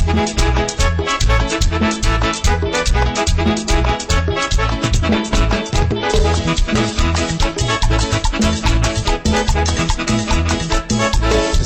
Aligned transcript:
Música 0.00 0.81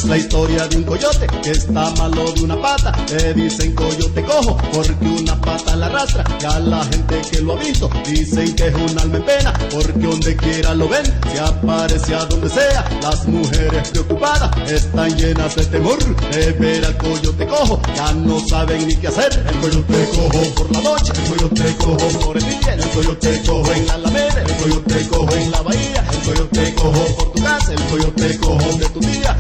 la 0.07 0.17
historia 0.17 0.69
de 0.69 0.77
un 0.77 0.85
coyote 0.85 1.27
que 1.43 1.51
está 1.51 1.91
malo 1.93 2.33
de 2.33 2.43
una 2.43 2.61
pata. 2.61 2.93
Le 3.11 3.35
dicen 3.35 3.75
coyote 3.75 4.23
cojo 4.23 4.57
porque 4.73 5.05
una 5.05 5.41
pata 5.41 5.77
la 5.77 5.87
arrastra. 5.87 6.25
Ya 6.41 6.59
la 6.61 6.85
gente 6.85 7.21
que 7.31 7.41
lo 7.41 7.55
ha 7.55 7.57
visto 7.57 7.91
dicen 8.07 8.55
que 8.55 8.69
es 8.69 8.75
un 8.75 8.99
alma 8.99 9.17
en 9.17 9.25
pena 9.25 9.53
porque 9.73 10.07
donde 10.07 10.37
quiera 10.37 10.75
lo 10.75 10.89
ven 10.89 11.05
se 11.33 11.41
aparece 11.41 12.15
a 12.15 12.25
donde 12.27 12.49
sea. 12.49 12.89
Las 13.03 13.27
mujeres 13.27 13.91
preocupadas 13.91 14.51
están 14.71 15.17
llenas 15.17 15.57
de 15.57 15.67
temor 15.67 15.99
de 16.31 16.53
ver 16.53 16.85
al 16.85 16.97
coyote 16.97 17.47
cojo. 17.47 17.81
Ya 17.95 18.13
no 18.13 18.41
saben 18.47 18.87
ni 18.87 18.95
qué 18.97 19.09
hacer. 19.09 19.45
El 19.49 19.57
coyote 19.61 20.09
cojo 20.15 20.55
por 20.55 20.73
la 20.73 20.81
noche, 20.83 21.13
el 21.17 21.35
coyote 21.35 21.77
cojo 21.77 22.09
por 22.21 22.37
el 22.37 22.45
día, 22.45 22.75
el 22.75 22.89
coyote 22.91 23.43
cojo 23.47 23.73
en 23.73 23.87
la 23.87 23.95
alameda, 23.95 24.43
el 24.43 24.57
coyote 24.57 25.09
cojo 25.09 25.35
en 25.35 25.51
la 25.51 25.63
bahía, 25.63 26.05
el 26.13 26.19
coyote 26.19 26.75
cojo 26.75 27.17
por 27.17 27.33
tu 27.33 27.43
casa, 27.43 27.73
el 27.73 27.83
coyote 27.85 28.39
cojo 28.39 28.79
de 28.79 28.89
tu 28.91 29.01
día. 29.01 29.37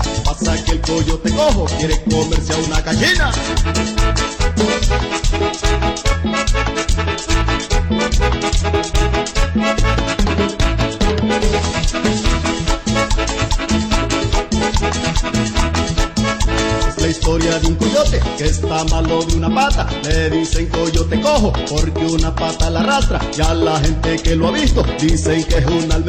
Pasa 0.47 0.63
que 0.63 0.73
el 0.73 0.81
coyote 0.81 1.31
cojo 1.33 1.65
quiere 1.77 2.01
comerse 2.05 2.53
a 2.53 2.57
una 2.59 2.81
gallina. 2.81 3.33
De 17.47 17.67
un 17.69 17.77
coyote 17.77 18.21
que 18.37 18.45
está 18.45 18.85
malo 18.85 19.23
de 19.25 19.37
una 19.37 19.55
pata. 19.55 19.87
Le 20.03 20.31
dicen 20.31 20.67
coyote 20.67 21.21
cojo 21.21 21.53
porque 21.69 22.05
una 22.05 22.35
pata 22.35 22.71
la 22.71 22.81
arrastra. 22.81 23.21
Ya 23.33 23.55
la 23.55 23.79
gente 23.79 24.17
que 24.17 24.35
lo 24.35 24.49
ha 24.49 24.51
visto 24.51 24.85
dicen 25.01 25.45
que 25.45 25.59
es 25.59 25.67
un 25.67 25.91
alma 25.93 26.07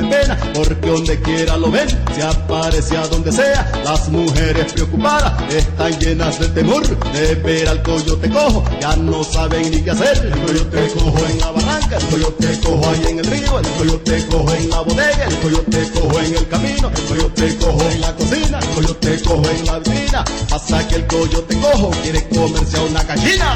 porque 0.54 0.90
donde 0.90 1.22
quiera 1.22 1.58
lo 1.58 1.70
ven 1.70 1.88
se 2.16 2.24
aparece 2.24 2.98
a 2.98 3.08
donde 3.08 3.32
sea. 3.32 3.72
Las 3.84 4.10
mujeres 4.10 4.74
preocupadas 4.74 5.34
están 5.54 5.98
llenas 6.00 6.40
de 6.40 6.48
temor 6.48 6.84
de 7.12 7.36
ver 7.36 7.68
al 7.68 7.84
coyote 7.84 8.30
cojo. 8.30 8.64
Ya 8.82 8.96
no 8.96 9.24
saben 9.24 9.70
ni 9.70 9.82
qué 9.82 9.92
hacer. 9.92 10.18
El 10.18 10.40
coyote 10.42 10.88
cojo 10.94 11.20
en 11.30 11.40
la 11.40 11.52
barranca, 11.52 11.98
el 11.98 12.06
coyote 12.08 12.60
cojo 12.64 12.90
ahí 12.90 13.06
en 13.10 13.20
el 13.20 13.26
río, 13.26 13.60
el 13.60 13.68
coyote 13.78 14.26
cojo 14.28 14.54
en 14.54 14.70
la 14.70 14.82
bodega, 14.82 15.26
el 15.28 15.38
coyote 15.38 15.92
cojo 15.92 16.20
en 16.20 16.36
el 16.36 16.48
camino, 16.48 16.92
el 16.96 17.04
coyote 17.04 17.58
cojo 17.58 17.82
en 17.90 18.02
la 18.02 18.16
cocina, 18.16 18.60
el 18.60 18.68
coyote 18.70 19.22
cojo 19.22 19.50
en 19.50 19.66
la 19.66 19.80
vitrina. 19.80 20.26
Hasta 20.52 20.88
que 20.88 20.96
el 20.96 21.08
coyote 21.08 21.27
cojo 21.30 21.92
quiere 22.02 22.28
comerse 22.30 22.78
a 22.78 22.82
una 22.82 23.04
gallina. 23.04 23.56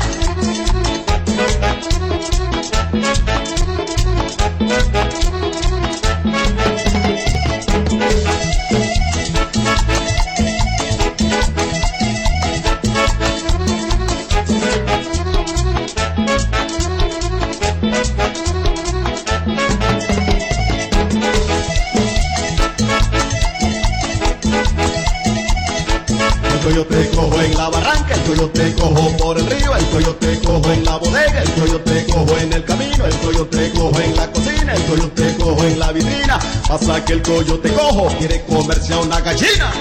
El 28.32 28.38
coyote 28.38 28.76
cojo 28.76 29.18
por 29.18 29.38
el 29.38 29.46
río, 29.46 29.76
el 29.76 29.86
coyote 29.88 30.40
cojo 30.40 30.72
en 30.72 30.86
la 30.86 30.96
bodega, 30.98 31.42
el 31.42 31.52
coyote 31.52 32.06
cojo 32.06 32.38
en 32.38 32.54
el 32.54 32.64
camino, 32.64 33.06
el 33.06 33.18
coyote 33.18 33.72
cojo 33.72 34.00
en 34.00 34.16
la 34.16 34.32
cocina, 34.32 34.74
el 34.74 34.84
coyote 34.86 35.36
cojo 35.38 35.64
en 35.66 35.80
la 35.80 35.92
vitrina. 35.92 36.40
Pasa 36.68 37.04
que 37.04 37.14
el 37.14 37.22
coyote 37.22 37.74
cojo 37.74 38.08
quiere 38.18 38.44
comerse 38.46 38.94
a 38.94 39.00
una 39.00 39.20
gallina. 39.20 39.72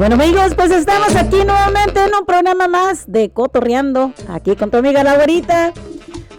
Bueno 0.00 0.14
amigos, 0.14 0.54
pues 0.56 0.70
estamos 0.70 1.14
aquí 1.14 1.44
nuevamente 1.44 2.02
en 2.02 2.14
un 2.18 2.24
programa 2.24 2.68
más 2.68 3.04
de 3.06 3.28
Cotorreando, 3.28 4.14
aquí 4.30 4.56
con 4.56 4.70
tu 4.70 4.78
amiga 4.78 5.04
la 5.04 5.16
güerita, 5.16 5.74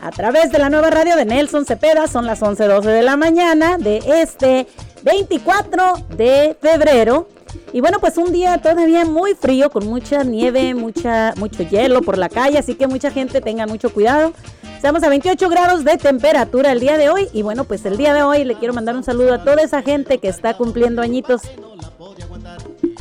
a 0.02 0.10
través 0.10 0.52
de 0.52 0.58
la 0.58 0.72
nueva 0.72 0.90
radio 0.90 1.16
de 1.16 1.26
Nelson 1.26 1.68
Cepeda, 1.68 2.08
son 2.08 2.26
las 2.26 2.42
11.12 2.42 2.82
de 2.86 3.04
la 3.04 3.18
mañana 3.18 3.78
de 3.78 3.98
este 3.98 4.66
24 5.04 5.94
de 6.18 6.58
febrero. 6.60 7.28
Y 7.72 7.82
bueno, 7.82 8.00
pues 8.00 8.18
un 8.18 8.32
día 8.32 8.58
todavía 8.58 9.06
muy 9.06 9.36
frío, 9.36 9.70
con 9.70 9.86
mucha 9.86 10.24
nieve, 10.24 10.74
mucha, 10.74 11.36
mucho 11.38 11.62
hielo 11.62 12.02
por 12.02 12.18
la 12.18 12.30
calle, 12.30 12.58
así 12.58 12.74
que 12.74 12.88
mucha 12.88 13.12
gente 13.12 13.42
tenga 13.42 13.68
mucho 13.68 13.94
cuidado. 13.94 14.34
Estamos 14.76 15.04
a 15.04 15.10
28 15.10 15.50
grados 15.50 15.84
de 15.84 15.98
temperatura 15.98 16.72
el 16.72 16.80
día 16.80 16.98
de 16.98 17.12
hoy 17.12 17.28
y 17.32 17.44
bueno, 17.44 17.66
pues 17.66 17.86
el 17.86 17.96
día 17.96 18.16
de 18.16 18.24
hoy 18.24 18.44
le 18.44 18.56
quiero 18.56 18.74
mandar 18.74 18.96
un 18.96 19.04
saludo 19.04 19.36
a 19.36 19.44
toda 19.44 19.62
esa 19.62 19.84
gente 19.84 20.18
que 20.18 20.30
está 20.30 20.58
cumpliendo 20.58 21.04
añitos 21.04 21.44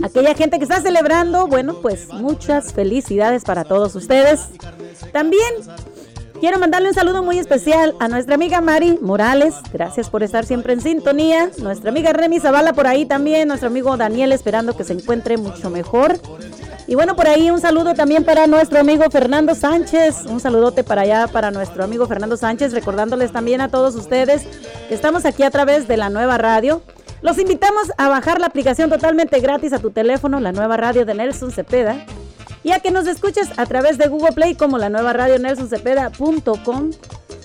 aquella 0.05 0.35
gente 0.35 0.59
que 0.59 0.65
está 0.65 0.81
celebrando, 0.81 1.47
bueno, 1.47 1.75
pues 1.81 2.09
muchas 2.09 2.73
felicidades 2.73 3.45
para 3.45 3.65
todos 3.65 3.95
ustedes. 3.95 4.49
También 5.13 5.55
quiero 6.41 6.59
mandarle 6.59 6.89
un 6.89 6.95
saludo 6.95 7.23
muy 7.23 7.39
especial 7.39 7.95
a 8.01 8.09
nuestra 8.09 8.35
amiga 8.35 8.61
Mari 8.61 8.99
Morales. 9.01 9.55
Gracias 9.73 10.09
por 10.11 10.23
estar 10.23 10.45
siempre 10.47 10.73
en 10.73 10.81
sintonía. 10.81 11.51
Nuestra 11.59 11.91
amiga 11.91 12.13
Remy 12.13 12.41
Zavala 12.41 12.73
por 12.73 12.87
ahí 12.87 13.07
también. 13.07 13.49
Nuestro 13.49 13.69
amigo 13.69 13.97
Daniel 13.97 14.33
esperando 14.33 14.77
que 14.77 14.85
se 14.85 14.95
encuentre 14.95 15.37
mucho 15.37 15.71
mejor. 15.71 16.19
Y 16.87 16.97
bueno, 16.97 17.15
por 17.15 17.29
ahí 17.29 17.51
un 17.51 17.61
saludo 17.61 17.95
también 17.95 18.25
para 18.25 18.49
nuestro 18.49 18.81
amigo 18.81 19.09
Fernando 19.11 19.55
Sánchez. 19.55 20.27
Un 20.27 20.41
saludote 20.41 20.83
para 20.83 21.03
allá 21.03 21.29
para 21.29 21.53
nuestro 21.53 21.85
amigo 21.85 22.07
Fernando 22.09 22.37
Sánchez, 22.37 22.73
recordándoles 22.73 23.31
también 23.31 23.61
a 23.61 23.69
todos 23.69 23.95
ustedes 23.95 24.43
que 24.89 24.95
estamos 24.95 25.25
aquí 25.25 25.45
a 25.45 25.51
través 25.51 25.87
de 25.87 25.97
la 25.97 26.11
nueva 26.11 26.37
radio. 26.37 26.83
Los 27.23 27.39
invitamos 27.39 27.93
a 27.99 28.09
bajar 28.09 28.41
la 28.41 28.47
aplicación 28.47 28.89
totalmente 28.89 29.41
gratis 29.41 29.75
a 29.75 29.79
tu 29.79 29.91
teléfono, 29.91 30.41
la 30.41 30.53
nueva 30.53 30.79
radio 30.79 31.05
de 31.05 31.15
Nelson 31.15 31.51
Cepeda, 31.51 32.07
y 32.63 32.73
a 32.73 32.81
que 32.81 32.91
nos 32.91 33.07
escuches 33.07 33.51
a 33.59 33.67
través 33.67 33.99
de 33.99 34.09
Google 34.09 34.33
Play 34.33 34.55
como 34.55 34.79
la 34.79 34.89
nueva 34.89 35.13
radio 35.13 35.39
nelsoncepeda.com, 35.39 36.91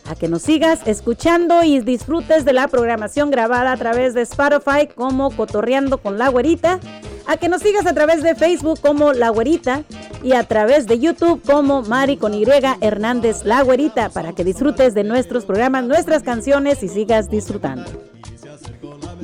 a 0.08 0.16
que 0.16 0.28
nos 0.30 0.44
sigas 0.44 0.80
escuchando 0.86 1.63
y 1.63 1.80
disfrutes 1.81 2.46
de 2.46 2.53
la 2.53 2.69
programación 2.69 3.31
grabada 3.31 3.74
a 3.74 3.78
través 3.78 4.13
de 4.13 4.22
Spotify 4.22 4.88
como 4.94 5.30
Cotorreando 5.36 5.97
con 5.97 6.18
la 6.18 6.30
Güerita, 6.30 6.80
a 7.28 7.38
que 7.38 7.50
nos 7.50 7.62
sigas 7.62 7.86
a 7.86 7.94
través 7.94 8.24
de 8.24 8.36
Facebook 8.36 8.80
como 8.81 9.12
La 9.12 9.30
Güerita 9.30 9.84
y 10.24 10.34
a 10.34 10.44
través 10.44 10.86
de 10.88 11.00
YouTube 11.00 11.42
como 11.44 11.81
Mari 11.81 12.18
con 12.18 12.34
Y 12.34 12.46
Hernández 12.81 13.44
La 13.44 13.62
Güerita 13.62 14.09
para 14.09 14.34
que 14.34 14.44
disfrutes 14.44 14.94
de 14.94 15.03
nuestros 15.03 15.44
programas, 15.46 15.84
nuestras 15.86 16.24
canciones 16.24 16.81
y 16.84 16.88
sigas 16.88 17.30
disfrutando. 17.30 17.90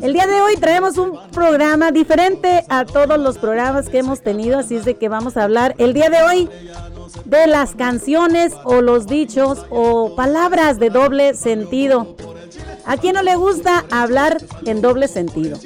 El 0.01 0.13
día 0.13 0.25
de 0.25 0.41
hoy 0.41 0.55
traemos 0.55 0.97
un 0.97 1.19
programa 1.31 1.91
diferente 1.91 2.65
a 2.69 2.85
todos 2.85 3.19
los 3.19 3.37
programas 3.37 3.87
que 3.87 3.99
hemos 3.99 4.21
tenido, 4.21 4.57
así 4.57 4.75
es 4.75 4.83
de 4.83 4.95
que 4.95 5.09
vamos 5.09 5.37
a 5.37 5.43
hablar 5.43 5.75
el 5.77 5.93
día 5.93 6.09
de 6.09 6.23
hoy 6.23 6.49
de 7.25 7.45
las 7.45 7.75
canciones 7.75 8.53
o 8.63 8.81
los 8.81 9.05
dichos 9.05 9.59
o 9.69 10.15
palabras 10.15 10.79
de 10.79 10.89
doble 10.89 11.35
sentido. 11.35 12.15
¿A 12.83 12.97
quién 12.97 13.13
no 13.13 13.21
le 13.21 13.35
gusta 13.35 13.85
hablar 13.91 14.41
en 14.65 14.81
doble 14.81 15.07
sentido? 15.07 15.59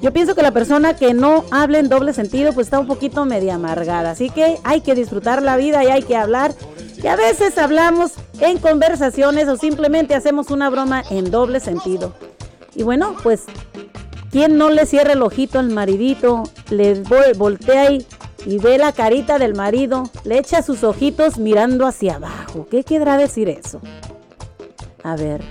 Yo 0.00 0.10
pienso 0.10 0.34
que 0.34 0.40
la 0.40 0.52
persona 0.52 0.96
que 0.96 1.12
no 1.12 1.44
habla 1.50 1.80
en 1.80 1.90
doble 1.90 2.14
sentido 2.14 2.54
pues 2.54 2.68
está 2.68 2.80
un 2.80 2.86
poquito 2.86 3.26
media 3.26 3.56
amargada, 3.56 4.12
así 4.12 4.30
que 4.30 4.58
hay 4.64 4.80
que 4.80 4.94
disfrutar 4.94 5.42
la 5.42 5.58
vida 5.58 5.84
y 5.84 5.88
hay 5.88 6.02
que 6.02 6.16
hablar. 6.16 6.54
Y 7.02 7.06
a 7.06 7.16
veces 7.16 7.58
hablamos 7.58 8.12
en 8.40 8.56
conversaciones 8.56 9.48
o 9.48 9.58
simplemente 9.58 10.14
hacemos 10.14 10.50
una 10.50 10.70
broma 10.70 11.02
en 11.10 11.30
doble 11.30 11.60
sentido. 11.60 12.14
Y 12.80 12.82
bueno, 12.82 13.14
pues, 13.22 13.42
¿quién 14.30 14.56
no 14.56 14.70
le 14.70 14.86
cierra 14.86 15.12
el 15.12 15.20
ojito 15.20 15.58
al 15.58 15.68
maridito? 15.68 16.44
Le 16.70 17.02
voltea 17.34 17.90
y, 17.90 18.06
y 18.46 18.56
ve 18.56 18.78
la 18.78 18.92
carita 18.92 19.38
del 19.38 19.54
marido, 19.54 20.04
le 20.24 20.38
echa 20.38 20.62
sus 20.62 20.82
ojitos 20.82 21.36
mirando 21.36 21.86
hacia 21.86 22.14
abajo. 22.14 22.66
¿Qué 22.70 22.82
querrá 22.82 23.18
decir 23.18 23.50
eso? 23.50 23.82
A 25.02 25.14
ver, 25.14 25.42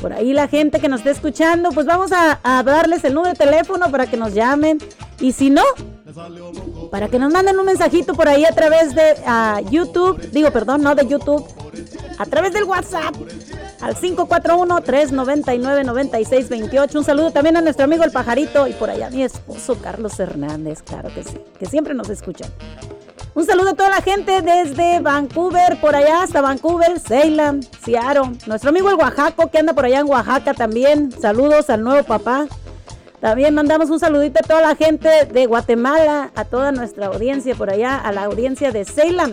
por 0.00 0.12
ahí 0.12 0.32
la 0.32 0.48
gente 0.48 0.80
que 0.80 0.88
nos 0.88 1.02
está 1.02 1.12
escuchando, 1.12 1.70
pues 1.70 1.86
vamos 1.86 2.10
a, 2.10 2.40
a 2.42 2.64
darles 2.64 3.04
el 3.04 3.14
número 3.14 3.32
de 3.32 3.38
teléfono 3.38 3.88
para 3.92 4.08
que 4.08 4.16
nos 4.16 4.34
llamen. 4.34 4.78
Y 5.20 5.30
si 5.30 5.50
no, 5.50 5.62
para 6.90 7.06
que 7.06 7.20
nos 7.20 7.32
manden 7.32 7.60
un 7.60 7.66
mensajito 7.66 8.14
por 8.14 8.26
ahí 8.26 8.44
a 8.44 8.50
través 8.50 8.92
de 8.96 9.14
YouTube, 9.70 10.20
digo, 10.32 10.50
perdón, 10.50 10.82
no 10.82 10.96
de 10.96 11.06
YouTube, 11.06 11.46
a 12.18 12.26
través 12.26 12.52
del 12.52 12.64
WhatsApp 12.64 13.14
al 13.82 13.94
541-399-9628. 13.96 16.96
Un 16.96 17.04
saludo 17.04 17.30
también 17.32 17.58
a 17.58 17.60
nuestro 17.60 17.84
amigo 17.84 18.04
el 18.04 18.12
pajarito 18.12 18.66
y 18.68 18.72
por 18.72 18.88
allá 18.88 19.10
mi 19.10 19.24
esposo 19.24 19.76
Carlos 19.82 20.18
Hernández, 20.18 20.80
claro 20.82 21.10
que 21.12 21.22
sí, 21.24 21.36
que 21.58 21.66
siempre 21.66 21.92
nos 21.92 22.08
escucha. 22.08 22.46
Un 23.34 23.44
saludo 23.44 23.70
a 23.70 23.74
toda 23.74 23.90
la 23.90 24.00
gente 24.02 24.40
desde 24.42 25.00
Vancouver, 25.00 25.80
por 25.80 25.96
allá 25.96 26.22
hasta 26.22 26.42
Vancouver, 26.42 27.00
Salem, 27.00 27.62
Seattle. 27.82 28.38
Nuestro 28.46 28.70
amigo 28.70 28.88
el 28.90 28.96
Oaxaco 28.96 29.50
que 29.50 29.58
anda 29.58 29.72
por 29.72 29.86
allá 29.86 30.00
en 30.00 30.08
Oaxaca 30.08 30.54
también. 30.54 31.10
Saludos 31.18 31.70
al 31.70 31.82
nuevo 31.82 32.06
papá. 32.06 32.46
También 33.20 33.54
mandamos 33.54 33.88
un 33.88 33.98
saludito 33.98 34.40
a 34.40 34.42
toda 34.46 34.60
la 34.60 34.74
gente 34.74 35.24
de 35.26 35.46
Guatemala, 35.46 36.30
a 36.34 36.44
toda 36.44 36.72
nuestra 36.72 37.06
audiencia 37.06 37.54
por 37.54 37.70
allá, 37.70 37.96
a 37.96 38.12
la 38.12 38.24
audiencia 38.24 38.70
de 38.70 38.84
Salem. 38.84 39.32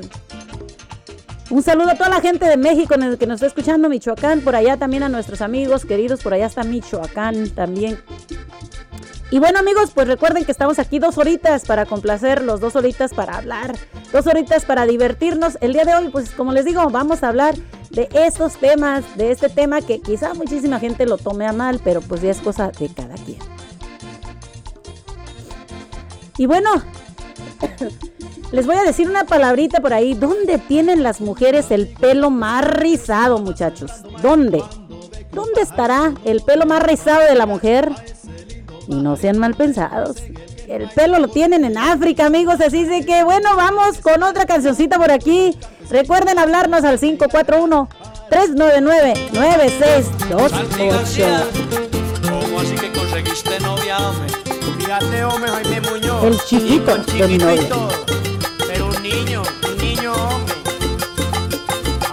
Un 1.50 1.64
saludo 1.64 1.90
a 1.90 1.96
toda 1.96 2.10
la 2.10 2.22
gente 2.22 2.46
de 2.46 2.58
México 2.58 2.96
que 3.18 3.26
nos 3.26 3.36
está 3.36 3.48
escuchando, 3.48 3.90
Michoacán, 3.90 4.42
por 4.42 4.56
allá 4.56 4.78
también 4.78 5.02
a 5.02 5.10
nuestros 5.10 5.42
amigos 5.42 5.84
queridos, 5.84 6.22
por 6.22 6.34
allá 6.34 6.46
está 6.46 6.64
Michoacán 6.64 7.50
también. 7.50 8.00
Y 9.32 9.40
bueno 9.40 9.60
amigos, 9.60 9.92
pues 9.94 10.08
recuerden 10.08 10.46
que 10.46 10.52
estamos 10.52 10.78
aquí 10.78 11.00
dos 11.00 11.18
horitas 11.18 11.66
para 11.66 11.88
complacerlos, 11.88 12.60
dos 12.60 12.76
horitas 12.76 13.16
para 13.16 13.38
hablar, 13.38 13.76
dos 14.12 14.28
horitas 14.28 14.66
para 14.66 14.86
divertirnos. 14.86 15.58
El 15.62 15.74
día 15.74 15.86
de 15.86 15.96
hoy, 15.96 16.10
pues 16.10 16.32
como 16.32 16.52
les 16.52 16.66
digo, 16.66 16.88
vamos 16.90 17.24
a 17.24 17.30
hablar 17.30 17.56
de 17.90 18.10
estos 18.14 18.58
temas, 18.58 19.18
de 19.18 19.32
este 19.32 19.50
tema 19.50 19.82
que 19.82 20.02
quizá 20.02 20.36
muchísima 20.36 20.80
gente 20.80 21.08
lo 21.08 21.18
tome 21.18 21.48
a 21.48 21.54
mal, 21.54 21.82
pero 21.84 22.02
pues 22.02 22.22
ya 22.22 22.30
es 22.30 22.42
cosa 22.42 22.72
de 22.80 22.90
cada 22.90 23.16
quien. 23.16 23.40
Y 26.38 26.46
bueno, 26.46 26.70
les 28.52 28.66
voy 28.66 28.76
a 28.76 28.84
decir 28.84 29.10
una 29.10 29.26
palabrita 29.26 29.80
por 29.80 29.94
ahí. 29.94 30.14
¿Dónde 30.14 30.58
tienen 30.58 31.04
las 31.04 31.22
mujeres 31.22 31.72
el 31.72 31.88
pelo 31.88 32.30
más 32.30 32.66
rizado, 32.66 33.40
muchachos? 33.40 33.92
¿Dónde? 34.22 34.64
¿Dónde 35.32 35.62
estará 35.62 36.14
el 36.26 36.42
pelo 36.42 36.66
más 36.66 36.82
rizado 36.84 37.26
de 37.28 37.36
la 37.36 37.46
mujer? 37.46 37.92
Y 38.88 38.96
no 38.96 39.16
sean 39.16 39.38
mal 39.38 39.56
pensados. 39.56 40.18
El 40.68 40.90
pelo 40.90 41.20
lo 41.20 41.28
tienen 41.28 41.64
en 41.66 41.78
África, 41.78 42.26
amigos. 42.26 42.62
Así 42.62 42.86
de 42.86 43.06
que, 43.06 43.24
bueno, 43.24 43.56
vamos 43.56 44.00
con 44.00 44.24
otra 44.24 44.46
cancioncita 44.46 44.98
por 44.98 45.12
aquí. 45.12 45.56
Recuerden 45.90 46.38
hablarnos 46.40 46.84
al 46.84 47.00
541 47.00 47.90
399 48.30 49.14
9628. 49.34 50.56
¿Cómo 52.30 52.60
así 52.60 52.76
que 52.76 52.92
conseguiste 52.92 53.60
novia, 53.60 53.98
hombre? 53.98 54.34
Fíjate, 54.78 55.24
hombre, 55.24 55.52
Jaime 55.52 55.82
Muñoz. 55.90 56.24
El 56.24 56.40
chiquito 56.42 56.98
de 56.98 57.28
mi 57.28 57.38
novia. 57.38 57.68
Pero 57.68 57.88
un 57.88 58.39
niño, 59.10 59.44
niño, 59.82 60.14
hombre. 60.14 60.56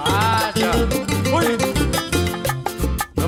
Ah. 0.05 0.53
Uy 1.33 1.77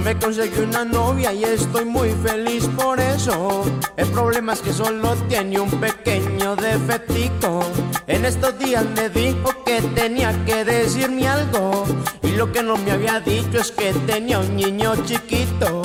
me 0.08 0.18
conseguí 0.18 0.60
una 0.60 0.86
novia 0.86 1.34
y 1.34 1.44
estoy 1.44 1.84
muy 1.84 2.08
feliz 2.24 2.66
por 2.78 2.98
eso. 2.98 3.62
El 3.94 4.08
problema 4.08 4.54
es 4.54 4.60
que 4.60 4.72
solo 4.72 5.14
tiene 5.28 5.60
un 5.60 5.70
pequeño 5.70 6.56
defectico. 6.56 7.60
En 8.06 8.24
estos 8.24 8.58
días 8.58 8.86
me 8.96 9.10
dijo 9.10 9.50
que 9.66 9.82
tenía 9.94 10.32
que 10.46 10.64
decirme 10.64 11.28
algo. 11.28 11.84
Y 12.22 12.30
lo 12.30 12.50
que 12.50 12.62
no 12.62 12.78
me 12.78 12.92
había 12.92 13.20
dicho 13.20 13.58
es 13.58 13.70
que 13.70 13.92
tenía 14.06 14.38
un 14.38 14.56
niño 14.56 14.94
chiquito. 15.04 15.82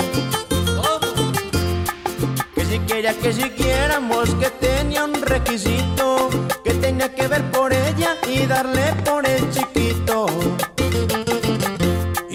Que 2.74 2.80
si 2.80 2.86
quería 2.86 3.14
que 3.14 3.32
siguiéramos, 3.32 4.34
que 4.34 4.50
tenía 4.50 5.04
un 5.04 5.22
requisito. 5.22 6.28
Que 6.64 6.74
tenía 6.74 7.14
que 7.14 7.28
ver 7.28 7.42
por 7.52 7.72
ella 7.72 8.16
y 8.26 8.46
darle 8.46 8.92
por 9.04 9.24
el 9.28 9.48
chiquito 9.50 10.26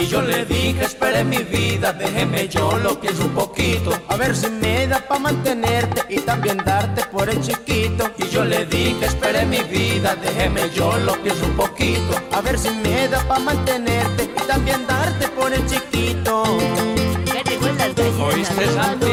yo 0.09 0.23
le 0.23 0.43
dije, 0.43 0.85
espere 0.85 1.23
mi 1.23 1.37
vida, 1.37 1.93
déjeme 1.93 2.47
yo 2.47 2.77
lo 2.79 2.99
pienso 2.99 3.25
un 3.25 3.35
poquito. 3.35 3.91
A 4.07 4.17
ver 4.17 4.35
si 4.35 4.49
me 4.49 4.87
da 4.87 4.99
pa' 5.07 5.19
mantenerte 5.19 6.03
y 6.09 6.19
también 6.21 6.57
darte 6.65 7.03
por 7.05 7.29
el 7.29 7.39
chiquito. 7.41 8.09
Y 8.17 8.27
yo 8.29 8.43
le 8.43 8.65
dije, 8.65 9.05
espere 9.05 9.45
mi 9.45 9.59
vida, 9.59 10.15
déjeme 10.15 10.69
yo 10.71 10.97
lo 10.97 11.13
pienso 11.21 11.45
un 11.45 11.55
poquito. 11.55 12.19
A 12.31 12.41
ver 12.41 12.57
si 12.57 12.71
me 12.71 13.07
da 13.07 13.19
pa' 13.27 13.37
mantenerte 13.37 14.23
y 14.23 14.47
también 14.47 14.87
darte 14.87 15.27
por 15.29 15.53
el 15.53 15.63
chiquito. 15.67 16.43
¿Oíste, 18.19 18.65
Santi? 18.73 19.07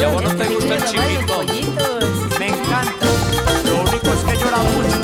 ¿Y 0.00 0.02
a 0.02 0.08
vos 0.08 0.22
no 0.22 0.34
te 0.34 0.48
gusta 0.48 0.76
el 0.76 0.84
chiquito? 0.84 1.44
Me 2.38 2.48
encanta. 2.48 3.06
Lo 3.66 3.82
único 3.82 4.08
es 4.08 4.20
que 4.24 4.36
llora 4.38 4.56
mucho. 4.56 5.00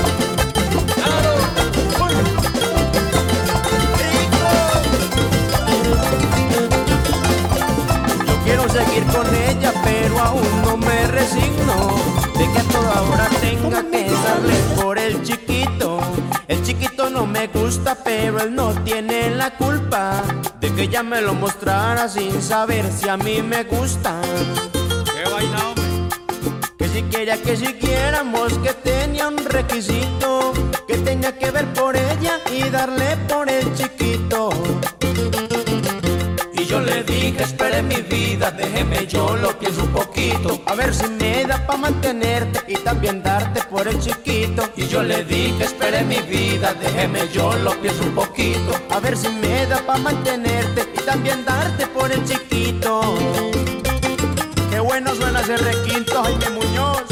seguir 8.69 9.04
con 9.06 9.26
ella, 9.34 9.72
pero 9.84 10.19
aún 10.19 10.62
no 10.62 10.76
me 10.76 11.06
resigno 11.06 11.94
de 12.37 12.52
que 12.52 12.58
a 12.58 12.62
toda 12.64 13.02
hora 13.02 13.28
tenga 13.40 13.82
que 13.90 14.10
darle 14.10 14.54
por 14.81 14.99
el 14.99 15.22
chiquito. 15.22 15.99
El 16.49 16.62
chiquito 16.62 17.08
no 17.08 17.26
me 17.26 17.46
gusta, 17.46 17.96
pero 18.02 18.40
él 18.40 18.54
no 18.54 18.72
tiene 18.84 19.31
la 19.31 19.56
culpa 19.56 20.22
de 20.60 20.72
que 20.75 20.82
ella 20.82 21.02
me 21.02 21.22
lo 21.22 21.34
mostrara 21.34 22.08
sin 22.08 22.42
saber 22.42 22.90
si 22.92 23.08
a 23.08 23.16
mí 23.16 23.40
me 23.42 23.64
gusta. 23.64 24.20
¿Qué 25.38 25.44
vaina, 25.44 25.75
Que 26.79 26.88
si 26.88 27.03
quería 27.03 27.43
que 27.43 27.56
siguiéramos, 27.56 28.53
que 28.59 28.73
tenía 28.73 29.29
un 29.29 29.38
requisito, 29.44 30.53
que 30.88 30.97
tenía 30.99 31.37
que 31.38 31.50
ver 31.50 31.67
por 31.75 31.97
ella 31.97 32.41
y 32.50 32.69
darle 32.71 33.17
por 33.29 33.49
el 33.50 33.75
chiquito 33.75 34.50
yo 36.67 36.81
le 36.81 37.03
dije, 37.05 37.43
espere 37.43 37.83
mi 37.83 38.00
vida, 38.03 38.50
déjeme 38.50 39.06
yo 39.06 39.37
lo 39.37 39.59
pienso 39.59 39.83
un 39.83 39.93
poquito. 39.93 40.61
A 40.67 40.75
ver 40.75 40.94
si 40.94 41.09
me 41.09 41.44
da 41.44 41.67
pa' 41.67 41.77
mantenerte 41.77 42.61
y 42.67 42.75
también 42.77 43.23
darte 43.23 43.62
por 43.62 43.87
el 43.87 43.99
chiquito. 44.00 44.62
Y 44.77 44.87
yo 44.88 45.03
le 45.03 45.25
dije, 45.25 45.65
espere 45.65 46.03
mi 46.05 46.21
vida, 46.23 46.75
déjeme 46.75 47.29
yo 47.33 47.53
lo 47.59 47.73
pienso 47.81 48.03
un 48.03 48.15
poquito. 48.15 48.73
A 48.91 49.00
ver 49.00 49.17
si 49.17 49.29
me 49.29 49.67
da 49.67 49.79
pa' 49.87 49.97
mantenerte 49.97 50.83
y 50.94 50.99
también 51.05 51.44
darte 51.44 51.87
por 51.87 52.11
el 52.11 52.25
chiquito. 52.25 53.00
Bueno 54.98 55.14
suena 55.14 55.43
ese 55.43 55.58
requinto, 55.58 56.22
Jaime 56.22 56.50
Muñoz. 56.52 57.02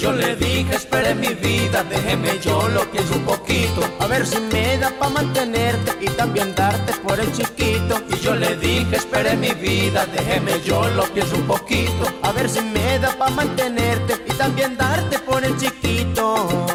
yo 0.00 0.12
le 0.12 0.34
dije, 0.34 0.74
espere 0.74 1.14
mi 1.14 1.28
vida, 1.28 1.84
déjeme 1.84 2.40
yo 2.40 2.68
lo 2.70 2.90
pienso 2.90 3.14
un 3.14 3.24
poquito. 3.24 3.82
A 4.00 4.08
ver 4.08 4.26
si 4.26 4.40
me 4.40 4.78
da 4.78 4.90
pa' 4.98 5.08
mantenerte 5.08 5.96
y 6.00 6.06
también 6.06 6.56
darte 6.56 6.92
por 6.94 7.20
el 7.20 7.32
chiquito. 7.32 8.02
Y 8.10 8.16
yo 8.18 8.34
le 8.34 8.56
dije, 8.56 8.96
espere 8.96 9.36
mi 9.36 9.52
vida, 9.52 10.06
déjeme 10.06 10.60
yo 10.60 10.88
lo 10.88 11.04
pienso 11.04 11.36
un 11.36 11.46
poquito. 11.46 12.04
A 12.22 12.32
ver 12.32 12.50
si 12.50 12.62
me 12.62 12.98
da 12.98 13.16
pa' 13.16 13.30
mantenerte 13.30 14.20
y 14.26 14.32
también 14.32 14.76
darte 14.76 15.20
por 15.20 15.44
el 15.44 15.56
chiquito. 15.56 16.66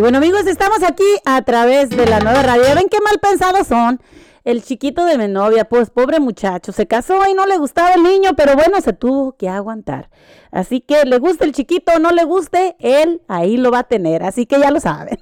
Y 0.00 0.02
bueno 0.02 0.16
amigos, 0.16 0.46
estamos 0.46 0.82
aquí 0.82 1.04
a 1.26 1.42
través 1.42 1.90
de 1.90 2.06
la 2.06 2.20
nueva 2.20 2.42
radio. 2.42 2.74
¿Ven 2.74 2.88
qué 2.90 3.02
mal 3.02 3.18
pensados 3.20 3.66
son? 3.66 4.00
el 4.44 4.62
chiquito 4.64 5.04
de 5.04 5.18
mi 5.18 5.28
novia, 5.28 5.66
pues 5.68 5.90
pobre 5.90 6.20
muchacho, 6.20 6.72
se 6.72 6.86
casó 6.86 7.20
y 7.28 7.34
no 7.34 7.44
le 7.44 7.58
gustaba 7.58 7.92
el 7.92 8.02
niño, 8.02 8.30
pero 8.34 8.54
bueno, 8.54 8.80
se 8.80 8.94
tuvo 8.94 9.36
que 9.36 9.50
aguantar. 9.50 10.08
Así 10.50 10.80
que 10.80 11.04
le 11.04 11.18
guste 11.18 11.44
el 11.44 11.52
chiquito 11.52 11.92
o 11.96 11.98
no 11.98 12.12
le 12.12 12.24
guste, 12.24 12.76
él 12.78 13.20
ahí 13.28 13.58
lo 13.58 13.70
va 13.70 13.80
a 13.80 13.88
tener, 13.88 14.22
así 14.22 14.46
que 14.46 14.58
ya 14.58 14.70
lo 14.70 14.80
saben. 14.80 15.18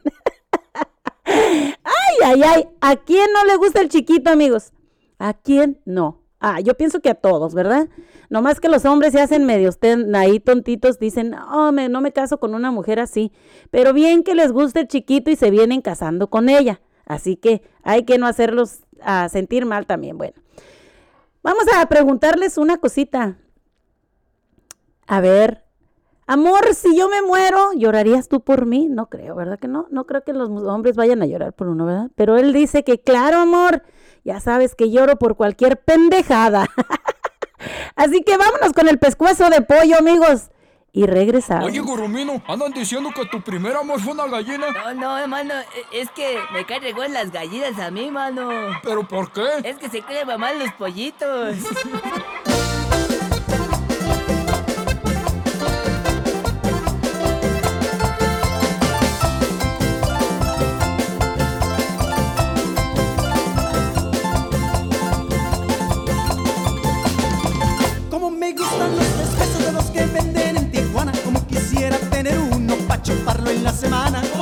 ay, 1.24 2.16
ay, 2.24 2.42
ay, 2.44 2.68
¿a 2.80 2.94
quién 2.94 3.26
no 3.32 3.44
le 3.46 3.56
gusta 3.56 3.80
el 3.80 3.88
chiquito, 3.88 4.30
amigos? 4.30 4.70
¿A 5.18 5.34
quién 5.34 5.80
no? 5.86 6.22
Ah, 6.40 6.60
yo 6.60 6.74
pienso 6.74 7.00
que 7.00 7.10
a 7.10 7.14
todos, 7.14 7.54
¿verdad? 7.54 7.88
Nomás 8.30 8.60
que 8.60 8.68
los 8.68 8.84
hombres 8.84 9.12
se 9.12 9.20
hacen 9.20 9.44
medio 9.44 9.70
ahí 10.14 10.38
tontitos, 10.38 10.98
dicen, 11.00 11.34
oh, 11.34 11.72
me, 11.72 11.88
no 11.88 12.00
me 12.00 12.12
caso 12.12 12.38
con 12.38 12.54
una 12.54 12.70
mujer 12.70 13.00
así. 13.00 13.32
Pero 13.70 13.92
bien 13.92 14.22
que 14.22 14.34
les 14.36 14.52
guste 14.52 14.80
el 14.80 14.88
chiquito 14.88 15.30
y 15.30 15.36
se 15.36 15.50
vienen 15.50 15.80
casando 15.80 16.30
con 16.30 16.48
ella. 16.48 16.80
Así 17.06 17.36
que 17.36 17.62
hay 17.82 18.04
que 18.04 18.18
no 18.18 18.26
hacerlos 18.26 18.80
a 19.00 19.28
sentir 19.28 19.66
mal 19.66 19.86
también. 19.86 20.16
Bueno, 20.16 20.34
vamos 21.42 21.64
a 21.74 21.84
preguntarles 21.86 22.58
una 22.58 22.76
cosita. 22.76 23.38
A 25.06 25.20
ver, 25.20 25.64
amor, 26.26 26.74
si 26.74 26.96
yo 26.96 27.08
me 27.08 27.22
muero, 27.22 27.72
¿llorarías 27.72 28.28
tú 28.28 28.42
por 28.42 28.66
mí? 28.66 28.88
No 28.88 29.08
creo, 29.08 29.34
¿verdad 29.34 29.58
que 29.58 29.68
no? 29.68 29.86
No 29.90 30.06
creo 30.06 30.22
que 30.22 30.34
los 30.34 30.50
hombres 30.50 30.96
vayan 30.96 31.22
a 31.22 31.26
llorar 31.26 31.54
por 31.54 31.68
uno, 31.68 31.86
¿verdad? 31.86 32.10
Pero 32.14 32.36
él 32.36 32.52
dice 32.52 32.84
que, 32.84 33.00
claro, 33.00 33.38
amor, 33.38 33.82
ya 34.28 34.40
sabes 34.40 34.74
que 34.74 34.90
lloro 34.90 35.16
por 35.16 35.36
cualquier 35.36 35.80
pendejada. 35.80 36.66
Así 37.96 38.22
que 38.22 38.36
vámonos 38.36 38.74
con 38.74 38.86
el 38.88 38.98
pescuezo 38.98 39.48
de 39.48 39.62
pollo, 39.62 39.96
amigos. 39.98 40.50
y 40.92 41.06
regresamos. 41.06 41.64
Oye, 41.64 41.80
Goromino, 41.80 42.42
andan 42.46 42.72
diciendo 42.74 43.08
que 43.14 43.24
tu 43.24 43.40
primer 43.40 43.74
amor 43.74 44.00
fue 44.00 44.12
una 44.12 44.26
gallina. 44.26 44.66
No, 44.70 44.94
no, 44.94 45.18
hermano, 45.18 45.54
e- 45.54 46.00
es 46.02 46.10
que 46.10 46.38
me 46.52 46.66
caen 46.66 47.12
las 47.14 47.32
gallinas 47.32 47.78
a 47.78 47.90
mí, 47.90 48.10
mano. 48.10 48.50
¿Pero 48.82 49.08
por 49.08 49.32
qué? 49.32 49.46
Es 49.64 49.78
que 49.78 49.88
se 49.88 50.02
creen 50.02 50.26
mamá 50.26 50.52
los 50.52 50.72
pollitos. 50.72 51.56
la 73.68 73.74
semana 73.74 74.37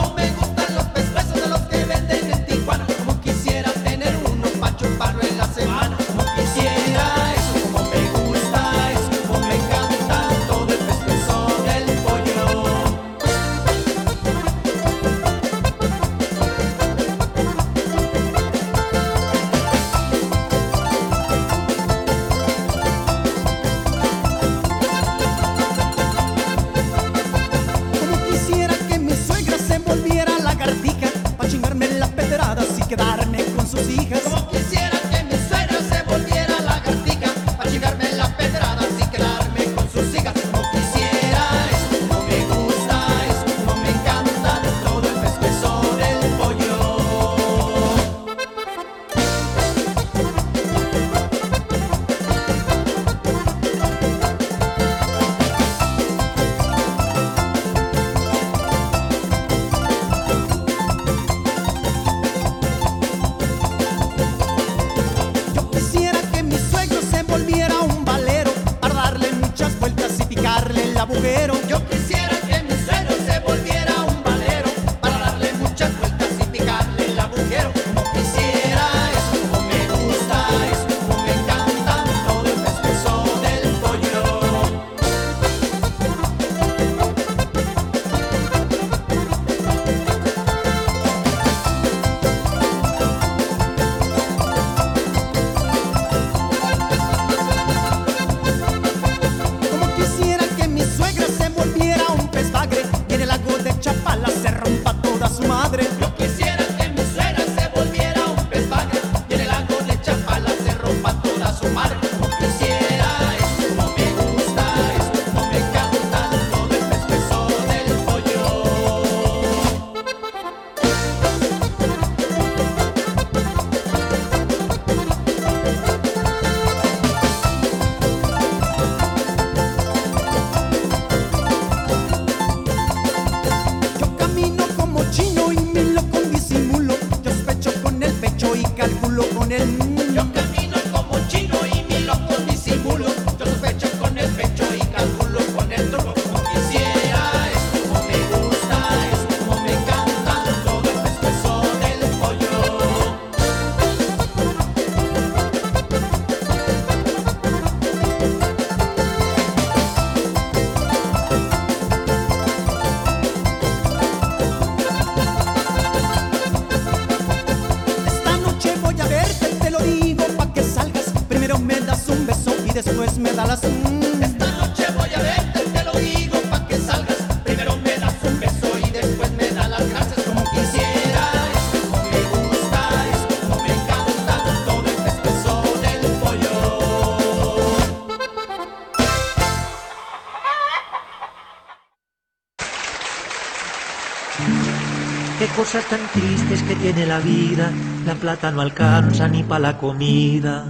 cosas 195.57 195.87
tan 195.87 196.01
tristes 196.13 196.63
que 196.65 196.77
tiene 196.77 197.07
la 197.07 197.19
vida, 197.19 197.73
la 198.05 198.15
plata 198.15 198.53
no 198.53 198.61
alcanza 198.61 199.27
ni 199.27 199.43
para 199.43 199.61
la 199.61 199.79
comida. 199.79 200.67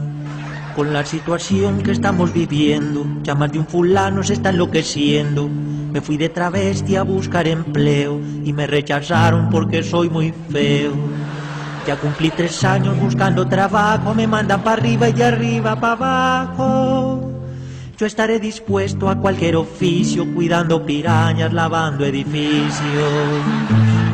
Con 0.77 0.93
la 0.93 1.05
situación 1.05 1.83
que 1.83 1.91
estamos 1.91 2.33
viviendo, 2.33 3.05
ya 3.23 3.35
más 3.35 3.51
de 3.51 3.59
un 3.59 3.67
fulano 3.67 4.23
se 4.23 4.35
está 4.35 4.51
enloqueciendo. 4.51 5.49
Me 5.49 6.01
fui 6.01 6.17
de 6.17 6.29
travesti 6.29 6.95
a 6.95 7.03
buscar 7.03 7.49
empleo 7.49 8.21
y 8.45 8.53
me 8.53 8.69
rechazaron 8.69 9.51
porque 9.51 9.83
soy 9.83 10.09
muy 10.09 10.33
feo. 10.51 10.93
Ya 11.85 11.97
cumplí 11.97 12.31
tres 12.31 12.63
años 12.63 12.97
buscando 13.01 13.49
trabajo, 13.49 14.15
me 14.15 14.29
mandan 14.29 14.63
para 14.63 14.81
arriba 14.81 15.09
y 15.09 15.15
de 15.15 15.25
arriba 15.25 15.81
para 15.81 15.95
abajo. 15.95 17.33
Yo 17.99 18.07
estaré 18.07 18.39
dispuesto 18.39 19.09
a 19.09 19.19
cualquier 19.19 19.57
oficio, 19.57 20.33
cuidando 20.33 20.87
pirañas, 20.87 21.53
lavando 21.53 22.05
edificios. 22.05 24.06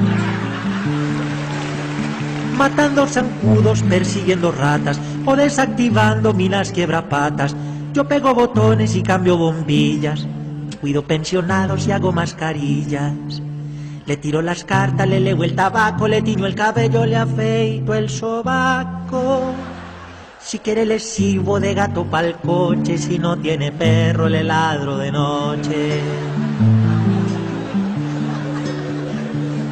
Matando 2.52 3.06
zancudos, 3.06 3.82
persiguiendo 3.82 4.52
ratas 4.52 5.00
o 5.26 5.37
desactivando 5.37 6.32
minas 6.32 6.73
quiebrapatas. 6.73 7.54
Yo 7.92 8.06
pego 8.06 8.35
botones 8.35 8.97
y 8.97 9.02
cambio 9.02 9.37
bombillas, 9.37 10.26
cuido 10.80 11.02
pensionados 11.02 11.87
y 11.87 11.92
hago 11.92 12.12
mascarillas. 12.12 13.42
Le 14.06 14.16
tiro 14.16 14.42
las 14.42 14.64
cartas, 14.64 15.09
le 15.09 15.21
leo 15.21 15.44
el 15.44 15.54
tabaco, 15.54 16.09
le 16.09 16.23
tiño 16.23 16.47
el 16.47 16.54
cabello, 16.54 17.06
le 17.06 17.16
afeito 17.16 17.94
el 17.94 18.09
sobaco. 18.09 19.52
Si 20.40 20.59
quiere 20.59 20.85
le 20.85 20.99
sirvo 20.99 21.61
de 21.61 21.73
gato 21.73 22.04
pa'l 22.04 22.35
coche, 22.44 22.99
si 22.99 23.18
no 23.18 23.38
tiene 23.38 23.71
perro 23.71 24.28
le 24.28 24.42
ladro 24.42 24.99
de 24.99 25.12
noche. 25.12 26.00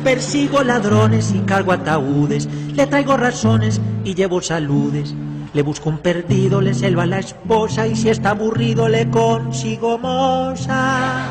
Persigo 0.04 0.62
ladrones 0.62 1.30
y 1.35 1.40
cargo 1.40 1.73
ataúdes, 1.73 2.49
le 2.75 2.87
traigo 2.87 3.19
razones 3.19 3.80
y 4.02 4.14
llevo 4.14 4.40
saludes. 4.40 5.14
Le 5.52 5.62
busco 5.62 5.90
un 5.90 5.99
perdido, 5.99 6.62
le 6.62 6.73
selva 6.73 7.02
a 7.02 7.07
la 7.07 7.19
esposa 7.19 7.87
y 7.87 7.97
si 7.97 8.09
está 8.09 8.30
aburrido 8.30 8.88
le 8.88 9.11
consigo 9.11 9.99
moza. 9.99 11.26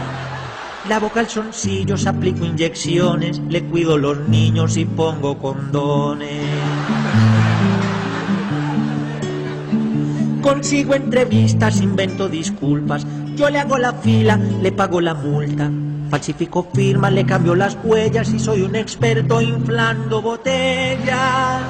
Lavo 0.87 1.09
calzoncillos, 1.09 2.05
aplico 2.05 2.45
inyecciones, 2.45 3.39
le 3.49 3.63
cuido 3.63 3.97
los 3.97 4.19
niños 4.29 4.77
y 4.77 4.85
pongo 4.85 5.39
condones. 5.39 6.45
Consigo 10.41 10.93
entrevistas, 10.93 11.81
invento 11.81 12.29
disculpas, 12.29 13.05
yo 13.35 13.49
le 13.49 13.59
hago 13.59 13.77
la 13.77 13.93
fila, 13.93 14.37
le 14.37 14.71
pago 14.71 15.01
la 15.01 15.13
multa. 15.15 15.71
Falsifico 16.09 16.67
firmas, 16.73 17.13
le 17.13 17.25
cambio 17.25 17.53
las 17.53 17.77
huellas 17.83 18.33
y 18.33 18.39
soy 18.39 18.63
un 18.63 18.75
experto 18.75 19.41
inflando 19.41 20.21
botellas. 20.21 21.61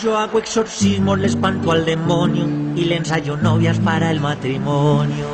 Yo 0.00 0.16
hago 0.16 0.38
exorcismos, 0.38 1.18
le 1.18 1.26
espanto 1.26 1.72
al 1.72 1.84
demonio 1.84 2.46
y 2.76 2.84
le 2.84 2.96
ensayo 2.96 3.36
novias 3.36 3.80
para 3.80 4.12
el 4.12 4.20
matrimonio. 4.20 5.26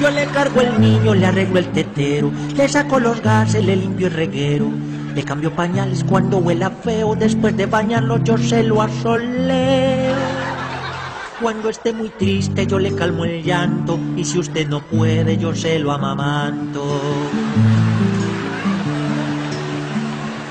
Yo 0.00 0.10
le 0.10 0.26
cargo 0.26 0.60
el 0.62 0.80
niño, 0.80 1.14
le 1.14 1.26
arreglo 1.26 1.58
el 1.58 1.72
tetero, 1.72 2.32
le 2.56 2.68
saco 2.68 2.98
los 2.98 3.20
gases, 3.20 3.62
le 3.62 3.76
limpio 3.76 4.06
el 4.06 4.14
reguero. 4.14 4.70
Le 5.14 5.22
cambio 5.22 5.50
pañales 5.54 6.04
cuando 6.04 6.38
huela 6.38 6.70
feo, 6.70 7.14
después 7.14 7.56
de 7.56 7.66
bañarlo 7.66 8.22
yo 8.24 8.38
se 8.38 8.62
lo 8.62 8.80
asoleo. 8.80 10.35
Cuando 11.38 11.68
esté 11.68 11.92
muy 11.92 12.08
triste 12.10 12.66
yo 12.66 12.78
le 12.78 12.94
calmo 12.94 13.26
el 13.26 13.42
llanto 13.42 13.98
y 14.16 14.24
si 14.24 14.38
usted 14.38 14.66
no 14.68 14.80
puede 14.80 15.36
yo 15.36 15.54
se 15.54 15.78
lo 15.78 15.92
amamanto. 15.92 17.30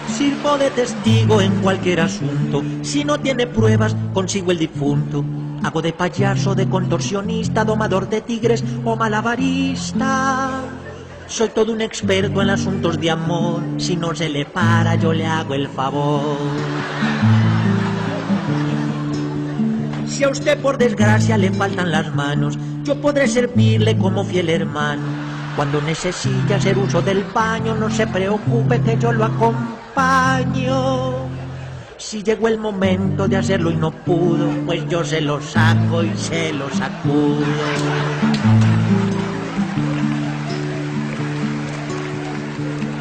Sirvo 0.06 0.58
de 0.60 0.70
testigo 0.70 1.42
en 1.42 1.60
cualquier 1.60 2.01
asunto, 2.01 2.63
si 2.84 3.04
no 3.04 3.20
tiene 3.20 3.48
pruebas 3.48 3.96
consigo 4.13 4.51
el 4.51 4.60
difunto. 4.60 5.25
Hago 5.63 5.82
de 5.82 5.92
payaso, 5.92 6.54
de 6.54 6.70
contorsionista, 6.70 7.65
domador 7.65 8.08
de 8.08 8.22
tigres 8.22 8.63
o 8.84 8.96
malabarista. 8.96 10.62
Soy 11.25 11.50
todo 11.50 11.74
un 11.74 11.82
experto 11.82 12.44
en 12.44 12.51
asuntos 12.51 13.00
de 13.00 13.10
amor. 13.10 13.63
Si 13.77 13.96
no 13.96 14.13
se 14.13 14.30
le 14.30 14.46
para, 14.46 14.96
yo 14.96 15.12
le 15.12 15.25
hago 15.25 15.56
el 15.56 15.68
favor. 15.68 16.56
Si 20.08 20.24
a 20.24 20.30
usted 20.30 20.58
por 20.60 20.78
desgracia 20.78 21.38
le 21.38 21.52
faltan 21.52 21.92
las 21.92 22.14
manos, 22.14 22.58
yo 22.84 23.00
podré 23.02 23.28
servirle 23.28 23.98
como 23.98 24.24
fiel 24.24 24.50
hermano. 24.50 25.04
Cuando 25.56 25.82
necesite 25.82 26.54
hacer 26.54 26.78
uso 26.78 27.02
del 27.02 27.24
baño, 27.24 27.76
no 27.76 27.90
se 27.90 28.06
preocupe 28.08 28.82
que 28.82 28.98
yo 28.98 29.12
lo 29.12 29.26
acompaño. 29.26 30.66
Si 31.98 32.22
llegó 32.24 32.48
el 32.48 32.60
momento 32.60 33.28
de 33.28 33.38
hacerlo 33.38 33.72
y 33.72 33.76
no 33.78 33.92
pudo, 33.92 34.50
pues 34.66 34.88
yo 34.90 35.04
se 35.04 35.22
lo 35.22 35.42
saco 35.42 36.04
y 36.04 36.16
se 36.18 36.54
lo 36.54 36.70
sacudo. 36.70 37.46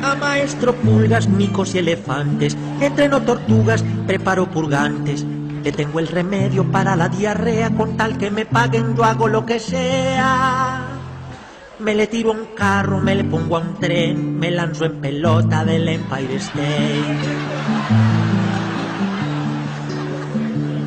A 0.02 0.14
maestro 0.14 0.74
pulgas, 0.74 1.28
micos 1.28 1.74
y 1.74 1.78
elefantes, 1.78 2.56
entreno 2.80 3.20
tortugas, 3.22 3.84
preparo 4.06 4.48
purgantes. 4.50 5.26
Le 5.64 5.72
tengo 5.72 5.98
el 5.98 6.08
remedio 6.08 6.70
para 6.70 6.94
la 6.94 7.08
diarrea, 7.08 7.70
con 7.70 7.96
tal 7.96 8.18
que 8.18 8.30
me 8.30 8.44
paguen 8.44 8.94
yo 8.94 9.02
hago 9.02 9.28
lo 9.28 9.46
que 9.46 9.58
sea. 9.58 10.82
Me 11.78 11.94
le 11.94 12.06
tiro 12.06 12.32
a 12.32 12.34
un 12.34 12.44
carro, 12.54 13.00
me 13.00 13.14
le 13.14 13.24
pongo 13.24 13.56
a 13.56 13.60
un 13.60 13.80
tren, 13.80 14.38
me 14.38 14.50
lanzo 14.50 14.84
en 14.84 15.00
pelota 15.00 15.64
del 15.64 15.88
Empire 15.88 16.36
State. 16.36 17.28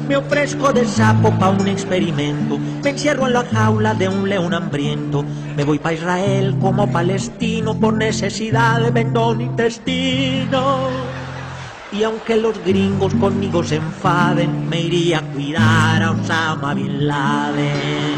Me 0.08 0.16
ofrezco 0.16 0.72
de 0.72 0.86
sapo 0.86 1.32
pa' 1.40 1.50
un 1.50 1.68
experimento. 1.68 2.60
Me 2.84 2.92
encierro 2.92 3.26
en 3.26 3.34
la 3.34 3.46
jaula 3.46 3.96
de 3.96 4.08
un 4.08 4.30
león 4.30 4.54
hambriento. 4.54 5.26
Me 5.56 5.64
voy 5.64 5.80
pa' 5.80 5.94
Israel 5.94 6.56
como 6.62 6.92
palestino 6.92 7.74
por 7.74 7.96
necesidad 7.96 8.80
de 8.80 8.92
vendo 8.92 9.30
un 9.30 9.42
intestino. 9.42 11.07
Y 11.98 12.04
aunque 12.04 12.38
los 12.38 12.64
gringos 12.64 13.12
conmigo 13.16 13.64
se 13.64 13.78
enfaden, 13.78 14.70
me 14.70 14.82
iría 14.82 15.18
a 15.18 15.22
cuidar 15.24 16.04
a 16.04 16.12
Osama 16.12 16.76
Bin 16.76 17.08
Laden. 17.08 18.14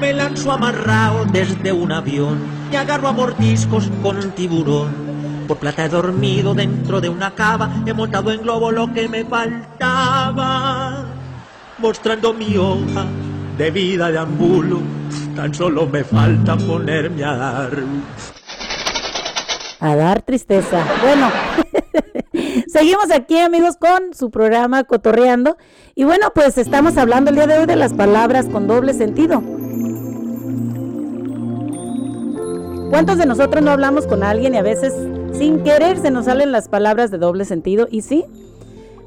Me 0.00 0.12
lanzo 0.12 0.52
amarrado 0.52 1.24
desde 1.24 1.72
un 1.72 1.90
avión 1.90 2.38
y 2.70 2.76
agarro 2.76 3.08
a 3.08 3.12
mordiscos 3.12 3.90
con 4.00 4.16
un 4.16 4.30
tiburón. 4.30 5.44
Por 5.48 5.56
plata 5.56 5.86
he 5.86 5.88
dormido 5.88 6.54
dentro 6.54 7.00
de 7.00 7.08
una 7.08 7.34
cava, 7.34 7.82
he 7.84 7.92
montado 7.92 8.30
en 8.30 8.40
globo 8.40 8.70
lo 8.70 8.92
que 8.92 9.08
me 9.08 9.24
faltaba. 9.24 11.04
Mostrando 11.78 12.32
mi 12.32 12.56
hoja 12.56 13.06
de 13.56 13.72
vida 13.72 14.12
de 14.12 14.18
ambulo, 14.18 14.78
tan 15.34 15.52
solo 15.52 15.88
me 15.88 16.04
falta 16.04 16.56
ponerme 16.56 17.24
a 17.24 17.36
dar. 17.36 17.82
A 19.80 19.94
dar 19.94 20.22
tristeza. 20.22 20.84
Bueno, 21.02 21.30
seguimos 22.66 23.10
aquí 23.12 23.38
amigos 23.38 23.76
con 23.76 24.12
su 24.12 24.30
programa 24.30 24.84
Cotorreando. 24.84 25.56
Y 25.94 26.04
bueno, 26.04 26.32
pues 26.34 26.58
estamos 26.58 26.96
hablando 26.96 27.30
el 27.30 27.36
día 27.36 27.46
de 27.46 27.58
hoy 27.58 27.66
de 27.66 27.76
las 27.76 27.94
palabras 27.94 28.46
con 28.46 28.66
doble 28.66 28.92
sentido. 28.92 29.40
¿Cuántos 32.90 33.18
de 33.18 33.26
nosotros 33.26 33.62
no 33.62 33.70
hablamos 33.70 34.06
con 34.06 34.22
alguien 34.22 34.54
y 34.54 34.56
a 34.56 34.62
veces 34.62 34.94
sin 35.32 35.62
querer 35.62 35.98
se 35.98 36.10
nos 36.10 36.24
salen 36.24 36.50
las 36.50 36.68
palabras 36.68 37.10
de 37.10 37.18
doble 37.18 37.44
sentido? 37.44 37.86
Y 37.90 38.02
sí, 38.02 38.24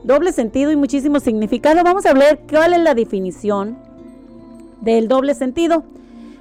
doble 0.04 0.32
sentido 0.32 0.72
y 0.72 0.78
muchísimo 0.78 1.20
significado. 1.20 1.84
Vamos 1.84 2.06
a 2.06 2.14
ver 2.14 2.42
cuál 2.50 2.74
es 2.74 2.80
la 2.80 2.94
definición 2.94 3.78
del 4.80 5.10
doble 5.10 5.36
sentido. 5.36 5.84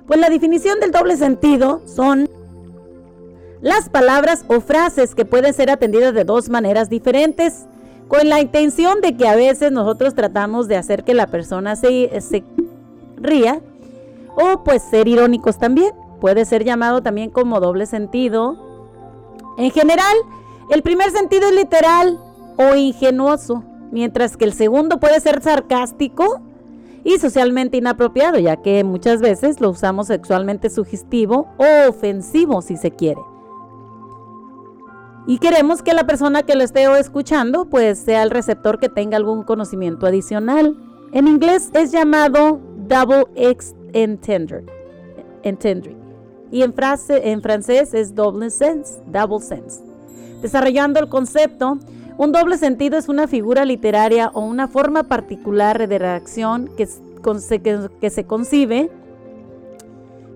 Pues 0.06 0.20
la 0.20 0.28
definición 0.28 0.78
del 0.80 0.92
doble 0.92 1.16
sentido 1.16 1.82
son 1.86 2.28
las 3.60 3.88
palabras 3.88 4.44
o 4.48 4.60
frases 4.60 5.14
que 5.14 5.24
pueden 5.24 5.52
ser 5.52 5.70
atendidas 5.70 6.14
de 6.14 6.24
dos 6.24 6.48
maneras 6.48 6.88
diferentes, 6.88 7.66
con 8.08 8.28
la 8.28 8.40
intención 8.40 9.00
de 9.00 9.16
que 9.16 9.28
a 9.28 9.36
veces 9.36 9.70
nosotros 9.70 10.14
tratamos 10.14 10.66
de 10.66 10.76
hacer 10.76 11.04
que 11.04 11.14
la 11.14 11.28
persona 11.28 11.76
se, 11.76 12.20
se 12.20 12.42
ría 13.16 13.60
o 14.34 14.64
pues 14.64 14.82
ser 14.82 15.06
irónicos 15.06 15.58
también. 15.58 15.92
Puede 16.20 16.44
ser 16.44 16.64
llamado 16.64 17.02
también 17.02 17.30
como 17.30 17.60
doble 17.60 17.86
sentido. 17.86 18.56
En 19.58 19.70
general, 19.70 20.16
el 20.70 20.82
primer 20.82 21.10
sentido 21.10 21.48
es 21.48 21.54
literal 21.54 22.18
o 22.56 22.74
ingenuoso, 22.74 23.62
mientras 23.90 24.36
que 24.36 24.44
el 24.44 24.54
segundo 24.54 24.98
puede 24.98 25.20
ser 25.20 25.42
sarcástico 25.42 26.40
y 27.04 27.18
socialmente 27.18 27.76
inapropiado, 27.76 28.38
ya 28.38 28.56
que 28.56 28.84
muchas 28.84 29.20
veces 29.20 29.60
lo 29.60 29.70
usamos 29.70 30.08
sexualmente 30.08 30.68
sugestivo 30.68 31.48
o 31.58 31.88
ofensivo 31.88 32.60
si 32.60 32.76
se 32.76 32.90
quiere. 32.90 33.20
Y 35.26 35.38
queremos 35.38 35.82
que 35.82 35.94
la 35.94 36.04
persona 36.04 36.42
que 36.42 36.54
lo 36.54 36.64
esté 36.64 36.84
escuchando 36.98 37.66
pues 37.66 37.98
sea 37.98 38.22
el 38.22 38.30
receptor 38.30 38.78
que 38.78 38.88
tenga 38.88 39.16
algún 39.16 39.42
conocimiento 39.42 40.06
adicional. 40.06 40.76
En 41.12 41.28
inglés 41.28 41.70
es 41.74 41.92
llamado 41.92 42.60
double 42.88 43.24
entender. 43.92 44.64
entender 45.42 46.00
y 46.50 46.62
en, 46.62 46.72
frase, 46.72 47.30
en 47.30 47.42
francés 47.42 47.94
es 47.94 48.14
double 48.14 48.50
sense, 48.50 49.00
double 49.06 49.40
sense. 49.40 49.82
Desarrollando 50.42 51.00
el 51.00 51.08
concepto, 51.08 51.78
un 52.16 52.32
doble 52.32 52.58
sentido 52.58 52.98
es 52.98 53.08
una 53.08 53.28
figura 53.28 53.64
literaria 53.64 54.30
o 54.34 54.40
una 54.40 54.68
forma 54.68 55.04
particular 55.04 55.86
de 55.86 55.98
reacción 55.98 56.70
que, 56.76 56.88
que 58.00 58.10
se 58.10 58.24
concibe 58.24 58.90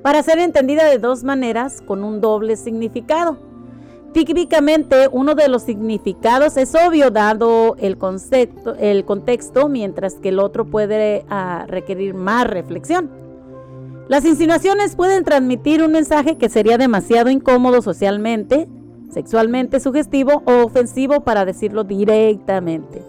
para 0.03 0.23
ser 0.23 0.38
entendida 0.38 0.85
de 0.85 0.99
dos 0.99 1.25
maneras 1.25 1.83
con 1.83 2.05
un 2.05 2.20
doble 2.20 2.57
significado. 2.57 3.38
Típicamente 4.14 5.09
uno 5.11 5.35
de 5.35 5.48
los 5.48 5.64
significados 5.64 6.57
es 6.57 6.72
obvio 6.77 7.11
dado 7.11 7.74
el, 7.81 7.98
concepto, 7.98 8.77
el 8.77 9.05
contexto, 9.05 9.68
mientras 9.68 10.14
que 10.14 10.29
el 10.29 10.38
otro 10.38 10.66
puede 10.66 11.27
ah, 11.29 11.64
requerir 11.66 12.14
más 12.14 12.46
reflexión. 12.46 13.11
Las 14.07 14.24
insinuaciones 14.24 14.94
pueden 14.94 15.24
transmitir 15.24 15.83
un 15.83 15.90
mensaje 15.90 16.38
que 16.38 16.48
sería 16.48 16.79
demasiado 16.79 17.29
incómodo 17.29 17.83
socialmente, 17.83 18.68
sexualmente 19.11 19.81
sugestivo 19.81 20.44
o 20.46 20.64
ofensivo 20.64 21.24
para 21.24 21.44
decirlo 21.44 21.83
directamente. 21.83 23.03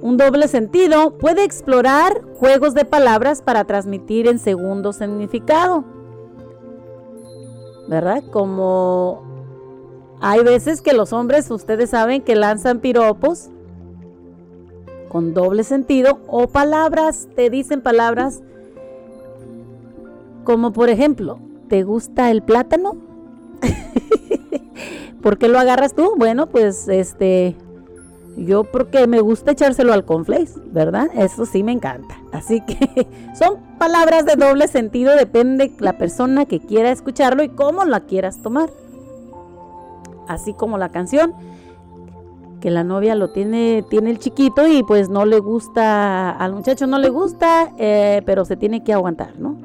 Un 0.00 0.16
doble 0.16 0.46
sentido 0.46 1.18
puede 1.18 1.42
explorar 1.42 2.22
juegos 2.36 2.74
de 2.74 2.84
palabras 2.84 3.42
para 3.42 3.64
transmitir 3.64 4.28
en 4.28 4.38
segundo 4.38 4.92
significado. 4.92 5.84
¿Verdad? 7.88 8.22
Como 8.30 9.31
hay 10.22 10.44
veces 10.44 10.80
que 10.80 10.92
los 10.92 11.12
hombres, 11.12 11.50
ustedes 11.50 11.90
saben, 11.90 12.22
que 12.22 12.36
lanzan 12.36 12.78
piropos 12.78 13.50
con 15.08 15.34
doble 15.34 15.64
sentido 15.64 16.20
o 16.28 16.46
palabras, 16.46 17.28
te 17.34 17.50
dicen 17.50 17.82
palabras 17.82 18.40
como 20.44 20.72
por 20.72 20.90
ejemplo, 20.90 21.38
¿te 21.68 21.82
gusta 21.82 22.30
el 22.30 22.42
plátano? 22.42 22.96
¿Por 25.22 25.38
qué 25.38 25.48
lo 25.48 25.58
agarras 25.58 25.94
tú? 25.94 26.14
Bueno, 26.16 26.46
pues 26.46 26.88
este 26.88 27.56
Yo 28.36 28.64
porque 28.64 29.06
me 29.06 29.20
gusta 29.20 29.52
echárselo 29.52 29.92
al 29.92 30.04
conflace, 30.04 30.60
¿verdad? 30.66 31.08
Eso 31.14 31.46
sí 31.46 31.62
me 31.62 31.72
encanta. 31.72 32.16
Así 32.32 32.60
que 32.60 33.08
son 33.38 33.58
palabras 33.78 34.24
de 34.24 34.36
doble 34.36 34.68
sentido, 34.68 35.16
depende 35.16 35.72
la 35.80 35.98
persona 35.98 36.46
que 36.46 36.60
quiera 36.60 36.90
escucharlo 36.92 37.42
y 37.42 37.48
cómo 37.48 37.84
la 37.84 38.00
quieras 38.00 38.40
tomar. 38.40 38.70
Así 40.28 40.54
como 40.54 40.78
la 40.78 40.90
canción, 40.90 41.34
que 42.60 42.70
la 42.70 42.84
novia 42.84 43.14
lo 43.14 43.30
tiene, 43.30 43.84
tiene 43.90 44.10
el 44.10 44.18
chiquito 44.18 44.66
y 44.68 44.82
pues 44.84 45.08
no 45.08 45.24
le 45.24 45.40
gusta, 45.40 46.30
al 46.30 46.52
muchacho 46.54 46.86
no 46.86 46.98
le 46.98 47.08
gusta, 47.08 47.72
eh, 47.76 48.22
pero 48.24 48.44
se 48.44 48.56
tiene 48.56 48.84
que 48.84 48.92
aguantar, 48.92 49.38
¿no? 49.38 49.56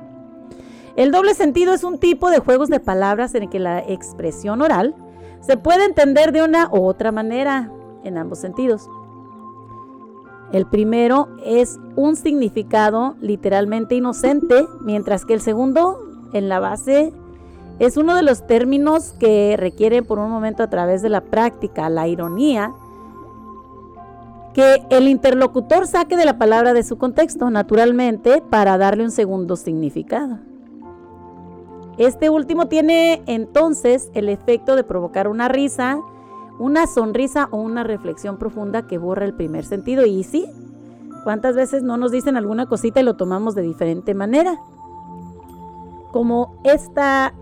El 0.95 1.11
doble 1.11 1.35
sentido 1.35 1.75
es 1.75 1.83
un 1.83 1.99
tipo 1.99 2.31
de 2.31 2.39
juegos 2.39 2.69
de 2.69 2.79
palabras 2.79 3.35
en 3.35 3.43
el 3.43 3.49
que 3.49 3.59
la 3.59 3.79
expresión 3.79 4.63
oral 4.63 4.95
se 5.41 5.57
puede 5.57 5.85
entender 5.85 6.31
de 6.31 6.41
una 6.41 6.69
u 6.71 6.85
otra 6.85 7.11
manera 7.11 7.71
en 8.03 8.17
ambos 8.17 8.39
sentidos. 8.39 8.89
El 10.51 10.65
primero 10.65 11.27
es 11.45 11.77
un 11.95 12.15
significado 12.15 13.15
literalmente 13.21 13.93
inocente, 13.93 14.65
mientras 14.81 15.23
que 15.23 15.35
el 15.35 15.41
segundo, 15.41 15.99
en 16.33 16.49
la 16.49 16.59
base, 16.59 17.13
es 17.79 17.97
uno 17.97 18.15
de 18.15 18.23
los 18.23 18.47
términos 18.47 19.13
que 19.19 19.55
requiere 19.57 20.01
por 20.01 20.19
un 20.19 20.31
momento 20.31 20.63
a 20.63 20.69
través 20.69 21.01
de 21.01 21.09
la 21.09 21.21
práctica, 21.21 21.89
la 21.89 22.07
ironía, 22.07 22.73
que 24.53 24.83
el 24.89 25.07
interlocutor 25.07 25.85
saque 25.85 26.17
de 26.17 26.25
la 26.25 26.39
palabra 26.39 26.73
de 26.73 26.81
su 26.81 26.97
contexto, 26.97 27.49
naturalmente, 27.51 28.41
para 28.41 28.77
darle 28.79 29.03
un 29.03 29.11
segundo 29.11 29.55
significado. 29.55 30.39
Este 31.99 32.31
último 32.31 32.67
tiene 32.67 33.21
entonces 33.27 34.09
el 34.15 34.29
efecto 34.29 34.75
de 34.75 34.83
provocar 34.83 35.27
una 35.27 35.47
risa, 35.47 35.99
una 36.57 36.87
sonrisa 36.87 37.47
o 37.51 37.57
una 37.57 37.83
reflexión 37.83 38.37
profunda 38.37 38.87
que 38.87 38.97
borra 38.97 39.25
el 39.25 39.35
primer 39.35 39.65
sentido. 39.65 40.05
Y 40.05 40.23
sí, 40.23 40.47
¿cuántas 41.23 41.55
veces 41.55 41.83
no 41.83 41.97
nos 41.97 42.11
dicen 42.11 42.37
alguna 42.37 42.65
cosita 42.65 42.99
y 42.99 43.03
lo 43.03 43.15
tomamos 43.15 43.53
de 43.53 43.61
diferente 43.61 44.15
manera? 44.15 44.59
Como 46.11 46.59
esta, 46.63 47.33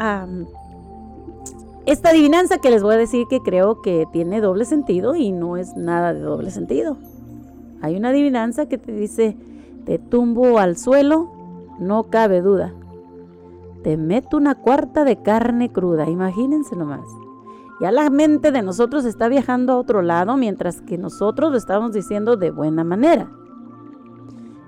esta 1.85 2.09
adivinanza 2.09 2.57
que 2.57 2.71
les 2.71 2.83
voy 2.83 2.95
a 2.95 2.97
decir 2.97 3.27
que 3.29 3.39
creo 3.41 3.81
que 3.81 4.07
tiene 4.11 4.41
doble 4.41 4.65
sentido 4.65 5.15
y 5.15 5.31
no 5.31 5.57
es 5.57 5.75
nada 5.75 6.13
de 6.13 6.21
doble 6.21 6.51
sentido. 6.51 6.97
Hay 7.81 7.95
una 7.95 8.09
adivinanza 8.09 8.67
que 8.67 8.77
te 8.77 8.91
dice, 8.91 9.37
te 9.85 9.99
tumbo 9.99 10.57
al 10.57 10.77
suelo, 10.77 11.31
no 11.79 12.05
cabe 12.05 12.41
duda. 12.41 12.73
Te 13.83 13.97
meto 13.97 14.37
una 14.37 14.55
cuarta 14.55 15.03
de 15.03 15.21
carne 15.21 15.71
cruda, 15.71 16.09
imagínense 16.09 16.75
nomás. 16.75 17.05
Ya 17.79 17.91
la 17.91 18.09
mente 18.09 18.51
de 18.51 18.61
nosotros 18.61 19.05
está 19.05 19.27
viajando 19.27 19.73
a 19.73 19.77
otro 19.77 20.01
lado 20.01 20.37
mientras 20.37 20.81
que 20.81 20.97
nosotros 20.97 21.51
lo 21.51 21.57
estamos 21.57 21.91
diciendo 21.91 22.37
de 22.37 22.49
buena 22.49 22.83
manera. 22.83 23.29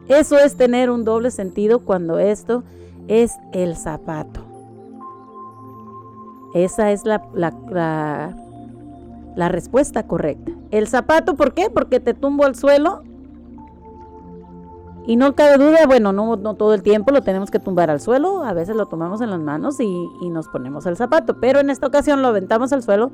Eso 0.07 0.37
es 0.37 0.55
tener 0.55 0.89
un 0.89 1.03
doble 1.03 1.31
sentido 1.31 1.79
cuando 1.79 2.19
esto 2.19 2.63
es 3.07 3.37
el 3.53 3.75
zapato. 3.75 4.41
Esa 6.53 6.91
es 6.91 7.05
la, 7.05 7.23
la, 7.33 8.33
la, 9.35 9.49
respuesta 9.49 10.07
correcta. 10.07 10.51
El 10.71 10.87
zapato, 10.87 11.35
¿por 11.35 11.53
qué? 11.53 11.69
Porque 11.69 11.99
te 11.99 12.13
tumbo 12.13 12.45
al 12.45 12.55
suelo 12.55 13.03
y 15.05 15.15
no 15.15 15.35
cabe 15.35 15.57
duda, 15.57 15.85
bueno, 15.85 16.11
no, 16.11 16.35
no, 16.35 16.55
todo 16.55 16.73
el 16.73 16.83
tiempo 16.83 17.11
lo 17.11 17.21
tenemos 17.21 17.51
que 17.51 17.59
tumbar 17.59 17.89
al 17.89 18.01
suelo, 18.01 18.43
a 18.43 18.53
veces 18.53 18.75
lo 18.75 18.87
tomamos 18.87 19.21
en 19.21 19.29
las 19.29 19.39
manos 19.39 19.79
y, 19.79 20.09
y, 20.21 20.29
nos 20.29 20.47
ponemos 20.49 20.85
el 20.85 20.97
zapato, 20.97 21.39
pero 21.39 21.59
en 21.59 21.69
esta 21.69 21.87
ocasión 21.87 22.21
lo 22.21 22.29
aventamos 22.29 22.73
al 22.73 22.83
suelo 22.83 23.11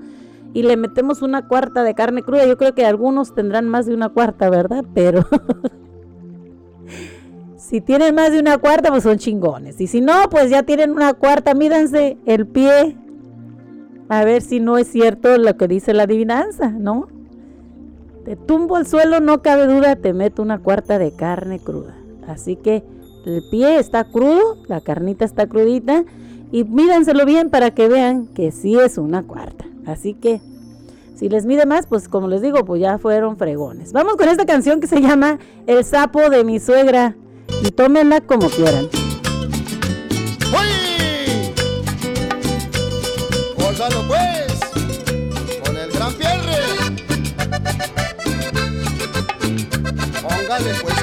y 0.54 0.64
le 0.64 0.78
metemos 0.78 1.22
una 1.22 1.48
cuarta 1.48 1.84
de 1.84 1.94
carne 1.96 2.24
cruda. 2.24 2.46
Yo 2.46 2.58
creo 2.58 2.74
que 2.74 2.86
algunos 2.86 3.34
tendrán 3.36 3.68
más 3.68 3.86
de 3.86 3.94
una 3.94 4.10
cuarta, 4.10 4.50
¿verdad? 4.50 4.86
Pero 4.94 5.26
si 7.74 7.82
tienen 7.82 8.14
más 8.14 8.32
de 8.32 8.40
una 8.40 8.60
cuarta, 8.60 8.92
pues 8.92 9.02
son 9.02 9.18
chingones. 9.18 9.82
Y 9.82 9.88
si 9.88 10.00
no, 10.00 10.30
pues 10.30 10.52
ya 10.52 10.62
tienen 10.62 10.92
una 10.92 11.16
cuarta, 11.16 11.56
mídanse 11.56 12.20
el 12.28 12.46
pie. 12.46 12.96
A 14.10 14.24
ver 14.24 14.44
si 14.44 14.60
no 14.60 14.78
es 14.78 14.90
cierto 14.90 15.36
lo 15.40 15.58
que 15.58 15.68
dice 15.68 15.92
la 15.92 16.04
adivinanza, 16.04 16.70
¿no? 16.70 17.08
Te 18.26 18.36
tumbo 18.36 18.76
al 18.76 18.86
suelo, 18.86 19.22
no 19.22 19.42
cabe 19.42 19.66
duda, 19.66 19.96
te 19.96 20.14
meto 20.14 20.44
una 20.44 20.60
cuarta 20.60 21.00
de 21.00 21.14
carne 21.14 21.58
cruda. 21.58 21.96
Así 22.28 22.58
que 22.58 22.84
el 23.26 23.42
pie 23.50 23.80
está 23.80 24.04
crudo, 24.04 24.58
la 24.68 24.80
carnita 24.80 25.26
está 25.26 25.48
crudita 25.48 26.04
y 26.52 26.66
mídanselo 26.66 27.26
bien 27.26 27.50
para 27.50 27.72
que 27.72 27.88
vean 27.88 28.28
que 28.28 28.52
sí 28.52 28.78
es 28.78 29.00
una 29.00 29.24
cuarta. 29.24 29.66
Así 29.88 30.14
que 30.14 30.42
si 31.16 31.28
les 31.28 31.48
mide 31.48 31.66
más, 31.66 31.88
pues 31.88 32.08
como 32.08 32.28
les 32.28 32.44
digo, 32.44 32.66
pues 32.66 32.80
ya 32.80 33.00
fueron 33.00 33.36
fregones. 33.36 33.94
Vamos 33.94 34.16
con 34.16 34.30
esta 34.30 34.46
canción 34.46 34.80
que 34.80 34.86
se 34.86 35.02
llama 35.02 35.40
El 35.66 35.84
sapo 35.84 36.30
de 36.30 36.44
mi 36.44 36.60
suegra 36.60 37.16
y 37.62 37.72
tómenla 37.72 38.22
como 38.22 38.50
quieran. 38.50 38.90
¡Uy! 40.52 41.54
pues, 44.08 44.60
con 45.66 45.78
el 45.78 45.92
gran 45.92 46.14
Pierre. 46.14 46.64
Póngale 50.22 50.74
pues 50.82 51.03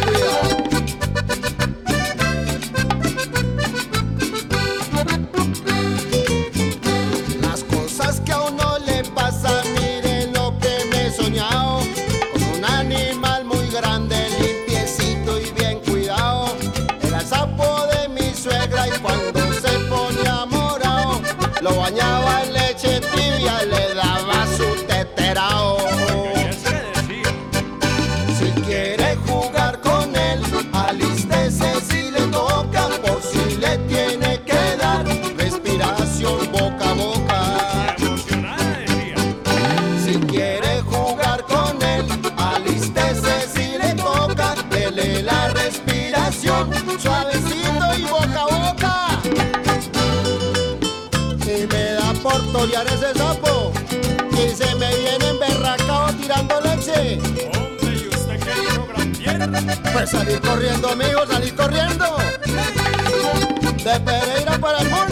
Pues 59.92 60.10
salir 60.10 60.40
corriendo, 60.40 60.90
amigo, 60.90 61.26
salir 61.26 61.54
corriendo. 61.54 62.16
De 63.84 64.00
Pereira 64.00 64.58
para 64.58 64.78
el 64.80 64.90
mundo. 64.90 65.09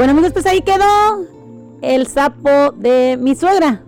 Bueno, 0.00 0.12
amigos, 0.12 0.32
pues 0.32 0.46
ahí 0.46 0.62
quedó 0.62 1.26
el 1.82 2.06
sapo 2.06 2.72
de 2.74 3.18
mi 3.20 3.34
suegra. 3.34 3.82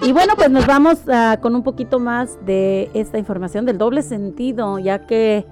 Y 0.00 0.12
bueno, 0.12 0.34
pues 0.36 0.50
nos 0.50 0.68
vamos 0.68 1.00
ah, 1.08 1.38
con 1.42 1.56
un 1.56 1.64
poquito 1.64 1.98
más 1.98 2.38
de 2.46 2.92
esta 2.94 3.18
información 3.18 3.66
del 3.66 3.76
doble 3.76 4.02
sentido, 4.02 4.78
ya 4.78 5.04
que, 5.04 5.44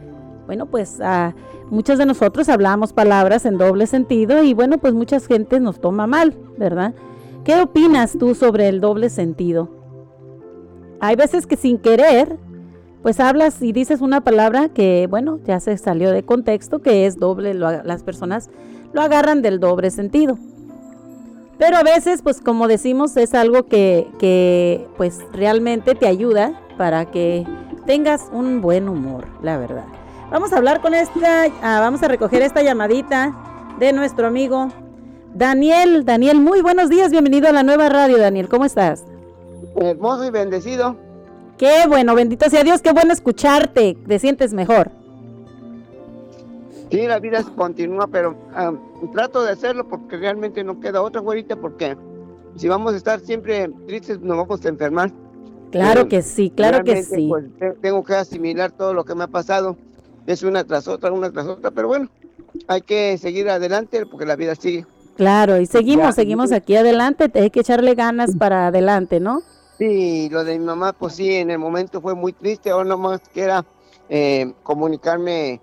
bueno, 0.46 0.66
pues 0.66 1.00
ah, 1.02 1.34
muchos 1.70 1.98
de 1.98 2.06
nosotros 2.06 2.48
hablamos 2.48 2.92
palabras 2.92 3.46
en 3.46 3.58
doble 3.58 3.88
sentido 3.88 4.44
y 4.44 4.54
bueno, 4.54 4.78
pues 4.78 4.94
mucha 4.94 5.18
gente 5.18 5.58
nos 5.58 5.80
toma 5.80 6.06
mal, 6.06 6.36
¿verdad? 6.56 6.94
¿Qué 7.42 7.60
opinas 7.60 8.16
tú 8.16 8.36
sobre 8.36 8.68
el 8.68 8.80
doble 8.80 9.10
sentido? 9.10 9.70
Hay 11.00 11.16
veces 11.16 11.48
que 11.48 11.56
sin 11.56 11.78
querer, 11.78 12.38
pues 13.02 13.18
hablas 13.18 13.60
y 13.60 13.72
dices 13.72 14.02
una 14.02 14.20
palabra 14.20 14.68
que, 14.68 15.08
bueno, 15.10 15.40
ya 15.44 15.58
se 15.58 15.76
salió 15.78 16.12
de 16.12 16.22
contexto, 16.22 16.78
que 16.78 17.06
es 17.06 17.18
doble, 17.18 17.54
las 17.54 18.04
personas 18.04 18.50
lo 18.94 19.02
agarran 19.02 19.42
del 19.42 19.60
doble 19.60 19.90
sentido. 19.90 20.38
Pero 21.58 21.76
a 21.76 21.82
veces, 21.82 22.22
pues 22.22 22.40
como 22.40 22.66
decimos, 22.68 23.16
es 23.16 23.34
algo 23.34 23.66
que, 23.66 24.08
que, 24.18 24.88
pues 24.96 25.18
realmente 25.32 25.94
te 25.94 26.06
ayuda 26.06 26.60
para 26.78 27.04
que 27.10 27.46
tengas 27.86 28.28
un 28.32 28.60
buen 28.60 28.88
humor, 28.88 29.26
la 29.42 29.58
verdad. 29.58 29.84
Vamos 30.30 30.52
a 30.52 30.56
hablar 30.56 30.80
con 30.80 30.94
esta, 30.94 31.44
ah, 31.62 31.80
vamos 31.80 32.02
a 32.02 32.08
recoger 32.08 32.42
esta 32.42 32.62
llamadita 32.62 33.34
de 33.78 33.92
nuestro 33.92 34.26
amigo 34.26 34.68
Daniel. 35.34 36.04
Daniel, 36.04 36.40
muy 36.40 36.60
buenos 36.60 36.88
días, 36.88 37.10
bienvenido 37.10 37.48
a 37.48 37.52
la 37.52 37.62
nueva 37.62 37.88
radio, 37.88 38.18
Daniel, 38.18 38.48
¿cómo 38.48 38.64
estás? 38.64 39.04
Hermoso 39.76 40.24
y 40.24 40.30
bendecido. 40.30 40.96
Qué 41.58 41.86
bueno, 41.86 42.14
bendito 42.14 42.48
sea 42.50 42.64
Dios, 42.64 42.82
qué 42.82 42.92
bueno 42.92 43.12
escucharte, 43.12 43.96
te 44.06 44.18
sientes 44.18 44.52
mejor. 44.54 44.90
Sí, 46.94 47.08
la 47.08 47.18
vida 47.18 47.42
continúa, 47.56 48.06
pero 48.06 48.36
ah, 48.54 48.72
trato 49.12 49.42
de 49.42 49.50
hacerlo 49.50 49.88
porque 49.88 50.16
realmente 50.16 50.62
no 50.62 50.78
queda 50.78 51.02
otra, 51.02 51.20
güerita, 51.20 51.56
porque 51.56 51.96
si 52.56 52.68
vamos 52.68 52.94
a 52.94 52.96
estar 52.96 53.18
siempre 53.18 53.68
tristes, 53.88 54.20
nos 54.20 54.36
vamos 54.36 54.64
a 54.64 54.68
enfermar. 54.68 55.10
Claro 55.72 56.02
Eh, 56.02 56.08
que 56.08 56.22
sí, 56.22 56.52
claro 56.54 56.84
que 56.84 57.02
sí. 57.02 57.26
pues, 57.28 57.46
te- 57.58 57.72
tengo 57.80 58.04
que 58.04 58.14
asimilar 58.14 58.70
todo 58.70 58.94
lo 58.94 59.04
que 59.04 59.16
me 59.16 59.24
ha 59.24 59.26
pasado. 59.26 59.76
Es 60.24 60.44
una 60.44 60.62
tras 60.62 60.86
otra, 60.86 61.10
una 61.10 61.32
tras 61.32 61.48
otra, 61.48 61.72
pero 61.72 61.88
bueno, 61.88 62.08
hay 62.68 62.82
que 62.82 63.18
seguir 63.18 63.50
adelante 63.50 64.06
porque 64.06 64.24
la 64.24 64.36
vida 64.36 64.54
sigue. 64.54 64.86
Claro, 65.16 65.58
y 65.58 65.66
seguimos, 65.66 66.06
Ya. 66.06 66.12
seguimos 66.12 66.52
aquí 66.52 66.76
adelante, 66.76 67.28
hay 67.34 67.50
que 67.50 67.60
echarle 67.60 67.96
ganas 67.96 68.36
para 68.36 68.68
adelante, 68.68 69.18
¿no? 69.18 69.42
Sí, 69.78 70.28
lo 70.30 70.44
de 70.44 70.56
mi 70.60 70.64
mamá, 70.64 70.92
pues 70.92 71.14
sí, 71.14 71.28
en 71.34 71.50
el 71.50 71.58
momento 71.58 72.00
fue 72.00 72.14
muy 72.14 72.32
triste. 72.32 72.70
Ahora 72.70 72.88
nomás 72.90 73.20
que 73.30 73.42
era 73.42 73.64
eh, 74.08 74.52
comunicarme 74.62 75.60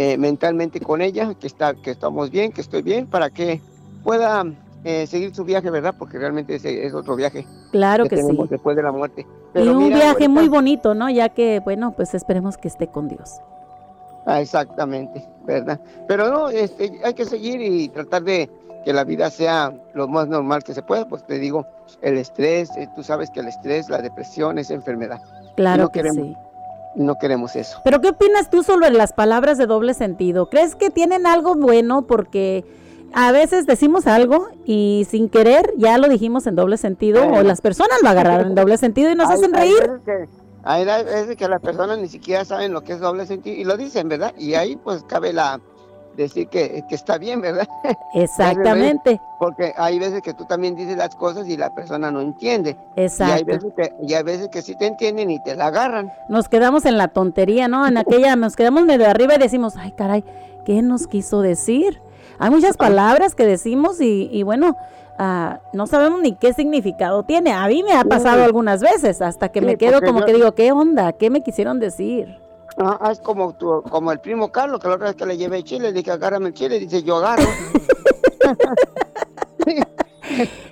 eh, 0.00 0.16
mentalmente 0.16 0.78
con 0.78 1.02
ella, 1.02 1.34
que 1.34 1.48
está, 1.48 1.74
que 1.74 1.90
estamos 1.90 2.30
bien, 2.30 2.52
que 2.52 2.60
estoy 2.60 2.82
bien, 2.82 3.08
para 3.08 3.30
que 3.30 3.60
pueda 4.04 4.44
eh, 4.84 5.08
seguir 5.08 5.34
su 5.34 5.42
viaje, 5.44 5.70
¿verdad? 5.70 5.92
Porque 5.98 6.18
realmente 6.18 6.54
ese 6.54 6.86
es 6.86 6.94
otro 6.94 7.16
viaje 7.16 7.44
Claro 7.72 8.04
que 8.06 8.16
sí. 8.16 8.38
después 8.48 8.76
de 8.76 8.82
la 8.84 8.92
muerte. 8.92 9.22
Y 9.22 9.26
Pero 9.54 9.72
un 9.72 9.78
mira, 9.84 9.96
viaje 9.96 10.10
ahorita- 10.12 10.28
muy 10.28 10.48
bonito, 10.48 10.94
¿no? 10.94 11.10
Ya 11.10 11.30
que, 11.30 11.58
bueno, 11.64 11.94
pues 11.96 12.14
esperemos 12.14 12.56
que 12.56 12.68
esté 12.68 12.86
con 12.86 13.08
Dios. 13.08 13.40
Ah, 14.24 14.40
exactamente, 14.40 15.26
¿verdad? 15.44 15.80
Pero 16.06 16.30
no, 16.30 16.48
este, 16.48 17.00
hay 17.04 17.14
que 17.14 17.24
seguir 17.24 17.60
y 17.60 17.88
tratar 17.88 18.22
de 18.22 18.48
que 18.84 18.92
la 18.92 19.02
vida 19.02 19.30
sea 19.30 19.74
lo 19.94 20.06
más 20.06 20.28
normal 20.28 20.62
que 20.62 20.74
se 20.74 20.82
pueda. 20.82 21.08
Pues 21.08 21.26
te 21.26 21.40
digo, 21.40 21.66
el 22.02 22.18
estrés, 22.18 22.70
eh, 22.76 22.88
tú 22.94 23.02
sabes 23.02 23.30
que 23.30 23.40
el 23.40 23.48
estrés, 23.48 23.88
la 23.88 23.98
depresión 24.00 24.58
es 24.58 24.70
enfermedad. 24.70 25.20
Claro 25.56 25.82
no 25.84 25.88
que 25.90 26.02
queremos- 26.02 26.24
sí. 26.24 26.36
No 26.94 27.16
queremos 27.18 27.54
eso. 27.56 27.80
Pero 27.84 28.00
¿qué 28.00 28.08
opinas 28.10 28.50
tú 28.50 28.62
sobre 28.62 28.90
las 28.90 29.12
palabras 29.12 29.58
de 29.58 29.66
doble 29.66 29.94
sentido? 29.94 30.48
¿Crees 30.48 30.74
que 30.74 30.90
tienen 30.90 31.26
algo 31.26 31.54
bueno? 31.54 32.02
Porque 32.02 32.64
a 33.12 33.32
veces 33.32 33.66
decimos 33.66 34.06
algo 34.06 34.48
y 34.64 35.06
sin 35.08 35.28
querer 35.28 35.72
ya 35.76 35.98
lo 35.98 36.08
dijimos 36.08 36.46
en 36.46 36.56
doble 36.56 36.76
sentido 36.76 37.26
o 37.26 37.42
las 37.42 37.60
personas 37.60 38.02
lo 38.02 38.08
agarraron 38.08 38.48
en 38.48 38.54
doble 38.54 38.76
sentido 38.76 39.10
y 39.10 39.14
nos 39.14 39.30
hacen 39.30 39.52
reír. 39.52 40.00
Hay 40.64 40.84
veces 40.84 41.36
que 41.36 41.48
las 41.48 41.62
personas 41.62 41.98
ni 41.98 42.08
siquiera 42.08 42.44
saben 42.44 42.72
lo 42.72 42.82
que 42.82 42.92
es 42.92 43.00
doble 43.00 43.26
sentido 43.26 43.56
y 43.56 43.64
lo 43.64 43.76
dicen, 43.76 44.08
¿verdad? 44.08 44.34
Y 44.36 44.54
ahí 44.54 44.76
pues 44.76 45.04
cabe 45.04 45.32
la 45.32 45.60
decir 46.22 46.48
que, 46.48 46.84
que 46.88 46.94
está 46.94 47.16
bien, 47.18 47.40
¿verdad? 47.40 47.66
Exactamente, 48.14 49.20
Porque 49.38 49.72
hay 49.76 49.98
veces 49.98 50.22
que 50.22 50.34
tú 50.34 50.44
también 50.44 50.74
dices 50.76 50.96
las 50.96 51.14
cosas 51.14 51.48
y 51.48 51.56
la 51.56 51.74
persona 51.74 52.10
no 52.10 52.20
entiende. 52.20 52.76
Y 52.96 53.00
hay 53.00 53.06
exacto. 53.06 53.44
veces 53.46 53.72
que, 53.76 53.92
y 54.06 54.14
hay 54.14 54.22
veces 54.22 54.48
que 54.48 54.62
sí 54.62 54.76
te 54.76 54.86
entienden 54.86 55.30
y 55.30 55.42
te 55.42 55.54
la 55.56 55.66
agarran. 55.68 56.12
Nos 56.28 56.48
quedamos 56.48 56.84
en 56.84 56.98
la 56.98 57.08
tontería, 57.08 57.68
¿no? 57.68 57.86
En 57.86 57.96
aquella, 57.96 58.36
nos 58.36 58.56
quedamos 58.56 58.84
medio 58.84 59.08
arriba 59.08 59.34
y 59.34 59.38
decimos, 59.38 59.74
ay 59.76 59.92
caray, 59.92 60.24
¿qué 60.64 60.82
nos 60.82 61.06
quiso 61.06 61.40
decir? 61.40 62.00
Hay 62.38 62.50
muchas 62.50 62.76
palabras 62.76 63.34
que 63.34 63.44
decimos 63.46 64.00
y, 64.00 64.28
y 64.32 64.42
bueno, 64.44 64.76
ah, 65.18 65.60
no 65.72 65.86
sabemos 65.86 66.20
ni 66.20 66.32
qué 66.34 66.52
significado 66.52 67.22
tiene. 67.24 67.52
A 67.52 67.66
mí 67.66 67.82
me 67.82 67.92
ha 67.94 68.04
pasado 68.04 68.38
Sí. 68.38 68.44
algunas 68.44 68.80
veces 68.80 69.20
hasta 69.22 69.48
que 69.48 69.60
me 69.60 69.76
quedo 69.76 70.00
como 70.00 70.20
yo- 70.20 70.26
que 70.26 70.32
digo, 70.34 70.52
¿qué 70.54 70.70
onda? 70.72 71.12
¿Qué 71.12 71.30
me 71.30 71.42
quisieron 71.42 71.80
decir? 71.80 72.38
Ah, 72.76 73.08
es 73.10 73.20
como 73.20 73.54
tu, 73.54 73.82
como 73.82 74.12
el 74.12 74.20
primo 74.20 74.52
Carlos, 74.52 74.80
que 74.80 74.88
la 74.88 74.94
otra 74.94 75.08
vez 75.08 75.16
que 75.16 75.26
le 75.26 75.36
llevé 75.36 75.64
chile, 75.64 75.88
le 75.88 75.94
dije, 75.94 76.10
agárrame 76.10 76.48
el 76.48 76.54
chile, 76.54 76.78
dice, 76.78 77.02
yo 77.02 77.16
agarro. 77.16 77.44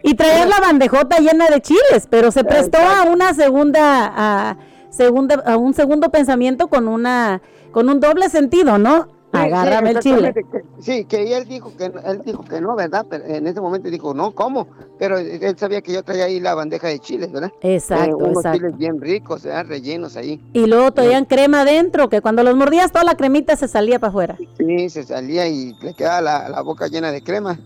Y 0.02 0.14
traer 0.14 0.48
la 0.48 0.60
bandejota 0.60 1.18
llena 1.18 1.48
de 1.48 1.60
chiles, 1.60 2.06
pero 2.08 2.30
se 2.30 2.44
prestó 2.44 2.78
a 2.78 3.02
una 3.02 3.34
segunda, 3.34 4.12
a, 4.14 4.56
segunda, 4.90 5.42
a 5.44 5.56
un 5.56 5.74
segundo 5.74 6.10
pensamiento 6.10 6.68
con 6.68 6.86
una, 6.86 7.42
con 7.72 7.88
un 7.88 7.98
doble 7.98 8.28
sentido, 8.28 8.78
¿no? 8.78 9.08
Agárrame 9.32 9.90
sí, 9.90 10.10
el 10.12 10.16
chile. 10.16 10.34
sí, 10.80 11.04
que 11.04 11.36
él 11.36 11.46
dijo 11.46 11.72
que 11.76 11.86
él 11.86 12.22
dijo 12.24 12.42
que 12.44 12.60
no, 12.60 12.74
¿verdad? 12.74 13.04
Pero 13.08 13.24
en 13.26 13.46
ese 13.46 13.60
momento 13.60 13.90
dijo, 13.90 14.14
no, 14.14 14.32
¿cómo? 14.32 14.66
Pero 14.98 15.18
él 15.18 15.58
sabía 15.58 15.82
que 15.82 15.92
yo 15.92 16.02
traía 16.02 16.24
ahí 16.24 16.40
la 16.40 16.54
bandeja 16.54 16.88
de 16.88 16.98
chiles, 17.00 17.30
¿verdad? 17.32 17.52
Exacto, 17.60 18.10
Eh, 18.10 18.14
unos 18.14 18.36
exacto. 18.38 18.58
chiles 18.58 18.76
bien 18.78 19.00
ricos, 19.00 19.42
¿verdad? 19.42 19.66
Rellenos 19.66 20.16
ahí. 20.16 20.40
Y 20.52 20.66
luego 20.66 20.92
traían 20.92 21.24
crema 21.26 21.62
adentro, 21.62 22.08
que 22.08 22.20
cuando 22.22 22.42
los 22.42 22.56
mordías 22.56 22.92
toda 22.92 23.04
la 23.04 23.14
cremita 23.16 23.56
se 23.56 23.68
salía 23.68 23.98
para 23.98 24.08
afuera. 24.10 24.38
Sí, 24.56 24.88
se 24.88 25.02
salía 25.02 25.46
y 25.48 25.74
le 25.82 25.92
quedaba 25.94 26.20
la, 26.22 26.48
la 26.48 26.62
boca 26.62 26.86
llena 26.88 27.12
de 27.12 27.22
crema, 27.22 27.58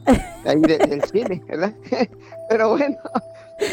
ahí 0.44 0.60
de- 0.60 0.78
del 0.78 1.02
chile, 1.02 1.42
¿verdad? 1.46 1.72
Pero 2.48 2.70
bueno, 2.70 2.96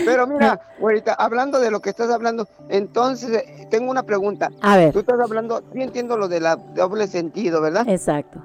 pero 0.06 0.28
mira, 0.28 0.60
ahorita, 0.82 1.14
hablando 1.14 1.60
de 1.60 1.72
lo 1.72 1.80
que 1.82 1.90
estás 1.90 2.10
hablando, 2.12 2.48
entonces 2.70 3.32
eh, 3.32 3.68
tengo 3.70 3.90
una 3.92 4.04
pregunta. 4.04 4.50
A 4.62 4.78
ver. 4.78 4.94
Tú 4.94 5.00
estás 5.00 5.20
hablando, 5.20 5.62
sí 5.74 5.82
entiendo 5.82 6.18
lo 6.18 6.28
de 6.28 6.40
la 6.40 6.56
doble 6.56 7.08
sentido, 7.08 7.62
¿verdad? 7.62 7.88
Exacto. 7.88 8.42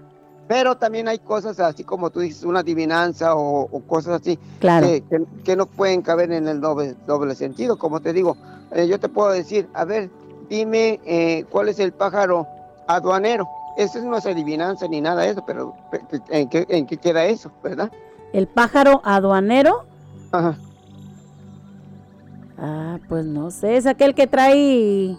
Pero 0.49 0.77
también 0.77 1.09
hay 1.09 1.19
cosas 1.19 1.59
así 1.61 1.85
como 1.85 2.11
tú 2.11 2.21
dices, 2.21 2.43
una 2.43 2.61
adivinanza 2.61 3.35
o, 3.37 3.63
o 3.71 3.81
cosas 3.87 4.21
así 4.21 4.39
Claro. 4.61 4.87
que, 4.87 5.03
que- 5.03 5.25
que 5.45 5.57
no 5.57 5.67
pueden 5.67 6.03
caber 6.03 6.31
en 6.33 6.47
el 6.49 6.61
doble, 6.61 6.95
doble 7.07 7.35
sentido. 7.35 7.79
Como 7.79 8.01
te 8.01 8.13
digo, 8.13 8.37
eh, 8.73 8.87
yo 8.87 8.99
te 9.01 9.09
puedo 9.09 9.31
decir, 9.31 9.69
a 9.73 9.85
ver, 9.85 10.11
dime 10.51 11.01
eh, 11.07 11.45
cuál 11.51 11.69
es 11.69 11.79
el 11.79 11.93
pájaro 11.93 12.47
aduanero. 12.87 13.49
Eso 13.79 14.01
no 14.01 14.19
es 14.19 14.27
adivinanza 14.27 14.87
ni 14.89 15.01
nada 15.01 15.23
de 15.23 15.31
eso, 15.31 15.43
pero 15.47 15.75
pe- 15.91 16.01
pe- 16.11 16.21
¿en 16.29 16.49
qué, 16.51 16.67
en 16.69 16.87
qué 16.87 16.99
queda 16.99 17.25
eso, 17.25 17.51
verdad? 17.63 17.91
El 18.35 18.47
pájaro 18.47 19.01
aduanero. 19.05 19.85
Ajá. 20.33 20.57
Ah, 22.65 23.01
pues 23.09 23.25
no 23.25 23.51
sé, 23.51 23.77
es 23.77 23.87
aquel 23.87 24.15
que 24.15 24.29
trae. 24.29 25.17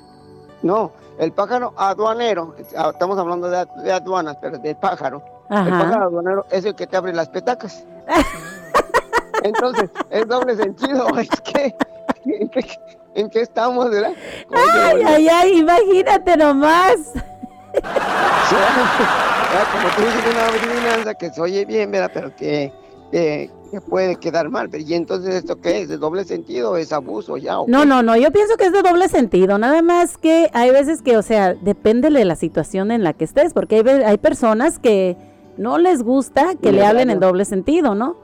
No, 0.62 0.94
el 1.20 1.34
pájaro 1.34 1.74
aduanero, 1.76 2.56
ah, 2.78 2.92
estamos 2.94 3.20
hablando 3.20 3.50
de, 3.50 3.68
de 3.84 3.92
aduanas, 3.92 4.38
pero 4.40 4.58
del 4.58 4.78
pájaro. 4.78 5.22
El 5.50 5.70
pájaro 5.70 6.04
aduanero 6.06 6.46
es 6.50 6.64
el 6.64 6.74
que 6.74 6.88
te 6.88 6.96
abre 6.96 7.12
las 7.12 7.28
petacas. 7.28 7.86
Entonces, 9.44 9.90
es 10.10 10.26
doble 10.26 10.56
sentido, 10.56 11.06
es 11.18 11.30
que, 11.42 11.76
¿en 12.24 12.48
qué, 12.48 12.66
en 13.14 13.30
qué 13.30 13.42
estamos, 13.42 13.90
verdad? 13.90 14.14
Ay, 14.56 15.02
ay, 15.06 15.28
ay, 15.28 15.60
imagínate 15.60 16.38
nomás. 16.38 16.96
Sí, 17.14 18.56
como 19.74 19.96
tú 19.96 20.02
dices, 20.02 20.34
una 20.34 20.46
adivinanza 20.46 21.14
que 21.14 21.30
se 21.30 21.42
oye 21.42 21.66
bien, 21.66 21.92
¿verdad? 21.92 22.12
Pero 22.14 22.34
que, 22.38 22.72
que, 23.12 23.52
que 23.74 23.82
puede 23.82 24.16
quedar 24.18 24.50
mal. 24.50 24.70
Pero, 24.70 24.84
¿Y 24.84 24.94
entonces 24.94 25.34
esto 25.34 25.60
qué 25.60 25.82
es? 25.82 25.90
¿De 25.90 25.98
doble 25.98 26.24
sentido 26.26 26.78
es 26.78 26.94
abuso 26.94 27.38
ya? 27.38 27.60
o 27.60 27.66
No, 27.68 27.86
no, 27.86 28.04
no, 28.04 28.16
yo 28.16 28.30
pienso 28.32 28.56
que 28.56 28.66
es 28.66 28.72
de 28.72 28.84
doble 28.84 29.10
sentido, 29.10 29.58
nada 29.58 29.82
más 29.82 30.18
que 30.20 30.50
hay 30.54 30.70
veces 30.70 31.02
que, 31.02 31.18
o 31.18 31.24
sea, 31.24 31.56
depende 31.56 32.12
de 32.12 32.24
la 32.24 32.36
situación 32.36 32.92
en 32.92 33.04
la 33.04 33.14
que 33.14 33.24
estés, 33.26 33.54
porque 33.54 33.78
hay, 33.78 34.04
hay 34.04 34.18
personas 34.20 34.78
que 34.78 35.18
no 35.58 35.80
les 35.80 36.04
gusta 36.04 36.54
que 36.62 36.72
le 36.72 36.86
hablen 36.86 37.10
en 37.10 37.20
doble 37.20 37.46
sentido, 37.46 37.96
¿no? 37.96 38.16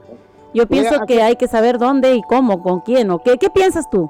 Yo 0.54 0.64
Mira, 0.64 0.68
pienso 0.68 0.94
aquí- 1.02 1.14
que 1.14 1.22
hay 1.22 1.34
que 1.36 1.48
saber 1.48 1.78
dónde 1.78 2.14
y 2.14 2.22
cómo, 2.22 2.62
con 2.62 2.80
quién, 2.80 3.10
o 3.10 3.20
qué, 3.20 3.36
¿qué 3.36 3.50
piensas 3.50 3.90
tú? 3.90 4.08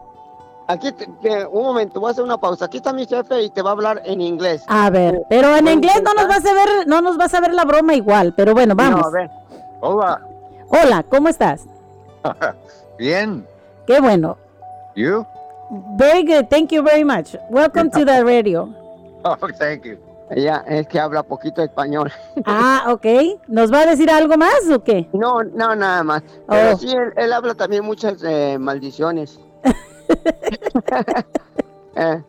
Aquí, 0.69 0.93
te- 0.93 1.09
te- 1.23 1.47
un 1.47 1.63
momento, 1.65 2.01
voy 2.01 2.09
a 2.09 2.13
hacer 2.13 2.23
una 2.23 2.39
pausa. 2.39 2.67
Aquí 2.67 2.77
está 2.77 2.93
mi 2.93 3.07
jefe 3.07 3.43
y 3.43 3.51
te 3.51 3.61
va 3.63 3.71
a 3.71 3.73
hablar 3.73 4.03
en 4.05 4.21
inglés. 4.21 4.63
A 4.69 4.89
ver, 4.91 5.23
pero 5.29 5.57
en 5.57 5.67
inglés 5.69 6.01
no 6.05 6.13
nos 6.15 6.29
vas 6.29 6.45
a 6.47 6.53
ver, 6.55 6.87
no 6.87 7.01
nos 7.01 7.17
vas 7.17 7.33
a 7.35 7.41
ver 7.41 7.53
la 7.55 7.65
broma 7.65 7.95
igual, 7.95 8.35
pero 8.37 8.53
bueno, 8.55 8.75
vamos. 8.77 9.01
No, 9.01 9.07
a 9.09 9.11
ver. 9.11 9.31
Hola. 9.81 10.21
Hola, 10.71 11.03
¿cómo 11.09 11.29
estás? 11.29 11.65
Bien. 12.99 13.47
Qué 13.87 14.01
bueno. 14.01 14.37
You? 14.95 15.27
Very 15.97 16.25
good. 16.25 16.47
Thank 16.49 16.71
you 16.73 16.83
very 16.83 17.05
much. 17.05 17.37
Welcome 17.51 17.91
to 17.91 18.05
the 18.05 18.25
radio. 18.25 18.69
Oh, 19.23 19.37
thank 19.59 19.85
you. 19.85 19.99
Ella 20.31 20.65
es 20.67 20.87
que 20.89 20.99
habla 20.99 21.23
poquito 21.23 21.63
español. 21.63 22.11
Ah, 22.47 22.87
ok. 22.89 23.05
¿Nos 23.49 23.71
va 23.71 23.81
a 23.81 23.87
decir 23.87 24.11
algo 24.11 24.35
más 24.39 24.67
o 24.73 24.83
qué? 24.83 25.11
No, 25.13 25.43
no, 25.43 25.77
nada 25.77 26.03
más. 26.03 26.23
Pero 26.49 26.73
Oh. 26.75 26.79
sí, 26.79 26.91
él, 26.91 27.13
él 27.17 27.31
habla 27.35 27.55
también 27.55 27.85
muchas 27.85 28.23
eh, 28.23 28.57
maldiciones. 28.59 29.39
Eh, 31.97 32.23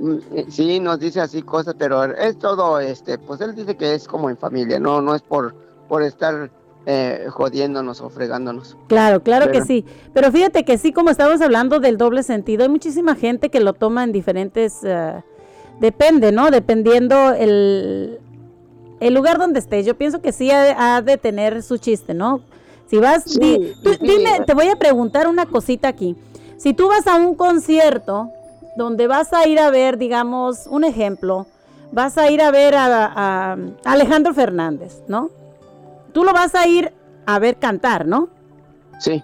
mm, 0.00 0.16
eh, 0.34 0.46
sí, 0.48 0.80
nos 0.80 0.98
dice 0.98 1.20
así 1.20 1.42
cosas, 1.42 1.76
pero 1.78 2.02
es 2.04 2.36
todo, 2.40 2.80
este, 2.80 3.18
pues 3.18 3.40
él 3.40 3.54
dice 3.54 3.76
que 3.76 3.94
es 3.94 4.08
como 4.08 4.28
en 4.28 4.36
familia, 4.36 4.80
no, 4.80 5.00
no 5.00 5.14
es 5.14 5.22
por, 5.22 5.54
por 5.88 6.02
estar 6.02 6.50
eh, 6.86 7.26
jodiéndonos 7.30 8.00
o 8.00 8.08
fregándonos. 8.08 8.76
Claro, 8.86 9.20
claro 9.22 9.50
que 9.50 9.60
sí. 9.62 9.84
Pero 10.14 10.30
fíjate 10.32 10.64
que 10.64 10.78
sí, 10.78 10.92
como 10.92 11.10
estamos 11.10 11.40
hablando 11.40 11.80
del 11.80 11.98
doble 11.98 12.22
sentido, 12.22 12.62
hay 12.62 12.68
muchísima 12.68 13.14
gente 13.16 13.48
que 13.50 13.60
lo 13.60 13.72
toma 13.74 14.04
en 14.04 14.12
diferentes... 14.12 14.78
eh, 14.84 15.22
depende, 15.80 16.32
¿no? 16.32 16.50
Dependiendo 16.50 17.32
el, 17.34 18.18
el 19.00 19.14
lugar 19.14 19.36
donde 19.38 19.58
estés. 19.58 19.84
Yo 19.84 19.94
pienso 19.98 20.22
que 20.22 20.32
sí 20.32 20.50
ha, 20.50 20.96
ha 20.96 21.02
de 21.02 21.18
tener 21.18 21.62
su 21.62 21.76
chiste, 21.76 22.14
¿no? 22.14 22.40
Si 22.86 22.98
vas... 22.98 23.24
Sí, 23.24 23.38
di- 23.38 23.72
tú- 23.82 23.92
sí, 23.92 23.98
dime, 24.00 24.40
te 24.46 24.54
voy 24.54 24.68
a 24.68 24.76
preguntar 24.76 25.26
una 25.28 25.44
cosita 25.44 25.88
aquí. 25.88 26.16
Si 26.56 26.72
tú 26.72 26.88
vas 26.88 27.06
a 27.06 27.16
un 27.16 27.34
concierto 27.34 28.30
donde 28.76 29.06
vas 29.06 29.32
a 29.32 29.46
ir 29.46 29.58
a 29.58 29.70
ver, 29.70 29.98
digamos, 29.98 30.66
un 30.68 30.84
ejemplo, 30.84 31.46
vas 31.92 32.16
a 32.16 32.30
ir 32.30 32.40
a 32.40 32.50
ver 32.50 32.74
a, 32.74 33.52
a 33.52 33.56
Alejandro 33.84 34.32
Fernández, 34.32 35.02
¿no? 35.08 35.28
Tú 36.16 36.24
lo 36.24 36.32
vas 36.32 36.54
a 36.54 36.66
ir 36.66 36.94
a 37.26 37.38
ver 37.38 37.58
cantar, 37.58 38.06
¿no? 38.06 38.30
Sí. 38.98 39.22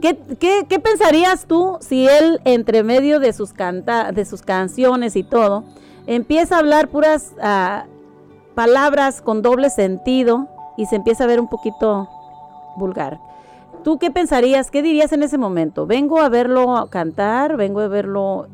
¿Qué, 0.00 0.16
qué, 0.38 0.64
qué 0.68 0.78
pensarías 0.78 1.46
tú 1.46 1.78
si 1.80 2.06
él, 2.06 2.40
entre 2.44 2.84
medio 2.84 3.18
de 3.18 3.32
sus, 3.32 3.52
canta, 3.52 4.12
de 4.12 4.24
sus 4.24 4.42
canciones 4.42 5.16
y 5.16 5.24
todo, 5.24 5.64
empieza 6.06 6.54
a 6.54 6.58
hablar 6.60 6.86
puras 6.90 7.34
ah, 7.42 7.86
palabras 8.54 9.20
con 9.20 9.42
doble 9.42 9.68
sentido 9.68 10.46
y 10.76 10.86
se 10.86 10.94
empieza 10.94 11.24
a 11.24 11.26
ver 11.26 11.40
un 11.40 11.48
poquito 11.48 12.08
vulgar? 12.76 13.18
¿Tú 13.82 13.98
qué 13.98 14.12
pensarías? 14.12 14.70
¿Qué 14.70 14.82
dirías 14.82 15.10
en 15.10 15.24
ese 15.24 15.38
momento? 15.38 15.88
¿Vengo 15.88 16.20
a 16.20 16.28
verlo 16.28 16.86
cantar? 16.88 17.56
¿Vengo 17.56 17.80
a 17.80 17.88
verlo 17.88 18.46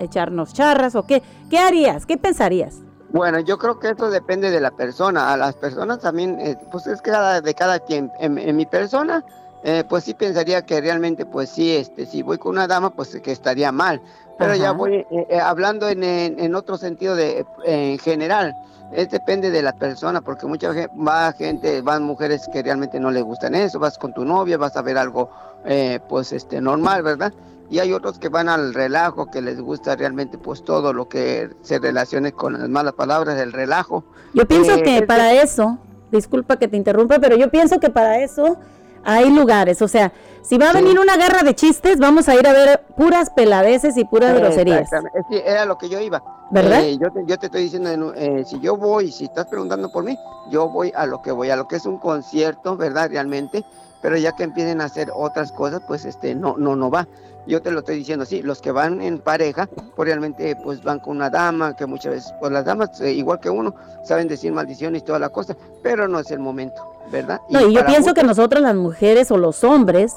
echarnos 0.00 0.52
charras? 0.52 0.96
¿O 0.96 1.06
qué? 1.06 1.22
¿Qué 1.50 1.58
harías? 1.58 2.04
¿Qué 2.04 2.16
pensarías? 2.16 2.83
Bueno, 3.14 3.38
yo 3.38 3.58
creo 3.58 3.78
que 3.78 3.90
eso 3.90 4.10
depende 4.10 4.50
de 4.50 4.60
la 4.60 4.72
persona. 4.72 5.32
A 5.32 5.36
las 5.36 5.54
personas 5.54 6.00
también, 6.00 6.36
eh, 6.40 6.56
pues 6.72 6.88
es 6.88 7.00
cada, 7.00 7.40
de 7.40 7.54
cada 7.54 7.78
quien. 7.78 8.10
En, 8.18 8.36
en 8.38 8.56
mi 8.56 8.66
persona, 8.66 9.24
eh, 9.62 9.84
pues 9.88 10.02
sí 10.02 10.14
pensaría 10.14 10.62
que 10.62 10.80
realmente, 10.80 11.24
pues 11.24 11.48
sí, 11.48 11.76
este, 11.76 12.06
si 12.06 12.22
voy 12.22 12.38
con 12.38 12.52
una 12.56 12.66
dama, 12.66 12.90
pues 12.90 13.16
que 13.22 13.30
estaría 13.30 13.70
mal. 13.70 14.02
Pero 14.36 14.56
ya 14.56 14.72
voy 14.72 14.96
eh, 14.96 15.26
eh, 15.30 15.38
hablando 15.38 15.88
en, 15.88 16.02
en, 16.02 16.40
en 16.40 16.56
otro 16.56 16.76
sentido 16.76 17.14
de 17.14 17.46
en 17.64 18.00
general. 18.00 18.52
Es 18.92 19.10
depende 19.10 19.52
de 19.52 19.62
la 19.62 19.72
persona, 19.72 20.20
porque 20.20 20.46
mucha 20.46 20.74
gente, 20.74 20.90
va 20.96 21.32
gente, 21.32 21.82
van 21.82 22.02
mujeres 22.02 22.48
que 22.52 22.64
realmente 22.64 22.98
no 22.98 23.12
les 23.12 23.22
gustan 23.22 23.54
eso. 23.54 23.78
Vas 23.78 23.96
con 23.96 24.12
tu 24.12 24.24
novia, 24.24 24.58
vas 24.58 24.76
a 24.76 24.82
ver 24.82 24.98
algo, 24.98 25.30
eh, 25.64 26.00
pues 26.08 26.32
este, 26.32 26.60
normal, 26.60 27.04
¿verdad? 27.04 27.32
Y 27.74 27.80
hay 27.80 27.92
otros 27.92 28.20
que 28.20 28.28
van 28.28 28.48
al 28.48 28.72
relajo, 28.72 29.26
que 29.32 29.42
les 29.42 29.60
gusta 29.60 29.96
realmente 29.96 30.38
pues 30.38 30.62
todo 30.62 30.92
lo 30.92 31.08
que 31.08 31.50
se 31.62 31.80
relacione 31.80 32.30
con 32.30 32.52
las 32.52 32.68
malas 32.68 32.92
palabras, 32.92 33.36
el 33.40 33.52
relajo. 33.52 34.04
Yo 34.32 34.46
pienso 34.46 34.74
Eh, 34.76 34.82
que 34.84 34.98
es 34.98 35.02
para 35.06 35.32
eso, 35.32 35.78
disculpa 36.12 36.56
que 36.56 36.68
te 36.68 36.76
interrumpa, 36.76 37.18
pero 37.18 37.34
yo 37.36 37.50
pienso 37.50 37.80
que 37.80 37.90
para 37.90 38.20
eso 38.20 38.58
hay 39.02 39.28
lugares. 39.28 39.82
O 39.82 39.88
sea, 39.88 40.12
si 40.42 40.56
va 40.56 40.66
a 40.70 40.72
Sí. 40.72 40.82
venir 40.82 41.00
una 41.00 41.16
guerra 41.16 41.42
de 41.42 41.52
chistes, 41.56 41.98
vamos 41.98 42.28
a 42.28 42.36
ir 42.36 42.46
a 42.46 42.52
ver 42.52 42.84
puras 42.96 43.30
peladeces 43.30 43.96
y 43.96 44.04
puras 44.04 44.36
groserías. 44.36 44.88
Que 45.28 45.42
era 45.44 45.64
lo 45.64 45.76
que 45.76 45.88
yo 45.88 45.98
iba. 45.98 46.22
¿Verdad? 46.52 46.80
Eh, 46.84 46.96
yo, 46.96 47.10
te, 47.10 47.24
yo 47.26 47.36
te 47.40 47.46
estoy 47.46 47.64
diciendo, 47.64 48.12
eh, 48.14 48.44
si 48.46 48.60
yo 48.60 48.76
voy, 48.76 49.10
si 49.10 49.24
estás 49.24 49.46
preguntando 49.46 49.90
por 49.90 50.04
mí, 50.04 50.16
yo 50.48 50.68
voy 50.68 50.92
a 50.94 51.06
lo 51.06 51.20
que 51.22 51.32
voy, 51.32 51.50
a 51.50 51.56
lo 51.56 51.66
que 51.66 51.74
es 51.76 51.86
un 51.86 51.98
concierto, 51.98 52.76
¿verdad? 52.76 53.10
Realmente, 53.10 53.64
pero 54.04 54.18
ya 54.18 54.32
que 54.32 54.42
empiecen 54.42 54.82
a 54.82 54.84
hacer 54.84 55.10
otras 55.14 55.50
cosas, 55.50 55.80
pues 55.88 56.04
este, 56.04 56.34
no, 56.34 56.56
no, 56.58 56.76
no 56.76 56.90
va. 56.90 57.08
Yo 57.46 57.62
te 57.62 57.70
lo 57.70 57.78
estoy 57.78 57.96
diciendo, 57.96 58.26
sí, 58.26 58.42
los 58.42 58.60
que 58.60 58.70
van 58.70 59.00
en 59.00 59.18
pareja, 59.18 59.66
pues 59.96 60.06
realmente 60.06 60.54
pues 60.62 60.82
van 60.82 61.00
con 61.00 61.16
una 61.16 61.30
dama, 61.30 61.74
que 61.74 61.86
muchas 61.86 62.12
veces, 62.12 62.34
pues 62.38 62.52
las 62.52 62.66
damas, 62.66 63.00
eh, 63.00 63.14
igual 63.14 63.40
que 63.40 63.48
uno, 63.48 63.74
saben 64.02 64.28
decir 64.28 64.52
maldiciones 64.52 65.00
y 65.00 65.04
toda 65.06 65.18
la 65.18 65.30
cosa, 65.30 65.56
pero 65.82 66.06
no 66.06 66.18
es 66.18 66.30
el 66.30 66.38
momento, 66.38 66.86
¿verdad? 67.10 67.40
No, 67.48 67.66
y 67.66 67.72
yo 67.72 67.86
pienso 67.86 68.12
que 68.12 68.22
nosotros 68.24 68.62
las 68.62 68.74
mujeres 68.74 69.30
o 69.30 69.38
los 69.38 69.64
hombres, 69.64 70.16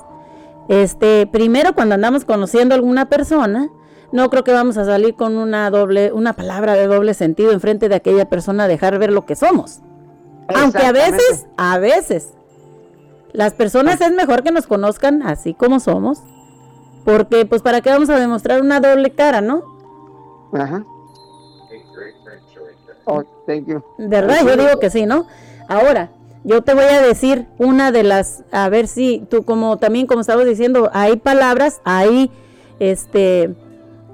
este, 0.67 1.25
primero 1.25 1.73
cuando 1.73 1.95
andamos 1.95 2.25
conociendo 2.25 2.75
a 2.75 2.75
alguna 2.75 3.07
persona, 3.07 3.69
no 4.11 4.29
creo 4.29 4.43
que 4.43 4.51
vamos 4.51 4.75
a 4.75 4.83
salir 4.83 5.15
con 5.15 5.37
una 5.37 5.69
doble, 5.69 6.11
una 6.11 6.33
palabra 6.33 6.73
de 6.73 6.87
doble 6.87 7.13
sentido 7.13 7.53
enfrente 7.53 7.87
de 7.87 7.95
aquella 7.95 8.25
persona 8.25 8.65
a 8.65 8.67
dejar 8.67 8.99
ver 8.99 9.13
lo 9.13 9.25
que 9.25 9.37
somos. 9.37 9.79
Aunque 10.53 10.85
a 10.85 10.91
veces, 10.91 11.45
a 11.55 11.77
veces, 11.77 12.36
las 13.37 13.53
personas 13.53 14.01
es 14.01 14.11
mejor 14.13 14.41
que 14.41 14.51
nos 14.51 14.65
conozcan 14.65 15.21
así 15.21 15.53
como 15.53 15.79
somos, 15.79 16.23
porque 17.05 17.45
pues 17.45 17.61
para 17.61 17.81
qué 17.81 17.91
vamos 17.91 18.09
a 18.09 18.19
demostrar 18.19 18.61
una 18.61 18.79
doble 18.79 19.11
cara, 19.11 19.41
¿no? 19.41 19.61
Ajá. 20.53 20.83
Oh, 23.05 23.23
thank 23.45 23.67
you. 23.67 23.83
¿Verdad? 23.99 24.39
Yo 24.43 24.57
digo 24.57 24.79
que 24.79 24.89
sí, 24.89 25.05
¿no? 25.05 25.27
Ahora, 25.67 26.09
yo 26.43 26.63
te 26.63 26.73
voy 26.73 26.85
a 26.85 26.99
decir 26.99 27.45
una 27.59 27.91
de 27.91 28.01
las, 28.01 28.43
a 28.51 28.69
ver 28.69 28.87
si 28.87 29.27
tú 29.29 29.43
como 29.43 29.77
también 29.77 30.07
como 30.07 30.21
estabas 30.21 30.47
diciendo, 30.47 30.89
hay 30.91 31.17
palabras, 31.17 31.79
hay 31.83 32.31
este 32.79 33.55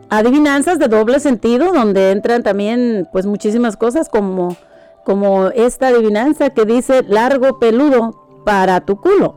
adivinanzas 0.09 0.79
de 0.79 0.89
doble 0.89 1.21
sentido 1.21 1.71
donde 1.71 2.11
entran 2.11 2.43
también 2.43 3.07
pues 3.13 3.25
muchísimas 3.25 3.77
cosas 3.77 4.09
como 4.09 4.57
como 5.05 5.47
esta 5.47 5.87
adivinanza 5.87 6.49
que 6.49 6.65
dice 6.65 7.03
largo 7.03 7.57
peludo 7.57 8.22
para 8.43 8.81
tu 8.81 8.99
culo. 8.99 9.35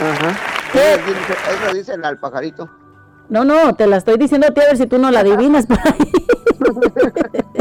Ajá. 0.00 0.36
¿Qué? 0.72 0.94
Eso 0.94 1.06
dice, 1.06 1.34
eso 1.52 1.74
dice 1.74 1.94
el 1.94 2.04
al 2.04 2.18
pajarito. 2.18 2.68
No, 3.28 3.44
no, 3.44 3.74
te 3.74 3.86
la 3.86 3.96
estoy 3.96 4.18
diciendo 4.18 4.48
a 4.48 4.50
ti 4.50 4.60
a 4.60 4.66
ver 4.66 4.76
si 4.76 4.86
tú 4.86 4.98
no 4.98 5.10
la 5.10 5.20
adivinas 5.20 5.66
por 5.66 5.78
ahí. 5.78 6.12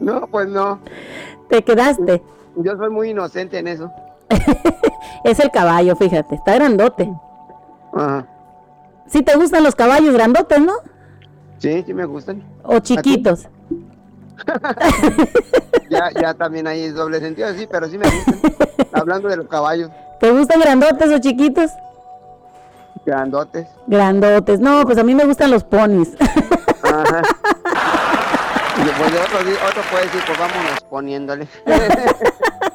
No, 0.00 0.26
pues 0.28 0.48
no. 0.48 0.80
Te 1.50 1.62
quedaste. 1.62 2.22
Yo 2.56 2.74
soy 2.78 2.88
muy 2.88 3.10
inocente 3.10 3.58
en 3.58 3.68
eso. 3.68 3.92
Es 5.24 5.38
el 5.38 5.50
caballo, 5.50 5.94
fíjate, 5.96 6.36
está 6.36 6.54
grandote. 6.54 7.12
Ajá. 7.92 8.26
Si 9.06 9.22
te 9.22 9.36
gustan 9.36 9.62
los 9.62 9.74
caballos 9.74 10.14
grandotes, 10.14 10.58
¿no? 10.58 10.72
Sí, 11.58 11.82
sí 11.84 11.92
me 11.92 12.06
gustan. 12.06 12.42
O 12.62 12.78
chiquitos. 12.78 13.46
Ya, 15.90 16.08
ya 16.20 16.34
también 16.34 16.68
hay 16.68 16.88
doble 16.90 17.18
sentido, 17.18 17.52
sí, 17.54 17.66
pero 17.68 17.88
sí 17.88 17.98
me 17.98 18.08
gustan. 18.08 18.40
Hablando 18.92 19.28
de 19.28 19.38
los 19.38 19.48
caballos 19.48 19.90
¿Te 20.20 20.30
gustan 20.30 20.60
grandotes 20.60 21.10
o 21.10 21.18
chiquitos? 21.18 21.70
grandotes. 23.04 23.66
Grandotes. 23.86 24.60
No, 24.60 24.84
pues 24.84 24.98
a 24.98 25.02
mí 25.02 25.14
me 25.14 25.24
gustan 25.24 25.50
los 25.50 25.64
ponis. 25.64 26.10
Ajá. 26.82 27.22
Y 28.80 28.82
pues 28.82 29.12
otro, 29.12 29.38
otro 29.68 29.82
puede 29.90 30.04
decir, 30.04 30.22
pues 30.26 30.38
vámonos 30.38 30.80
poniéndole. 30.88 31.46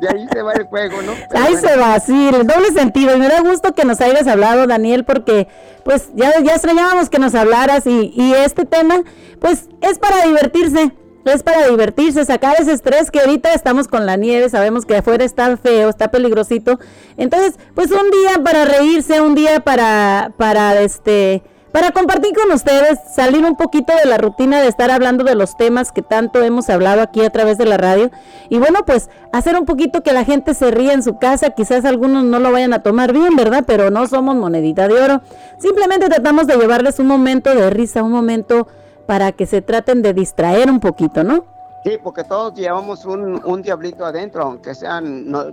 De 0.00 0.08
ahí 0.08 0.26
se 0.32 0.42
va 0.42 0.52
el 0.54 0.64
juego, 0.64 1.02
¿no? 1.02 1.12
Pero 1.30 1.44
Ahí 1.44 1.52
bueno. 1.52 1.68
se 1.68 1.76
va, 1.76 2.00
sí, 2.00 2.30
el 2.34 2.46
doble 2.46 2.72
sentido. 2.72 3.14
Y 3.16 3.18
me 3.18 3.28
da 3.28 3.40
gusto 3.40 3.74
que 3.74 3.84
nos 3.84 4.00
hayas 4.00 4.26
hablado, 4.26 4.66
Daniel, 4.66 5.04
porque 5.04 5.48
pues 5.84 6.10
ya, 6.14 6.32
ya 6.42 6.52
extrañábamos 6.52 7.10
que 7.10 7.18
nos 7.18 7.34
hablaras 7.34 7.86
y, 7.86 8.12
y 8.14 8.32
este 8.34 8.64
tema, 8.64 9.02
pues 9.40 9.68
es 9.80 9.98
para 9.98 10.24
divertirse. 10.26 10.92
Es 11.26 11.42
para 11.42 11.66
divertirse, 11.68 12.24
sacar 12.24 12.56
ese 12.58 12.72
estrés 12.72 13.10
que 13.10 13.20
ahorita 13.20 13.52
estamos 13.52 13.88
con 13.88 14.06
la 14.06 14.16
nieve, 14.16 14.48
sabemos 14.48 14.86
que 14.86 14.96
afuera 14.96 15.22
está 15.22 15.54
feo, 15.58 15.90
está 15.90 16.10
peligrosito. 16.10 16.80
Entonces, 17.18 17.56
pues 17.74 17.90
un 17.90 18.10
día 18.10 18.42
para 18.42 18.64
reírse, 18.64 19.20
un 19.20 19.34
día 19.34 19.60
para, 19.60 20.32
para 20.38 20.80
este, 20.80 21.42
para 21.72 21.92
compartir 21.92 22.34
con 22.34 22.50
ustedes, 22.52 22.98
salir 23.08 23.44
un 23.44 23.56
poquito 23.56 23.92
de 23.94 24.08
la 24.08 24.18
rutina 24.18 24.60
de 24.60 24.68
estar 24.68 24.90
hablando 24.90 25.24
de 25.24 25.34
los 25.34 25.56
temas 25.56 25.92
que 25.92 26.02
tanto 26.02 26.42
hemos 26.42 26.68
hablado 26.68 27.00
aquí 27.00 27.22
a 27.22 27.30
través 27.30 27.58
de 27.58 27.66
la 27.66 27.76
radio. 27.76 28.10
Y 28.48 28.58
bueno, 28.58 28.80
pues 28.84 29.08
hacer 29.32 29.56
un 29.56 29.66
poquito 29.66 30.02
que 30.02 30.12
la 30.12 30.24
gente 30.24 30.54
se 30.54 30.70
ría 30.70 30.92
en 30.92 31.02
su 31.02 31.18
casa, 31.18 31.50
quizás 31.50 31.84
algunos 31.84 32.24
no 32.24 32.38
lo 32.38 32.50
vayan 32.50 32.72
a 32.72 32.82
tomar 32.82 33.12
bien, 33.12 33.36
¿verdad? 33.36 33.64
Pero 33.66 33.90
no 33.90 34.06
somos 34.06 34.36
monedita 34.36 34.88
de 34.88 34.94
oro. 34.94 35.22
Simplemente 35.58 36.08
tratamos 36.08 36.46
de 36.46 36.56
llevarles 36.56 36.98
un 36.98 37.06
momento 37.06 37.54
de 37.54 37.70
risa, 37.70 38.02
un 38.02 38.12
momento 38.12 38.66
para 39.06 39.32
que 39.32 39.46
se 39.46 39.62
traten 39.62 40.02
de 40.02 40.14
distraer 40.14 40.70
un 40.70 40.80
poquito, 40.80 41.24
¿no? 41.24 41.44
Sí, 41.84 41.98
porque 42.02 42.24
todos 42.24 42.54
llevamos 42.54 43.06
un, 43.06 43.42
un 43.44 43.62
diablito 43.62 44.04
adentro, 44.04 44.42
aunque 44.42 44.74
sean, 44.74 45.30
no, 45.30 45.46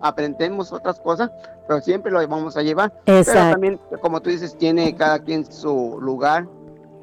aprendemos 0.00 0.72
otras 0.72 0.98
cosas, 0.98 1.30
pero 1.68 1.80
siempre 1.82 2.10
lo 2.10 2.26
vamos 2.26 2.56
a 2.56 2.62
llevar. 2.62 2.92
Pero 3.04 3.18
Exacto. 3.18 3.50
también, 3.52 3.80
como 4.00 4.20
tú 4.22 4.30
dices, 4.30 4.56
tiene 4.56 4.94
cada 4.96 5.18
quien 5.18 5.44
su 5.50 5.98
lugar, 6.00 6.46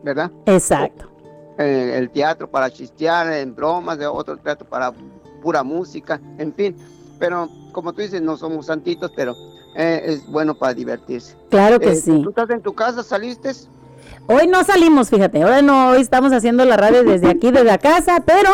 ¿verdad? 0.03 0.31
Exacto. 0.47 1.05
Eh, 1.59 1.93
el 1.95 2.09
teatro 2.09 2.49
para 2.49 2.71
chistear, 2.71 3.31
en 3.33 3.53
bromas, 3.53 3.99
de 3.99 4.07
otro 4.07 4.35
teatro 4.37 4.67
para 4.67 4.91
pura 5.43 5.61
música, 5.61 6.19
en 6.39 6.51
fin. 6.53 6.75
Pero 7.19 7.49
como 7.71 7.93
tú 7.93 8.01
dices, 8.01 8.19
no 8.21 8.35
somos 8.35 8.65
santitos, 8.65 9.11
pero 9.15 9.35
eh, 9.75 10.01
es 10.05 10.25
bueno 10.31 10.55
para 10.55 10.73
divertirse. 10.73 11.35
Claro 11.49 11.79
que 11.79 11.91
Eh, 11.91 11.95
sí. 11.95 12.19
¿Tú 12.23 12.29
estás 12.29 12.49
en 12.49 12.61
tu 12.61 12.73
casa? 12.73 13.03
¿Saliste? 13.03 13.51
Hoy 14.31 14.47
no 14.47 14.63
salimos, 14.63 15.09
fíjate, 15.09 15.43
ahora 15.43 15.61
no, 15.61 15.89
hoy 15.89 15.99
estamos 15.99 16.31
haciendo 16.31 16.63
la 16.63 16.77
radio 16.77 17.03
desde 17.03 17.29
aquí, 17.29 17.51
desde 17.51 17.65
la 17.65 17.77
casa, 17.77 18.23
pero 18.25 18.49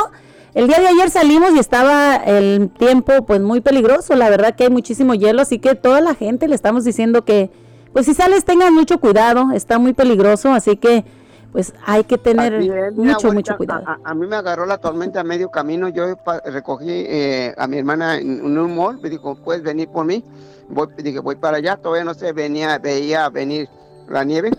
el 0.55 0.65
día 0.67 0.79
de 0.79 0.87
ayer 0.87 1.11
salimos 1.11 1.51
y 1.55 1.59
estaba 1.59 2.15
el 2.15 2.71
tiempo 2.79 3.27
pues 3.27 3.41
muy 3.41 3.61
peligroso, 3.61 4.15
la 4.15 4.27
verdad 4.31 4.55
que 4.55 4.63
hay 4.63 4.69
muchísimo 4.71 5.13
hielo, 5.13 5.43
así 5.43 5.59
que 5.59 5.75
toda 5.75 6.01
la 6.01 6.15
gente 6.15 6.47
le 6.47 6.55
estamos 6.55 6.83
diciendo 6.83 7.23
que 7.25 7.51
pues 7.93 8.07
si 8.07 8.15
sales 8.15 8.43
tengan 8.43 8.73
mucho 8.73 8.99
cuidado, 8.99 9.51
está 9.53 9.77
muy 9.77 9.93
peligroso, 9.93 10.51
así 10.51 10.77
que 10.77 11.05
pues 11.51 11.75
hay 11.85 12.05
que 12.05 12.17
tener 12.17 12.55
es, 12.55 12.95
mucho, 12.95 13.31
mucho 13.31 13.55
cuidado. 13.55 13.83
A, 13.85 13.99
a- 14.03 14.13
mí 14.15 14.25
me 14.25 14.35
agarró 14.35 14.65
la 14.65 14.79
tormenta 14.79 15.19
a 15.21 15.23
medio 15.23 15.49
camino. 15.49 15.89
Yo 15.89 16.03
recogí 16.45 16.85
eh, 16.89 17.53
a 17.57 17.67
mi 17.67 17.77
hermana 17.77 18.17
en, 18.17 18.57
un 18.57 18.75
mall. 18.75 18.99
Me 19.01 19.09
dijo, 19.09 19.35
¿puedes 19.35 19.63
venir 19.63 19.87
por 19.87 20.05
mí? 20.05 20.23
Voy, 20.69 20.87
dije, 20.97 21.19
voy 21.19 21.35
para 21.35 21.57
allá. 21.57 21.77
Todavía 21.77 22.03
no 22.03 22.13
se 22.13 22.33
venía, 22.33 22.77
veía 22.77 23.29
venir 23.29 23.69
la 24.07 24.23
nieve. 24.23 24.51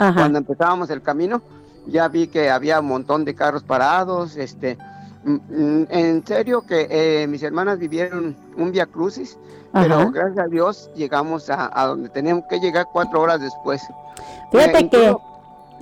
Ajá. 0.00 0.14
Cuando 0.20 0.38
empezábamos 0.38 0.90
el 0.90 1.02
camino, 1.02 1.40
ya 1.86 2.08
vi 2.08 2.26
que 2.26 2.50
había 2.50 2.80
un 2.80 2.86
montón 2.86 3.24
de 3.24 3.34
carros 3.34 3.62
parados. 3.62 4.36
Este, 4.36 4.76
mm, 5.24 5.34
mm, 5.34 5.86
en 5.90 6.26
serio 6.26 6.62
que 6.62 6.88
eh, 6.90 7.26
mis 7.26 7.42
hermanas 7.42 7.78
vivieron 7.78 8.34
un 8.56 8.72
via 8.72 8.86
crucis, 8.86 9.38
pero 9.72 9.94
Ajá. 9.96 10.10
gracias 10.10 10.38
a 10.38 10.48
Dios 10.48 10.90
llegamos 10.96 11.48
a, 11.50 11.70
a 11.72 11.86
donde 11.86 12.08
teníamos 12.08 12.44
que 12.48 12.58
llegar 12.58 12.86
cuatro 12.92 13.20
horas 13.20 13.40
después. 13.40 13.82
Fíjate 14.50 14.78
Eh, 14.78 14.88
que 14.90 15.16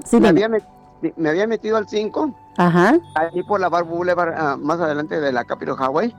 sí, 0.04 0.20
me, 0.20 0.28
había 0.28 0.48
met- 0.48 1.14
me 1.16 1.28
había 1.30 1.46
metido 1.46 1.76
al 1.76 1.88
5 1.88 2.34
Ajá. 2.58 2.98
allí 3.14 3.42
por 3.44 3.60
la 3.60 3.68
Bar 3.68 3.84
Boulevard, 3.84 4.34
ah, 4.36 4.56
más 4.58 4.80
adelante 4.80 5.20
de 5.20 5.30
la 5.32 5.44
Capitol 5.44 5.76
Highway, 5.80 6.14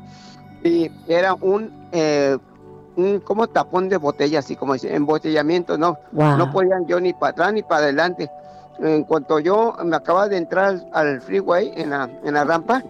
y 0.64 0.90
era 1.08 1.34
un, 1.36 1.70
eh, 1.92 2.38
un 3.00 3.20
como 3.20 3.48
tapón 3.48 3.90
de 3.90 3.98
botella, 3.98 4.40
así 4.40 4.56
como 4.56 4.74
dice, 4.74 4.94
embotellamiento, 4.96 5.78
no, 5.78 5.98
Wow. 6.12 6.38
no 6.38 6.52
podían 6.52 6.86
yo 6.86 7.00
ni 7.00 7.14
para 7.14 7.32
atrás 7.32 7.54
ni 7.54 7.64
para 7.64 7.84
adelante. 7.84 8.30
En 8.80 9.04
cuanto 9.04 9.40
yo 9.40 9.76
me 9.84 9.96
acababa 9.96 10.28
de 10.30 10.38
entrar 10.38 10.80
al, 10.94 11.22
freeway 11.22 11.74
en 11.76 11.90
la, 11.90 12.10
en 12.24 12.34
la 12.34 12.44
rampa, 12.46 12.82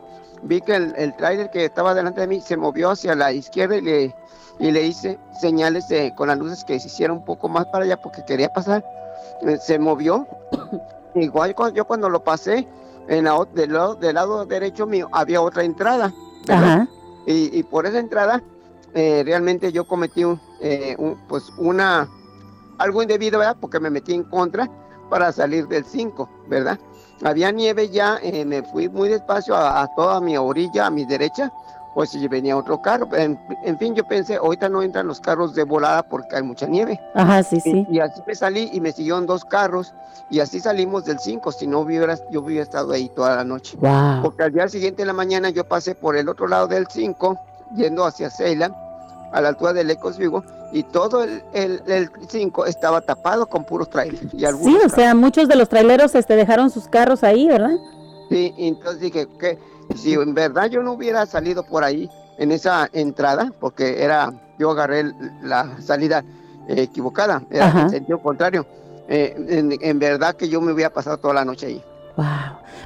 vi 0.44 0.62
que 0.62 0.76
el, 0.76 0.94
el 0.98 1.16
trailer 1.16 1.50
que 1.50 1.66
estaba 1.66 1.94
delante 1.94 2.22
de 2.22 2.28
mí 2.28 2.42
se 2.42 2.58
movió 2.58 2.92
hacia 2.92 3.16
la 3.16 3.32
izquierda 3.32 3.76
y 3.78 3.82
le, 3.82 4.16
y 4.60 4.72
le 4.72 4.84
hice 4.84 5.18
señales 5.42 5.88
de- 5.88 6.14
con 6.16 6.28
las 6.28 6.38
luces 6.38 6.64
que 6.64 6.80
se 6.80 6.88
hiciera 6.88 7.12
un 7.14 7.26
poco 7.26 7.50
más 7.50 7.66
para 7.68 7.86
allá 7.86 7.98
porque 7.98 8.24
quería 8.26 8.52
pasar. 8.54 8.84
Eh, 9.42 9.58
Se 9.58 9.80
movió. 9.80 10.28
Igual 11.16 11.56
cuando, 11.56 11.76
yo 11.76 11.86
cuando 11.86 12.08
lo 12.10 12.24
pasé, 12.24 12.68
en 13.08 13.24
la, 13.24 13.36
del, 13.56 13.74
lado, 13.74 13.96
del 13.96 14.14
lado 14.16 14.46
derecho 14.46 14.86
mío 14.86 15.10
había 15.12 15.42
otra 15.42 15.64
entrada. 15.64 16.14
Ajá. 16.48 16.88
Y, 17.26 17.58
y 17.58 17.64
por 17.64 17.88
esa 17.88 17.98
entrada, 18.00 18.44
eh, 18.94 19.24
realmente 19.26 19.72
yo 19.72 19.86
cometí 19.88 20.24
un, 20.24 20.40
eh, 20.62 20.96
un- 20.98 21.18
pues 21.28 21.52
una 21.58 22.08
algo 22.78 23.02
indebido, 23.02 23.40
¿verdad? 23.40 23.58
Porque 23.60 23.80
me 23.80 23.90
metí 23.90 24.14
en 24.14 24.24
contra 24.24 24.70
para 25.10 25.32
salir 25.32 25.68
del 25.68 25.84
5, 25.86 26.30
¿verdad? 26.48 26.80
Había 27.24 27.52
nieve 27.52 27.90
ya, 27.90 28.18
eh, 28.24 28.46
me 28.46 28.64
fui 28.64 28.88
muy 28.88 29.10
despacio 29.10 29.56
a, 29.56 29.82
a 29.82 29.88
toda 29.96 30.22
mi 30.22 30.38
orilla, 30.38 30.86
a 30.86 30.90
mi 30.90 31.04
derecha, 31.06 31.52
pues 31.94 32.12
si 32.12 32.26
venía 32.30 32.56
otro 32.56 32.82
carro. 32.82 33.14
En, 33.14 33.38
en 33.66 33.78
fin, 33.78 33.94
yo 33.96 34.08
pensé, 34.08 34.36
ahorita 34.38 34.70
no 34.70 34.82
entran 34.82 35.08
los 35.08 35.20
carros 35.20 35.54
de 35.54 35.64
volada 35.64 36.04
porque 36.04 36.38
hay 36.38 36.44
mucha 36.44 36.68
nieve. 36.68 36.98
Ajá, 37.16 37.44
sí, 37.44 37.60
sí. 37.60 37.86
Y, 37.90 37.98
y 37.98 38.00
así 38.00 38.22
me 38.26 38.36
salí 38.36 38.70
y 38.72 38.80
me 38.80 38.94
siguieron 38.94 39.26
dos 39.26 39.44
carros 39.44 39.94
y 40.30 40.40
así 40.40 40.62
salimos 40.62 41.04
del 41.04 41.20
5, 41.20 41.52
si 41.52 41.68
no 41.68 41.80
hubiera, 41.80 42.16
yo 42.32 42.40
hubiera 42.42 42.64
estado 42.64 42.94
ahí 42.94 43.10
toda 43.10 43.36
la 43.36 43.44
noche. 43.44 43.76
Wow. 43.82 44.22
Porque 44.22 44.44
al 44.44 44.54
día 44.54 44.70
siguiente 44.70 45.02
en 45.02 45.08
la 45.08 45.14
mañana 45.14 45.50
yo 45.50 45.66
pasé 45.68 45.96
por 45.96 46.16
el 46.16 46.30
otro 46.30 46.48
lado 46.48 46.68
del 46.68 46.88
5, 46.88 47.38
yendo 47.76 48.06
hacia 48.06 48.30
Ceylan, 48.30 48.74
a 49.32 49.42
la 49.42 49.50
altura 49.50 49.74
del 49.74 49.90
Ecos 49.92 50.18
Vigo, 50.18 50.44
y 50.72 50.84
todo 50.84 51.24
el, 51.24 51.44
el, 51.54 51.82
el 51.88 52.10
5 52.28 52.66
estaba 52.66 53.02
tapado 53.02 53.46
con 53.48 53.64
puros 53.64 53.90
trailers. 53.90 54.34
Y 54.34 54.40
Sí, 54.40 54.46
algunos 54.46 54.86
o 54.86 54.90
sea, 54.90 55.16
muchos 55.16 55.48
de 55.48 55.56
los 55.56 55.70
traileros 55.70 56.14
este, 56.16 56.36
dejaron 56.36 56.70
sus 56.70 56.88
carros 56.88 57.24
ahí, 57.24 57.48
¿verdad? 57.48 57.76
Sí, 58.30 58.54
entonces 58.58 59.00
dije 59.02 59.28
que 59.40 59.58
si 59.96 60.14
en 60.14 60.34
verdad 60.36 60.68
yo 60.68 60.84
no 60.84 60.94
hubiera 60.94 61.26
salido 61.26 61.64
por 61.64 61.84
ahí 61.84 62.10
en 62.38 62.52
esa 62.52 62.88
entrada, 62.94 63.52
porque 63.60 64.04
era, 64.04 64.32
yo 64.60 64.72
agarré 64.72 65.00
el- 65.02 65.16
la 65.42 65.82
salida 65.82 66.24
eh, 66.68 66.84
equivocada, 66.84 67.42
era 67.50 67.68
Ajá. 67.68 67.82
en 67.82 67.90
sentido 67.90 68.20
contrario. 68.22 68.66
eh, 69.12 69.34
en, 69.50 69.76
en 69.82 69.98
verdad 69.98 70.36
que 70.36 70.48
yo 70.50 70.62
me 70.62 70.72
hubiera 70.72 70.92
pasado 70.94 71.18
toda 71.18 71.34
la 71.34 71.44
noche 71.44 71.66
ahí. 71.66 71.84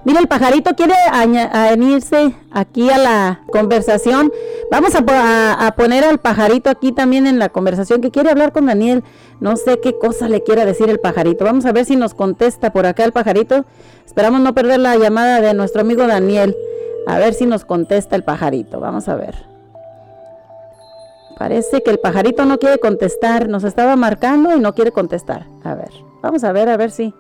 Mira, 0.06 0.20
el 0.20 0.28
pajarito 0.28 0.76
quiere 0.76 0.96
añadirse 1.12 2.34
aquí 2.52 2.90
a 2.90 2.98
la 2.98 3.40
conversación. 3.52 4.32
Vamos 4.70 4.94
a- 4.96 5.66
a 5.68 5.72
poner 5.76 6.04
al 6.04 6.18
pajarito 6.20 6.70
aquí 6.70 6.92
también 6.92 7.26
en 7.26 7.40
la 7.40 7.50
conversación 7.50 8.02
que 8.02 8.12
quiere 8.12 8.30
hablar 8.30 8.52
con 8.52 8.66
Daniel. 8.66 9.04
No 9.40 9.56
sé 9.56 9.80
qué 9.82 9.98
cosa 9.98 10.28
le 10.28 10.44
quiera 10.44 10.66
decir 10.66 10.90
el 10.90 11.00
pajarito. 11.00 11.46
Vamos 11.46 11.66
a 11.66 11.72
ver 11.72 11.86
si 11.86 11.96
nos 11.96 12.14
contesta 12.16 12.74
por 12.74 12.86
acá 12.86 13.06
el 13.06 13.14
pajarito. 13.14 13.66
Esperamos 14.06 14.42
no 14.42 14.54
perder 14.54 14.80
la 14.82 14.98
llamada 14.98 15.40
de 15.40 15.54
nuestro 15.54 15.82
amigo 15.82 16.06
Daniel. 16.06 16.56
A 17.08 17.18
ver 17.18 17.34
si 17.34 17.46
nos 17.46 17.64
contesta 17.64 18.16
el 18.18 18.24
pajarito. 18.24 18.80
Vamos 18.82 19.08
a 19.08 19.16
ver. 19.16 19.36
Parece 21.38 21.82
que 21.82 21.92
el 21.92 22.00
pajarito 22.00 22.46
no 22.46 22.58
quiere 22.60 22.78
contestar. 22.80 23.48
Nos 23.50 23.64
estaba 23.64 23.96
marcando 23.96 24.56
y 24.56 24.60
no 24.60 24.74
quiere 24.74 24.92
contestar. 24.92 25.48
A 25.64 25.76
ver, 25.76 25.90
vamos 26.22 26.44
a 26.44 26.52
ver, 26.52 26.70
a 26.70 26.78
ver 26.78 26.92
si. 26.92 27.14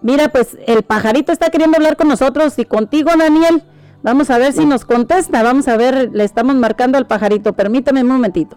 Mira, 0.00 0.28
pues 0.28 0.56
el 0.66 0.82
pajarito 0.82 1.32
está 1.32 1.50
queriendo 1.50 1.76
hablar 1.76 1.96
con 1.96 2.08
nosotros 2.08 2.58
y 2.58 2.64
contigo, 2.64 3.10
Daniel. 3.18 3.64
Vamos 4.02 4.30
a 4.30 4.38
ver 4.38 4.52
si 4.52 4.64
nos 4.64 4.84
contesta. 4.84 5.42
Vamos 5.42 5.66
a 5.66 5.76
ver, 5.76 6.10
le 6.12 6.24
estamos 6.24 6.54
marcando 6.54 6.98
al 6.98 7.06
pajarito. 7.06 7.52
Permítame 7.52 8.02
un 8.02 8.08
momentito. 8.08 8.56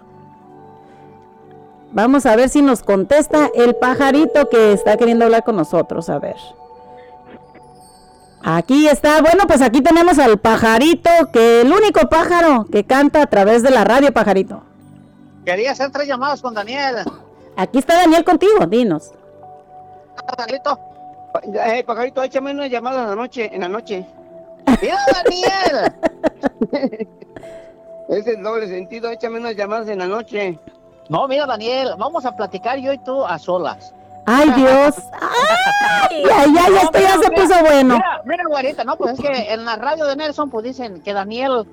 Vamos 1.93 2.25
a 2.25 2.35
ver 2.35 2.49
si 2.49 2.61
nos 2.61 2.83
contesta 2.83 3.49
el 3.55 3.75
pajarito 3.75 4.49
que 4.49 4.71
está 4.71 4.97
queriendo 4.97 5.25
hablar 5.25 5.43
con 5.43 5.55
nosotros. 5.55 6.09
A 6.09 6.19
ver. 6.19 6.37
Aquí 8.43 8.87
está. 8.87 9.21
Bueno, 9.21 9.45
pues 9.47 9.61
aquí 9.61 9.81
tenemos 9.81 10.19
al 10.19 10.37
pajarito, 10.37 11.09
que 11.33 11.61
el 11.61 11.73
único 11.73 12.07
pájaro 12.07 12.65
que 12.71 12.85
canta 12.85 13.23
a 13.23 13.25
través 13.25 13.63
de 13.63 13.71
la 13.71 13.83
radio, 13.83 14.13
pajarito. 14.13 14.63
Quería 15.43 15.71
hacer 15.71 15.91
tres 15.91 16.07
llamadas 16.07 16.41
con 16.41 16.53
Daniel. 16.53 16.97
Aquí 17.57 17.79
está 17.79 17.95
Daniel 17.95 18.23
contigo, 18.23 18.65
dinos. 18.67 19.11
Danielito. 20.37 20.90
Eh, 21.43 21.83
pajarito, 21.85 22.23
échame 22.23 22.51
una 22.51 22.67
llamada 22.67 23.03
en 23.03 23.09
la 23.09 23.15
noche, 23.15 23.49
en 23.53 23.61
la 23.61 23.69
noche. 23.69 24.05
Mira, 24.81 24.97
Daniel. 25.23 25.93
Es 28.11 28.27
el 28.27 28.43
doble 28.43 28.67
sentido, 28.67 29.09
échame 29.09 29.39
unas 29.39 29.55
llamadas 29.55 29.87
en 29.87 29.99
la 29.99 30.05
noche. 30.05 30.59
No, 31.07 31.29
mira, 31.29 31.45
Daniel, 31.45 31.91
vamos 31.97 32.25
a 32.25 32.35
platicar 32.35 32.77
yo 32.77 32.91
y 32.91 32.97
tú 32.97 33.23
a 33.23 33.39
solas. 33.39 33.93
Ay, 34.25 34.49
Dios. 34.51 34.95
Ay, 35.13 36.23
ay, 36.29 36.55
ay, 36.59 36.73
esto 36.75 36.99
ya 36.99 37.17
se 37.19 37.31
puso 37.31 37.57
bueno. 37.61 37.95
Mira, 37.95 38.21
mira, 38.25 38.43
güerita, 38.49 38.83
no, 38.83 38.97
pues 38.97 39.13
es 39.13 39.21
que 39.21 39.53
en 39.53 39.63
la 39.63 39.77
radio 39.77 40.05
de 40.05 40.17
Nelson, 40.17 40.49
pues 40.49 40.65
dicen 40.65 41.01
que 41.01 41.13
Daniel, 41.13 41.65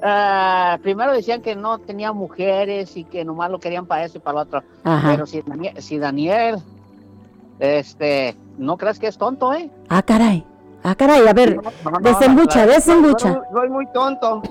ah, 0.00 0.78
primero 0.80 1.12
decían 1.12 1.42
que 1.42 1.56
no 1.56 1.78
tenía 1.78 2.12
mujeres 2.12 2.96
y 2.96 3.02
que 3.02 3.24
nomás 3.24 3.50
lo 3.50 3.58
querían 3.58 3.86
para 3.86 4.04
eso 4.04 4.18
y 4.18 4.20
para 4.20 4.34
lo 4.34 4.40
otro. 4.42 4.62
Ajá. 4.84 5.10
Pero 5.10 5.26
si 5.26 5.42
Daniel, 5.42 5.82
si 5.82 5.98
Daniel, 5.98 6.58
este, 7.60 8.34
no 8.58 8.76
crees 8.76 8.98
que 8.98 9.06
es 9.06 9.16
tonto, 9.18 9.52
¿eh? 9.54 9.70
Ah, 9.88 10.02
caray. 10.02 10.44
Ah, 10.82 10.94
caray. 10.94 11.26
A 11.28 11.32
ver, 11.32 11.56
No, 11.84 11.90
no, 11.90 11.98
desembucha, 12.00 12.64
la- 12.66 12.72
desembucha. 12.74 13.32
Soy, 13.34 13.42
soy 13.52 13.68
muy 13.68 13.86
tonto. 13.92 14.42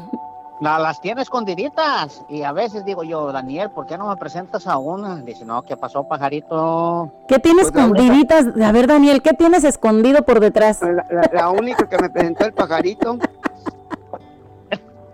La- 0.62 0.78
las 0.78 0.99
tiene 1.01 1.22
escondiditas. 1.22 2.22
Y 2.30 2.43
a 2.43 2.51
veces 2.51 2.84
digo 2.86 3.03
yo, 3.03 3.32
Daniel, 3.32 3.70
¿por 3.72 3.88
qué 3.88 3.97
no 3.97 4.10
me 4.10 4.16
presentas 4.18 4.68
a 4.68 4.78
una? 4.78 5.16
Dice, 5.18 5.45
no, 5.45 5.62
¿qué 5.64 5.76
pasó, 5.78 6.03
pajarito? 6.07 7.12
¿Qué 7.28 7.39
tienes 7.39 7.72
Pues, 7.72 7.84
escondiditas? 7.84 8.45
A 8.64 8.72
ver, 8.72 8.86
Daniel, 8.88 9.22
¿qué 9.22 9.32
tienes 9.34 9.64
escondido 9.64 10.24
por 10.24 10.39
detrás? 10.39 10.82
La, 10.82 11.05
la- 11.10 11.30
la 11.34 11.49
única 11.49 11.88
que 11.88 11.97
me 11.97 12.10
presentó 12.10 12.45
el 12.45 12.53
pajarito. 12.53 13.18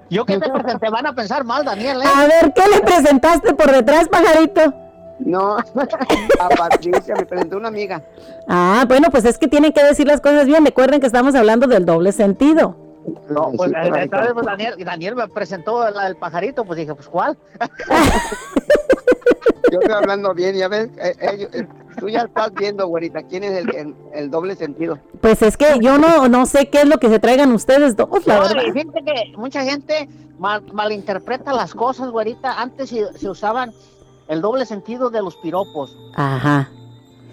Yo 0.09 0.23
que 0.25 0.37
te 0.37 0.49
presenté, 0.49 0.89
van 0.89 1.07
a 1.07 1.13
pensar 1.13 1.43
mal, 1.43 1.65
Daniel, 1.65 1.99
¿eh? 2.01 2.05
A 2.13 2.27
ver, 2.27 2.53
¿qué 2.53 2.61
le 2.67 2.81
presentaste 2.81 3.53
por 3.55 3.71
detrás, 3.71 4.07
pajarito? 4.07 4.73
No, 5.19 5.57
a 5.57 6.49
Patricia 6.57 7.15
me 7.15 7.25
presentó 7.25 7.57
una 7.57 7.67
amiga. 7.69 8.03
Ah, 8.47 8.85
bueno, 8.87 9.09
pues 9.11 9.25
es 9.25 9.37
que 9.37 9.47
tienen 9.47 9.71
que 9.73 9.83
decir 9.83 10.07
las 10.07 10.21
cosas 10.21 10.45
bien. 10.45 10.65
Recuerden 10.65 10.99
que 10.99 11.07
estamos 11.07 11.35
hablando 11.35 11.67
del 11.67 11.85
doble 11.85 12.11
sentido. 12.11 12.75
No, 13.29 13.51
pues, 13.55 13.71
Sí, 13.71 13.77
eh, 13.77 13.91
entonces, 14.03 14.33
pues, 14.33 14.45
Daniel, 14.45 14.75
Daniel 14.83 15.15
me 15.15 15.27
presentó 15.27 15.89
la 15.89 16.05
del 16.05 16.15
pajarito, 16.15 16.65
pues 16.65 16.77
dije, 16.77 16.93
pues 16.95 17.07
¿cuál? 17.07 17.37
Yo 19.71 19.79
estoy 19.79 19.93
hablando 19.95 20.33
bien, 20.33 20.55
ya 20.55 20.67
ves, 20.67 20.89
eh, 20.97 21.15
eh, 21.19 21.47
eh, 21.53 21.67
tú 21.99 22.07
ya 22.07 22.21
estás 22.21 22.53
viendo, 22.53 22.87
güerita, 22.87 23.23
quién 23.23 23.43
es 23.43 23.51
el, 23.57 23.75
el, 23.75 23.95
el 24.13 24.29
doble 24.31 24.55
sentido. 24.55 24.99
Pues 25.21 25.41
es 25.41 25.57
que 25.57 25.79
yo 25.81 25.97
no, 25.97 26.27
no 26.29 26.45
sé 26.45 26.69
qué 26.69 26.81
es 26.81 26.87
lo 26.87 26.99
que 26.99 27.09
se 27.09 27.19
traigan 27.19 27.51
ustedes 27.51 27.95
dos, 27.95 28.25
la 28.27 28.35
No, 28.37 28.41
verdad. 28.43 28.61
que 28.73 29.33
mucha 29.35 29.63
gente 29.63 30.07
mal- 30.37 30.63
malinterpreta 30.71 31.51
las 31.51 31.73
cosas, 31.73 32.09
güerita. 32.11 32.61
Antes 32.61 32.89
se, 32.89 33.11
se 33.17 33.27
usaban 33.27 33.73
el 34.27 34.41
doble 34.41 34.65
sentido 34.65 35.09
de 35.09 35.21
los 35.21 35.35
piropos. 35.37 35.95
Ajá. 36.15 36.69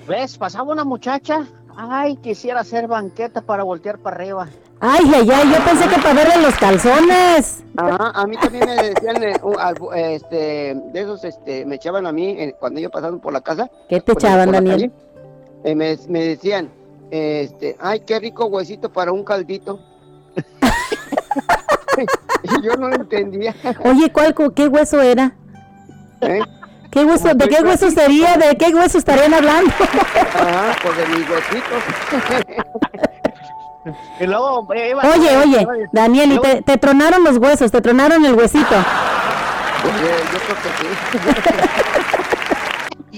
¿Ves? 0.08 0.36
Pasaba 0.36 0.72
una 0.72 0.84
muchacha, 0.84 1.46
ay, 1.76 2.16
quisiera 2.16 2.60
hacer 2.60 2.88
banqueta 2.88 3.40
para 3.40 3.62
voltear 3.62 3.98
para 3.98 4.16
arriba. 4.16 4.48
Ay, 4.80 5.04
ay, 5.14 5.30
ay, 5.32 5.52
yo 5.52 5.64
pensé 5.64 5.88
que 5.88 5.94
para 6.02 6.12
verle 6.14 6.42
los 6.42 6.54
calzones. 6.56 7.62
Ajá, 7.76 8.10
a 8.14 8.26
mí 8.26 8.36
también 8.36 8.66
me 8.66 8.74
decían, 8.74 9.22
eh, 9.22 9.36
un- 9.42 9.56
este, 9.96 10.74
de 10.92 11.00
esos, 11.00 11.22
este, 11.24 11.64
me 11.64 11.76
echaban 11.76 12.04
a 12.04 12.10
mí 12.12 12.30
eh, 12.30 12.56
cuando 12.58 12.80
yo 12.80 12.90
pasaba 12.90 13.16
por 13.18 13.32
la 13.32 13.40
casa. 13.40 13.70
¿Qué 13.88 14.00
te 14.00 14.12
por 14.12 14.22
echaban, 14.22 14.46
por 14.46 14.54
Daniel? 14.54 14.74
calle, 14.74 14.90
eh, 15.64 15.74
me, 15.76 15.96
me 16.08 16.24
decían, 16.24 16.68
este, 17.12 17.76
ay, 17.78 18.00
qué 18.00 18.18
rico 18.18 18.46
huesito 18.46 18.92
para 18.92 19.12
un 19.12 19.22
caldito. 19.22 19.78
y 22.42 22.62
yo 22.64 22.74
no 22.76 22.88
lo 22.88 22.96
entendía. 22.96 23.54
Oye, 23.84 24.10
¿cuál, 24.12 24.34
cu- 24.34 24.52
¿qué 24.52 24.66
hueso 24.66 25.00
era? 25.00 25.36
¿eh? 26.22 26.40
¿Qué 26.92 27.04
hueso, 27.04 27.34
¿De 27.34 27.48
qué 27.48 27.62
hueso 27.62 27.90
sería? 27.90 28.36
¿De 28.36 28.54
qué 28.56 28.72
hueso 28.74 28.98
estarían 28.98 29.32
hablando? 29.34 29.72
Ajá, 29.80 30.76
pues 30.82 30.96
de 30.98 31.06
mis 31.06 31.28
huesitos. 31.28 31.82
Y 34.20 34.26
luego 34.28 34.72
eh, 34.74 34.90
iba- 34.90 35.02
Oye, 35.02 35.36
oye, 35.38 35.66
Daniel, 35.90 36.32
y 36.34 36.38
te, 36.38 36.62
te 36.62 36.78
tronaron 36.78 37.24
los 37.24 37.36
huesos, 37.38 37.72
te 37.72 37.80
tronaron 37.80 38.24
el 38.24 38.34
huesito. 38.34 38.76
Eh, 38.76 40.22
yo 40.32 40.38
creo 40.38 40.56
que 40.62 40.68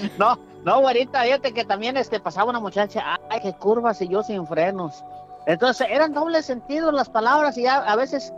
sí. 0.01 0.09
No, 0.17 0.39
no, 0.63 0.79
güerita, 0.81 1.21
fíjate 1.21 1.51
que 1.53 1.65
también 1.65 1.97
este, 1.97 2.19
pasaba 2.19 2.49
una 2.49 2.59
muchacha, 2.59 3.19
ay, 3.29 3.41
qué 3.43 3.53
curvas 3.53 4.01
y 4.01 4.07
yo 4.07 4.23
sin 4.23 4.47
frenos. 4.47 5.03
Entonces 5.45 5.85
eran 5.91 6.13
doble 6.13 6.41
sentido 6.41 6.91
las 6.91 7.09
palabras 7.09 7.55
y 7.59 7.63
ya 7.63 7.75
a 7.77 7.95
veces 7.95 8.33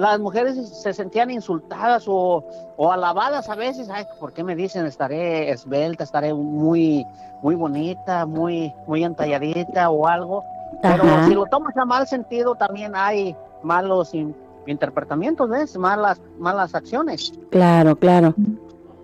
las 0.00 0.18
mujeres 0.18 0.56
se 0.82 0.92
sentían 0.92 1.30
insultadas 1.30 2.04
o, 2.08 2.44
o 2.76 2.90
alabadas 2.92 3.48
a 3.48 3.54
veces. 3.54 3.88
Ay, 3.90 4.04
¿por 4.18 4.32
qué 4.32 4.42
me 4.42 4.56
dicen 4.56 4.86
estaré 4.86 5.50
esbelta, 5.50 6.04
estaré 6.04 6.32
muy, 6.32 7.06
muy 7.42 7.54
bonita, 7.54 8.24
muy, 8.26 8.72
muy 8.86 9.04
entalladita 9.04 9.90
o 9.90 10.06
algo? 10.06 10.44
Pero 10.82 11.04
Ajá. 11.04 11.26
si 11.26 11.34
lo 11.34 11.44
tomas 11.46 11.76
a 11.76 11.84
mal 11.84 12.06
sentido, 12.06 12.54
también 12.54 12.92
hay 12.94 13.36
malos 13.62 14.14
in- 14.14 14.34
interpretamientos, 14.66 15.48
¿ves? 15.48 15.76
Malas, 15.76 16.20
malas 16.38 16.74
acciones. 16.74 17.32
Claro, 17.50 17.94
claro. 17.96 18.34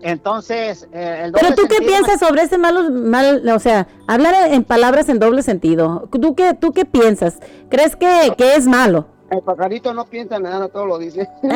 Entonces, 0.02 0.88
eh, 0.92 1.22
el 1.24 1.32
Pero 1.32 1.54
tú 1.54 1.62
qué 1.68 1.84
piensas 1.84 2.20
sobre 2.20 2.42
ese 2.42 2.58
malo, 2.58 2.90
mal, 2.90 3.46
o 3.48 3.58
sea, 3.58 3.86
hablar 4.06 4.34
en 4.52 4.62
palabras 4.62 5.08
en 5.08 5.18
doble 5.18 5.42
sentido. 5.42 6.08
¿Tú 6.10 6.34
qué, 6.34 6.54
tú 6.54 6.72
qué 6.72 6.84
piensas? 6.84 7.38
¿Crees 7.68 7.96
que, 7.96 8.32
que 8.36 8.54
es 8.54 8.66
malo? 8.66 9.06
El 9.30 9.42
pajarito 9.42 9.92
no 9.92 10.04
piensa 10.04 10.38
nada, 10.38 10.68
todo 10.68 10.86
lo 10.86 10.98
dice. 10.98 11.28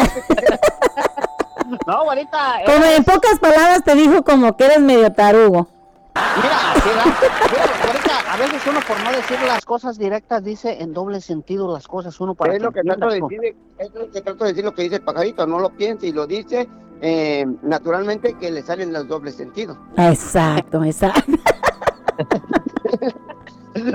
No, 1.86 1.92
ahorita. 1.92 2.62
Como 2.66 2.84
en 2.84 3.04
pocas 3.04 3.38
palabras 3.38 3.84
te 3.84 3.94
dijo 3.94 4.24
como 4.24 4.56
que 4.56 4.64
eres 4.64 4.80
medio 4.80 5.12
tarugo. 5.12 5.68
Mira, 6.14 6.74
mira, 6.84 7.04
mira, 7.48 7.64
ahorita 7.86 8.32
a 8.32 8.36
veces 8.36 8.62
uno 8.68 8.80
por 8.86 9.00
no 9.04 9.12
decir 9.12 9.38
las 9.46 9.64
cosas 9.64 9.96
directas 9.96 10.42
dice 10.42 10.82
en 10.82 10.92
doble 10.92 11.20
sentido 11.20 11.72
las 11.72 11.86
cosas 11.86 12.18
uno 12.20 12.34
para 12.34 12.54
es 12.54 12.62
lo 12.62 12.72
que 12.72 12.82
trato 12.82 13.08
de 13.08 13.20
decir, 13.20 13.56
es 13.78 13.94
lo 13.94 14.10
que 14.10 14.20
trato 14.20 14.44
de 14.44 14.50
decir 14.50 14.64
lo 14.64 14.74
que 14.74 14.82
dice 14.82 14.96
el 14.96 15.02
pajarito, 15.02 15.46
no 15.46 15.60
lo 15.60 15.70
piensa 15.70 16.06
y 16.06 16.12
lo 16.12 16.26
dice 16.26 16.68
eh, 17.00 17.46
naturalmente 17.62 18.34
que 18.34 18.50
le 18.50 18.62
salen 18.62 18.92
los 18.92 19.06
dobles 19.06 19.36
sentidos. 19.36 19.78
Exacto, 19.96 20.82
exacto. 20.84 21.32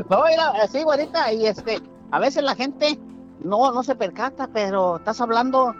No, 0.09 0.23
mira, 0.23 0.51
así, 0.63 0.81
güerita, 0.83 1.33
y 1.33 1.45
este, 1.47 1.79
a 2.09 2.19
veces 2.19 2.43
la 2.43 2.55
gente 2.55 2.97
no, 3.45 3.71
no 3.71 3.83
se 3.83 3.95
percata, 3.95 4.49
pero 4.51 4.97
estás 4.97 5.21
hablando 5.21 5.73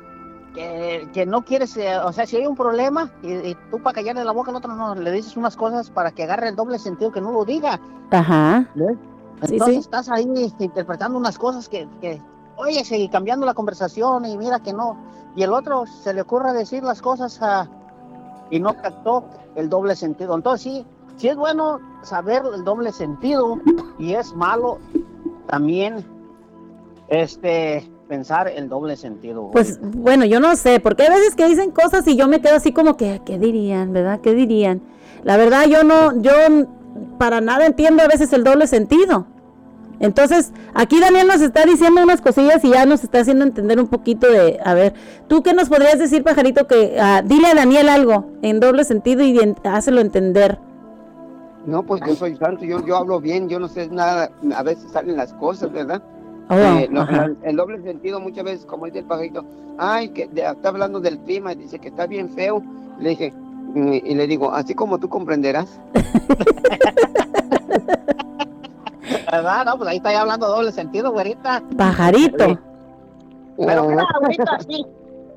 que, 0.53 1.09
que 1.13 1.25
no 1.25 1.43
quieres, 1.43 1.75
eh, 1.77 1.97
o 1.97 2.13
sea, 2.13 2.25
si 2.25 2.37
hay 2.37 2.47
un 2.47 2.55
problema 2.55 3.11
y, 3.21 3.33
y 3.33 3.57
tú 3.69 3.81
para 3.81 3.95
callarle 3.95 4.23
la 4.23 4.31
boca 4.31 4.51
al 4.51 4.57
otro 4.57 4.73
no 4.73 4.95
le 4.95 5.11
dices 5.11 5.35
unas 5.35 5.55
cosas 5.57 5.89
para 5.89 6.11
que 6.11 6.23
agarre 6.23 6.49
el 6.49 6.55
doble 6.55 6.79
sentido 6.79 7.11
que 7.11 7.21
no 7.21 7.31
lo 7.31 7.43
diga. 7.43 7.79
Ajá. 8.11 8.69
Sí, 8.75 9.53
Entonces 9.53 9.75
sí. 9.75 9.79
estás 9.81 10.09
ahí 10.09 10.25
interpretando 10.59 11.17
unas 11.17 11.37
cosas 11.37 11.67
que, 11.67 11.89
que, 11.99 12.21
oye, 12.55 12.85
seguí 12.85 13.09
cambiando 13.09 13.45
la 13.45 13.53
conversación 13.53 14.25
y 14.25 14.37
mira 14.37 14.59
que 14.59 14.71
no. 14.71 14.97
Y 15.35 15.43
el 15.43 15.51
otro 15.51 15.85
se 15.85 16.13
le 16.13 16.21
ocurre 16.21 16.53
decir 16.53 16.83
las 16.83 17.01
cosas 17.01 17.37
ah, 17.41 17.67
y 18.49 18.59
no 18.59 18.73
captó 18.81 19.25
el 19.55 19.69
doble 19.69 19.95
sentido. 19.95 20.35
Entonces 20.35 20.61
sí, 20.61 20.85
sí 21.17 21.27
es 21.27 21.35
bueno 21.35 21.79
saber 22.03 22.43
el 22.53 22.63
doble 22.63 22.93
sentido 22.93 23.59
y 23.99 24.13
es 24.13 24.33
malo 24.33 24.77
también 25.47 26.14
este 27.07 27.89
pensar 28.07 28.47
el 28.47 28.69
doble 28.69 28.95
sentido. 28.95 29.49
Pues 29.51 29.79
bueno, 29.81 30.25
yo 30.25 30.39
no 30.39 30.55
sé, 30.55 30.79
porque 30.79 31.03
hay 31.03 31.09
veces 31.09 31.35
que 31.35 31.47
dicen 31.47 31.71
cosas 31.71 32.07
y 32.07 32.15
yo 32.15 32.27
me 32.27 32.39
quedo 32.41 32.55
así 32.55 32.71
como 32.71 32.97
que, 32.97 33.21
¿qué 33.25 33.39
dirían, 33.39 33.93
verdad? 33.93 34.19
¿Qué 34.21 34.33
dirían? 34.33 34.81
La 35.23 35.37
verdad, 35.37 35.65
yo 35.65 35.83
no, 35.83 36.21
yo 36.21 36.31
para 37.17 37.41
nada 37.41 37.65
entiendo 37.65 38.03
a 38.03 38.07
veces 38.07 38.31
el 38.33 38.43
doble 38.43 38.67
sentido. 38.67 39.25
Entonces, 39.99 40.51
aquí 40.73 40.99
Daniel 40.99 41.27
nos 41.27 41.41
está 41.41 41.65
diciendo 41.65 42.03
unas 42.03 42.19
cosillas 42.21 42.63
y 42.65 42.69
ya 42.71 42.85
nos 42.85 43.03
está 43.03 43.19
haciendo 43.19 43.45
entender 43.45 43.79
un 43.79 43.87
poquito 43.87 44.29
de, 44.29 44.59
a 44.63 44.73
ver, 44.73 44.93
¿tú 45.27 45.41
qué 45.41 45.53
nos 45.53 45.69
podrías 45.69 45.97
decir, 45.97 46.21
pajarito? 46.23 46.67
Que 46.67 46.97
ah, 46.99 47.21
dile 47.23 47.47
a 47.47 47.55
Daniel 47.55 47.87
algo 47.87 48.27
en 48.41 48.59
doble 48.59 48.83
sentido 48.83 49.23
y 49.23 49.39
en- 49.39 49.55
hácelo 49.63 50.01
entender. 50.01 50.59
No, 51.65 51.83
pues 51.83 52.01
yo 52.05 52.13
soy 52.13 52.35
santo, 52.35 52.65
yo, 52.65 52.85
yo 52.85 52.97
hablo 52.97 53.19
bien, 53.19 53.47
yo 53.49 53.57
no 53.59 53.67
sé 53.67 53.87
nada, 53.87 54.29
a 54.55 54.63
veces 54.63 54.91
salen 54.91 55.15
las 55.17 55.33
cosas, 55.33 55.71
¿verdad? 55.71 56.03
Oh, 56.49 56.53
Eh, 56.55 56.87
lo- 56.91 57.35
el, 57.43 57.55
doble 57.55 57.81
sentido 57.81 58.19
muchas 58.19 58.43
veces, 58.43 58.65
como 58.65 58.85
dice 58.85 58.99
el 58.99 59.05
pajarito, 59.05 59.43
ay, 59.77 60.09
que 60.09 60.27
de- 60.27 60.43
está 60.45 60.69
hablando 60.69 60.99
del 60.99 61.17
clima 61.19 61.53
y 61.53 61.55
dice 61.55 61.79
que 61.79 61.87
está 61.89 62.05
bien 62.05 62.29
feo. 62.29 62.61
Le 62.99 63.09
dije, 63.09 63.31
mm, 63.31 63.93
y 63.93 64.15
le 64.15 64.27
digo, 64.27 64.51
así 64.53 64.73
como 64.75 64.99
tú 64.99 65.09
comprenderás. 65.09 65.79
¿Verdad? 69.31 69.65
No, 69.65 69.77
pues 69.77 69.89
ahí 69.89 69.97
está 69.97 70.11
ya 70.11 70.21
hablando 70.21 70.47
doble 70.47 70.71
sentido, 70.71 71.11
güerita. 71.11 71.61
Pajarito. 71.77 72.59
Pero 73.57 73.83
Ah, 73.83 73.87
mira, 73.87 74.05
ahorita 74.21 74.59
sí, 74.67 74.85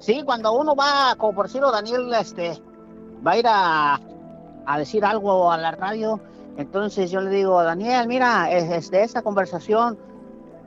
sí, 0.00 0.22
cuando 0.24 0.52
uno 0.58 0.74
va, 0.74 1.14
como 1.16 1.34
por 1.34 1.46
decirlo, 1.46 1.70
Daniel, 1.70 2.12
este, 2.20 2.58
va 3.26 3.32
a 3.32 3.38
ir 3.38 3.46
a, 3.48 4.00
a 4.66 4.78
decir 4.78 5.04
algo 5.04 5.50
a 5.52 5.56
la 5.56 5.70
radio, 5.70 6.18
entonces 6.56 7.10
yo 7.12 7.20
le 7.20 7.30
digo, 7.30 7.62
Daniel, 7.62 8.08
mira, 8.08 8.50
es- 8.50 8.70
este, 8.70 9.02
esta 9.04 9.22
conversación, 9.22 9.96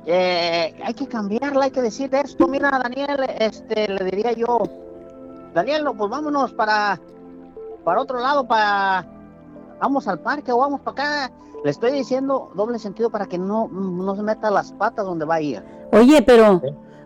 eh, 0.05 0.79
hay 0.83 0.93
que 0.93 1.07
cambiarla, 1.07 1.65
hay 1.65 1.71
que 1.71 1.81
decir 1.81 2.13
esto, 2.15 2.47
mira, 2.47 2.71
Daniel, 2.71 3.19
este, 3.39 3.87
le 3.87 4.03
diría 4.05 4.31
yo, 4.33 4.59
Daniel, 5.53 5.83
no, 5.83 5.93
pues 5.93 6.09
vámonos 6.09 6.53
para, 6.53 6.99
para 7.83 8.01
otro 8.01 8.19
lado, 8.19 8.47
para, 8.47 9.05
vamos 9.79 10.07
al 10.07 10.19
parque 10.19 10.51
o 10.51 10.57
vamos 10.57 10.81
para 10.81 11.25
acá. 11.25 11.31
Le 11.63 11.69
estoy 11.69 11.91
diciendo 11.91 12.51
doble 12.55 12.79
sentido 12.79 13.11
para 13.11 13.27
que 13.27 13.37
no, 13.37 13.67
no 13.67 14.15
se 14.15 14.23
meta 14.23 14.49
las 14.49 14.71
patas 14.71 15.05
donde 15.05 15.25
va 15.25 15.35
a 15.35 15.41
ir. 15.41 15.63
Oye, 15.91 16.23
pero 16.23 16.59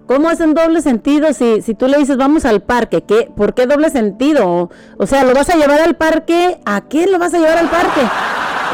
¿cómo 0.08 0.30
es 0.30 0.40
en 0.40 0.54
doble 0.54 0.82
sentido 0.82 1.34
si, 1.34 1.62
si 1.62 1.76
tú 1.76 1.88
le 1.88 1.98
dices 1.98 2.16
vamos 2.16 2.46
al 2.46 2.62
parque? 2.62 3.04
¿Qué, 3.04 3.30
¿Por 3.36 3.54
qué 3.54 3.66
doble 3.66 3.90
sentido? 3.90 4.48
O, 4.50 4.70
o 4.98 5.08
sea, 5.08 5.26
¿lo 5.26 5.34
vas 5.34 5.50
a 5.50 5.58
llevar 5.58 5.82
al 5.82 5.98
parque? 5.98 6.62
¿A 6.66 6.82
qué 6.82 7.08
lo 7.08 7.20
vas 7.20 7.34
a 7.34 7.40
llevar 7.40 7.58
al 7.58 7.70
parque? 7.70 8.02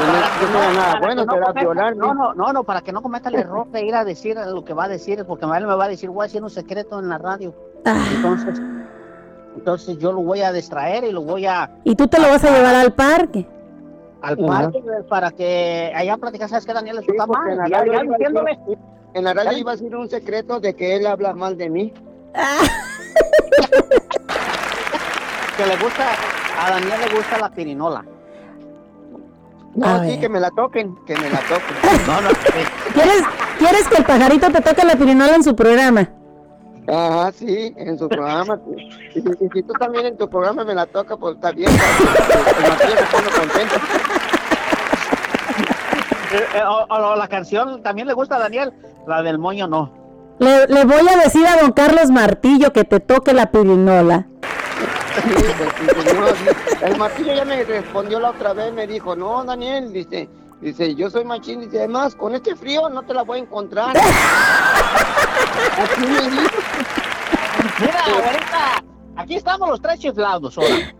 No, 0.05 0.51
no 0.51 0.73
nada 0.73 0.99
bueno, 0.99 1.25
no 1.25 1.33
será 1.33 1.45
cometa- 1.47 1.61
violarme. 1.61 1.99
No, 1.99 2.13
no, 2.13 2.33
no, 2.33 2.53
no, 2.53 2.63
para 2.63 2.81
que 2.81 2.91
no 2.91 3.01
cometa 3.01 3.29
el 3.29 3.35
error 3.35 3.67
de 3.67 3.85
ir 3.85 3.95
a 3.95 4.03
decir 4.03 4.37
lo 4.37 4.63
que 4.63 4.73
va 4.73 4.85
a 4.85 4.87
decir, 4.87 5.23
porque 5.25 5.45
él 5.45 5.67
me 5.67 5.75
va 5.75 5.85
a 5.85 5.87
decir, 5.87 6.09
voy 6.09 6.23
a 6.23 6.27
decir 6.27 6.41
un 6.43 6.49
secreto 6.49 6.99
en 6.99 7.09
la 7.09 7.17
radio. 7.17 7.53
Ah, 7.85 7.95
Entonces, 8.15 8.61
entonces 9.55 9.97
yo 9.97 10.11
lo 10.11 10.21
voy 10.21 10.41
a 10.41 10.51
distraer 10.51 11.03
y 11.03 11.11
lo 11.11 11.21
voy 11.21 11.45
a 11.45 11.69
y 11.83 11.95
tú 11.95 12.07
te 12.07 12.19
lo 12.19 12.27
vas 12.29 12.43
a 12.43 12.51
llevar 12.51 12.75
al 12.75 12.93
parque. 12.93 13.47
al 14.21 14.37
parque 14.37 14.81
para 15.09 15.31
que 15.31 15.91
allá 15.95 16.17
platicar, 16.17 16.49
¿sabes 16.49 16.65
qué, 16.65 16.73
Daniel? 16.73 16.99
Sí, 17.05 17.11
mal. 17.17 17.49
en 17.51 17.57
la 17.57 17.67
Ya- 17.69 17.77
radio 17.79 17.93
ya 17.93 18.01
diciéndole 18.03 18.59
En 19.13 19.23
la 19.25 19.33
radio 19.33 19.57
iba 19.57 19.71
a 19.71 19.75
decir 19.75 19.93
un 19.95 20.09
secreto 20.09 20.59
de 20.61 20.73
que 20.75 20.95
él 20.95 21.05
habla 21.07 21.33
mal 21.33 21.57
de 21.57 21.69
mí. 21.69 21.93
que 25.57 25.65
le 25.65 25.75
gusta, 25.77 26.05
a 26.59 26.69
Daniel 26.71 26.99
le 27.09 27.15
gusta 27.17 27.37
la 27.37 27.49
pirinola. 27.49 28.05
No, 29.75 29.85
A 29.87 29.99
sí, 30.01 30.07
ver. 30.07 30.19
que 30.19 30.29
me 30.29 30.39
la 30.39 30.51
toquen, 30.51 30.95
que 31.05 31.15
me 31.15 31.29
la 31.29 31.39
toquen. 31.39 31.75
No, 32.07 32.21
no, 32.21 32.29
¿Quieres, 32.93 33.23
¿Quieres 33.57 33.87
que 33.87 33.97
el 33.97 34.03
pajarito 34.05 34.49
te 34.51 34.61
toque 34.61 34.83
la 34.85 34.95
pirinola 34.95 35.35
en 35.35 35.43
su 35.43 35.55
programa? 35.55 36.09
Ajá, 36.87 37.31
sí, 37.31 37.73
en 37.77 37.97
su 37.97 38.09
programa. 38.09 38.59
si- 39.13 39.21
si 39.53 39.63
tú 39.63 39.73
también 39.79 40.07
en 40.07 40.17
tu 40.17 40.29
programa 40.29 40.63
me 40.65 40.73
la 40.75 40.85
toca, 40.87 41.15
pues 41.15 41.35
está 41.35 41.51
bien. 41.51 41.69
contento. 43.39 43.75
eh, 46.33 46.43
eh, 46.55 46.61
o, 46.67 46.85
o 46.93 47.15
la 47.15 47.27
canción 47.27 47.81
también 47.83 48.07
le 48.07 48.13
gusta 48.13 48.35
a 48.35 48.39
Daniel, 48.39 48.73
la 49.07 49.21
del 49.21 49.37
moño 49.37 49.67
no. 49.67 49.93
Le, 50.39 50.65
le 50.67 50.85
voy 50.85 51.07
a 51.07 51.17
decir 51.23 51.45
a 51.45 51.57
don 51.61 51.71
Carlos 51.71 52.09
Martillo 52.09 52.73
que 52.73 52.83
te 52.83 52.99
toque 52.99 53.33
la 53.33 53.51
pirinola. 53.51 54.25
Sí, 54.25 54.39
pues, 54.41 54.41
sí, 54.41 54.85
sí, 54.85 55.00
no. 56.13 56.27
El 56.87 56.97
martillo 56.97 57.33
ya 57.33 57.45
me 57.45 57.63
respondió 57.63 58.19
la 58.19 58.31
otra 58.31 58.51
vez, 58.53 58.73
me 58.73 58.87
dijo, 58.87 59.15
no, 59.15 59.43
Daniel, 59.43 59.93
dice, 59.93 60.27
dice, 60.61 60.95
yo 60.95 61.09
soy 61.09 61.25
machín, 61.25 61.61
dice, 61.61 61.79
además, 61.79 62.15
con 62.15 62.35
este 62.35 62.55
frío 62.55 62.89
no 62.89 63.03
te 63.03 63.13
la 63.13 63.23
voy 63.23 63.39
a 63.39 63.43
encontrar. 63.43 63.95
Así 63.97 64.11
me 66.01 66.29
dijo. 66.29 66.57
Mira, 67.79 68.03
ahorita, 68.05 68.83
aquí 69.15 69.35
estamos 69.35 69.69
los 69.69 69.81
tres 69.81 69.99
chiflados 69.99 70.57
ahora. 70.57 70.93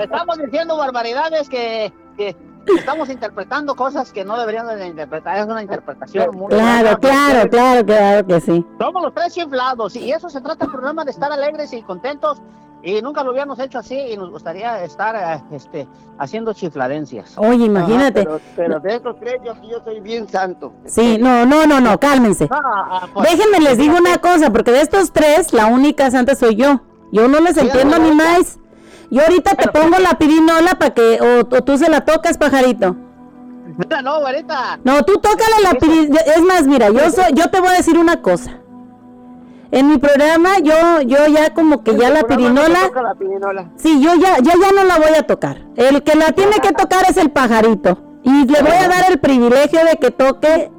Estamos 0.00 0.38
diciendo 0.38 0.76
barbaridades 0.76 1.48
que, 1.48 1.92
que, 2.16 2.36
estamos 2.76 3.08
interpretando 3.08 3.74
cosas 3.74 4.12
que 4.12 4.24
no 4.24 4.38
deberían 4.38 4.66
de 4.66 4.86
interpretar. 4.86 5.38
Es 5.38 5.46
una 5.46 5.62
interpretación 5.62 6.36
muy 6.36 6.48
Claro, 6.48 6.98
claro, 6.98 7.48
claro, 7.48 7.84
claro 7.84 8.26
que 8.26 8.40
sí. 8.40 8.64
Somos 8.78 9.02
los 9.02 9.14
tres 9.14 9.36
inflados 9.36 9.96
y 9.96 10.12
eso 10.12 10.28
se 10.28 10.40
trata 10.40 10.66
el 10.66 10.70
programa 10.70 11.04
de 11.04 11.10
estar 11.10 11.32
alegres 11.32 11.72
y 11.72 11.82
contentos 11.82 12.38
y 12.82 13.02
nunca 13.02 13.22
lo 13.22 13.30
habíamos 13.30 13.58
hecho 13.58 13.78
así 13.78 13.94
y 13.94 14.16
nos 14.16 14.30
gustaría 14.30 14.82
estar 14.82 15.14
eh, 15.14 15.54
este, 15.54 15.86
haciendo 16.18 16.52
chifladencias. 16.52 17.36
Oye, 17.36 17.66
imagínate. 17.66 18.20
Ajá, 18.20 18.38
pero, 18.56 18.78
pero 18.78 18.80
de 18.80 18.94
estos 18.96 19.20
tres 19.20 19.36
yo, 19.44 19.54
yo 19.68 19.82
soy 19.84 20.00
bien 20.00 20.28
santo. 20.28 20.72
Sí, 20.86 21.18
no, 21.20 21.44
no, 21.44 21.66
no, 21.66 21.80
no, 21.80 21.98
cálmense. 22.00 22.48
Ah, 22.50 22.60
ah, 22.64 23.08
pues, 23.12 23.30
Déjenme 23.30 23.60
les 23.60 23.78
digo 23.78 23.96
una 23.96 24.18
cosa, 24.18 24.50
porque 24.50 24.72
de 24.72 24.80
estos 24.80 25.12
tres, 25.12 25.52
la 25.52 25.66
única 25.66 26.10
santa 26.10 26.34
soy 26.34 26.56
yo. 26.56 26.80
Yo 27.12 27.28
no 27.28 27.40
les 27.40 27.56
entiendo 27.56 27.98
ni 27.98 28.12
más. 28.12 28.58
Yo 29.10 29.22
ahorita 29.22 29.56
te 29.56 29.68
pongo 29.68 29.98
la 29.98 30.16
pirinola 30.18 30.76
para 30.78 30.94
que, 30.94 31.18
o, 31.20 31.40
o 31.40 31.62
tú 31.62 31.76
se 31.76 31.90
la 31.90 32.04
tocas, 32.04 32.38
pajarito. 32.38 32.96
No, 34.04 34.20
güerita. 34.20 34.78
No, 34.84 35.02
tú 35.04 35.14
tócale 35.14 35.62
la 35.62 35.74
pirinola. 35.74 36.20
Es 36.36 36.42
más, 36.42 36.66
mira, 36.66 36.90
yo 36.90 37.10
soy, 37.10 37.32
yo 37.34 37.48
te 37.50 37.60
voy 37.60 37.68
a 37.68 37.72
decir 37.72 37.96
una 37.98 38.20
cosa. 38.20 38.60
En 39.72 39.86
mi 39.88 39.98
programa, 39.98 40.58
yo, 40.58 41.00
yo 41.02 41.26
ya 41.28 41.54
como 41.54 41.84
que 41.84 41.96
ya 41.96 42.10
la 42.10 42.24
pirinola, 42.24 42.90
la 42.92 43.14
pirinola. 43.14 43.70
sí, 43.76 44.00
yo 44.02 44.14
ya, 44.16 44.38
yo 44.38 44.50
ya 44.60 44.72
no 44.72 44.82
la 44.84 44.98
voy 44.98 45.14
a 45.16 45.22
tocar. 45.26 45.58
El 45.76 46.02
que 46.02 46.16
la 46.16 46.32
tiene 46.32 46.56
que 46.60 46.72
tocar 46.72 47.04
es 47.08 47.16
el 47.16 47.30
pajarito. 47.30 47.98
Y 48.24 48.46
le 48.46 48.62
voy 48.62 48.72
a 48.72 48.88
dar 48.88 49.10
el 49.10 49.20
privilegio 49.20 49.84
de 49.84 49.96
que 49.96 50.10
toque 50.10 50.70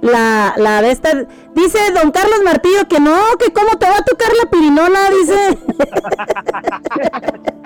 la, 0.00 0.54
la 0.56 0.80
de 0.80 0.92
esta. 0.92 1.10
Dice 1.54 1.78
don 1.92 2.12
Carlos 2.12 2.40
Martillo 2.44 2.86
que 2.88 3.00
no, 3.00 3.18
que 3.38 3.52
cómo 3.52 3.76
te 3.78 3.86
va 3.86 3.96
a 3.96 4.04
tocar 4.04 4.28
la 4.42 4.50
pirinola, 4.50 4.98
dice. 5.10 5.58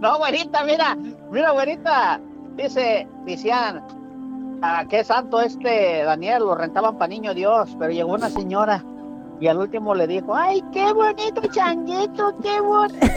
No, 0.00 0.18
güerita, 0.18 0.64
mira, 0.64 0.96
mira, 1.30 1.52
güerita. 1.52 2.20
Dice, 2.56 3.06
decían, 3.24 3.80
ah, 4.62 4.84
qué 4.90 5.04
santo 5.04 5.40
este 5.40 6.02
Daniel, 6.02 6.40
lo 6.40 6.56
rentaban 6.56 6.98
para 6.98 7.08
niño 7.08 7.34
Dios, 7.34 7.76
pero 7.78 7.92
llegó 7.92 8.14
una 8.14 8.30
señora 8.30 8.84
y 9.40 9.46
al 9.48 9.56
último 9.58 9.94
le 9.94 10.06
dijo, 10.06 10.34
ay, 10.36 10.62
qué 10.72 10.92
bonito 10.92 11.40
changuito, 11.50 12.34
qué 12.42 12.60
bonito. 12.60 13.00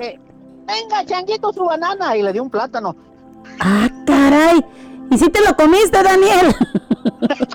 Eh, 0.00 0.18
Venga, 0.66 1.04
changuito, 1.04 1.52
su 1.52 1.64
banana. 1.64 2.16
Y 2.16 2.22
le 2.22 2.32
dio 2.32 2.42
un 2.42 2.50
plátano. 2.50 2.94
ah, 3.60 3.88
caray. 4.06 4.64
¿Y 5.10 5.18
si 5.18 5.28
te 5.28 5.40
lo 5.46 5.54
comiste, 5.56 6.02
Daniel? 6.02 6.54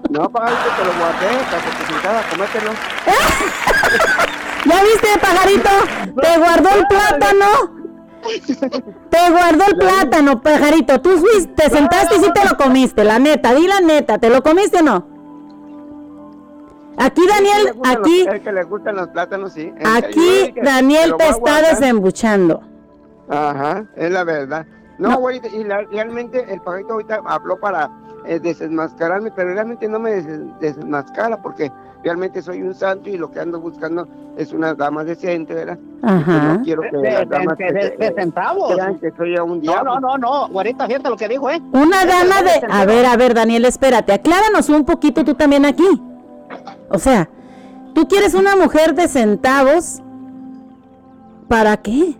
No, 0.10 0.30
pajarito, 0.30 0.62
te 0.78 0.86
lo 0.86 0.94
guardé 0.98 1.28
para 1.52 1.62
que 1.64 1.70
te 1.72 1.86
sentara 1.92 2.20
a 2.20 2.30
comértelo. 2.30 2.72
¿Ya 4.66 4.84
viste, 4.84 5.08
pajarito? 5.20 5.70
Te 6.22 6.38
guardó 6.38 6.70
el 6.70 6.88
plátano. 6.88 7.46
Te 9.10 9.30
guardó 9.32 9.66
el 9.68 9.76
plátano, 9.78 10.42
pajarito. 10.42 11.02
Tú 11.02 11.18
fuiste, 11.18 11.54
te 11.54 11.70
sentaste 11.70 12.16
y 12.16 12.20
sí 12.22 12.32
te 12.34 12.46
lo 12.48 12.56
comiste, 12.58 13.04
la 13.04 13.20
neta. 13.20 13.54
Di 13.54 13.68
la 13.68 13.82
neta, 13.82 14.18
¿te 14.18 14.30
lo 14.30 14.42
comiste 14.42 14.80
o 14.80 14.84
no? 14.84 15.08
Aquí, 16.98 17.22
El 17.22 17.28
Daniel, 17.28 17.76
los- 17.78 17.98
aquí, 17.98 18.26
El 18.28 18.42
que 18.42 18.52
le 18.52 18.64
gustan 18.64 18.96
los 18.96 19.08
plátanos, 19.10 19.54
sí. 19.54 19.74
El 19.78 19.86
aquí, 19.88 20.54
Daniel 20.64 21.16
te 21.18 21.28
está 21.30 21.62
desembuchando. 21.62 22.62
Ajá, 23.30 23.86
es 23.96 24.12
la 24.12 24.24
verdad. 24.24 24.66
No, 24.98 25.10
No. 25.10 25.18
güey, 25.20 25.42
y 25.54 25.64
la- 25.64 25.82
realmente 25.84 26.46
el 26.54 26.62
pajarito 26.62 26.94
ahorita 26.94 27.22
habló 27.26 27.58
para 27.60 27.90
eh, 28.28 28.40
desenmascararme, 28.40 29.30
pero 29.36 29.54
realmente 29.54 29.88
no 29.88 30.00
me 30.00 30.10
des- 30.16 30.60
desenmascara 30.60 31.38
porque 31.44 31.72
realmente 32.04 32.42
soy 32.42 32.60
un 32.64 32.74
santo 32.74 33.08
y 33.08 33.18
lo 33.18 33.30
que 33.30 33.40
ando 33.40 33.60
buscando 33.60 34.08
es 34.36 34.52
una 34.52 34.74
dama 34.74 35.04
decente, 35.04 35.54
¿verdad? 35.54 35.78
Y 36.02 36.06
Ajá. 36.08 36.54
no 36.56 36.62
quiero 36.64 36.82
que 36.90 36.98
De, 36.98 37.12
las 37.12 37.30
damas 37.30 37.56
de- 37.56 37.66
de- 37.72 37.98
de 38.00 38.14
centavos. 38.16 38.74
crean 38.74 38.98
que 38.98 39.12
soy 39.16 39.38
un 39.38 39.50
No, 39.50 39.56
diablo. 39.60 40.00
no, 40.00 40.18
no, 40.18 40.18
no, 40.18 40.48
güerita, 40.50 40.88
fíjate 40.88 41.08
lo 41.08 41.16
que 41.18 41.28
dijo, 41.28 41.52
¿eh? 41.52 41.62
Una 41.74 42.04
dama 42.06 42.42
de... 42.42 42.66
A 42.68 42.86
ver, 42.86 43.06
a 43.06 43.16
ver, 43.16 43.36
Daniel, 43.36 43.66
espérate. 43.66 44.12
Acláranos 44.14 44.70
un 44.70 44.84
poquito 44.86 45.24
tú 45.24 45.36
también 45.36 45.64
aquí. 45.66 45.86
O 46.90 47.00
sea, 47.00 47.30
tú 47.94 48.08
quieres 48.08 48.34
una 48.34 48.56
mujer 48.56 48.94
de 48.96 49.08
centavos. 49.08 50.02
¿Para 51.48 51.78
qué? 51.78 52.16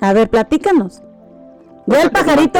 A 0.00 0.12
ver, 0.12 0.28
platícanos. 0.30 1.02
Ya 1.86 2.02
el 2.02 2.10
pajarito, 2.12 2.58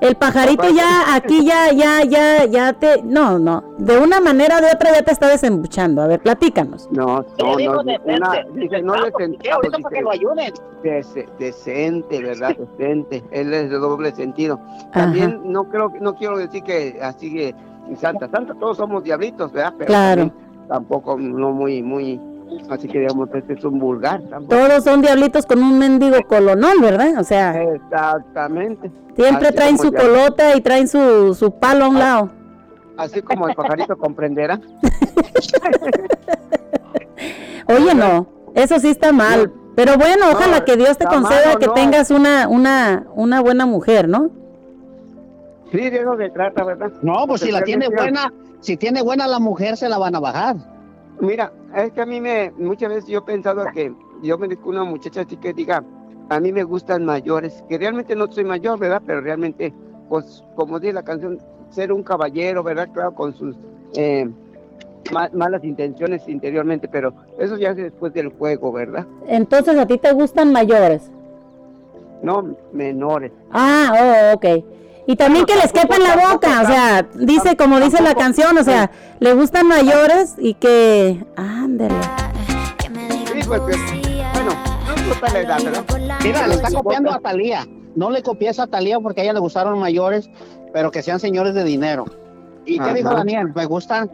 el 0.00 0.14
pajarito 0.14 0.68
ya 0.70 1.16
aquí 1.16 1.44
ya, 1.44 1.72
ya, 1.72 2.04
ya, 2.04 2.44
ya 2.44 2.72
te, 2.72 3.02
no, 3.02 3.36
no, 3.36 3.64
de 3.78 3.98
una 3.98 4.20
manera 4.20 4.58
o 4.58 4.60
de 4.60 4.68
otra 4.72 4.92
ya 4.94 5.02
te 5.02 5.10
está 5.10 5.26
desembuchando. 5.26 6.00
A 6.02 6.06
ver, 6.06 6.20
platícanos. 6.20 6.88
No, 6.92 7.24
no, 7.40 7.56
no, 7.58 7.80
una, 7.80 8.44
dice, 8.54 8.80
no 8.80 8.92
decente, 8.94 9.38
¿qué? 9.42 9.50
Ahorita 9.50 9.78
para 9.78 9.96
que 9.96 10.02
lo 10.02 10.12
ayuden. 10.12 10.52
Dece- 10.84 11.28
decente, 11.40 12.22
¿verdad? 12.22 12.56
Decente. 12.78 13.24
Él 13.32 13.52
es 13.52 13.70
de 13.70 13.76
doble 13.76 14.12
sentido. 14.14 14.60
También 14.92 15.40
no 15.44 15.64
creo, 15.64 15.92
no 16.00 16.14
quiero 16.14 16.38
decir 16.38 16.62
que 16.62 16.96
así 17.02 17.32
que 17.32 17.54
santa, 18.00 18.28
santa, 18.28 18.54
todos 18.54 18.76
somos 18.76 19.02
diablitos, 19.02 19.50
¿verdad? 19.50 19.74
Pero 19.78 19.88
Claro. 19.88 20.22
también 20.28 20.49
tampoco 20.70 21.18
no 21.18 21.50
muy, 21.50 21.82
muy, 21.82 22.20
así 22.70 22.86
que 22.86 23.00
digamos, 23.00 23.28
este 23.34 23.54
es 23.54 23.64
un 23.64 23.80
vulgar. 23.80 24.22
Tampoco. 24.30 24.56
Todos 24.56 24.84
son 24.84 25.02
diablitos 25.02 25.44
con 25.44 25.62
un 25.62 25.78
mendigo 25.78 26.16
colonón, 26.28 26.80
¿verdad? 26.80 27.18
O 27.18 27.24
sea, 27.24 27.60
Exactamente. 27.60 28.90
siempre 29.16 29.48
Así 29.48 29.56
traen 29.56 29.78
su 29.78 29.92
colota 29.92 30.54
y 30.56 30.60
traen 30.60 30.86
su, 30.86 31.34
su 31.34 31.50
palo 31.58 31.86
a 31.86 31.88
un 31.88 31.98
lado. 31.98 32.30
Así 32.96 33.20
como 33.20 33.48
el 33.48 33.54
pajarito 33.54 33.96
comprenderá. 33.98 34.60
Oye, 37.66 37.94
no, 37.94 38.26
eso 38.54 38.78
sí 38.78 38.88
está 38.88 39.12
mal. 39.12 39.52
Pero 39.74 39.96
bueno, 39.96 40.26
ojalá 40.32 40.58
No, 40.58 40.64
que 40.64 40.76
Dios 40.76 40.98
te 40.98 41.06
conceda 41.06 41.46
malo, 41.46 41.58
que 41.58 41.66
no. 41.66 41.74
tengas 41.74 42.10
una, 42.10 42.48
una, 42.48 43.06
una 43.14 43.40
buena 43.40 43.66
mujer, 43.66 44.08
¿no? 44.08 44.30
Sí, 45.70 45.90
de 45.90 46.00
eso 46.00 46.16
se 46.16 46.30
trata, 46.30 46.64
¿verdad? 46.64 46.90
No, 47.02 47.26
pues 47.26 47.42
si 47.42 47.50
la 47.52 47.62
tiene 47.62 47.88
buena, 47.88 48.32
si 48.60 48.76
tiene 48.76 49.02
buena 49.02 49.26
la 49.26 49.38
mujer, 49.38 49.76
se 49.76 49.88
la 49.88 49.98
van 49.98 50.14
a 50.16 50.20
bajar. 50.20 50.56
Mira, 51.20 51.52
es 51.76 51.92
que 51.92 52.00
a 52.00 52.06
mí 52.06 52.20
me, 52.20 52.50
muchas 52.58 52.88
veces 52.88 53.06
yo 53.06 53.18
he 53.18 53.22
pensado 53.22 53.64
que 53.72 53.92
yo 54.22 54.38
merezco 54.38 54.68
una 54.70 54.84
muchacha 54.84 55.20
así 55.22 55.36
que 55.36 55.52
diga, 55.52 55.82
a 56.28 56.40
mí 56.40 56.52
me 56.52 56.64
gustan 56.64 57.04
mayores, 57.04 57.62
que 57.68 57.78
realmente 57.78 58.16
no 58.16 58.26
soy 58.32 58.44
mayor, 58.44 58.78
¿verdad? 58.78 59.02
Pero 59.06 59.20
realmente, 59.20 59.72
pues, 60.08 60.42
como 60.56 60.80
dice 60.80 60.92
la 60.94 61.02
canción, 61.02 61.38
ser 61.70 61.92
un 61.92 62.02
caballero, 62.02 62.62
¿verdad? 62.62 62.88
Claro, 62.92 63.12
con 63.14 63.34
sus 63.34 63.54
eh, 63.96 64.28
ma- 65.12 65.30
malas 65.32 65.62
intenciones 65.62 66.26
interiormente, 66.26 66.88
pero 66.88 67.12
eso 67.38 67.56
ya 67.56 67.70
es 67.70 67.76
después 67.76 68.12
del 68.12 68.28
juego, 68.30 68.72
¿verdad? 68.72 69.06
Entonces 69.28 69.78
a 69.78 69.86
ti 69.86 69.98
te 69.98 70.12
gustan 70.12 70.52
mayores. 70.52 71.10
No 72.22 72.54
menores. 72.72 73.32
Ah, 73.52 74.32
oh, 74.32 74.36
ok. 74.36 74.64
Y 75.10 75.16
también 75.16 75.44
que 75.44 75.56
les 75.56 75.72
quepa 75.72 75.96
en 75.96 76.04
la 76.04 76.14
boca, 76.14 76.62
o 76.62 76.66
sea, 76.66 77.04
dice 77.14 77.56
como 77.56 77.80
dice 77.80 78.00
la 78.00 78.14
canción, 78.14 78.56
o 78.56 78.62
sea, 78.62 78.92
le 79.18 79.32
gustan 79.34 79.66
mayores 79.66 80.36
y 80.38 80.54
que, 80.54 81.26
ándale. 81.34 81.96
Sí, 83.32 83.40
pues, 83.44 83.60
pues, 83.60 83.76
bueno, 84.34 84.52
no 85.08 85.32
la 85.32 85.40
edad, 85.40 85.64
¿verdad? 85.64 85.84
Mira, 86.22 86.46
le 86.46 86.54
está 86.54 86.70
copiando 86.70 87.12
a. 87.12 87.18
Talía. 87.18 87.66
No 87.96 88.08
le 88.12 88.22
copies 88.22 88.60
a 88.60 88.68
Talía 88.68 89.00
porque 89.00 89.22
a 89.22 89.24
ella 89.24 89.32
le 89.32 89.40
gustaron 89.40 89.80
mayores, 89.80 90.30
pero 90.72 90.92
que 90.92 91.02
sean 91.02 91.18
señores 91.18 91.54
de 91.54 91.64
dinero. 91.64 92.04
¿Y 92.64 92.76
qué 92.78 92.84
Ajá. 92.84 92.94
dijo 92.94 93.10
Daniel? 93.10 93.52
Me 93.52 93.66
gustan. 93.66 94.08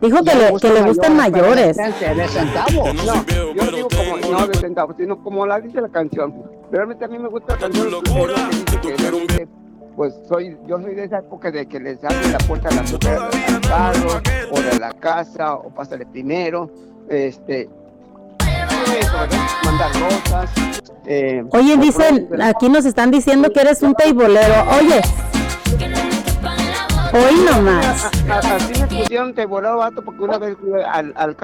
Dijo 0.00 0.22
que 0.22 0.34
le, 0.36 0.60
que 0.60 0.70
le 0.70 0.82
gustan 0.82 1.16
mayores. 1.16 1.76
De, 1.76 2.28
centavos. 2.28 2.94
No, 2.94 3.26
yo 3.26 3.70
digo 3.72 3.88
como, 3.88 4.38
no 4.38 4.46
de 4.46 4.54
centavos, 4.56 4.94
sino 4.96 5.20
como 5.20 5.44
la 5.46 5.58
dice 5.58 5.80
la 5.80 5.88
canción. 5.88 6.32
Realmente 6.70 7.04
a 7.04 7.08
mí 7.08 7.18
me 7.18 7.28
gusta 7.28 7.54
la 7.54 7.58
canción. 7.58 7.90
locura, 7.90 8.34
que 8.80 8.96
realmente, 8.96 9.48
pues 9.96 10.14
soy, 10.28 10.56
yo 10.66 10.80
soy 10.80 10.94
de 10.94 11.04
esa 11.04 11.18
época 11.18 11.50
de 11.50 11.66
que 11.66 11.78
les 11.80 12.02
abren 12.04 12.32
la 12.32 12.38
puerta 12.38 12.68
a 12.68 12.72
la 12.74 12.82
mujer 12.82 13.18
del 13.30 13.60
carro, 13.62 14.20
o 14.50 14.60
de 14.60 14.78
la 14.78 14.92
casa, 14.92 15.54
o 15.54 15.70
pásale 15.70 16.04
primero, 16.06 16.70
este, 17.08 17.68
rosas. 20.00 20.50
Eh, 21.06 21.44
Oye, 21.50 21.76
dicen, 21.76 22.28
aquí 22.42 22.68
nos 22.68 22.84
están 22.84 23.10
diciendo 23.10 23.50
que 23.52 23.60
eres 23.60 23.82
un 23.82 23.94
teibolero. 23.94 24.54
Oye, 24.78 25.00
hoy 27.12 27.34
nomás. 27.50 28.04
A- 28.28 28.34
a- 28.34 28.56
Así 28.56 28.80
me 28.80 28.86
pusieron 28.86 29.34
tebolado 29.34 29.78
vato 29.78 30.02
porque 30.02 30.22
una 30.22 30.38
vez 30.38 30.56
fui 30.60 30.72
al, 30.80 31.12
al, 31.16 31.36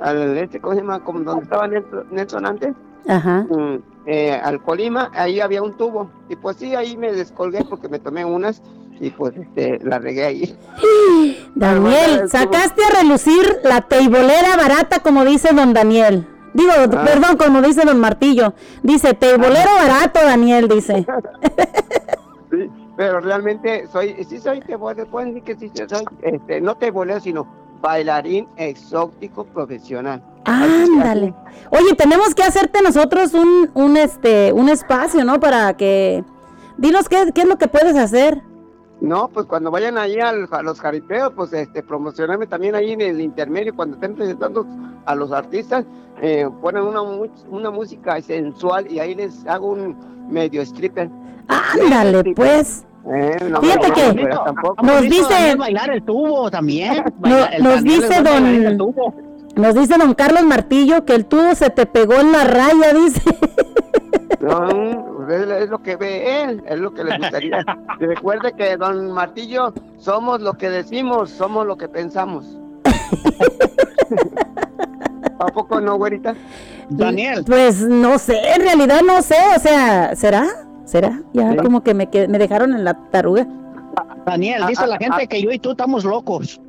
al 0.00 0.38
este, 0.38 0.60
¿cómo 0.60 0.74
se 0.74 0.80
llama? 0.80 1.00
Como 1.04 1.20
donde 1.20 1.42
estaba 1.44 1.68
Nelson, 1.68 2.06
Nelson 2.10 2.46
antes, 2.46 2.72
Ajá. 3.08 3.46
mm, 3.50 3.78
eh, 4.06 4.32
al 4.32 4.62
Colima, 4.62 5.10
ahí 5.14 5.40
había 5.40 5.62
un 5.62 5.76
tubo. 5.76 6.10
Y 6.28 6.36
pues 6.36 6.56
sí, 6.56 6.74
ahí 6.74 6.96
me 6.96 7.12
descolgué 7.12 7.64
porque 7.64 7.88
me 7.88 7.98
tomé 7.98 8.24
unas 8.24 8.62
y 9.00 9.10
pues 9.10 9.34
este, 9.36 9.78
la 9.82 9.98
regué 9.98 10.24
ahí. 10.24 10.58
Daniel, 11.54 12.28
sacaste 12.28 12.82
a 12.84 13.02
relucir 13.02 13.60
la 13.64 13.80
teibolera 13.82 14.56
barata, 14.56 15.00
como 15.00 15.24
dice 15.24 15.54
don 15.54 15.72
Daniel. 15.72 16.26
Digo, 16.52 16.72
perdón, 16.88 17.36
como 17.36 17.62
dice 17.62 17.84
don 17.84 17.98
Martillo. 17.98 18.54
Dice, 18.82 19.14
teibolero 19.14 19.74
barato, 19.74 20.20
Daniel, 20.22 20.68
dice. 20.68 21.04
Sí, 22.50 22.70
pero 22.96 23.18
realmente 23.18 23.88
soy, 23.88 24.24
sí 24.28 24.38
soy 24.38 24.60
tebolero, 24.60 25.10
pueden 25.10 25.34
decir 25.34 25.42
que 25.42 25.56
sí 25.56 25.72
soy, 25.74 26.04
este, 26.22 26.60
no 26.60 26.76
tebolero, 26.76 27.18
sino 27.18 27.48
bailarín 27.84 28.48
exótico 28.56 29.44
profesional. 29.44 30.22
Ándale. 30.46 31.34
Oye, 31.70 31.94
tenemos 31.96 32.34
que 32.34 32.42
hacerte 32.42 32.80
nosotros 32.82 33.34
un, 33.34 33.70
un, 33.74 33.96
este, 33.96 34.52
un 34.52 34.68
espacio, 34.68 35.24
¿no? 35.24 35.38
Para 35.38 35.76
que 35.76 36.24
Dinos 36.76 37.08
qué, 37.08 37.30
qué 37.34 37.42
es 37.42 37.46
lo 37.46 37.56
que 37.56 37.68
puedes 37.68 37.96
hacer. 37.96 38.42
No, 39.00 39.28
pues 39.28 39.46
cuando 39.46 39.70
vayan 39.70 39.98
ahí 39.98 40.18
al- 40.18 40.48
a 40.50 40.62
los 40.62 40.80
jaripeos, 40.80 41.32
pues 41.36 41.52
este, 41.52 41.82
promocionarme 41.82 42.46
también 42.46 42.74
ahí 42.74 42.92
en 42.92 43.00
el 43.00 43.20
intermedio, 43.20 43.74
cuando 43.76 43.96
estén 43.96 44.14
presentando 44.14 44.66
a 45.04 45.14
los 45.14 45.30
artistas, 45.30 45.84
eh, 46.22 46.48
ponen 46.62 46.82
una, 46.84 47.02
una 47.02 47.70
música 47.70 48.20
sensual 48.22 48.90
y 48.90 48.98
ahí 49.00 49.14
les 49.14 49.46
hago 49.46 49.68
un 49.68 49.96
medio 50.30 50.62
stripper. 50.62 51.10
Ándale, 51.48 52.34
pues. 52.34 52.84
Eh, 53.06 53.36
no, 53.50 53.60
Fíjate 53.60 53.92
que 53.92 54.28
nos 54.82 55.02
dice- 55.02 55.56
bailar 55.56 55.90
el 55.90 56.02
tubo 56.02 56.50
también. 56.50 57.04
No- 57.04 57.12
Baila- 57.20 57.46
el 57.46 57.62
nos 57.62 57.82
dice 57.82 58.22
bailar 58.22 58.76
don, 58.76 58.78
tubo. 58.78 59.14
nos 59.56 59.74
dice 59.74 59.98
don 59.98 60.14
Carlos 60.14 60.42
Martillo 60.44 61.04
que 61.04 61.14
el 61.14 61.26
tubo 61.26 61.54
se 61.54 61.68
te 61.70 61.84
pegó 61.86 62.14
en 62.14 62.32
la 62.32 62.44
raya, 62.44 62.92
dice. 62.94 63.20
No, 64.40 65.28
es, 65.30 65.62
es 65.64 65.70
lo 65.70 65.82
que 65.82 65.96
ve 65.96 66.42
él, 66.44 66.62
es 66.66 66.78
lo 66.78 66.92
que 66.94 67.04
le 67.04 67.16
gustaría. 67.18 67.64
Y 68.00 68.06
Recuerde 68.06 68.52
que, 68.54 68.76
don 68.76 69.10
Martillo, 69.12 69.72
somos 69.98 70.40
lo 70.40 70.54
que 70.54 70.70
decimos, 70.70 71.30
somos 71.30 71.66
lo 71.66 71.76
que 71.76 71.88
pensamos. 71.88 72.58
¿A 75.38 75.46
poco 75.46 75.80
no, 75.80 75.96
güerita? 75.96 76.34
Daniel, 76.88 77.44
Pues 77.46 77.80
no 77.82 78.18
sé, 78.18 78.38
en 78.54 78.62
realidad 78.62 79.00
no 79.06 79.22
sé, 79.22 79.36
o 79.56 79.60
sea, 79.60 80.14
¿será? 80.16 80.46
¿Será? 80.84 81.22
Ya 81.32 81.50
Sí. 81.52 81.56
como 81.58 81.82
que 81.82 81.94
me, 81.94 82.10
qued- 82.10 82.28
me 82.28 82.38
dejaron 82.38 82.74
en 82.74 82.84
la 82.84 82.94
taruga. 83.10 83.46
Daniel, 84.26 84.64
dice 84.68 84.82
Ah, 84.84 84.86
la 84.86 84.94
ah, 84.96 84.98
gente 84.98 85.22
ah. 85.22 85.26
que 85.26 85.42
yo 85.42 85.50
y 85.50 85.58
tú 85.58 85.70
estamos 85.72 86.04
locos. 86.04 86.60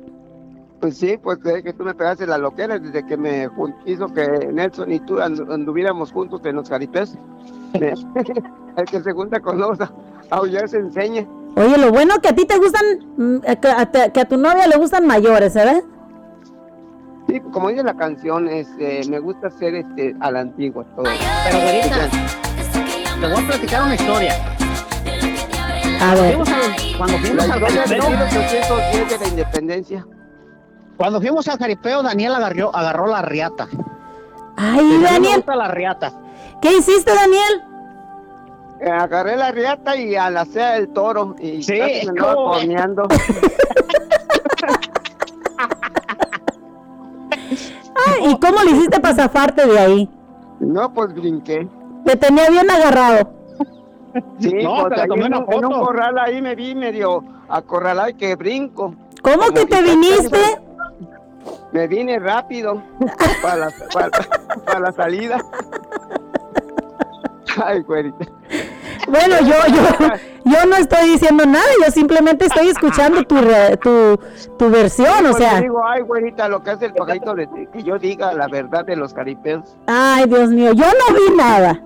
Pues 0.80 0.98
sí, 0.98 1.16
pues 1.22 1.42
desde 1.42 1.62
que 1.62 1.72
tú 1.72 1.84
me 1.84 1.94
pegaste 1.94 2.26
la 2.26 2.36
loquera, 2.38 2.78
desde 2.78 3.04
que 3.06 3.16
me 3.16 3.48
hizo 3.86 4.06
que 4.12 4.50
Nelson 4.52 4.92
y 4.92 5.00
tú 5.00 5.16
andu- 5.16 5.52
anduviéramos 5.52 6.12
juntos 6.12 6.40
en 6.44 6.56
los 6.56 6.68
jaripes. 6.68 7.16
El 7.74 8.84
que 8.84 9.00
se 9.02 9.12
junta 9.12 9.40
con 9.40 9.58
los 9.58 9.80
a 9.80 9.90
aullar 10.30 10.68
se 10.68 10.78
enseña. 10.78 11.26
Oye, 11.56 11.78
lo 11.78 11.90
bueno 11.90 12.14
que 12.20 12.28
a 12.28 12.34
ti 12.34 12.44
te 12.44 12.58
gustan, 12.58 12.84
mm, 13.16 13.38
que 13.60 13.68
a, 13.68 13.86
te- 13.90 14.12
que 14.12 14.20
a 14.20 14.28
tu 14.28 14.36
novia 14.36 14.66
le 14.66 14.76
gustan 14.76 15.06
mayores, 15.06 15.54
¿verdad? 15.54 15.82
Sí, 17.28 17.40
como 17.52 17.70
dice 17.70 17.82
la 17.82 17.94
canción, 17.96 18.46
este, 18.46 19.00
me 19.08 19.18
gusta 19.18 19.50
ser 19.50 19.74
este, 19.74 20.14
a 20.20 20.30
la 20.30 20.40
antigua. 20.40 20.84
Todo. 20.94 21.04
Pero 21.50 22.45
te 23.20 23.26
voy 23.32 23.44
a 23.44 23.46
platicar 23.46 23.82
una 23.82 23.94
historia. 23.94 24.34
A 26.00 26.14
ver, 26.14 26.36
cuando 26.98 27.18
fuimos 27.18 27.50
al 27.50 27.60
jaripeo, 27.60 28.10
1810 28.10 29.08
de 29.08 29.18
la 29.18 29.28
independencia. 29.28 30.06
cuando 30.96 31.20
fuimos 31.20 31.48
al 31.48 31.58
jaripeo, 31.58 32.02
Daniel 32.02 32.34
agarró, 32.34 32.74
agarró 32.74 33.06
la 33.06 33.22
riata. 33.22 33.66
ay, 34.56 35.00
Daniel, 35.02 35.36
gusta 35.36 35.56
la 35.56 35.68
riata. 35.68 36.12
¿qué 36.60 36.76
hiciste, 36.76 37.12
Daniel? 37.14 37.62
Eh, 38.80 38.90
agarré 38.90 39.36
la 39.36 39.52
riata 39.52 39.96
y 39.96 40.16
a 40.16 40.28
la 40.30 40.44
sea 40.44 40.72
del 40.72 40.88
toro 40.92 41.34
y 41.38 41.62
Sí, 41.62 41.78
casi 41.78 42.04
me 42.06 42.10
andaba 42.10 42.34
¿cómo 42.34 42.50
ves? 42.50 42.58
corneando. 42.60 43.08
Ay, 48.06 48.30
¿y 48.30 48.38
cómo 48.38 48.62
le 48.62 48.70
hiciste 48.72 49.00
para 49.00 49.14
zafarte 49.14 49.66
de 49.66 49.78
ahí? 49.78 50.10
No, 50.60 50.92
pues 50.92 51.12
brinqué. 51.14 51.66
Te 52.06 52.16
tenía 52.16 52.48
bien 52.48 52.70
agarrado. 52.70 53.30
Sí, 54.40 54.52
No, 54.62 54.76
pues 54.76 54.86
pero 54.90 55.02
ahí 55.02 55.08
tomé 55.08 55.26
en, 55.26 55.34
una 55.34 55.38
un- 55.40 55.52
en 55.52 55.64
un 55.66 55.72
foto. 55.72 55.84
corral 55.86 56.18
ahí 56.18 56.40
me 56.40 56.54
vi 56.54 56.74
medio 56.74 57.22
acorralado 57.48 58.08
y 58.08 58.14
que 58.14 58.34
brinco. 58.34 58.94
¿Cómo 59.22 59.38
Como 59.38 59.52
que 59.52 59.66
te 59.66 59.82
viniste? 59.82 60.38
Me 61.72 61.86
vine 61.86 62.18
rápido 62.18 62.82
para 63.42 63.56
la, 63.56 63.72
para, 63.92 64.10
para 64.64 64.80
la 64.80 64.92
salida. 64.92 65.38
Ay, 67.64 67.80
güerita. 67.82 68.24
Bueno, 69.06 69.36
yo, 69.40 69.54
yo, 69.74 70.08
yo 70.44 70.66
no 70.66 70.76
estoy 70.76 71.10
diciendo 71.10 71.44
nada, 71.46 71.64
yo 71.84 71.90
simplemente 71.90 72.46
estoy 72.46 72.68
escuchando 72.68 73.22
tu, 73.24 73.36
re- 73.36 73.76
tu, 73.78 74.18
tu 74.58 74.70
versión, 74.70 75.26
o 75.26 75.32
sea, 75.32 75.60
digo, 75.60 75.80
ay, 75.86 76.02
güerita, 76.02 76.48
lo 76.48 76.62
que 76.62 76.70
hace 76.70 76.86
el 76.86 76.94
pajarito, 76.94 77.34
de- 77.34 77.68
que 77.72 77.82
yo 77.82 77.98
diga 77.98 78.32
la 78.34 78.48
verdad 78.48 78.84
de 78.84 78.96
los 78.96 79.12
caripeos. 79.14 79.76
ay, 79.86 80.26
Dios 80.26 80.50
mío, 80.50 80.72
yo 80.72 80.84
no 80.86 81.14
vi 81.14 81.36
nada. 81.36 81.80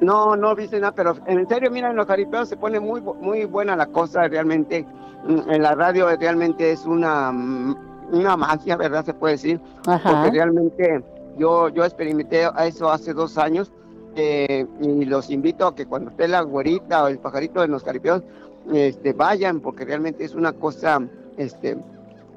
No, 0.00 0.34
no 0.34 0.54
viste 0.56 0.80
nada, 0.80 0.92
pero 0.92 1.14
en 1.26 1.46
serio, 1.48 1.70
mira, 1.70 1.90
en 1.90 1.96
los 1.96 2.06
caripeos 2.06 2.48
se 2.48 2.56
pone 2.56 2.80
muy, 2.80 3.00
muy 3.00 3.44
buena 3.44 3.76
la 3.76 3.86
cosa, 3.86 4.26
realmente. 4.26 4.84
mm, 5.24 5.48
En 5.50 5.62
la 5.62 5.74
radio 5.76 6.08
realmente 6.16 6.72
es 6.72 6.84
una, 6.86 7.30
mm, 7.30 7.76
una 8.12 8.36
magia, 8.36 8.76
¿verdad? 8.76 9.04
Se 9.04 9.14
puede 9.14 9.34
decir. 9.34 9.60
Ajá. 9.86 10.10
Porque 10.10 10.32
realmente 10.32 11.04
yo, 11.38 11.68
yo 11.68 11.84
experimenté 11.84 12.48
eso 12.66 12.90
hace 12.90 13.12
dos 13.14 13.38
años 13.38 13.72
eh, 14.16 14.66
y 14.80 15.04
los 15.04 15.30
invito 15.30 15.66
a 15.66 15.74
que 15.74 15.86
cuando 15.86 16.10
esté 16.10 16.28
la 16.28 16.42
güerita 16.42 17.04
o 17.04 17.08
el 17.08 17.18
pajarito 17.18 17.62
en 17.62 17.70
los 17.70 17.82
caripeos, 17.82 18.22
este, 18.72 19.12
vayan, 19.12 19.60
porque 19.60 19.84
realmente 19.84 20.24
es 20.24 20.34
una 20.34 20.52
cosa 20.52 21.00
este, 21.36 21.76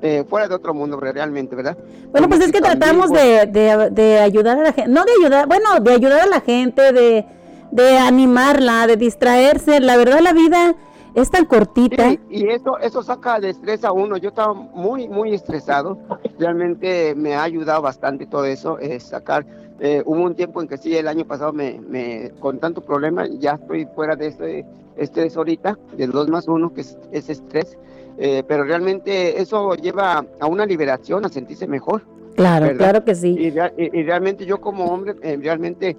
eh, 0.02 0.24
fuera 0.28 0.48
de 0.48 0.56
otro 0.56 0.74
mundo, 0.74 1.00
realmente, 1.00 1.56
¿verdad? 1.56 1.78
Bueno, 2.12 2.28
pues 2.28 2.42
es 2.42 2.52
que 2.52 2.62
tratamos 2.62 3.12
de, 3.12 3.46
de, 3.46 3.90
de 3.92 4.20
ayudar 4.20 4.60
a 4.60 4.64
la 4.64 4.74
gente, 4.74 4.90
no 4.90 5.04
de 5.06 5.12
ayudar, 5.20 5.48
bueno, 5.48 5.80
de 5.80 5.92
ayudar 5.92 6.22
a 6.22 6.28
la 6.28 6.42
gente, 6.42 6.92
de, 6.92 7.26
de 7.72 7.98
animarla, 7.98 8.88
de 8.88 8.98
distraerse. 8.98 9.80
La 9.80 9.98
verdad, 9.98 10.20
la 10.22 10.34
vida 10.34 10.76
es 11.14 11.30
tan 11.30 11.46
cortita. 11.46 12.10
Sí, 12.10 12.20
y 12.30 12.50
eso, 12.50 12.78
eso 12.80 13.02
saca 13.02 13.40
de 13.40 13.50
estrés 13.52 13.84
a 13.84 13.92
uno. 13.92 14.18
Yo 14.18 14.30
estaba 14.30 14.54
muy, 14.54 15.08
muy 15.08 15.34
estresado. 15.34 15.98
Realmente 16.38 17.16
me 17.16 17.36
ha 17.36 17.44
ayudado 17.44 17.82
bastante 17.82 18.26
todo 18.26 18.46
eso, 18.46 18.80
eh, 18.80 19.00
sacar. 19.00 19.46
Eh, 19.80 20.02
hubo 20.06 20.22
un 20.24 20.36
tiempo 20.36 20.62
en 20.62 20.68
que 20.68 20.78
sí, 20.78 20.96
el 20.96 21.08
año 21.08 21.26
pasado 21.26 21.52
me, 21.54 21.80
me 21.80 22.32
con 22.40 22.60
tanto 22.60 22.82
problema, 22.82 23.28
ya 23.28 23.54
estoy 23.62 23.86
fuera 23.96 24.16
de 24.16 24.28
este 24.28 24.66
estrés 24.98 25.36
ahorita, 25.36 25.78
del 25.98 26.12
2 26.12 26.30
más 26.30 26.48
1, 26.48 26.74
que 26.74 26.82
es, 26.82 26.98
es 27.12 27.30
estrés. 27.30 27.78
eh, 28.18 28.44
pero 28.48 28.64
realmente 28.64 29.42
eso 29.42 29.76
lleva 29.76 30.26
a 30.40 30.46
una 30.48 30.66
liberación, 30.66 31.26
a 31.26 31.30
sentirse 31.30 31.68
mejor. 31.68 32.04
Claro, 32.36 32.66
¿verdad? 32.68 32.78
claro 32.80 33.04
que 33.06 33.16
sí. 33.16 33.36
Y, 33.38 33.48
y- 33.82 33.90
y 34.00 34.04
realmente 34.04 34.46
yo 34.46 34.62
como 34.62 34.86
hombre, 34.86 35.16
eh, 35.22 35.38
realmente 35.42 35.98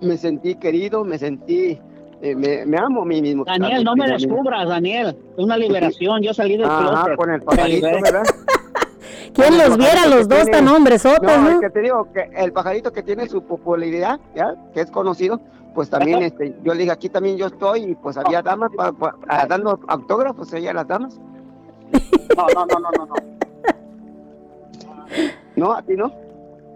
me 0.00 0.16
sentí 0.16 0.54
querido, 0.54 1.04
me 1.04 1.18
sentí, 1.18 1.76
eh, 2.22 2.34
me, 2.36 2.64
me 2.66 2.78
amo 2.78 3.02
a 3.02 3.04
mí 3.04 3.20
mismo. 3.20 3.44
Daniel, 3.44 3.82
no 3.82 3.96
me 3.96 4.06
descubras, 4.08 4.68
Daniel. 4.68 5.16
Es 5.36 5.44
una 5.44 5.56
liberación. 5.56 6.22
Yo 6.22 6.32
salí 6.32 6.56
del 6.56 6.66
Ajá, 6.66 6.84
closet. 7.02 7.16
con 7.16 7.30
el 7.32 7.42
pajarito. 7.42 7.86
¿verdad? 8.00 8.22
¿Quién 9.34 9.58
los 9.58 9.76
viera 9.76 10.06
los 10.06 10.28
dos 10.28 10.44
tiene- 10.44 10.50
tan 10.58 10.68
hombresotes, 10.68 11.22
No, 11.22 11.38
no? 11.38 11.50
el 11.50 11.60
que 11.60 11.70
te 11.70 11.80
digo 11.80 12.08
que 12.12 12.30
el 12.36 12.52
pajarito 12.52 12.92
que 12.92 13.02
tiene 13.02 13.28
su 13.28 13.42
popularidad, 13.42 14.18
ya, 14.34 14.54
que 14.74 14.80
es 14.80 14.90
conocido, 14.90 15.40
pues 15.74 15.88
también, 15.90 16.22
este, 16.22 16.54
yo 16.64 16.72
le 16.74 16.80
dije 16.80 16.90
aquí 16.92 17.08
también 17.08 17.36
yo 17.36 17.46
estoy 17.46 17.84
y 17.84 17.94
pues 17.94 18.16
había 18.16 18.42
damas 18.42 18.70
pa- 18.76 18.92
pa- 18.92 19.14
dando 19.48 19.78
autógrafos 19.88 20.52
ella 20.52 20.72
las 20.72 20.88
damas. 20.88 21.18
No, 22.36 22.46
no, 22.54 22.66
no, 22.66 22.78
no, 22.80 22.90
no. 22.98 23.06
no. 23.06 23.14
No, 25.56 25.72
a 25.72 25.82
ti 25.82 25.94
no. 25.96 26.12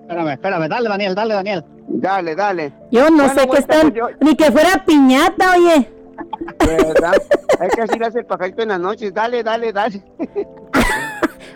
Espérame, 0.03 0.29
espérame. 0.33 0.69
Dale, 0.69 0.89
Daniel, 0.89 1.15
dale, 1.15 1.35
Daniel. 1.35 1.65
Dale, 1.89 2.35
dale. 2.35 2.73
Yo 2.91 3.11
no 3.11 3.25
Bueno, 3.25 3.35
sé 3.35 3.49
qué 3.49 3.59
están, 3.59 3.93
pues, 3.93 3.95
yo- 3.95 4.09
ni 4.21 4.35
que 4.37 4.51
fuera 4.51 4.85
piñata, 4.85 5.53
oye. 5.57 5.93
¿Verdad? 6.65 7.15
es 7.61 7.75
que 7.75 7.83
así 7.83 7.99
le 7.99 8.07
hace 8.07 8.19
el 8.21 8.27
pajarito 8.27 8.63
en 8.63 8.69
las 8.71 8.81
noches. 8.81 9.13
Dale, 9.13 9.43
dale, 9.43 9.73
dale. 9.73 10.03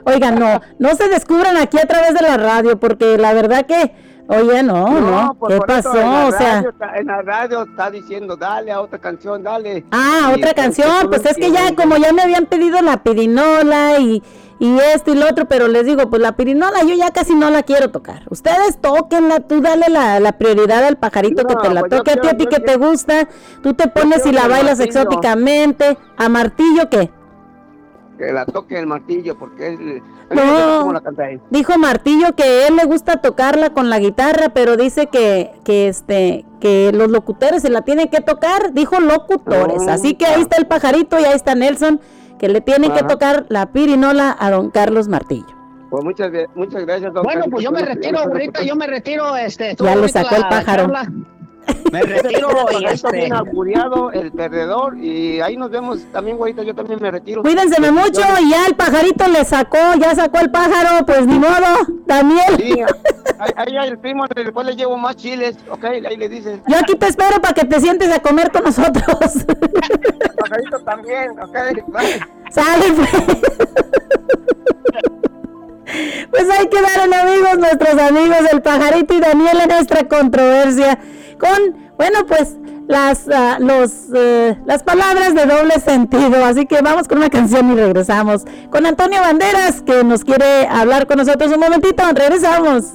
Oigan, 0.07 0.39
no, 0.39 0.61
no 0.79 0.95
se 0.95 1.09
descubran 1.09 1.57
aquí 1.57 1.79
a 1.79 1.87
través 1.87 2.15
de 2.15 2.23
la 2.23 2.37
radio, 2.37 2.79
porque 2.79 3.19
la 3.19 3.33
verdad 3.35 3.67
que, 3.67 3.93
oye, 4.29 4.63
no, 4.63 5.01
no, 5.01 5.35
pues, 5.39 5.55
¿qué 5.55 5.61
pasó? 5.67 6.27
O 6.29 6.31
sea, 6.33 6.65
en 6.95 7.07
la 7.07 7.23
radio 7.23 7.65
está 7.65 7.91
diciendo, 7.91 8.37
dale 8.37 8.71
a 8.71 8.81
otra 8.81 8.99
canción, 9.01 9.43
dale. 9.43 9.85
ah, 9.91 10.29
Y, 10.31 10.35
otra 10.35 10.53
pues, 10.53 10.55
canción, 10.55 11.09
pues 11.09 11.27
es 11.27 11.37
que 11.37 11.51
ya, 11.51 11.75
como 11.75 11.97
ya 11.97 12.13
me 12.13 12.23
habían 12.23 12.47
pedido 12.47 12.81
la 12.83 13.03
pirinola 13.03 13.99
y, 13.99 14.23
y 14.61 14.79
esto 14.95 15.13
y 15.13 15.17
lo 15.17 15.29
otro, 15.29 15.47
pero 15.47 15.67
les 15.69 15.85
digo, 15.85 16.09
pues 16.09 16.23
la 16.23 16.37
pirinola 16.37 16.83
yo 16.85 16.95
ya 16.95 17.11
casi 17.11 17.35
no 17.35 17.51
la 17.51 17.63
quiero 17.65 17.91
tocar. 17.91 18.23
Ustedes 18.31 18.81
tóquenla, 18.81 19.41
tú 19.41 19.61
dale 19.61 19.89
la, 19.89 20.21
la 20.21 20.33
prioridad 20.39 20.85
al 20.85 20.97
pajarito 20.99 21.43
No, 21.43 21.49
que 21.49 21.57
te 21.69 21.75
la 21.75 21.81
pues 21.81 21.91
toque 21.91 22.13
a 22.13 22.17
ti, 22.17 22.29
a 22.29 22.37
ti 22.37 22.47
que 22.47 22.61
te 22.61 22.77
gusta, 22.77 23.29
tú 23.63 23.75
te 23.75 23.89
pones 23.89 24.25
y 24.25 24.31
la 24.33 24.47
bailas 24.49 24.79
exóticamente. 24.79 25.99
¿A 26.17 26.29
martillo 26.29 26.89
qué? 26.89 27.11
Que 28.19 28.33
la 28.33 28.47
toque 28.47 28.79
el 28.79 28.87
martillo, 28.87 29.37
porque 29.39 29.75
es. 29.75 29.79
No. 30.31 30.81
¿Cómo 30.81 30.93
la 30.93 31.01
canta 31.01 31.31
él? 31.31 31.41
Dijo 31.51 31.77
Martillo 31.79 32.35
que 32.35 32.67
él 32.67 32.77
le 32.77 32.85
gusta 32.85 33.21
tocarla 33.21 33.71
con 33.71 33.91
la 33.91 33.99
guitarra, 33.99 34.49
pero 34.55 34.77
dice 34.77 35.07
que, 35.09 35.53
que 35.65 35.89
este, 35.89 36.45
que 36.61 36.93
los 36.93 37.11
locutores 37.11 37.63
se 37.63 37.71
la 37.71 37.83
tienen 37.83 38.09
que 38.09 38.21
tocar, 38.21 38.73
dijo 38.73 38.99
locutores. 39.01 39.83
No. 39.83 39.93
Así 39.93 40.15
que 40.15 40.27
ahí 40.27 40.41
está 40.43 40.57
el 40.57 40.67
pajarito 40.67 41.21
y 41.21 41.25
ahí 41.25 41.35
está 41.35 41.55
Nelson, 41.55 42.01
que 42.39 42.49
le 42.49 42.61
tienen 42.61 42.93
que 42.93 43.03
tocar 43.03 43.47
la 43.51 43.67
pirinola 43.67 44.35
a 44.39 44.51
don 44.51 44.71
Carlos 44.71 45.09
Martillo. 45.09 45.55
Pues 45.91 46.03
muchas, 46.03 46.31
muchas 46.55 46.85
gracias, 46.85 47.13
don 47.15 47.23
Bueno, 47.23 47.45
pues 47.51 47.63
yo 47.63 47.71
me 47.71 47.83
retiro, 47.83 48.19
ahorita, 48.19 48.63
yo 48.65 48.75
me 48.75 48.87
retiro. 48.87 49.37
Este, 49.37 49.77
Ya 49.79 49.95
le 49.95 50.09
sacó 50.09 50.35
el 50.35 50.43
pájaro. 50.49 50.85
charla. 50.85 51.13
Me 51.91 52.03
retiro 52.03 52.49
y 52.79 52.85
está 52.85 53.09
este, 53.09 53.29
el 54.15 54.33
perdedor 54.33 54.99
y 54.99 55.41
ahí 55.41 55.57
nos 55.57 55.71
vemos 55.71 56.01
también, 56.13 56.37
güerita, 56.37 56.63
yo 56.63 56.75
también 56.75 57.01
me 57.01 57.11
retiro. 57.11 57.43
Cuídense 57.43 57.81
mucho, 57.91 58.21
y 58.41 58.51
ya 58.51 58.67
el 58.67 58.75
pajarito 58.75 59.27
le 59.29 59.45
sacó, 59.45 59.79
ya 59.99 60.15
sacó 60.15 60.41
el 60.41 60.51
pájaro, 60.51 61.05
pues 61.07 61.27
ni 61.27 61.39
modo, 61.39 61.67
Daniel. 62.07 62.57
Sí, 62.57 62.81
ahí, 63.39 63.53
ahí 63.57 63.77
hay 63.77 63.89
el 63.89 63.99
primo, 63.99 64.25
después 64.35 64.67
le 64.67 64.77
llevo 64.77 64.97
más 64.97 65.17
chiles, 65.17 65.57
ok, 65.71 65.85
ahí 65.85 66.17
le 66.17 66.29
dices. 66.29 66.61
Yo 66.67 66.77
aquí 66.77 66.95
te 66.97 67.07
espero 67.07 67.41
para 67.41 67.55
que 67.55 67.65
te 67.65 67.81
sientes 67.81 68.13
a 68.13 68.21
comer 68.21 68.51
con 68.51 68.65
nosotros. 68.65 69.07
El 69.47 70.35
pajarito 70.37 70.79
también, 70.85 71.31
ok, 71.41 71.57
bye. 71.89 72.21
Sale, 72.51 72.93
pues. 72.93 73.11
Pues 76.31 76.51
ahí 76.51 76.69
quedaron 76.69 77.15
amigos, 77.15 77.59
nuestros 77.59 77.99
amigos 77.99 78.39
el 78.53 78.61
pajarito 78.61 79.15
y 79.15 79.21
Daniel 79.21 79.61
en 79.63 79.69
nuestra 79.69 80.07
controversia 80.07 80.99
con, 81.39 81.93
bueno, 81.97 82.27
pues 82.27 82.57
las, 82.89 83.29
ah, 83.29 83.59
los, 83.61 83.93
eh, 84.15 84.57
las 84.65 84.83
palabras 84.83 85.35
de 85.35 85.47
doble 85.47 85.81
sentido. 85.81 86.45
Así 86.45 86.67
que 86.67 86.81
vamos 86.83 87.09
con 87.09 87.19
una 87.19 87.31
canción 87.31 87.71
y 87.73 87.75
regresamos 87.75 88.45
con 88.71 88.87
Antonio 88.87 89.21
Banderas 89.21 89.83
que 89.83 90.05
nos 90.05 90.25
quiere 90.25 90.67
hablar 90.67 91.07
con 91.07 91.19
nosotros 91.19 91.53
un 91.53 91.61
momentito. 91.61 92.03
Regresamos. 92.15 92.95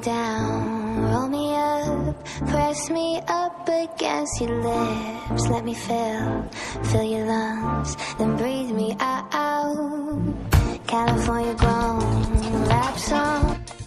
Down, 0.00 1.10
roll 1.10 1.28
me 1.28 1.54
up, 1.54 1.87
press 2.46 2.90
me 2.90 3.20
up 3.28 3.68
against 3.68 4.40
your 4.40 4.62
lips. 4.62 5.48
Let 5.48 5.64
me 5.64 5.74
fill, 5.74 6.48
fill 6.84 7.02
your 7.02 7.26
lungs, 7.26 7.96
then 8.18 8.36
breathe 8.36 8.70
me 8.70 8.96
out. 9.00 9.38
California 10.86 11.54
grown, 11.54 12.64
rap 12.68 12.98
song. 12.98 13.77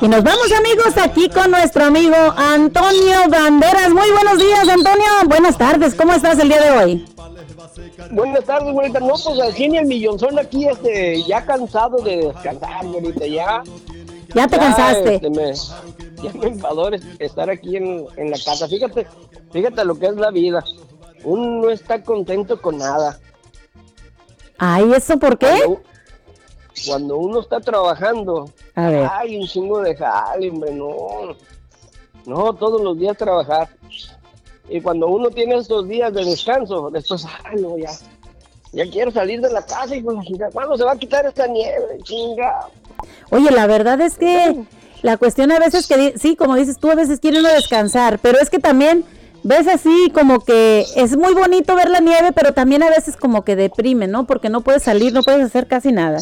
Y 0.00 0.08
nos 0.08 0.24
vamos 0.24 0.50
amigos 0.52 0.96
aquí 0.96 1.28
con 1.28 1.50
nuestro 1.52 1.84
amigo 1.84 2.16
Antonio 2.36 3.18
Banderas. 3.30 3.90
Muy 3.90 4.10
buenos 4.10 4.38
días 4.38 4.68
Antonio, 4.68 5.06
buenas 5.26 5.56
tardes, 5.56 5.94
¿cómo 5.94 6.12
estás 6.12 6.38
el 6.40 6.48
día 6.48 6.60
de 6.60 6.70
hoy? 6.84 7.06
Buenas 8.10 8.44
tardes, 8.44 8.72
güerita. 8.72 8.98
No, 8.98 9.14
pues 9.14 9.38
así 9.48 9.68
ni 9.68 9.78
el 9.78 9.86
millonzón 9.86 10.38
aquí, 10.40 10.66
este, 10.66 11.22
ya 11.22 11.44
cansado 11.44 11.98
de 12.02 12.16
descansar, 12.32 12.84
güerita, 12.86 13.26
ya. 13.26 13.62
Ya 14.34 14.48
te 14.48 14.58
cansaste. 14.58 15.14
este, 15.16 15.30
me- 15.30 15.54
ya 16.22 16.32
me 16.40 16.46
enfadó 16.48 16.88
es- 16.90 17.02
estar 17.20 17.48
aquí 17.48 17.76
en, 17.76 18.06
en 18.16 18.30
la 18.30 18.36
casa. 18.44 18.66
Fíjate, 18.66 19.06
fíjate 19.52 19.84
lo 19.84 19.98
que 19.98 20.06
es 20.06 20.16
la 20.16 20.30
vida. 20.32 20.64
Uno 21.24 21.62
no 21.62 21.70
está 21.70 22.02
contento 22.02 22.60
con 22.60 22.78
nada. 22.78 23.20
Ay, 24.58 24.92
¿eso 24.96 25.16
por 25.18 25.38
qué? 25.38 25.60
Cuando, 25.64 25.82
cuando 26.86 27.16
uno 27.18 27.40
está 27.40 27.60
trabajando, 27.60 28.50
A 28.74 28.88
ver. 28.88 29.08
hay 29.10 29.36
un 29.36 29.46
chingo 29.46 29.80
de 29.82 29.94
jale, 29.94 30.50
hombre, 30.50 30.72
no. 30.72 31.36
No, 32.24 32.52
todos 32.54 32.80
los 32.80 32.98
días 32.98 33.16
trabajar. 33.16 33.68
Y 34.68 34.80
cuando 34.80 35.08
uno 35.08 35.28
tiene 35.30 35.56
estos 35.56 35.88
días 35.88 36.12
de 36.14 36.24
descanso, 36.24 36.90
después, 36.90 37.26
ay, 37.44 37.60
no, 37.60 37.76
ya. 37.76 37.90
Ya 38.72 38.90
quiero 38.90 39.10
salir 39.10 39.40
de 39.40 39.50
la 39.50 39.64
casa 39.66 39.94
y 39.94 40.02
con 40.02 40.16
la. 40.16 40.50
¿Cuándo 40.50 40.78
se 40.78 40.84
va 40.84 40.92
a 40.92 40.96
quitar 40.96 41.26
esta 41.26 41.46
nieve, 41.46 41.98
chinga? 42.04 42.68
Oye, 43.30 43.50
la 43.50 43.66
verdad 43.66 44.00
es 44.00 44.16
que 44.16 44.64
la 45.02 45.18
cuestión 45.18 45.52
a 45.52 45.58
veces 45.58 45.86
que, 45.86 46.14
sí, 46.16 46.36
como 46.36 46.54
dices 46.54 46.78
tú, 46.78 46.90
a 46.90 46.94
veces 46.94 47.20
quiere 47.20 47.40
uno 47.40 47.50
descansar, 47.50 48.18
pero 48.20 48.38
es 48.40 48.48
que 48.48 48.60
también 48.60 49.04
ves 49.42 49.66
así 49.66 50.10
como 50.14 50.40
que 50.40 50.86
es 50.96 51.16
muy 51.16 51.34
bonito 51.34 51.74
ver 51.74 51.90
la 51.90 52.00
nieve, 52.00 52.32
pero 52.32 52.54
también 52.54 52.82
a 52.82 52.88
veces 52.88 53.16
como 53.16 53.44
que 53.44 53.56
deprime, 53.56 54.06
¿no? 54.06 54.26
Porque 54.26 54.48
no 54.48 54.62
puedes 54.62 54.84
salir, 54.84 55.12
no 55.12 55.22
puedes 55.22 55.44
hacer 55.44 55.66
casi 55.66 55.92
nada. 55.92 56.20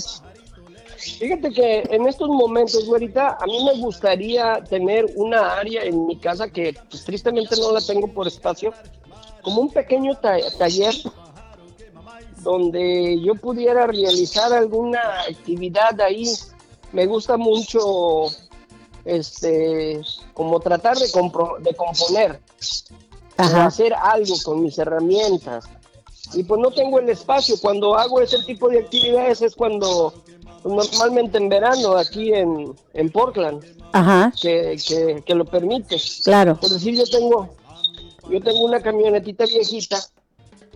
Fíjate 1.01 1.51
que 1.51 1.81
en 1.91 2.07
estos 2.07 2.29
momentos, 2.29 2.85
güerita, 2.87 3.39
a 3.41 3.47
mí 3.47 3.65
me 3.65 3.81
gustaría 3.81 4.63
tener 4.69 5.07
una 5.17 5.55
área 5.59 5.83
en 5.85 6.07
mi 6.07 6.17
casa 6.17 6.49
que 6.49 6.75
pues, 6.91 7.05
tristemente 7.05 7.57
no 7.59 7.73
la 7.73 7.81
tengo 7.81 8.07
por 8.09 8.27
espacio, 8.29 8.73
como 9.43 9.63
un 9.63 9.71
pequeño 9.71 10.15
ta- 10.19 10.37
taller 10.59 10.95
donde 12.43 13.21
yo 13.23 13.35
pudiera 13.35 13.87
realizar 13.87 14.53
alguna 14.53 15.01
actividad 15.29 15.99
ahí. 16.01 16.25
Me 16.93 17.07
gusta 17.07 17.37
mucho, 17.37 18.27
este, 19.05 20.01
como 20.35 20.61
tratar 20.61 20.97
de, 20.99 21.07
compro- 21.07 21.59
de 21.61 21.75
componer, 21.75 22.41
Ajá. 23.37 23.67
hacer 23.67 23.95
algo 23.95 24.35
con 24.45 24.63
mis 24.63 24.79
herramientas. 24.79 25.65
Y 26.35 26.45
pues 26.45 26.61
no 26.61 26.71
tengo 26.71 26.99
el 26.99 27.09
espacio. 27.09 27.57
Cuando 27.61 27.95
hago 27.97 28.21
ese 28.21 28.39
tipo 28.45 28.69
de 28.69 28.81
actividades 28.81 29.43
es 29.43 29.55
cuando 29.55 30.15
normalmente 30.65 31.39
en 31.39 31.49
verano 31.49 31.97
aquí 31.97 32.33
en, 32.33 32.75
en 32.95 33.11
Portland 33.11 33.65
Ajá, 33.93 34.33
que, 34.41 34.77
que, 34.87 35.23
que 35.25 35.35
lo 35.35 35.45
permite. 35.45 35.97
Claro. 36.25 36.57
Por 36.57 36.71
decir, 36.71 36.97
yo 36.97 37.05
tengo, 37.05 37.49
yo 38.31 38.41
tengo 38.41 38.65
una 38.65 38.81
camionetita 38.81 39.47
viejita 39.47 39.99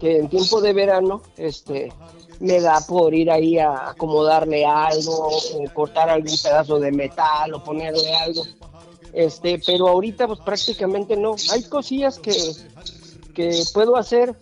que 0.01 0.19
en 0.19 0.29
tiempo 0.29 0.61
de 0.61 0.73
verano, 0.73 1.23
este, 1.37 1.93
me 2.41 2.61
da 2.61 2.81
por 2.81 3.15
ir 3.15 3.31
ahí 3.31 3.59
a 3.59 3.91
acomodarle 3.91 4.65
algo, 4.65 5.29
o 5.29 5.65
cortar 5.73 6.09
algún 6.11 6.37
pedazo 6.43 6.81
de 6.81 6.93
metal 6.93 7.55
o 7.55 7.63
ponerle 7.63 8.15
algo. 8.15 8.43
Este, 9.13 9.61
pero 9.65 9.89
ahorita 9.89 10.27
pues 10.27 10.41
prácticamente 10.41 11.17
no. 11.17 11.37
Hay 11.53 11.63
cosillas 11.65 12.19
que, 12.19 12.35
que 13.35 13.63
puedo 13.73 13.97
hacer, 13.97 14.35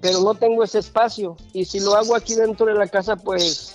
pero 0.00 0.20
no 0.20 0.34
tengo 0.34 0.62
ese 0.62 0.78
espacio. 0.78 1.36
Y 1.52 1.64
si 1.64 1.80
lo 1.80 1.96
hago 1.96 2.14
aquí 2.14 2.34
dentro 2.34 2.66
de 2.66 2.74
la 2.74 2.86
casa, 2.86 3.16
pues 3.16 3.73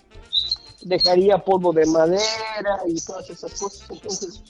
dejaría 0.81 1.37
polvo 1.37 1.71
de 1.73 1.85
madera 1.85 2.79
y 2.87 2.99
todas 3.01 3.29
esas 3.29 3.51
cosas. 3.59 3.89
Entonces, 3.89 4.41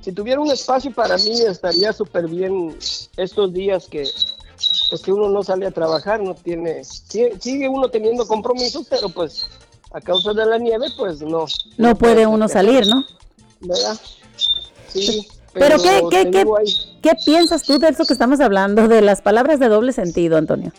si 0.00 0.12
tuviera 0.12 0.40
un 0.40 0.50
espacio 0.50 0.92
para 0.92 1.16
mí 1.16 1.40
estaría 1.40 1.92
súper 1.92 2.28
bien 2.28 2.76
estos 3.16 3.52
días 3.52 3.86
que 3.86 4.04
pues 4.90 5.02
que 5.02 5.12
uno 5.12 5.28
no 5.28 5.42
sale 5.42 5.66
a 5.66 5.70
trabajar, 5.70 6.22
no 6.22 6.34
tiene, 6.34 6.84
si- 6.84 7.30
sigue 7.40 7.68
uno 7.68 7.88
teniendo 7.88 8.26
compromisos, 8.26 8.86
pero 8.88 9.08
pues 9.08 9.46
a 9.92 10.00
causa 10.00 10.32
de 10.32 10.46
la 10.46 10.58
nieve, 10.58 10.86
pues 10.96 11.20
no. 11.20 11.46
no 11.78 11.94
puede 11.96 12.26
uno 12.26 12.48
salir, 12.48 12.86
¿no? 12.86 13.04
¿Verdad? 13.60 13.96
Sí. 14.88 15.26
Pero, 15.52 15.76
¿qué, 15.80 16.02
qué, 16.10 16.30
qué, 16.30 16.38
ahí, 16.38 16.98
qué 17.00 17.12
piensas 17.24 17.62
tú 17.62 17.78
de 17.78 17.88
eso 17.88 18.04
que 18.04 18.12
estamos 18.12 18.40
hablando, 18.40 18.88
de 18.88 19.00
las 19.02 19.22
palabras 19.22 19.60
de 19.60 19.68
doble 19.68 19.92
sentido, 19.92 20.36
Antonio? 20.36 20.72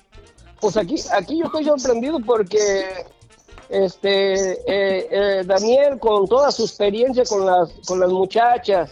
Pues 0.59 0.75
aquí, 0.77 0.95
aquí 1.11 1.37
yo 1.39 1.45
estoy 1.45 1.63
sorprendido 1.65 2.19
porque 2.19 2.85
este 3.69 4.51
eh, 4.67 5.07
eh, 5.11 5.43
Daniel 5.45 5.99
con 5.99 6.27
toda 6.27 6.51
su 6.51 6.63
experiencia 6.63 7.23
con 7.25 7.45
las 7.45 7.69
con 7.87 7.99
las 7.99 8.09
muchachas 8.09 8.91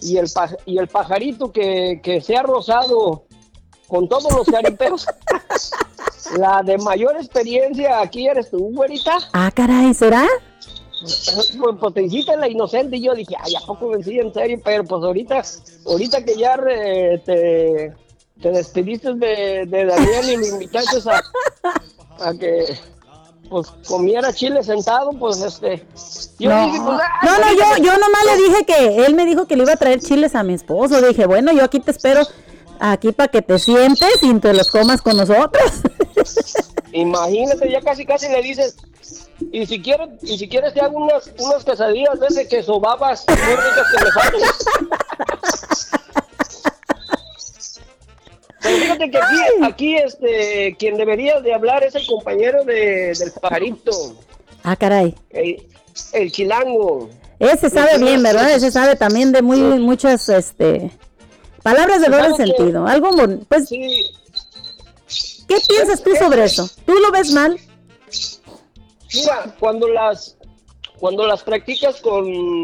y 0.00 0.16
el 0.16 0.26
paj- 0.26 0.56
y 0.66 0.78
el 0.78 0.88
pajarito 0.88 1.50
que, 1.52 2.00
que 2.02 2.20
se 2.20 2.36
ha 2.36 2.42
rozado 2.42 3.24
con 3.88 4.08
todos 4.08 4.32
los 4.32 4.46
caripeos 4.46 5.06
la 6.38 6.62
de 6.62 6.78
mayor 6.78 7.16
experiencia 7.16 8.00
aquí 8.00 8.26
eres 8.26 8.50
tú 8.50 8.58
güerita 8.74 9.18
Ah, 9.32 9.50
caray, 9.54 9.92
¿será? 9.94 10.26
pues, 11.00 11.56
pues 11.80 11.94
te 11.94 12.02
hiciste 12.04 12.36
la 12.36 12.48
inocente 12.48 12.96
y 12.96 13.02
yo 13.02 13.14
dije 13.14 13.34
ay 13.40 13.54
a 13.56 13.60
poco 13.66 13.88
me 13.88 14.02
sí 14.02 14.18
en 14.18 14.32
serio 14.32 14.60
pero 14.64 14.84
pues 14.84 15.02
ahorita 15.02 15.42
ahorita 15.86 16.24
que 16.24 16.36
ya 16.36 16.56
re- 16.56 17.18
te, 17.26 17.92
te 18.40 18.50
despediste 18.52 19.14
de, 19.14 19.66
de 19.66 19.84
Daniel 19.84 20.30
y 20.32 20.36
lo 20.36 20.46
invitaste 20.46 21.10
a, 21.10 22.28
a 22.28 22.34
que 22.34 22.78
pues 23.52 23.68
comiera 23.86 24.32
chile 24.32 24.62
sentado 24.62 25.10
pues 25.12 25.42
este 25.42 25.86
yo 26.38 26.48
no, 26.48 26.66
dije, 26.66 26.80
pues, 26.82 26.98
ah, 27.00 27.20
no, 27.22 27.38
no, 27.38 27.52
yo, 27.52 27.84
yo 27.84 27.92
nomás 27.98 28.24
le 28.24 28.36
dije 28.42 28.64
que 28.64 29.04
él 29.04 29.14
me 29.14 29.26
dijo 29.26 29.46
que 29.46 29.56
le 29.56 29.64
iba 29.64 29.74
a 29.74 29.76
traer 29.76 30.00
chiles 30.00 30.34
a 30.34 30.42
mi 30.42 30.54
esposo. 30.54 31.00
Dije, 31.00 31.26
bueno, 31.26 31.52
yo 31.52 31.62
aquí 31.62 31.78
te 31.78 31.90
espero, 31.90 32.22
aquí 32.80 33.12
para 33.12 33.30
que 33.30 33.42
te 33.42 33.58
sientes 33.58 34.22
y 34.22 34.34
te 34.40 34.54
los 34.54 34.70
comas 34.70 35.02
con 35.02 35.18
nosotros. 35.18 35.70
Imagínate, 36.92 37.70
ya 37.70 37.80
casi 37.80 38.04
casi 38.06 38.28
le 38.28 38.42
dices, 38.42 38.76
y 39.52 39.66
si 39.66 39.80
quieres, 39.82 40.08
y 40.22 40.38
si 40.38 40.48
quieres 40.48 40.74
te 40.74 40.80
hago 40.80 40.96
unas, 40.96 41.30
unas 41.38 41.64
quesadillas 41.64 42.18
de 42.18 42.26
ese 42.26 42.48
queso 42.48 42.80
babas 42.80 43.24
muy 43.28 43.36
ricas 43.36 43.86
que 43.92 44.04
me 44.04 44.10
faltan. 44.10 44.40
Pero 48.62 48.76
fíjate 48.78 49.10
que 49.10 49.18
aquí, 49.18 49.36
aquí 49.64 49.96
este, 49.96 50.76
quien 50.78 50.96
debería 50.96 51.40
de 51.40 51.52
hablar 51.54 51.82
es 51.84 51.94
el 51.94 52.06
compañero 52.06 52.64
de, 52.64 53.12
del 53.18 53.32
pajarito, 53.40 53.90
Ah, 54.62 54.76
caray. 54.76 55.14
el, 55.30 55.66
el 56.12 56.30
chilango. 56.32 57.10
Ese 57.38 57.68
sabe 57.70 57.98
bien, 57.98 58.22
¿verdad? 58.22 58.52
Ese 58.54 58.70
sabe 58.70 58.94
también 58.94 59.32
de 59.32 59.42
muy 59.42 59.58
muchas, 59.58 60.28
este, 60.28 60.90
Palabras 61.62 62.00
de 62.00 62.08
doble 62.08 62.34
sentido. 62.36 62.86
Algo, 62.86 63.10
pues, 63.48 63.68
Sí, 63.68 64.04
¿qué 65.48 65.56
piensas 65.68 66.02
tú 66.02 66.10
sobre 66.16 66.44
eso? 66.44 66.68
¿Tú 66.86 66.92
lo 66.94 67.10
ves 67.12 67.32
mal? 67.32 67.58
mira, 69.14 69.54
cuando 69.60 69.88
las 69.88 70.36
cuando 70.98 71.26
las 71.26 71.42
practicas 71.42 72.00
con 72.00 72.62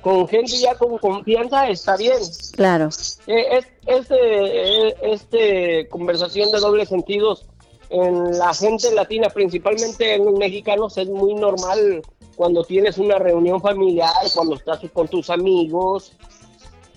con 0.00 0.26
gente 0.28 0.56
ya 0.56 0.74
con 0.76 0.98
confianza 0.98 1.68
está 1.68 1.96
bien. 1.96 2.18
Claro. 2.52 2.88
Eh, 3.26 3.58
es- 3.58 3.66
este, 3.86 4.88
eh, 4.88 4.94
este 5.02 5.88
conversación 5.88 6.50
de 6.52 6.58
dobles 6.60 6.88
sentidos 6.88 7.46
en 7.90 8.38
la 8.38 8.54
gente 8.54 8.92
latina, 8.94 9.28
principalmente 9.30 10.14
en 10.14 10.24
los 10.24 10.34
mexicanos, 10.34 10.96
es 10.96 11.08
muy 11.08 11.34
normal 11.34 12.02
cuando 12.36 12.64
tienes 12.64 12.98
una 12.98 13.18
reunión 13.18 13.60
familiar, 13.60 14.12
cuando 14.34 14.54
estás 14.54 14.80
con 14.92 15.08
tus 15.08 15.28
amigos, 15.28 16.12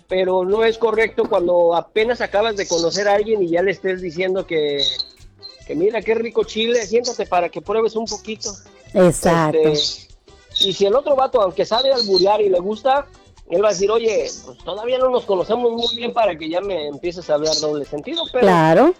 pero 0.07 0.45
no 0.45 0.63
es 0.63 0.77
correcto 0.77 1.27
cuando 1.27 1.75
apenas 1.75 2.21
acabas 2.21 2.55
de 2.55 2.67
conocer 2.67 3.07
a 3.07 3.15
alguien 3.15 3.41
y 3.41 3.49
ya 3.49 3.61
le 3.63 3.71
estés 3.71 4.01
diciendo 4.01 4.45
que, 4.45 4.83
que 5.65 5.75
mira 5.75 6.01
qué 6.01 6.13
rico 6.13 6.43
chile, 6.43 6.85
siéntate 6.85 7.25
para 7.25 7.49
que 7.49 7.61
pruebes 7.61 7.95
un 7.95 8.05
poquito. 8.05 8.51
Exacto. 8.93 9.57
Este, 9.57 10.07
y 10.59 10.73
si 10.73 10.85
el 10.85 10.95
otro 10.95 11.15
vato, 11.15 11.41
aunque 11.41 11.65
sabe 11.65 11.91
alburear 11.91 12.41
y 12.41 12.49
le 12.49 12.59
gusta, 12.59 13.07
él 13.49 13.63
va 13.63 13.69
a 13.69 13.71
decir, 13.71 13.91
oye, 13.91 14.29
pues 14.45 14.57
todavía 14.59 14.97
no 14.97 15.09
nos 15.09 15.25
conocemos 15.25 15.71
muy 15.71 15.95
bien 15.95 16.13
para 16.13 16.37
que 16.37 16.49
ya 16.49 16.61
me 16.61 16.87
empieces 16.87 17.29
a 17.29 17.35
hablar 17.35 17.55
doble 17.59 17.85
sentido. 17.85 18.23
Pero 18.31 18.45
Claro. 18.45 18.93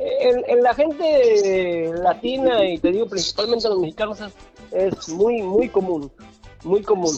en, 0.00 0.42
en 0.48 0.62
la 0.62 0.74
gente 0.74 1.92
latina, 2.02 2.64
y 2.64 2.78
te 2.78 2.90
digo 2.90 3.06
principalmente 3.06 3.68
los 3.68 3.78
mexicanos, 3.78 4.20
es, 4.20 4.32
es 4.72 5.08
muy, 5.10 5.42
muy 5.42 5.68
común, 5.68 6.10
muy 6.62 6.82
común. 6.82 7.14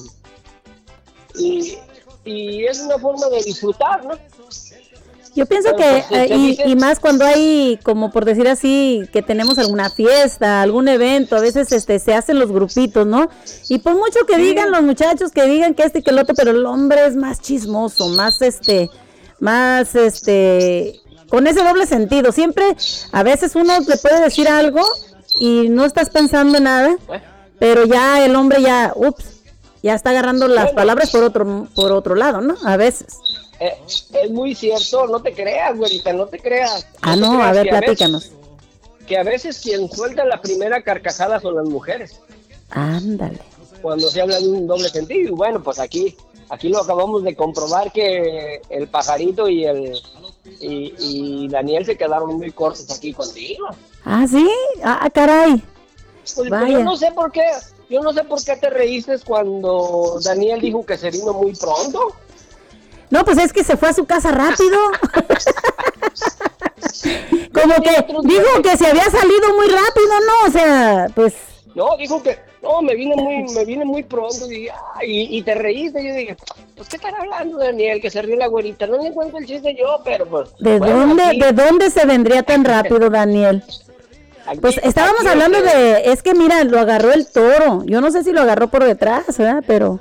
Y, 1.39 1.79
y 2.24 2.64
es 2.64 2.81
una 2.81 2.99
forma 2.99 3.29
de 3.29 3.43
disfrutar, 3.43 4.05
¿no? 4.05 4.14
Yo 5.37 5.47
pienso 5.47 5.76
que, 5.76 6.05
pues, 6.09 6.20
eh, 6.30 6.34
y, 6.34 6.49
dicen- 6.57 6.68
y 6.70 6.76
más 6.76 6.99
cuando 6.99 7.24
hay, 7.24 7.78
como 7.82 8.11
por 8.11 8.24
decir 8.24 8.49
así, 8.49 9.03
que 9.12 9.22
tenemos 9.22 9.59
alguna 9.59 9.91
fiesta, 9.91 10.62
algún 10.62 10.89
evento, 10.89 11.37
a 11.37 11.41
veces 11.41 11.70
este 11.72 11.99
se 11.99 12.14
hacen 12.14 12.39
los 12.39 12.51
grupitos, 12.51 13.07
¿no? 13.07 13.28
Y 13.68 13.78
por 13.78 13.95
mucho 13.95 14.20
que 14.26 14.39
digan 14.39 14.70
los 14.70 14.82
muchachos, 14.82 15.32
que 15.32 15.45
digan 15.45 15.74
que 15.74 15.84
este 15.84 15.99
y 15.99 16.03
que 16.03 16.11
el 16.11 16.18
otro, 16.18 16.34
pero 16.34 16.51
el 16.53 16.64
hombre 16.66 17.07
es 17.07 17.16
más 17.16 17.41
chismoso, 17.41 18.09
más 18.09 18.41
este, 18.43 18.91
más 19.39 19.95
este, 19.95 21.01
con 21.28 21.47
ese 21.47 21.62
doble 21.62 21.87
sentido. 21.87 22.32
Siempre, 22.32 22.64
a 23.12 23.22
veces 23.22 23.55
uno 23.55 23.74
le 23.87 23.97
puede 23.99 24.20
decir 24.22 24.49
algo 24.49 24.80
y 25.39 25.68
no 25.68 25.84
estás 25.84 26.09
pensando 26.11 26.57
en 26.59 26.64
nada, 26.64 26.97
pero 27.59 27.84
ya 27.84 28.24
el 28.24 28.34
hombre 28.37 28.62
ya, 28.62 28.93
ups, 28.97 29.24
ya 29.82 29.95
está 29.95 30.11
agarrando 30.11 30.49
las 30.49 30.72
palabras 30.72 31.11
por 31.11 31.22
otro, 31.22 31.68
por 31.74 31.93
otro 31.93 32.14
lado, 32.14 32.41
¿no? 32.41 32.55
A 32.64 32.76
veces. 32.76 33.07
Eh, 33.61 33.75
es 33.87 34.31
muy 34.31 34.55
cierto, 34.55 35.07
no 35.07 35.21
te 35.23 35.33
creas, 35.33 35.77
güerita, 35.77 36.13
no 36.13 36.27
te 36.27 36.39
creas. 36.39 36.87
Ah, 37.03 37.17
no, 37.17 37.43
a 37.43 37.53
ver, 37.53 37.69
platícanos. 37.69 38.31
que 39.07 39.17
a 39.17 39.23
veces 39.23 39.61
quien 39.61 39.91
suelta 39.91 40.25
la 40.25 40.41
primera 40.41 40.83
carcajada 40.83 41.41
son 41.41 41.57
las 41.57 41.67
mujeres. 41.67 42.21
Ándale. 42.71 43.39
cuando 43.81 44.11
se 44.11 44.21
habla 44.21 44.41
de 44.41 44.49
un 44.49 44.67
doble 44.67 44.89
sentido. 44.89 45.29
Y 45.29 45.33
bueno, 45.33 45.63
pues 45.63 45.79
aquí, 45.79 46.17
aquí 46.49 46.69
lo 46.69 46.81
acabamos 46.81 47.23
de 47.23 47.37
comprobar 47.37 47.93
que 47.93 48.61
el 48.69 48.89
pajarito 48.89 49.49
y 49.49 49.65
el 49.65 49.95
y, 50.61 50.95
y 50.99 51.49
Daniel 51.49 51.85
se 51.85 51.97
quedaron 51.97 52.37
muy 52.37 52.51
cortos 52.53 52.91
aquí 52.91 53.13
contigo. 53.13 53.67
Ah, 54.05 54.27
sí, 54.29 54.49
ah, 54.83 55.09
caray. 55.13 55.63
Pues, 56.21 56.35
pues, 56.35 56.51
Vaya. 56.51 56.79
yo 56.79 56.85
no 56.85 56.97
sé 56.97 57.13
por 57.13 57.33
qué, 57.33 57.45
yo 57.89 58.01
no 58.03 58.13
sé 58.13 58.25
por 58.25 58.43
qué 58.43 58.57
te 58.57 58.71
reíste 58.71 59.19
cuando 59.21 60.19
Daniel 60.23 60.61
dijo 60.61 60.85
que 60.85 60.97
se 60.97 61.11
vino 61.11 61.33
muy 61.33 61.55
pronto. 61.55 62.15
No, 63.11 63.25
pues 63.25 63.39
es 63.39 63.53
que 63.53 63.63
se 63.65 63.77
fue 63.77 63.89
a 63.89 63.93
su 63.93 64.05
casa 64.05 64.31
rápido. 64.33 64.79
Como 67.53 67.75
que 67.83 67.91
dijo 68.25 68.63
que 68.63 68.77
se 68.77 68.87
había 68.87 69.05
salido 69.11 69.55
muy 69.57 69.67
rápido, 69.69 70.21
¿no? 70.27 70.49
O 70.49 70.51
sea, 70.51 71.09
pues 71.15 71.35
No, 71.75 71.97
dijo 71.97 72.23
que 72.23 72.39
no, 72.63 72.83
me 72.83 72.95
vine 72.95 73.15
muy, 73.17 73.45
me 73.55 73.65
vine 73.65 73.85
muy 73.85 74.03
pronto 74.03 74.51
y, 74.51 74.69
y, 75.03 75.39
y 75.39 75.43
te 75.43 75.55
reíste. 75.55 76.05
Yo 76.07 76.15
dije, 76.15 76.37
pues 76.75 76.89
qué 76.89 76.97
estará 76.97 77.19
hablando 77.19 77.59
Daniel, 77.59 78.01
que 78.01 78.11
se 78.11 78.21
ríe 78.23 78.37
la 78.37 78.49
güerita. 78.49 78.87
No 78.87 78.99
me 79.01 79.09
encuentro 79.09 79.39
el 79.39 79.47
chiste 79.47 79.77
yo, 79.79 80.01
pero 80.05 80.27
pues. 80.27 80.51
¿de 80.59 80.79
bueno, 80.79 80.99
dónde 81.07 81.23
aquí- 81.25 81.41
de 81.41 81.53
dónde 81.53 81.91
se 81.91 82.05
vendría 82.07 82.43
tan 82.43 82.65
rápido, 82.65 83.09
Daniel? 83.09 83.63
aquí- 84.47 84.61
Pues 84.61 84.79
estábamos 84.83 85.25
hablando 85.27 85.61
de, 85.63 86.11
es 86.11 86.23
que 86.23 86.35
mira, 86.35 86.65
lo 86.65 86.79
agarró 86.81 87.13
el 87.13 87.27
toro. 87.31 87.83
Yo 87.87 88.01
no 88.01 88.11
sé 88.11 88.25
si 88.25 88.33
lo 88.33 88.41
agarró 88.43 88.69
por 88.69 88.85
detrás, 88.85 89.39
¿verdad? 89.39 89.63
Pero 89.67 90.01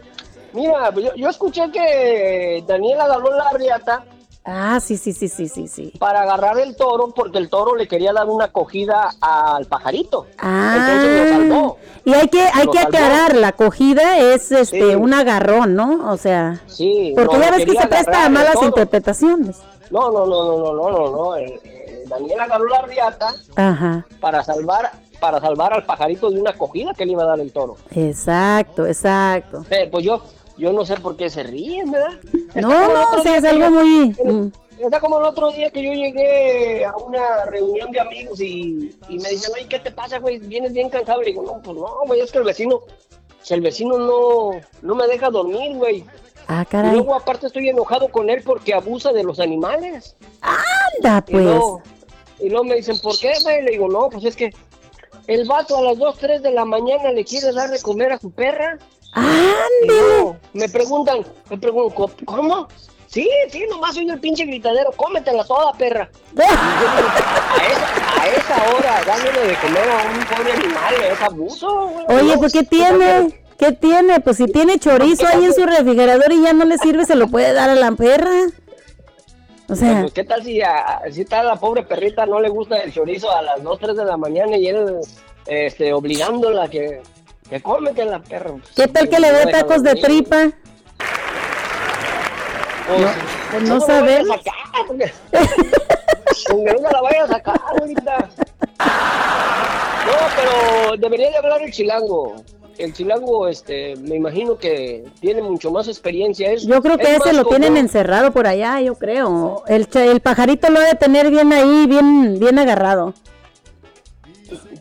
Mira, 0.55 0.91
yo, 0.95 1.13
yo 1.15 1.29
escuché 1.29 1.69
que 1.71 2.63
Daniel 2.67 3.01
agarró 3.01 3.31
la 3.35 3.49
riata 3.51 4.03
ah, 4.45 4.79
sí, 4.79 4.95
sí, 4.97 5.11
sí, 5.11 5.27
sí, 5.27 5.47
sí, 5.49 5.67
sí. 5.67 5.91
para 5.99 6.21
agarrar 6.21 6.57
el 6.59 6.75
toro 6.75 7.11
porque 7.15 7.37
el 7.39 7.49
toro 7.49 7.75
le 7.75 7.87
quería 7.87 8.13
dar 8.13 8.27
una 8.27 8.45
acogida 8.45 9.09
al 9.19 9.65
pajarito. 9.65 10.27
Entonces 10.41 11.17
lo 11.17 11.23
Ah, 11.23 11.27
salvó. 11.29 11.77
y 12.05 12.13
hay 12.13 12.27
que 12.29 12.41
hay 12.41 12.67
que 12.67 12.77
salvó. 12.79 12.87
aclarar, 12.87 13.35
la 13.35 13.47
acogida 13.49 14.17
es 14.19 14.51
este 14.51 14.89
Sí. 14.89 14.95
un 14.95 15.13
agarrón, 15.13 15.75
¿no? 15.75 16.11
O 16.11 16.17
sea, 16.17 16.61
Sí, 16.67 17.13
porque 17.15 17.37
no, 17.37 17.43
ya 17.43 17.51
ves 17.51 17.65
que 17.65 17.71
se 17.75 17.87
presta 17.87 18.25
a 18.25 18.29
malas 18.29 18.55
interpretaciones. 18.61 19.57
No, 19.89 20.11
no, 20.11 20.25
no, 20.25 20.43
no, 20.43 20.57
no, 20.57 20.73
no, 20.73 20.89
no, 20.91 21.09
no. 21.11 21.35
el- 21.35 21.59
el 21.63 22.09
Daniel 22.09 22.39
agarró 22.39 22.65
la 22.67 22.81
riata 22.83 23.33
Ajá. 23.55 24.05
para 24.21 24.43
salvar 24.43 24.91
para 25.19 25.39
salvar 25.39 25.73
al 25.73 25.85
pajarito 25.85 26.29
de 26.29 26.39
una 26.41 26.49
acogida 26.51 26.93
que 26.93 27.05
le 27.05 27.13
iba 27.13 27.23
a 27.23 27.27
dar 27.27 27.39
el 27.39 27.51
toro. 27.51 27.77
Exacto, 27.91 28.85
exacto. 28.85 29.65
Eh, 29.71 29.87
pues 29.89 30.03
yo 30.05 30.21
yo 30.57 30.71
no 30.73 30.85
sé 30.85 30.95
por 30.97 31.15
qué 31.17 31.29
se 31.29 31.43
ríen, 31.43 31.91
¿verdad? 31.91 32.19
No, 32.55 32.69
no, 32.69 33.01
otro 33.07 33.19
o 33.19 33.23
sea, 33.23 33.31
día 33.31 33.37
es 33.37 33.43
algo 33.45 33.69
muy... 33.71 34.51
Está 34.79 34.99
como 34.99 35.19
el 35.19 35.25
otro 35.25 35.51
día 35.51 35.69
que 35.71 35.81
yo 35.81 35.93
llegué 35.93 36.83
a 36.83 36.95
una 36.97 37.45
reunión 37.45 37.91
de 37.91 37.99
amigos 38.01 38.41
y, 38.41 38.93
y 39.07 39.19
me 39.19 39.29
dicen, 39.29 39.53
oye, 39.55 39.67
¿qué 39.69 39.79
te 39.79 39.89
pasa, 39.91 40.19
güey? 40.19 40.37
Vienes 40.39 40.73
bien 40.73 40.89
cansado. 40.89 41.21
Le 41.21 41.27
digo, 41.27 41.43
no, 41.43 41.61
pues 41.61 41.77
no, 41.77 41.87
güey, 42.05 42.19
es 42.19 42.29
que 42.31 42.39
el 42.39 42.43
vecino, 42.43 42.81
si 43.41 43.53
el 43.53 43.61
vecino 43.61 43.97
no, 43.97 44.51
no 44.81 44.95
me 44.95 45.07
deja 45.07 45.29
dormir, 45.29 45.77
güey. 45.77 46.03
Ah, 46.47 46.63
Y 46.63 46.65
caray. 46.71 46.91
luego 46.91 47.15
aparte 47.15 47.47
estoy 47.47 47.69
enojado 47.69 48.09
con 48.09 48.29
él 48.29 48.43
porque 48.45 48.73
abusa 48.73 49.13
de 49.13 49.23
los 49.23 49.39
animales. 49.39 50.17
Anda, 50.41 51.23
Y 51.27 51.31
pues. 51.31 51.43
luego, 51.45 51.81
y 52.41 52.49
luego 52.49 52.65
me 52.65 52.75
dicen, 52.75 52.99
¿por 52.99 53.17
qué, 53.17 53.31
güey? 53.43 53.61
Le 53.63 53.71
digo, 53.71 53.87
no, 53.87 54.09
pues 54.09 54.25
es 54.25 54.35
que 54.35 54.53
el 55.27 55.47
vato 55.47 55.77
a 55.77 55.81
las 55.81 55.97
2, 55.97 56.17
3 56.19 56.43
de 56.43 56.51
la 56.51 56.65
mañana 56.65 57.13
le 57.13 57.23
quiere 57.23 57.53
dar 57.53 57.69
de 57.69 57.81
comer 57.81 58.11
a 58.11 58.19
su 58.19 58.29
perra. 58.29 58.77
Luego 59.87 60.37
me 60.53 60.67
preguntan, 60.69 61.19
me 61.49 61.57
preguntan, 61.57 61.95
"¿Co- 61.95 62.11
¿cómo? 62.25 62.67
Sí, 63.07 63.29
sí, 63.49 63.63
nomás 63.69 63.95
soy 63.95 64.09
el 64.09 64.19
pinche 64.19 64.45
gritadero, 64.45 64.91
cómetela 64.91 65.43
toda, 65.45 65.71
perra. 65.73 66.09
Y 66.33 66.37
yo 66.37 66.43
digo, 66.43 67.09
a, 67.17 67.67
esa, 67.67 68.21
a 68.21 68.27
esa 68.27 68.75
hora, 68.75 69.01
dándole 69.05 69.47
de 69.47 69.55
comer 69.55 69.89
a 69.89 70.11
un 70.11 70.25
pobre 70.25 70.51
animal, 70.51 70.93
es 71.11 71.21
abuso, 71.21 71.87
güey. 71.87 72.05
Oye, 72.19 72.33
¿no? 72.33 72.39
pues 72.39 72.51
¿qué 72.53 72.63
tiene? 72.63 73.41
¿Qué 73.57 73.71
tiene? 73.71 74.19
Pues 74.19 74.35
si 74.37 74.47
tiene 74.47 74.79
chorizo 74.79 75.25
ahí 75.27 75.45
en 75.45 75.53
su 75.53 75.65
refrigerador 75.65 76.29
y 76.33 76.41
ya 76.41 76.51
no 76.51 76.65
le 76.65 76.77
sirve, 76.77 77.05
se 77.05 77.15
lo 77.15 77.29
puede 77.29 77.53
dar 77.53 77.69
a 77.69 77.75
la 77.75 77.91
perra. 77.93 78.47
O 79.69 79.75
sea, 79.75 80.01
Pues, 80.01 80.13
¿qué 80.13 80.23
tal 80.25 80.43
si 80.43 80.61
a, 80.61 81.01
si 81.09 81.21
está 81.21 81.41
la 81.41 81.55
pobre 81.55 81.83
perrita 81.83 82.25
no 82.25 82.39
le 82.41 82.49
gusta 82.49 82.77
el 82.79 82.93
chorizo 82.93 83.31
a 83.31 83.41
las 83.41 83.63
2, 83.63 83.79
3 83.79 83.95
de 83.95 84.05
la 84.05 84.17
mañana 84.17 84.57
y 84.57 84.67
él 84.67 84.97
este, 85.47 85.93
obligándola 85.93 86.67
que, 86.67 87.01
que 87.49 87.61
cómetela, 87.61 88.19
perro? 88.21 88.59
¿qué 88.75 88.87
tal 88.87 89.09
que 89.09 89.19
le 89.19 89.31
dé 89.31 89.45
tacos 89.47 89.83
de 89.83 89.95
tripa? 89.95 90.51
Pues, 92.87 93.11
pues 93.51 93.63
no 93.63 93.75
la 93.79 93.85
sabemos. 93.85 94.37
porque- 94.87 95.11
que 96.47 96.53
no 96.53 96.81
me 96.81 96.89
la 96.91 97.01
vaya 97.01 97.23
a 97.23 97.27
sacar 97.27 97.61
ahorita. 97.79 98.29
No, 100.05 100.11
pero 100.35 100.97
debería 100.97 101.31
de 101.31 101.37
hablar 101.37 101.61
el 101.63 101.71
chilango. 101.71 102.35
El 102.77 102.93
chilango, 102.93 103.47
este, 103.47 103.95
me 104.01 104.17
imagino 104.17 104.57
que 104.57 105.05
tiene 105.21 105.41
mucho 105.41 105.71
más 105.71 105.87
experiencia. 105.87 106.51
Es, 106.51 106.63
Yo 106.63 106.81
creo 106.81 106.97
que 106.97 107.15
es 107.15 107.21
ese 107.21 107.33
lo 107.33 107.45
tienen 107.45 107.77
encerrado 107.77 108.31
por 108.31 108.47
allá, 108.47 108.81
yo 108.81 108.95
creo. 108.95 109.63
El, 109.67 109.87
el 109.93 110.19
pajarito 110.19 110.69
lo 110.69 110.79
ha 110.79 110.83
de 110.83 110.95
tener 110.95 111.31
bien 111.31 111.53
ahí, 111.53 111.87
bien, 111.87 112.37
bien 112.37 112.59
agarrado. 112.59 113.13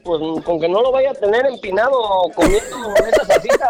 Pues 0.05 0.21
con 0.45 0.61
que 0.61 0.69
no 0.69 0.83
lo 0.83 0.93
vaya 0.93 1.11
a 1.13 1.15
tener 1.15 1.47
empinado 1.47 1.99
comiendo 2.35 2.95
esa 3.13 3.25
salsita 3.25 3.69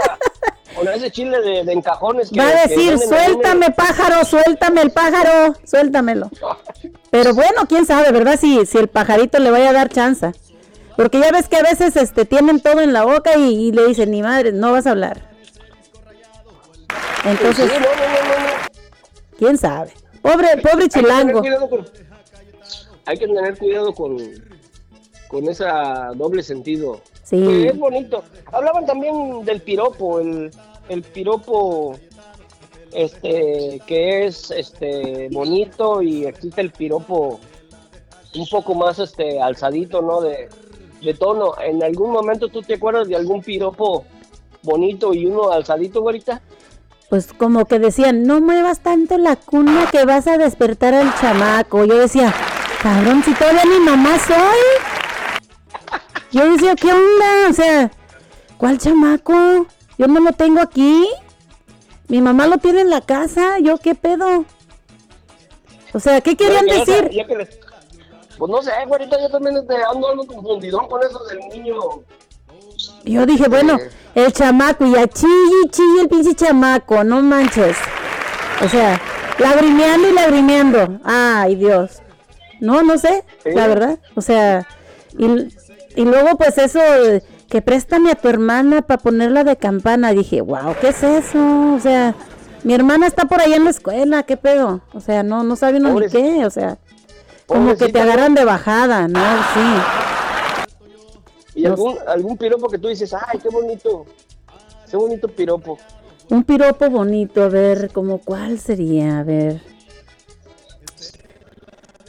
con 0.74 0.88
ese 0.88 1.10
chile 1.10 1.40
de, 1.40 1.64
de 1.64 1.72
encajones. 1.72 2.30
Que, 2.30 2.40
Va 2.40 2.48
a 2.48 2.66
decir, 2.66 2.98
suéltame 2.98 3.70
pájaro, 3.70 4.24
suéltame 4.24 4.82
el 4.82 4.90
pájaro, 4.90 5.54
suéltamelo. 5.64 6.28
Pero 7.10 7.32
bueno, 7.34 7.66
quién 7.68 7.86
sabe, 7.86 8.10
¿verdad? 8.10 8.36
Si, 8.40 8.66
si 8.66 8.78
el 8.78 8.88
pajarito 8.88 9.38
le 9.38 9.50
vaya 9.52 9.70
a 9.70 9.72
dar 9.72 9.88
chance. 9.90 10.32
Porque 10.96 11.18
ya 11.20 11.30
ves 11.30 11.48
que 11.48 11.56
a 11.56 11.62
veces 11.62 11.96
este, 11.96 12.24
tienen 12.24 12.60
todo 12.60 12.80
en 12.80 12.92
la 12.92 13.04
boca 13.04 13.36
y, 13.36 13.68
y 13.68 13.72
le 13.72 13.86
dicen, 13.86 14.10
ni 14.10 14.22
madre, 14.22 14.50
no 14.52 14.72
vas 14.72 14.86
a 14.86 14.90
hablar. 14.92 15.28
Entonces, 17.24 17.70
Sí, 17.70 17.78
no, 17.78 17.80
no, 17.80 17.86
no, 17.86 18.40
no, 18.40 18.46
no. 18.46 18.52
quién 19.38 19.58
sabe. 19.58 19.92
Pobre, 20.22 20.56
pobre 20.58 20.84
Hay 20.84 20.88
que 20.88 20.88
tener 20.88 20.90
chilango. 20.90 21.40
cuidado 21.40 21.68
con- 21.70 21.88
Hay 23.06 23.18
que 23.18 23.26
tener 23.26 23.58
cuidado 23.58 23.92
con, 23.94 24.16
con 25.34 25.48
esa 25.48 26.12
doble 26.14 26.44
sentido. 26.44 27.00
Sí. 27.24 27.42
Que 27.42 27.66
es 27.66 27.76
bonito. 27.76 28.22
Hablaban 28.52 28.86
también 28.86 29.44
del 29.44 29.60
piropo, 29.60 30.20
el, 30.20 30.52
el 30.88 31.02
piropo 31.02 31.96
este, 32.92 33.82
que 33.84 34.26
es 34.26 34.52
este 34.52 35.28
bonito 35.32 36.02
y 36.02 36.24
existe 36.24 36.60
el 36.60 36.70
piropo 36.70 37.40
un 38.36 38.46
poco 38.46 38.76
más 38.76 39.00
este 39.00 39.42
alzadito, 39.42 40.02
¿no? 40.02 40.20
De, 40.20 40.48
de 41.02 41.14
tono. 41.14 41.54
¿En 41.60 41.82
algún 41.82 42.12
momento 42.12 42.46
tú 42.46 42.62
te 42.62 42.74
acuerdas 42.74 43.08
de 43.08 43.16
algún 43.16 43.42
piropo 43.42 44.04
bonito 44.62 45.12
y 45.14 45.26
uno 45.26 45.50
alzadito, 45.50 46.00
güerita? 46.00 46.42
Pues 47.10 47.32
como 47.32 47.64
que 47.64 47.80
decían, 47.80 48.22
no 48.22 48.40
muevas 48.40 48.84
tanto 48.84 49.18
la 49.18 49.34
cuna 49.34 49.88
que 49.90 50.04
vas 50.04 50.28
a 50.28 50.38
despertar 50.38 50.94
al 50.94 51.12
chamaco. 51.20 51.84
Yo 51.84 51.98
decía, 51.98 52.32
cabrón, 52.80 53.20
si 53.24 53.34
todavía 53.34 53.64
mi 53.64 53.80
mamá 53.80 54.16
soy. 54.20 54.93
Yo 56.34 56.50
decía, 56.52 56.74
¿qué 56.74 56.92
onda? 56.92 57.48
O 57.48 57.52
sea, 57.52 57.90
¿cuál 58.58 58.76
chamaco? 58.78 59.66
Yo 59.96 60.06
no 60.08 60.18
lo 60.18 60.32
tengo 60.32 60.60
aquí. 60.60 61.08
Mi 62.08 62.20
mamá 62.20 62.48
lo 62.48 62.58
tiene 62.58 62.80
en 62.80 62.90
la 62.90 63.00
casa. 63.00 63.60
¿Yo 63.60 63.78
qué 63.78 63.94
pedo? 63.94 64.44
O 65.92 66.00
sea, 66.00 66.20
¿qué 66.20 66.36
querían 66.36 66.66
decir? 66.66 67.08
ya 67.10 67.24
que 67.24 67.36
les- 67.36 67.58
Pues 68.36 68.50
no 68.50 68.60
sé, 68.62 68.72
güerita, 68.88 69.16
yo 69.20 69.28
también 69.30 69.56
este, 69.58 69.76
ando 69.84 70.08
algo 70.08 70.26
confundidón 70.26 70.88
con 70.88 71.00
eso 71.04 71.22
del 71.26 71.38
niño. 71.50 71.76
Yo 73.04 73.24
dije, 73.26 73.48
bueno, 73.48 73.78
el 74.16 74.32
chamaco, 74.32 74.84
y 74.86 74.96
a 74.96 75.06
chille, 75.06 75.68
chille 75.70 76.00
el 76.02 76.08
pinche 76.08 76.34
chamaco, 76.34 77.04
no 77.04 77.22
manches. 77.22 77.76
O 78.60 78.68
sea, 78.68 79.00
lagrimeando 79.38 80.08
y 80.08 80.12
lagrimeando. 80.14 80.98
Ay, 81.04 81.54
Dios. 81.54 82.02
No, 82.60 82.82
no 82.82 82.98
sé, 82.98 83.24
la 83.44 83.68
verdad. 83.68 83.98
O 84.16 84.20
sea, 84.20 84.66
y, 85.16 85.48
y 85.96 86.04
luego 86.04 86.36
pues 86.36 86.58
eso, 86.58 86.80
que 87.48 87.62
préstame 87.62 88.10
a 88.10 88.14
tu 88.14 88.28
hermana 88.28 88.82
para 88.82 89.02
ponerla 89.02 89.44
de 89.44 89.56
campana. 89.56 90.12
Dije, 90.12 90.40
wow, 90.40 90.74
¿qué 90.80 90.88
es 90.88 91.02
eso? 91.02 91.74
O 91.74 91.80
sea, 91.80 92.14
mi 92.62 92.74
hermana 92.74 93.06
está 93.06 93.26
por 93.26 93.40
allá 93.40 93.56
en 93.56 93.64
la 93.64 93.70
escuela, 93.70 94.22
¿qué 94.24 94.36
pedo? 94.36 94.80
O 94.92 95.00
sea, 95.00 95.22
no, 95.22 95.44
no 95.44 95.56
sabe 95.56 95.78
uno 95.78 95.98
ni 95.98 96.08
qué, 96.08 96.44
o 96.46 96.50
sea, 96.50 96.78
como 97.46 97.76
que 97.76 97.88
te 97.88 98.00
agarran 98.00 98.34
de 98.34 98.44
bajada, 98.44 99.06
¿no? 99.06 99.20
Sí. 99.54 99.60
Y 101.56 101.66
algún, 101.66 101.96
algún 102.06 102.36
piropo 102.36 102.68
que 102.68 102.78
tú 102.78 102.88
dices, 102.88 103.14
ay, 103.14 103.38
qué 103.38 103.48
bonito. 103.48 104.06
Qué 104.90 104.96
bonito 104.96 105.28
piropo. 105.28 105.78
Un 106.30 106.42
piropo 106.42 106.88
bonito, 106.90 107.42
a 107.42 107.48
ver, 107.48 107.90
como 107.92 108.18
cuál 108.18 108.58
sería, 108.58 109.20
a 109.20 109.22
ver. 109.22 109.73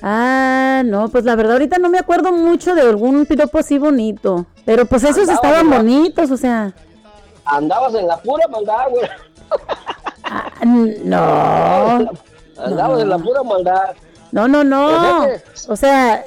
Ah, 0.08 0.84
no, 0.86 1.10
pues 1.10 1.26
la 1.26 1.36
verdad 1.36 1.54
ahorita 1.54 1.80
no 1.80 1.90
me 1.90 1.98
acuerdo 1.98 2.32
mucho 2.32 2.76
de 2.76 2.82
algún 2.82 3.26
piropo 3.26 3.58
así 3.58 3.80
bonito. 3.80 4.46
Pero 4.64 4.86
pues 4.86 5.04
esos 5.04 5.28
Andaba, 5.28 5.34
estaban 5.34 5.70
bonitos, 5.72 6.30
o 6.30 6.38
sea. 6.38 6.74
Andabas 7.44 7.96
en 7.96 8.08
la 8.08 8.18
pura 8.18 8.48
maldad, 8.48 8.86
güey. 8.92 9.10
ah, 10.24 10.52
No. 10.64 12.12
Andabas 12.64 13.02
en 13.02 13.10
la 13.10 13.18
pura 13.18 13.42
maldad. 13.42 13.96
No, 14.32 14.48
no, 14.48 14.64
no. 14.64 15.26
O 15.68 15.76
sea 15.76 16.24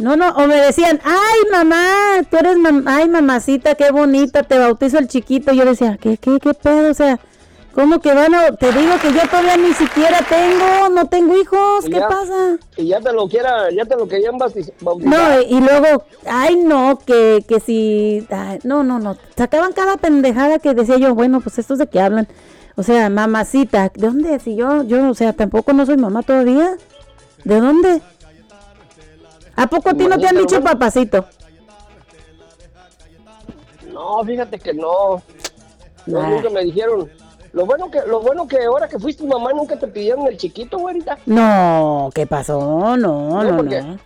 no, 0.00 0.16
no, 0.16 0.30
o 0.30 0.46
me 0.46 0.56
decían, 0.56 0.98
ay 1.04 1.50
mamá, 1.52 2.22
tú 2.30 2.38
eres 2.38 2.56
ay 2.86 3.08
mamacita, 3.10 3.74
qué 3.74 3.90
bonita, 3.90 4.42
te 4.42 4.58
bautizo 4.58 4.98
el 4.98 5.08
chiquito. 5.08 5.52
Yo 5.52 5.66
decía, 5.66 5.98
¿qué, 6.00 6.16
qué, 6.16 6.38
qué 6.40 6.54
pedo? 6.54 6.90
O 6.90 6.94
sea, 6.94 7.20
¿cómo 7.74 8.00
que 8.00 8.12
van 8.14 8.34
a, 8.34 8.52
te 8.52 8.72
digo 8.72 8.92
que 9.00 9.12
yo 9.12 9.20
todavía 9.28 9.56
ni 9.56 9.72
siquiera 9.74 10.18
tengo, 10.28 10.88
no 10.90 11.06
tengo 11.06 11.36
hijos, 11.36 11.84
¿qué 11.84 11.92
ya- 11.92 12.08
pasa? 12.08 12.56
Y 12.76 12.86
ya 12.88 13.00
te 13.00 13.12
lo 13.12 13.28
quiera, 13.28 13.70
ya 13.70 13.84
te 13.84 13.96
lo 13.96 14.06
querían 14.08 14.38
bautiz- 14.38 14.72
bautizar. 14.80 15.10
No, 15.12 15.40
y 15.42 15.60
luego, 15.60 16.04
ay 16.26 16.56
no, 16.56 16.98
que, 16.98 17.44
que 17.48 17.60
si, 17.60 18.26
ay, 18.30 18.58
no, 18.64 18.82
no, 18.82 18.98
no, 18.98 19.16
sacaban 19.36 19.72
cada 19.72 19.96
pendejada 19.96 20.58
que 20.58 20.74
decía 20.74 20.96
yo, 20.98 21.14
bueno, 21.14 21.40
pues 21.40 21.58
estos 21.58 21.78
de 21.78 21.86
qué 21.86 22.00
hablan. 22.00 22.28
O 22.76 22.82
sea, 22.82 23.10
mamacita, 23.10 23.90
¿de 23.94 24.06
dónde? 24.06 24.38
Si 24.40 24.56
yo, 24.56 24.84
yo, 24.84 25.10
o 25.10 25.14
sea, 25.14 25.32
tampoco 25.34 25.72
no 25.72 25.84
soy 25.84 25.96
mamá 25.98 26.22
todavía. 26.22 26.76
¿De 27.44 27.60
dónde? 27.60 28.00
¿A 29.56 29.66
poco 29.66 29.90
a 29.90 29.94
ti 29.94 30.06
no 30.06 30.18
te 30.18 30.26
han 30.28 30.36
dicho 30.36 30.60
bueno. 30.60 30.78
papacito? 30.78 31.26
No, 33.92 34.24
fíjate 34.24 34.58
que 34.58 34.72
no. 34.72 35.22
No, 36.06 36.22
Nah. 36.22 36.28
nunca 36.30 36.48
me 36.50 36.62
dijeron. 36.64 37.10
Lo 37.52 37.66
bueno 37.66 37.90
que, 37.90 38.00
lo 38.06 38.20
bueno 38.20 38.46
que 38.46 38.64
ahora 38.64 38.88
que 38.88 38.98
fuiste 38.98 39.24
mamá 39.24 39.52
nunca 39.52 39.76
te 39.76 39.88
pidieron 39.88 40.26
el 40.26 40.36
chiquito, 40.36 40.78
güerita. 40.78 41.18
No, 41.26 42.10
¿qué 42.14 42.26
pasó? 42.26 42.96
No, 42.96 43.42
no, 43.42 43.56
porque, 43.56 43.82
no. 43.82 43.98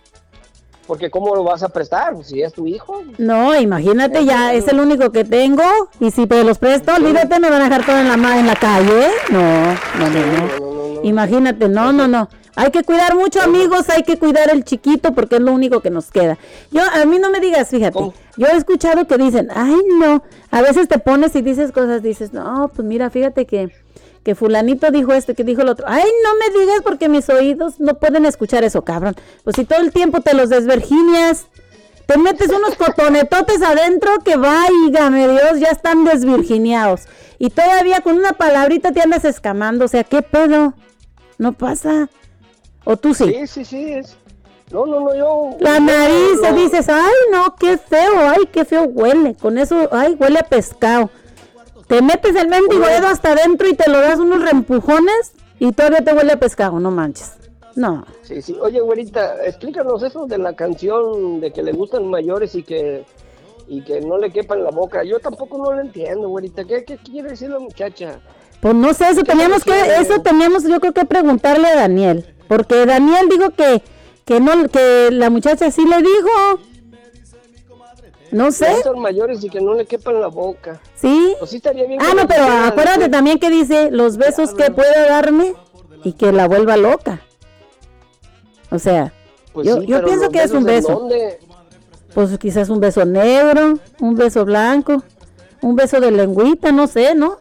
Porque 0.87 1.09
cómo 1.09 1.35
lo 1.35 1.43
vas 1.43 1.63
a 1.63 1.69
prestar, 1.69 2.13
Pues, 2.13 2.27
si 2.27 2.41
es 2.41 2.53
tu 2.53 2.67
hijo. 2.67 3.01
No, 3.17 3.59
imagínate, 3.59 4.23
ya 4.25 4.53
es 4.53 4.67
el 4.67 4.79
único 4.79 5.11
que 5.11 5.23
tengo. 5.23 5.63
Y 5.99 6.11
si 6.11 6.27
te 6.27 6.43
los 6.43 6.57
presto, 6.57 6.93
olvídate, 6.93 7.39
me 7.39 7.49
van 7.49 7.61
a 7.61 7.65
dejar 7.65 7.85
todo 7.85 7.97
en 7.97 8.07
la, 8.07 8.39
en 8.39 8.47
la 8.47 8.55
calle. 8.55 9.07
No, 9.31 9.73
no, 9.99 10.09
no, 10.09 10.99
no. 10.99 11.01
Imagínate, 11.03 11.69
no, 11.69 11.91
no, 11.91 12.07
no. 12.07 12.29
Hay 12.55 12.71
que 12.71 12.83
cuidar 12.83 13.15
mucho, 13.15 13.41
amigos, 13.41 13.89
hay 13.89 14.03
que 14.03 14.17
cuidar 14.17 14.49
el 14.49 14.63
chiquito 14.63 15.13
porque 15.13 15.35
es 15.35 15.41
lo 15.41 15.51
único 15.51 15.81
que 15.81 15.89
nos 15.89 16.09
queda. 16.09 16.37
Yo, 16.71 16.81
a 16.83 17.05
mí 17.05 17.19
no 17.19 17.29
me 17.29 17.41
digas, 17.41 17.67
fíjate, 17.67 17.99
yo 18.37 18.47
he 18.47 18.55
escuchado 18.55 19.05
que 19.05 19.17
dicen, 19.17 19.49
ay, 19.53 19.75
no, 19.99 20.23
a 20.51 20.61
veces 20.61 20.87
te 20.87 20.97
pones 20.97 21.35
y 21.35 21.41
dices 21.41 21.73
cosas, 21.73 22.01
dices, 22.01 22.31
no, 22.31 22.71
pues 22.73 22.87
mira, 22.87 23.09
fíjate 23.09 23.45
que, 23.45 23.71
que 24.25 24.33
fulanito 24.33 24.89
dijo 24.89 25.13
esto, 25.13 25.35
que 25.35 25.43
dijo 25.43 25.61
el 25.61 25.69
otro. 25.69 25.85
Ay, 25.87 26.03
no 26.23 26.31
me 26.35 26.59
digas 26.59 26.81
porque 26.83 27.07
mis 27.07 27.29
oídos 27.29 27.79
no 27.79 27.93
pueden 27.93 28.25
escuchar 28.25 28.63
eso, 28.63 28.81
cabrón. 28.83 29.15
Pues 29.43 29.55
si 29.55 29.65
todo 29.65 29.79
el 29.79 29.91
tiempo 29.93 30.19
te 30.19 30.33
los 30.33 30.49
desverginias, 30.49 31.45
te 32.07 32.17
metes 32.17 32.49
unos 32.49 32.73
cotonetotes 32.77 33.61
adentro 33.61 34.17
que 34.25 34.35
váigame 34.35 35.27
Dios, 35.27 35.59
ya 35.59 35.67
están 35.67 36.03
desvirginiados. 36.05 37.01
Y 37.37 37.51
todavía 37.51 38.01
con 38.01 38.17
una 38.17 38.33
palabrita 38.33 38.91
te 38.91 39.01
andas 39.01 39.25
escamando, 39.25 39.85
o 39.85 39.87
sea, 39.87 40.03
¿qué 40.03 40.23
pedo? 40.23 40.73
No 41.37 41.53
pasa. 41.53 42.09
¿O 42.83 42.97
tú 42.97 43.13
sí? 43.13 43.25
Sí, 43.25 43.47
sí, 43.47 43.65
sí, 43.65 43.93
es. 43.93 44.17
No, 44.71 44.87
no, 44.87 45.01
no, 45.01 45.15
yo. 45.15 45.55
La 45.59 45.79
nariz, 45.79 46.39
no- 46.41 46.53
dices, 46.53 46.89
ay, 46.89 47.13
no, 47.31 47.55
qué 47.59 47.77
feo, 47.77 48.27
ay, 48.27 48.49
qué 48.51 48.65
feo 48.65 48.85
huele. 48.85 49.35
Con 49.35 49.59
eso, 49.59 49.87
ay, 49.91 50.15
huele 50.19 50.39
a 50.39 50.43
pescado. 50.43 51.11
Te 51.87 52.01
metes 52.01 52.35
el 52.35 52.47
mendigo 52.47 52.85
dedo 52.85 53.07
hasta 53.07 53.33
adentro 53.33 53.67
y 53.67 53.73
te 53.75 53.89
lo 53.89 53.99
das 53.99 54.19
unos 54.19 54.41
reempujones 54.41 55.33
y 55.59 55.71
todavía 55.71 56.03
te 56.03 56.13
huele 56.13 56.33
a 56.33 56.39
pescado, 56.39 56.79
no 56.79 56.91
manches. 56.91 57.33
No. 57.75 58.05
Sí, 58.23 58.41
sí. 58.41 58.55
Oye, 58.61 58.79
güerita, 58.79 59.45
explícanos 59.45 60.01
eso 60.01 60.25
de 60.25 60.37
la 60.37 60.55
canción 60.55 61.41
de 61.41 61.51
que 61.51 61.61
le 61.61 61.73
gustan 61.73 62.07
mayores 62.07 62.55
y 62.55 62.63
que 62.63 63.05
y 63.67 63.81
que 63.81 63.99
no 64.01 64.17
le 64.17 64.31
quepa 64.31 64.55
en 64.55 64.63
la 64.63 64.71
boca. 64.71 65.03
Yo 65.03 65.19
tampoco 65.19 65.57
no 65.57 65.71
lo 65.71 65.81
entiendo, 65.81 66.29
güerita. 66.29 66.63
¿Qué, 66.63 66.85
qué 66.85 66.97
quiere 66.97 67.29
decir 67.29 67.49
la 67.49 67.59
muchacha? 67.59 68.19
Pues 68.61 68.75
no 68.75 68.93
sé, 68.93 69.09
eso 69.09 69.23
teníamos 69.23 69.63
que, 69.63 69.73
eso 69.99 70.21
teníamos 70.21 70.63
yo 70.63 70.79
creo 70.79 70.93
que 70.93 71.05
preguntarle 71.05 71.67
a 71.67 71.75
Daniel, 71.75 72.25
porque 72.47 72.85
Daniel 72.85 73.27
dijo 73.29 73.51
que, 73.51 73.83
que 74.23 74.39
no, 74.39 74.69
que 74.69 75.09
la 75.11 75.29
muchacha 75.29 75.69
sí 75.71 75.85
le 75.85 75.97
dijo. 75.97 76.59
No 78.35 78.51
sé, 78.51 78.69
gustan 78.71 78.99
mayores 78.99 79.43
y 79.43 79.49
que 79.49 79.61
no 79.61 79.73
le 79.73 79.85
quepa 79.85 80.11
en 80.11 80.21
la 80.21 80.27
boca. 80.27 80.79
sí. 80.95 81.35
Pues 81.39 81.51
sí 81.51 81.57
estaría 81.57 81.85
bien. 81.87 81.99
Ah, 82.01 82.13
no, 82.15 82.27
pero 82.27 82.43
acuérdate 82.45 83.07
también 83.09 83.39
que 83.39 83.49
dice 83.49 83.89
los 83.91 84.17
besos 84.17 84.53
que 84.53 84.71
puede 84.71 85.07
darme 85.07 85.53
y 86.03 86.13
que 86.13 86.31
la 86.31 86.47
vuelva 86.47 86.75
loca. 86.77 87.21
O 88.71 88.79
sea, 88.79 89.13
Pues 89.53 89.67
yo, 89.67 89.79
sí, 89.79 89.85
yo 89.87 90.03
pienso 90.03 90.29
que 90.29 90.43
es 90.43 90.51
un 90.51 90.63
besos, 90.65 90.89
¿en 90.89 90.95
beso. 90.97 90.99
dónde? 90.99 91.39
Pues 92.13 92.37
quizás 92.37 92.69
un 92.69 92.79
beso 92.79 93.05
negro, 93.05 93.79
un 93.99 94.15
beso 94.15 94.43
blanco, 94.45 95.01
un 95.61 95.75
beso 95.75 95.99
de 95.99 96.11
lengüita, 96.11 96.71
no 96.71 96.87
sé, 96.87 97.15
¿no? 97.15 97.37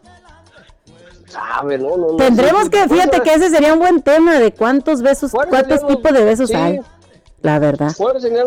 Sabe, 1.26 1.78
no, 1.78 1.96
no, 1.96 2.12
no. 2.12 2.16
Tendremos 2.16 2.64
Sí, 2.64 2.70
que, 2.70 2.82
sí, 2.84 2.88
fíjate 2.90 3.20
que 3.20 3.34
ese 3.34 3.50
sería 3.50 3.72
un 3.72 3.80
buen 3.80 4.00
tema 4.02 4.38
de 4.38 4.52
cuántos 4.52 5.02
besos, 5.02 5.32
¿Cuáles 5.32 5.50
cuántos 5.50 5.86
tipos 5.86 6.12
de 6.12 6.24
besos 6.24 6.48
sí. 6.50 6.54
hay. 6.54 6.80
La 7.44 7.58
verdad. 7.58 7.92
¿Cuáles 7.94 8.22
serían 8.22 8.46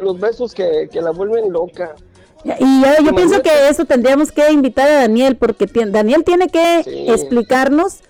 los, 0.00 0.20
besos 0.20 0.54
que, 0.54 0.88
que 0.90 1.02
la 1.02 1.10
vuelven 1.10 1.52
loca? 1.52 1.96
Y 2.44 2.80
yo, 2.80 3.04
yo 3.04 3.12
pienso 3.12 3.42
que 3.42 3.68
eso 3.68 3.84
tendríamos 3.86 4.30
que 4.30 4.52
invitar 4.52 4.88
a 4.88 5.00
Daniel, 5.00 5.36
porque 5.36 5.66
Daniel 5.66 6.22
tiene 6.22 6.46
que 6.46 6.84
Sí. 6.84 7.10
explicarnos, 7.10 8.02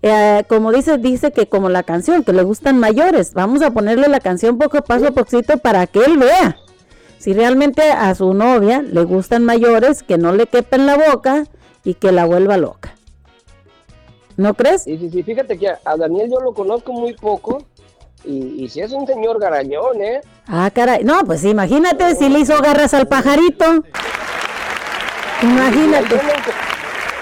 eh, 0.00 0.42
como 0.48 0.72
dice, 0.72 0.96
dice 0.96 1.32
que 1.32 1.50
como 1.50 1.68
la 1.68 1.82
canción, 1.82 2.24
que 2.24 2.32
le 2.32 2.42
gustan 2.44 2.78
mayores, 2.78 3.34
vamos 3.34 3.60
a 3.60 3.72
ponerle 3.72 4.08
la 4.08 4.20
canción 4.20 4.56
poco 4.56 4.80
paso 4.80 5.08
a 5.08 5.10
poquito 5.10 5.58
para 5.58 5.86
que 5.86 5.98
él 5.98 6.16
vea 6.16 6.56
si 7.18 7.34
realmente 7.34 7.82
a 7.90 8.14
su 8.14 8.32
novia 8.32 8.80
le 8.80 9.04
gustan 9.04 9.44
mayores, 9.44 10.02
que 10.02 10.16
no 10.16 10.32
le 10.32 10.46
quepa 10.46 10.76
en 10.76 10.86
la 10.86 10.96
boca 10.96 11.44
y 11.84 11.92
que 11.92 12.10
la 12.10 12.24
vuelva 12.24 12.56
loca. 12.56 12.94
¿No 14.38 14.54
crees? 14.54 14.86
Y 14.86 14.96
sí, 14.96 15.10
sí, 15.10 15.22
fíjate 15.22 15.58
que 15.58 15.68
a, 15.68 15.78
a 15.84 15.96
Daniel 15.98 16.30
yo 16.30 16.40
lo 16.40 16.54
conozco 16.54 16.92
muy 16.92 17.12
poco 17.12 17.64
y, 18.24 18.64
y 18.64 18.68
si 18.68 18.80
es 18.80 18.92
un 18.92 19.06
señor 19.06 19.38
garañón, 19.40 20.00
¿eh? 20.02 20.20
Ah, 20.46 20.70
caray. 20.74 21.04
No, 21.04 21.24
pues 21.24 21.44
imagínate 21.44 22.14
si 22.16 22.28
le 22.28 22.40
hizo 22.40 22.60
garras 22.60 22.94
al 22.94 23.06
pajarito. 23.08 23.64
Imagínate. 25.42 26.20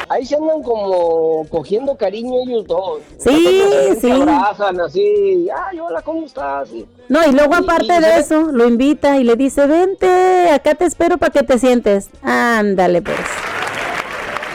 Ahí 0.09 0.27
se 0.27 0.37
andan 0.37 0.63
como 0.63 1.47
cogiendo 1.49 1.97
cariño 1.97 2.35
ellos 2.47 2.67
dos. 2.67 3.01
Sí, 3.19 3.63
sí. 3.95 4.01
Se 4.01 4.13
abrazan 4.13 4.79
así, 4.81 5.49
ay, 5.71 5.81
hola, 5.81 6.03
¿cómo 6.03 6.27
estás? 6.27 6.71
Y- 6.71 6.87
No, 7.09 7.27
y 7.27 7.33
luego 7.33 7.55
aparte 7.55 7.87
y 7.97 8.01
de 8.01 8.19
eso, 8.19 8.43
lo 8.53 8.69
invita 8.69 9.17
y 9.19 9.25
le 9.25 9.37
dice, 9.37 9.67
vente, 9.67 10.51
acá 10.51 10.75
te 10.75 10.85
espero 10.85 11.17
para 11.17 11.33
que 11.33 11.43
te 11.43 11.59
sientes. 11.59 12.11
Ándale, 12.23 13.01
pues. 13.01 13.17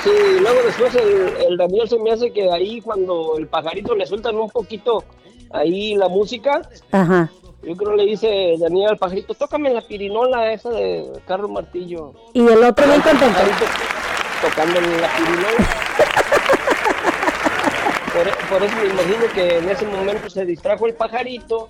Sí, 0.03 0.11
y 0.11 0.39
luego 0.39 0.59
después 0.63 0.93
el, 0.93 1.33
el 1.47 1.57
Daniel 1.57 1.89
se 1.89 1.97
me 1.97 2.11
hace 2.11 2.31
que 2.31 2.51
ahí 2.51 2.79
cuando 2.81 3.37
el 3.39 3.47
pajarito 3.47 3.95
le 3.95 4.05
sueltan 4.05 4.35
un 4.37 4.49
poquito 4.51 5.03
ahí 5.51 5.95
la 5.95 6.07
música, 6.07 6.61
Ajá. 6.91 7.31
yo 7.63 7.75
creo 7.75 7.95
le 7.95 8.05
dice 8.05 8.55
Daniel 8.59 8.91
al 8.91 8.97
pajarito, 8.97 9.33
tócame 9.33 9.73
la 9.73 9.81
pirinola 9.81 10.51
esa 10.51 10.69
de 10.69 11.05
Carlos 11.25 11.49
Martillo. 11.51 12.13
Y 12.33 12.41
el 12.47 12.63
otro 12.63 12.85
bien 12.85 13.01
contento. 13.01 13.37
Pajarito 13.37 13.65
tocándole 14.41 15.01
la 15.01 15.07
pirinola. 15.15 15.67
Por, 18.13 18.49
por 18.49 18.63
eso 18.63 18.75
me 18.77 18.85
imagino 18.87 19.31
que 19.33 19.57
en 19.59 19.69
ese 19.69 19.85
momento 19.85 20.27
se 20.29 20.43
distrajo 20.43 20.87
el 20.87 20.95
pajarito 20.95 21.67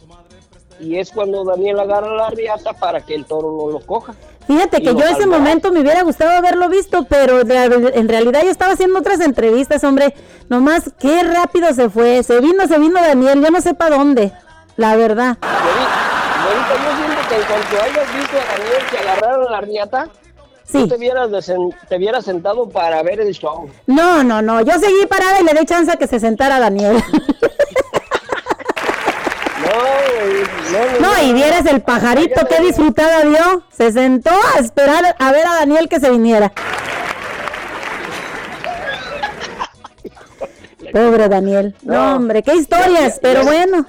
y 0.80 0.98
es 0.98 1.12
cuando 1.12 1.44
Daniel 1.44 1.80
agarra 1.80 2.14
la 2.16 2.30
riata 2.30 2.74
para 2.74 3.02
que 3.02 3.16
el 3.16 3.26
toro 3.26 3.52
no 3.52 3.72
lo 3.72 3.80
coja. 3.86 4.14
Fíjate 4.48 4.78
que 4.82 4.94
yo 4.96 5.00
ese 5.04 5.26
momento 5.28 5.72
me 5.72 5.82
hubiera 5.82 6.04
gustado 6.04 6.32
haberlo 6.32 6.70
visto, 6.70 7.04
pero 7.10 7.42
en 7.42 8.08
realidad 8.08 8.42
yo 8.44 8.50
estaba 8.50 8.74
haciendo 8.74 9.00
otras 9.00 9.20
entrevistas, 9.20 9.84
hombre. 9.84 10.14
Nomás, 10.48 10.90
qué 11.00 11.22
rápido 11.24 11.74
se 11.74 11.90
fue. 11.90 12.24
Se 12.24 12.40
vino, 12.40 12.66
se 12.68 12.80
vino 12.80 13.02
Daniel, 13.02 13.44
yo 13.44 13.52
no 13.52 13.60
sé 13.60 13.74
para 13.74 13.98
dónde, 13.98 14.32
la 14.78 14.96
verdad. 14.96 15.38
Ahorita 15.42 16.74
yo 16.76 16.98
siento 16.98 17.30
que 17.30 17.36
en 17.36 17.42
cuanto 17.44 17.84
hayas 17.84 18.16
visto 18.16 18.38
a 18.38 18.58
Daniel 18.58 18.84
que 18.90 18.98
agarraron 19.00 19.52
la 19.52 19.62
riata, 19.62 20.10
tú 20.72 20.88
te 20.88 20.98
vieras, 20.98 21.30
desen- 21.30 21.76
te 21.90 21.98
vieras 21.98 22.24
sentado 22.24 22.70
para 22.70 23.04
ver 23.04 23.20
el 23.20 23.34
show. 23.34 23.70
No, 23.86 24.24
no, 24.24 24.42
no, 24.42 24.62
yo 24.62 24.74
seguí 24.80 25.06
parada 25.08 25.42
y 25.42 25.44
le 25.44 25.60
di 25.60 25.66
chance 25.66 25.92
a 25.92 25.98
que 25.98 26.08
se 26.08 26.20
sentara 26.22 26.60
Daniel. 26.60 27.04
No, 31.00 31.24
y 31.24 31.34
vieras 31.34 31.66
el 31.66 31.82
pajarito, 31.82 32.46
qué 32.48 32.62
disfrutada 32.62 33.24
dio. 33.24 33.64
Se 33.72 33.92
sentó 33.92 34.32
a 34.32 34.60
esperar 34.60 35.16
a 35.18 35.32
ver 35.32 35.46
a 35.46 35.56
Daniel 35.56 35.90
que 35.90 36.00
se 36.00 36.12
viniera. 36.12 36.52
Pobre 40.94 41.30
Daniel. 41.30 41.76
No, 41.84 42.16
hombre, 42.16 42.44
qué 42.44 42.56
historias, 42.56 43.20
pero 43.22 43.44
bueno. 43.44 43.86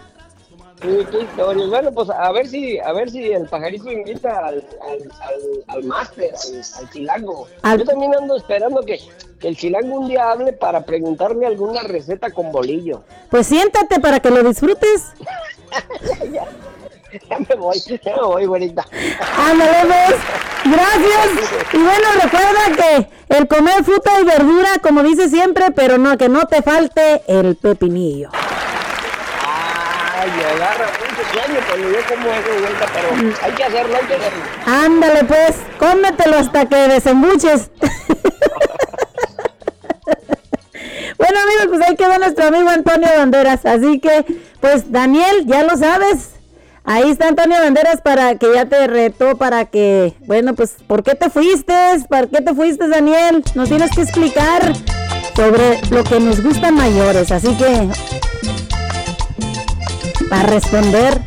Sí, 0.80 1.06
qué 1.10 1.20
historia. 1.22 1.66
Bueno, 1.66 1.92
pues 1.92 2.08
a 2.10 2.30
ver 2.32 2.46
si, 2.46 2.78
a 2.78 2.92
ver 2.92 3.10
si 3.10 3.32
el 3.32 3.46
pajarito 3.48 3.90
invita 3.90 4.38
al, 4.38 4.64
al, 4.80 5.02
al, 5.20 5.64
al 5.66 5.84
máster, 5.84 6.32
al, 6.32 6.62
al 6.78 6.90
chilango. 6.90 7.48
Yo 7.76 7.84
también 7.84 8.14
ando 8.14 8.36
esperando 8.36 8.82
que, 8.82 9.00
que 9.40 9.48
el 9.48 9.56
chilango 9.56 9.98
un 9.98 10.08
día 10.08 10.30
hable 10.30 10.52
para 10.52 10.84
preguntarme 10.84 11.46
alguna 11.46 11.82
receta 11.82 12.30
con 12.30 12.52
bolillo. 12.52 13.02
Pues 13.30 13.48
siéntate 13.48 13.98
para 13.98 14.20
que 14.20 14.30
lo 14.30 14.42
disfrutes. 14.42 15.12
Ya 17.30 17.38
me 17.38 17.54
voy, 17.56 17.78
ya 17.78 18.16
me 18.16 18.22
voy, 18.22 18.44
güerita. 18.44 18.84
Ándale, 19.38 19.78
pues. 19.86 20.20
Gracias. 20.64 21.72
Y 21.72 21.78
bueno, 21.78 22.06
recuerda 22.22 22.76
que 22.76 23.34
el 23.34 23.48
comer 23.48 23.82
fruta 23.82 24.20
y 24.20 24.24
verdura, 24.24 24.68
como 24.82 25.02
dice 25.02 25.30
siempre, 25.30 25.70
pero 25.74 25.96
no, 25.96 26.18
que 26.18 26.28
no 26.28 26.46
te 26.46 26.60
falte 26.60 27.22
el 27.26 27.56
pepinillo. 27.56 28.28
Me 30.36 30.44
agarra 30.44 30.86
mucho 30.86 31.22
sueño 31.32 31.60
cuando 31.68 31.88
yo 31.88 31.98
como 32.06 32.28
eso, 32.30 32.60
vuelta, 32.60 32.86
pero 32.92 33.08
hay 33.42 33.52
que 33.52 33.64
hacerlo, 33.64 33.96
hay 33.96 34.06
que 34.06 34.14
hacerlo. 34.14 34.42
Ándale, 34.66 35.24
pues, 35.24 35.56
cómetelo 35.78 36.36
hasta 36.36 36.66
que 36.66 36.76
desembuches. 36.76 37.70
bueno, 41.18 41.38
amigos, 41.40 41.66
pues 41.68 41.80
ahí 41.88 41.96
quedó 41.96 42.18
nuestro 42.18 42.46
amigo 42.48 42.68
Antonio 42.68 43.08
Banderas. 43.16 43.64
Así 43.64 44.00
que, 44.00 44.26
pues, 44.60 44.92
Daniel, 44.92 45.46
ya 45.46 45.62
lo 45.62 45.76
sabes. 45.76 46.30
Ahí 46.84 47.10
está 47.10 47.28
Antonio 47.28 47.58
Banderas 47.60 48.00
para 48.02 48.34
que 48.36 48.52
ya 48.54 48.66
te 48.66 48.86
retó, 48.86 49.36
para 49.36 49.64
que, 49.66 50.14
bueno, 50.26 50.54
pues, 50.54 50.76
¿por 50.86 51.02
qué 51.02 51.14
te 51.14 51.30
fuiste? 51.30 51.74
¿Para 52.08 52.26
qué 52.26 52.42
te 52.42 52.54
fuiste, 52.54 52.86
Daniel? 52.88 53.44
Nos 53.54 53.68
tienes 53.68 53.90
que 53.94 54.02
explicar 54.02 54.74
sobre 55.34 55.80
lo 55.90 56.02
que 56.04 56.18
nos 56.20 56.42
gustan 56.42 56.74
mayores. 56.74 57.30
Así 57.30 57.54
que, 57.56 57.88
para 60.28 60.42
responder, 60.42 61.20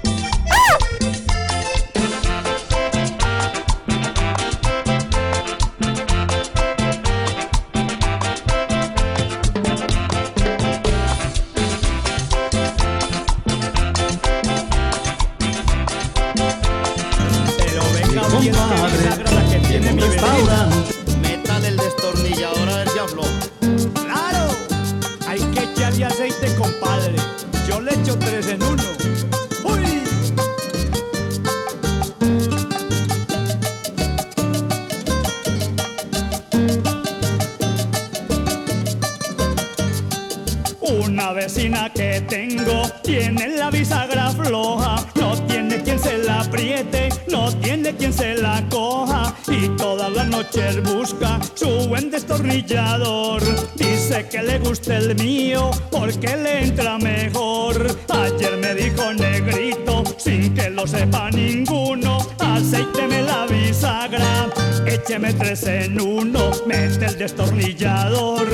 busca 50.79 51.39
su 51.53 51.87
buen 51.87 52.09
destornillador. 52.09 53.41
Dice 53.75 54.27
que 54.29 54.41
le 54.41 54.59
gusta 54.59 54.97
el 54.97 55.15
mío 55.15 55.71
porque 55.91 56.35
le 56.37 56.63
entra 56.65 56.97
mejor. 56.97 57.97
Ayer 58.09 58.57
me 58.57 58.73
dijo 58.73 59.13
negrito 59.13 60.03
sin 60.17 60.53
que 60.53 60.69
lo 60.69 60.87
sepa 60.87 61.29
ninguno, 61.31 62.19
aceíteme 62.39 63.21
la 63.23 63.45
bisagra, 63.47 64.49
écheme 64.85 65.33
tres 65.33 65.63
en 65.63 65.99
uno, 65.99 66.51
mete 66.65 67.05
el 67.05 67.17
destornillador 67.17 68.47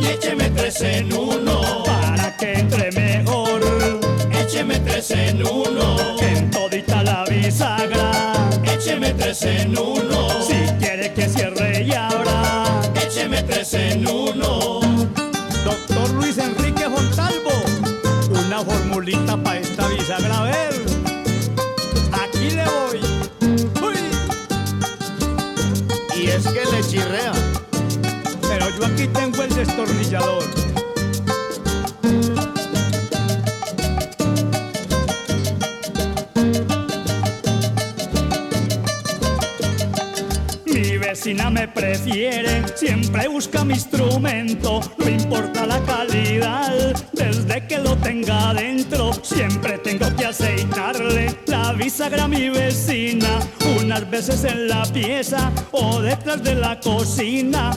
y 0.00 0.06
écheme 0.06 0.50
tres 0.50 0.80
en 0.80 1.12
uno 1.12 1.84
para 1.84 2.36
que 2.36 2.54
entre 2.54 2.90
mejor. 2.92 3.60
Écheme 4.32 4.78
tres 4.80 5.10
en 5.10 5.46
uno 5.46 5.96
en 6.20 6.50
todita 6.50 7.02
la 7.02 7.24
bisagra. 7.24 8.32
Écheme 8.64 9.12
tres 9.14 9.42
en 9.42 9.78
uno 9.78 10.03
Mi 40.66 40.98
vecina 40.98 41.50
me 41.50 41.68
prefiere, 41.68 42.64
siempre 42.74 43.28
busca 43.28 43.64
mi 43.64 43.74
instrumento, 43.74 44.80
no 44.98 45.08
importa 45.08 45.66
la 45.66 45.80
calidad, 45.84 46.94
desde 47.12 47.66
que 47.66 47.78
lo 47.78 47.96
tenga 47.96 48.52
dentro, 48.54 49.12
siempre 49.22 49.78
tengo 49.78 50.14
que 50.16 50.26
aceitarle. 50.26 51.38
La 51.46 51.72
bisagra 51.72 52.24
a 52.24 52.28
mi 52.28 52.50
vecina, 52.50 53.38
unas 53.80 54.10
veces 54.10 54.44
en 54.44 54.68
la 54.68 54.84
pieza 54.84 55.52
o 55.72 56.00
detrás 56.00 56.42
de 56.42 56.54
la 56.54 56.78
cocina. 56.80 57.76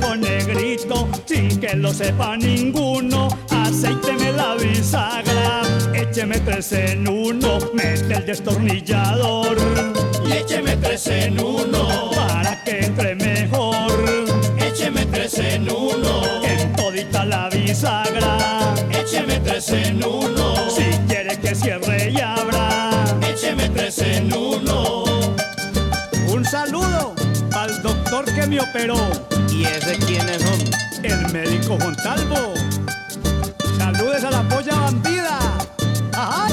Dijo 0.00 0.16
negrito, 0.16 1.08
sin 1.26 1.58
que 1.58 1.74
lo 1.74 1.92
sepa 1.92 2.36
ninguno, 2.36 3.28
aceíteme 3.50 4.32
la 4.32 4.54
bisagra, 4.54 5.62
écheme 5.92 6.38
tres 6.40 6.72
en 6.72 7.08
uno, 7.08 7.58
mete 7.74 8.14
el 8.14 8.26
destornillador 8.26 9.56
y 10.24 10.32
écheme 10.32 10.76
tres 10.76 11.06
en 11.08 11.40
uno 11.40 12.10
para 12.14 12.62
que 12.62 12.86
entre 12.86 13.16
mejor. 13.16 13.90
Écheme 14.60 15.04
tres 15.06 15.36
en 15.38 15.68
uno 15.68 16.44
en 16.44 16.72
todita 16.76 17.24
la 17.24 17.48
bisagra. 17.48 18.74
Écheme 18.90 19.40
tres 19.40 19.68
en 19.70 20.04
uno 20.04 20.70
si 20.70 20.84
quiere 21.08 21.36
que 21.38 21.54
cierre 21.56 22.10
y 22.10 22.20
abra. 22.20 22.90
Écheme 23.28 23.68
tres 23.70 23.98
en 23.98 24.32
uno. 24.32 25.04
Un 26.28 26.44
saludo 26.44 27.14
al 27.52 27.82
doctor 27.82 28.24
que 28.26 28.46
me 28.46 28.60
operó. 28.60 29.37
¿Y 29.58 29.64
ese 29.64 29.98
quiénes 30.06 30.40
son? 30.40 30.60
El 31.02 31.32
médico 31.32 31.76
Juan 31.80 31.96
Saludes 33.76 34.22
a 34.22 34.30
la 34.30 34.48
polla 34.48 34.76
bandida. 34.76 35.36
¡Ay! 36.12 36.52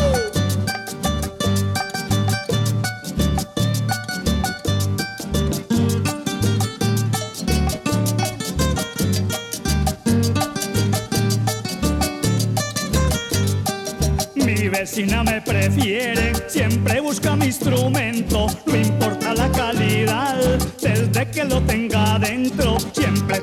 Mi 14.34 14.68
vecina 14.68 15.24
me 15.24 15.42
prefiere, 15.42 16.34
siempre 16.48 17.02
busca 17.02 17.36
mi 17.36 17.46
instrumento, 17.46 18.48
no 18.66 18.76
importa 18.76 19.36
la 19.36 19.52
calidad, 19.52 20.40
desde 20.82 21.30
que 21.30 21.44
lo 21.44 21.62
tenga 21.62 22.18
dentro 22.18 22.75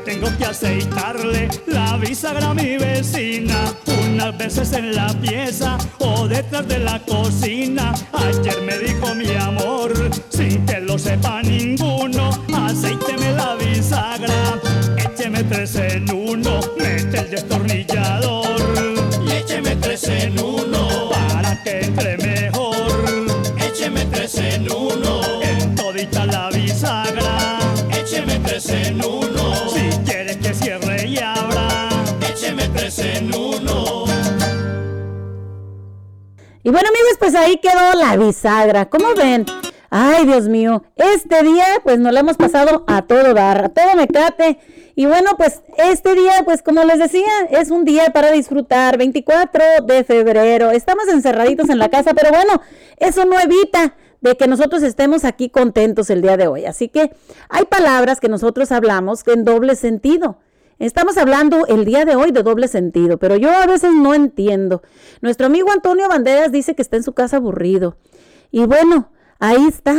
tengo 0.04 0.28
que 0.38 0.44
aceitarle 0.44 1.48
la 1.66 1.96
bisagra 1.96 2.50
a 2.50 2.54
mi 2.54 2.76
vecina, 2.78 3.72
unas 4.04 4.36
veces 4.38 4.72
en 4.72 4.94
la 4.94 5.08
pieza 5.20 5.76
o 5.98 6.28
detrás 6.28 6.66
de 6.68 6.78
la 6.78 7.00
cocina. 7.00 7.92
Ayer 8.12 8.60
me 8.62 8.78
dijo 8.78 9.01
ahí 37.42 37.56
quedó 37.58 37.94
la 37.94 38.16
bisagra. 38.16 38.88
¿Cómo 38.88 39.14
ven? 39.14 39.46
Ay, 39.90 40.24
Dios 40.24 40.48
mío, 40.48 40.84
este 40.96 41.42
día 41.42 41.66
pues 41.84 41.98
nos 41.98 42.14
lo 42.14 42.18
hemos 42.18 42.38
pasado 42.38 42.82
a 42.86 43.02
todo 43.02 43.34
dar, 43.34 43.66
a 43.66 43.68
todo 43.68 43.94
mecate. 43.94 44.58
Y 44.94 45.04
bueno, 45.04 45.32
pues 45.36 45.60
este 45.76 46.14
día, 46.14 46.32
pues 46.44 46.62
como 46.62 46.82
les 46.84 46.98
decía, 46.98 47.30
es 47.50 47.70
un 47.70 47.84
día 47.84 48.10
para 48.10 48.30
disfrutar, 48.30 48.96
24 48.96 49.62
de 49.86 50.04
febrero. 50.04 50.70
Estamos 50.70 51.08
encerraditos 51.08 51.68
en 51.68 51.78
la 51.78 51.90
casa, 51.90 52.14
pero 52.14 52.30
bueno, 52.30 52.62
eso 52.96 53.26
no 53.26 53.38
evita 53.38 53.94
de 54.22 54.36
que 54.36 54.46
nosotros 54.46 54.82
estemos 54.82 55.24
aquí 55.24 55.50
contentos 55.50 56.08
el 56.08 56.22
día 56.22 56.38
de 56.38 56.46
hoy. 56.46 56.64
Así 56.64 56.88
que 56.88 57.12
hay 57.50 57.64
palabras 57.66 58.18
que 58.18 58.28
nosotros 58.28 58.72
hablamos 58.72 59.26
en 59.26 59.44
doble 59.44 59.76
sentido. 59.76 60.38
Estamos 60.78 61.16
hablando 61.16 61.66
el 61.66 61.84
día 61.84 62.04
de 62.04 62.16
hoy 62.16 62.32
de 62.32 62.42
doble 62.42 62.68
sentido, 62.68 63.18
pero 63.18 63.36
yo 63.36 63.50
a 63.50 63.66
veces 63.66 63.92
no 63.94 64.14
entiendo. 64.14 64.82
Nuestro 65.20 65.46
amigo 65.46 65.70
Antonio 65.70 66.08
Banderas 66.08 66.50
dice 66.50 66.74
que 66.74 66.82
está 66.82 66.96
en 66.96 67.02
su 67.02 67.12
casa 67.12 67.36
aburrido. 67.36 67.96
Y 68.50 68.66
bueno, 68.66 69.10
ahí 69.38 69.64
está. 69.66 69.94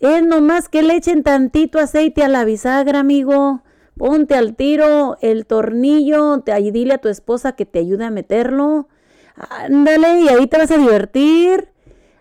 Es 0.00 0.22
nomás 0.24 0.68
que 0.68 0.82
le 0.82 0.96
echen 0.96 1.22
tantito 1.22 1.78
aceite 1.78 2.24
a 2.24 2.28
la 2.28 2.44
bisagra, 2.44 3.00
amigo. 3.00 3.62
Ponte 3.96 4.34
al 4.34 4.56
tiro 4.56 5.18
el 5.20 5.46
tornillo, 5.46 6.40
te, 6.40 6.52
ahí 6.52 6.70
dile 6.70 6.94
a 6.94 6.98
tu 6.98 7.08
esposa 7.08 7.52
que 7.52 7.66
te 7.66 7.78
ayude 7.78 8.04
a 8.04 8.10
meterlo. 8.10 8.88
Ándale, 9.36 10.20
y 10.20 10.28
ahí 10.28 10.46
te 10.46 10.58
vas 10.58 10.70
a 10.70 10.78
divertir. 10.78 11.68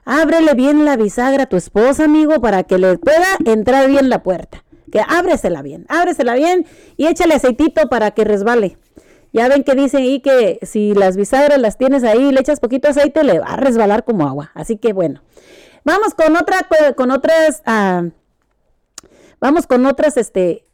Ábrele 0.05 0.53
bien 0.53 0.83
la 0.83 0.97
bisagra 0.97 1.43
a 1.43 1.49
tu 1.49 1.57
esposa, 1.57 2.03
amigo, 2.05 2.41
para 2.41 2.63
que 2.63 2.77
le 2.77 2.97
pueda 2.97 3.37
entrar 3.45 3.87
bien 3.87 4.09
la 4.09 4.23
puerta. 4.23 4.60
Que 4.91 5.01
ábresela 5.07 5.61
bien, 5.61 5.85
ábresela 5.89 6.35
bien 6.35 6.65
y 6.97 7.07
échale 7.07 7.35
aceitito 7.35 7.87
para 7.89 8.11
que 8.11 8.23
resbale. 8.23 8.77
Ya 9.33 9.47
ven 9.47 9.63
que 9.63 9.75
dicen 9.75 10.01
ahí 10.01 10.19
que 10.19 10.59
si 10.63 10.93
las 10.93 11.15
bisagras 11.15 11.59
las 11.59 11.77
tienes 11.77 12.03
ahí 12.03 12.31
le 12.31 12.41
echas 12.41 12.59
poquito 12.59 12.89
aceite, 12.89 13.23
le 13.23 13.39
va 13.39 13.45
a 13.45 13.55
resbalar 13.55 14.03
como 14.03 14.27
agua. 14.27 14.51
Así 14.53 14.77
que 14.77 14.91
bueno. 14.93 15.21
Vamos 15.83 16.13
con 16.13 16.35
otra, 16.35 16.67
con 16.95 17.09
otras, 17.09 17.63
ah, 17.65 18.03
vamos 19.39 19.65
con 19.65 19.85
otras, 19.87 20.17
este, 20.17 20.65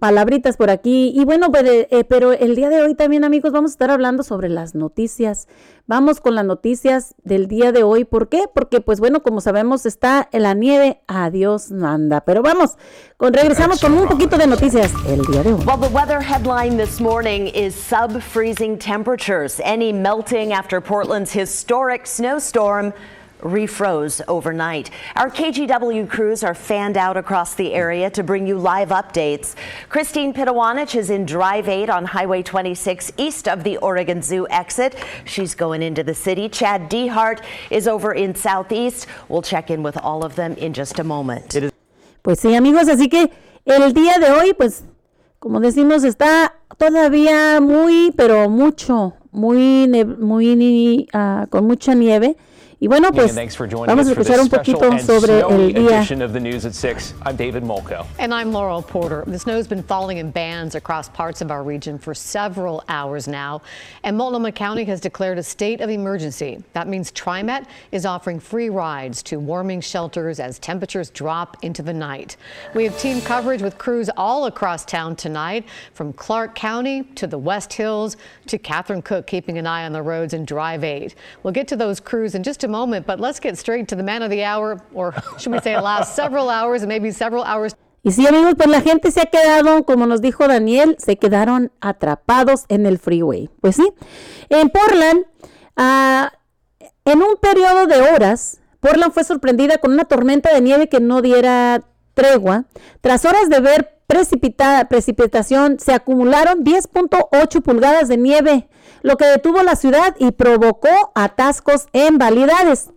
palabritas 0.00 0.56
por 0.56 0.70
aquí. 0.70 1.12
Y 1.14 1.24
bueno, 1.24 1.52
pues, 1.52 1.62
eh, 1.66 2.04
pero 2.08 2.32
el 2.32 2.56
día 2.56 2.68
de 2.70 2.82
hoy 2.82 2.96
también, 2.96 3.22
amigos, 3.22 3.52
vamos 3.52 3.70
a 3.70 3.74
estar 3.74 3.90
hablando 3.90 4.24
sobre 4.24 4.48
las 4.48 4.74
noticias. 4.74 5.46
Vamos 5.86 6.20
con 6.20 6.34
las 6.34 6.44
noticias 6.44 7.14
del 7.22 7.46
día 7.46 7.70
de 7.70 7.82
hoy. 7.82 8.04
¿Por 8.04 8.28
qué? 8.28 8.44
Porque, 8.52 8.80
pues 8.80 8.98
bueno, 8.98 9.22
como 9.22 9.40
sabemos, 9.40 9.86
está 9.86 10.28
en 10.32 10.42
la 10.42 10.54
nieve. 10.54 11.00
Adiós, 11.06 11.70
manda. 11.70 12.22
Pero 12.22 12.42
vamos, 12.42 12.78
con, 13.16 13.32
regresamos 13.32 13.80
con 13.80 13.96
un 13.96 14.08
poquito 14.08 14.36
de 14.38 14.46
noticias 14.46 14.92
el 15.06 15.22
día 15.26 15.42
de 15.42 15.52
hoy. 15.52 15.64
Well, 15.66 15.78
the 15.78 15.94
weather 15.94 16.20
headline 16.20 16.76
this 16.76 17.00
morning 17.00 17.48
is 17.48 17.74
sub 17.74 18.20
freezing 18.20 18.78
temperatures. 18.78 19.60
Any 19.64 19.92
melting 19.92 20.52
after 20.52 20.80
Portland's 20.80 21.32
historic 21.32 22.06
snowstorm 22.06 22.92
refroze 23.40 24.20
overnight. 24.28 24.90
Our 25.16 25.30
KGW 25.30 26.08
crews 26.08 26.42
are 26.42 26.54
fanned 26.54 26.96
out 26.96 27.16
across 27.16 27.54
the 27.54 27.74
area 27.74 28.10
to 28.10 28.22
bring 28.22 28.46
you 28.46 28.58
live 28.58 28.90
updates. 28.90 29.54
Christine 29.88 30.32
Pitawanich 30.32 30.94
is 30.94 31.10
in 31.10 31.26
Drive 31.26 31.68
8 31.68 31.90
on 31.90 32.04
Highway 32.04 32.42
26 32.42 33.12
east 33.16 33.48
of 33.48 33.64
the 33.64 33.76
Oregon 33.78 34.22
Zoo 34.22 34.46
exit. 34.50 34.96
She's 35.24 35.54
going 35.54 35.82
into 35.82 36.02
the 36.02 36.14
city. 36.14 36.48
Chad 36.48 36.90
Dehart 36.90 37.42
is 37.70 37.88
over 37.88 38.12
in 38.12 38.34
Southeast. 38.34 39.06
We'll 39.28 39.42
check 39.42 39.70
in 39.70 39.82
with 39.82 39.96
all 39.96 40.24
of 40.24 40.36
them 40.36 40.54
in 40.54 40.72
just 40.72 40.98
a 40.98 41.04
moment. 41.04 41.56
Pues 42.22 42.40
sí, 42.40 42.54
amigos, 42.54 42.88
así 42.88 43.08
que 43.08 43.30
el 43.64 43.92
día 43.94 44.18
de 44.18 44.30
hoy, 44.30 44.52
pues, 44.52 44.84
como 45.38 45.58
decimos, 45.60 46.04
está 46.04 46.52
todavía 46.76 47.60
muy, 47.60 48.12
pero 48.14 48.50
mucho, 48.50 49.14
muy, 49.32 49.88
muy, 50.18 51.08
uh, 51.14 51.46
con 51.48 51.66
mucha 51.66 51.94
nieve. 51.94 52.36
Y 52.82 52.88
bueno, 52.88 53.12
pues 53.12 53.34
vamos 53.34 54.06
a 54.06 54.10
escuchar 54.10 54.40
un 54.40 54.48
poquito 54.48 54.98
sobre 55.00 55.40
el 55.40 55.74
día. 55.74 56.24
Of 56.24 56.32
the 56.32 56.40
news 56.40 56.64
at 56.64 56.74
6. 56.74 57.12
I'm 57.26 57.36
David 57.36 57.62
Molko. 57.62 58.06
And 58.18 58.32
I'm 58.32 58.52
Laurel 58.52 58.80
Porter. 58.80 59.22
The 59.26 59.38
snow's 59.38 59.66
been 59.66 59.82
falling 59.82 60.16
in 60.16 60.30
bands 60.30 60.74
across 60.74 61.10
parts 61.10 61.42
of 61.42 61.50
our 61.50 61.62
region 61.62 61.98
for 61.98 62.14
several 62.14 62.82
hours 62.88 63.28
now. 63.28 63.60
And 64.02 64.16
Multnomah 64.16 64.52
County 64.52 64.84
has 64.84 64.98
declared 64.98 65.36
a 65.36 65.42
state 65.42 65.82
of 65.82 65.90
emergency. 65.90 66.64
That 66.72 66.88
means 66.88 67.12
TriMet 67.12 67.66
is 67.92 68.06
offering 68.06 68.40
free 68.40 68.70
rides 68.70 69.22
to 69.24 69.38
warming 69.38 69.82
shelters 69.82 70.40
as 70.40 70.58
temperatures 70.58 71.10
drop 71.10 71.58
into 71.62 71.82
the 71.82 71.92
night. 71.92 72.38
We 72.74 72.84
have 72.84 72.98
team 72.98 73.20
coverage 73.20 73.60
with 73.60 73.76
crews 73.76 74.08
all 74.16 74.46
across 74.46 74.86
town 74.86 75.16
tonight, 75.16 75.66
from 75.92 76.14
Clark 76.14 76.54
County 76.54 77.02
to 77.16 77.26
the 77.26 77.36
West 77.36 77.74
Hills 77.74 78.16
to 78.46 78.56
Catherine 78.56 79.02
Cook, 79.02 79.26
keeping 79.26 79.58
an 79.58 79.66
eye 79.66 79.84
on 79.84 79.92
the 79.92 80.00
roads 80.00 80.32
in 80.32 80.46
Drive 80.46 80.82
8. 80.82 81.14
We'll 81.42 81.52
get 81.52 81.68
to 81.68 81.76
those 81.76 82.00
crews 82.00 82.34
in 82.34 82.42
just 82.42 82.64
a 82.64 82.69
moment, 82.70 83.06
but 83.06 83.20
let's 83.20 83.40
get 83.40 83.56
straight 83.58 83.88
to 83.88 83.96
the 83.96 84.02
man 84.02 84.22
of 84.22 84.30
the 84.30 84.44
hour, 84.44 84.80
or 84.94 85.12
should 85.38 85.52
we 85.52 85.60
say 85.60 85.78
last 85.78 86.14
several 86.14 86.48
hours 86.48 86.82
and 86.82 86.88
maybe 86.88 87.10
several 87.10 87.44
hours. 87.44 87.74
Y 88.02 88.12
sí, 88.12 88.26
amigos, 88.26 88.54
pues 88.56 88.68
la 88.68 88.80
gente 88.80 89.10
se 89.10 89.20
ha 89.20 89.26
quedado, 89.26 89.84
como 89.84 90.06
nos 90.06 90.22
dijo 90.22 90.48
Daniel, 90.48 90.96
se 90.98 91.16
quedaron 91.16 91.70
atrapados 91.82 92.64
en 92.68 92.86
el 92.86 92.98
freeway. 92.98 93.50
Pues 93.60 93.76
sí, 93.76 93.92
en 94.48 94.70
Portland, 94.70 95.26
uh, 95.76 96.28
en 97.04 97.22
un 97.22 97.36
periodo 97.36 97.86
de 97.86 98.00
horas, 98.00 98.60
Portland 98.80 99.12
fue 99.12 99.24
sorprendida 99.24 99.76
con 99.78 99.92
una 99.92 100.04
tormenta 100.04 100.52
de 100.52 100.62
nieve 100.62 100.88
que 100.88 101.00
no 101.00 101.20
diera 101.20 101.82
tregua. 102.14 102.64
Tras 103.02 103.26
horas 103.26 103.50
de 103.50 103.60
ver 103.60 103.99
precipitada, 104.10 104.88
precipitación, 104.88 105.78
se 105.78 105.92
acumularon 105.92 106.64
10.8 106.64 107.62
pulgadas 107.62 108.08
de 108.08 108.16
nieve 108.16 108.68
lo 109.02 109.16
que 109.16 109.24
detuvo 109.24 109.62
la 109.62 109.76
ciudad 109.76 110.16
y 110.18 110.32
provocó 110.32 111.12
atascos 111.14 111.86
en 111.92 112.18
validades. 112.18 112.90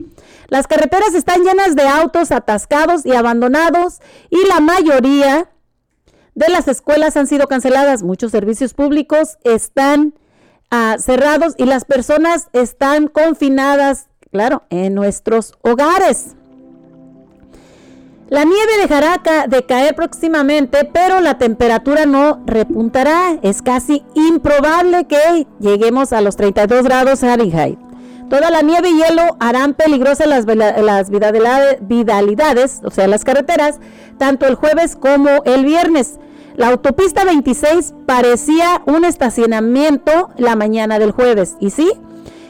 Las 0.47 0.65
carreteras 0.65 1.13
están 1.13 1.43
llenas 1.43 1.75
de 1.75 1.87
autos 1.87 2.31
atascados 2.31 3.05
y 3.05 3.13
abandonados 3.13 3.99
y 4.31 4.43
la 4.47 4.59
mayoría 4.59 5.49
de 6.33 6.49
las 6.49 6.67
escuelas 6.67 7.15
han 7.15 7.27
sido 7.27 7.47
canceladas. 7.47 8.01
Muchos 8.01 8.31
servicios 8.31 8.73
públicos 8.73 9.37
están 9.43 10.15
ah, 10.71 10.97
cerrados 10.99 11.53
y 11.57 11.65
las 11.65 11.85
personas 11.85 12.49
están 12.53 13.07
confinadas, 13.07 14.07
claro, 14.31 14.63
en 14.71 14.95
nuestros 14.95 15.53
hogares. 15.61 16.35
La 18.29 18.45
nieve 18.45 18.71
dejará 18.81 19.21
de 19.47 19.65
caer 19.65 19.95
próximamente, 19.95 20.89
pero 20.91 21.19
la 21.19 21.37
temperatura 21.37 22.05
no 22.05 22.41
repuntará. 22.45 23.37
Es 23.41 23.61
casi 23.61 24.03
improbable 24.15 25.05
que 25.05 25.45
lleguemos 25.59 26.13
a 26.13 26.21
los 26.21 26.35
32 26.35 26.83
grados 26.83 27.19
Fahrenheit. 27.19 27.77
Toda 28.29 28.49
la 28.49 28.61
nieve 28.61 28.89
y 28.89 28.97
hielo 28.97 29.35
harán 29.39 29.73
peligrosas 29.73 30.27
las, 30.27 30.45
las 30.45 31.09
vidalidades, 31.11 32.81
o 32.83 32.89
sea, 32.89 33.07
las 33.07 33.23
carreteras, 33.23 33.79
tanto 34.17 34.47
el 34.47 34.55
jueves 34.55 34.95
como 34.95 35.29
el 35.45 35.65
viernes. 35.65 36.19
La 36.55 36.69
autopista 36.69 37.25
26 37.25 37.93
parecía 38.05 38.81
un 38.85 39.05
estacionamiento 39.05 40.29
la 40.37 40.55
mañana 40.55 40.97
del 40.97 41.11
jueves. 41.11 41.55
Y 41.59 41.71
sí, 41.71 41.91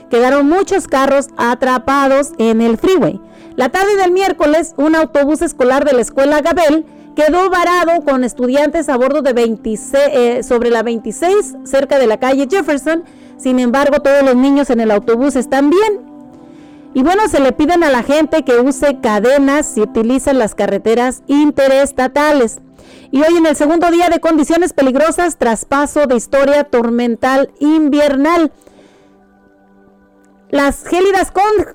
quedaron 0.09 0.47
muchos 0.47 0.87
carros 0.87 1.29
atrapados 1.35 2.31
en 2.37 2.61
el 2.61 2.77
freeway. 2.77 3.19
La 3.55 3.69
tarde 3.69 3.95
del 3.97 4.11
miércoles, 4.11 4.73
un 4.77 4.95
autobús 4.95 5.43
escolar 5.43 5.85
de 5.85 5.93
la 5.93 6.01
escuela 6.01 6.41
Gabel 6.41 6.85
quedó 7.15 7.51
varado 7.51 8.03
con 8.03 8.23
estudiantes 8.23 8.89
a 8.89 8.97
bordo 8.97 9.21
de 9.21 9.33
26, 9.33 9.93
eh, 9.93 10.43
sobre 10.43 10.71
la 10.71 10.81
26 10.81 11.57
cerca 11.63 11.99
de 11.99 12.07
la 12.07 12.17
calle 12.17 12.47
Jefferson. 12.49 13.03
Sin 13.37 13.59
embargo, 13.59 13.99
todos 13.99 14.23
los 14.23 14.35
niños 14.35 14.71
en 14.71 14.79
el 14.79 14.89
autobús 14.89 15.35
están 15.35 15.69
bien. 15.69 16.01
Y 16.95 17.03
bueno, 17.03 17.27
se 17.27 17.39
le 17.39 17.51
piden 17.51 17.83
a 17.83 17.91
la 17.91 18.01
gente 18.01 18.43
que 18.43 18.59
use 18.59 18.99
cadenas 19.01 19.67
si 19.67 19.81
utilizan 19.81 20.39
las 20.39 20.55
carreteras 20.55 21.21
interestatales. 21.27 22.57
Y 23.11 23.21
hoy 23.21 23.37
en 23.37 23.45
el 23.45 23.55
segundo 23.55 23.91
día 23.91 24.09
de 24.09 24.19
condiciones 24.19 24.73
peligrosas, 24.73 25.37
traspaso 25.37 26.07
de 26.07 26.15
historia 26.15 26.63
tormental 26.63 27.51
invernal. 27.59 28.51
Las 30.53 30.83
gélidas 30.83 31.33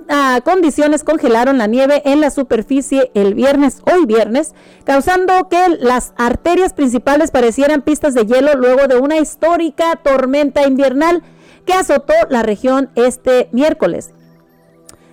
ah, 0.09 0.41
condiciones 0.45 1.03
congelaron 1.03 1.59
la 1.59 1.67
nieve 1.67 2.01
en 2.05 2.21
la 2.21 2.31
superficie 2.31 3.11
el 3.15 3.35
viernes, 3.35 3.83
hoy 3.93 4.07
viernes, 4.07 4.55
causando 4.85 5.49
que 5.49 5.59
las 5.81 6.13
arterias 6.17 6.75
principales 6.75 7.33
parecieran 7.33 7.83
pistas 7.83 8.15
de 8.15 8.25
hielo 8.25 8.55
luego 8.55 8.87
de 8.87 8.97
una 8.97 9.17
histórica 9.17 9.97
tormenta 9.97 10.65
invernal 10.65 11.25
que 11.67 11.73
azotó 11.73 12.15
la 12.31 12.45
región 12.45 12.89
este 12.95 13.49
miércoles. 13.51 14.15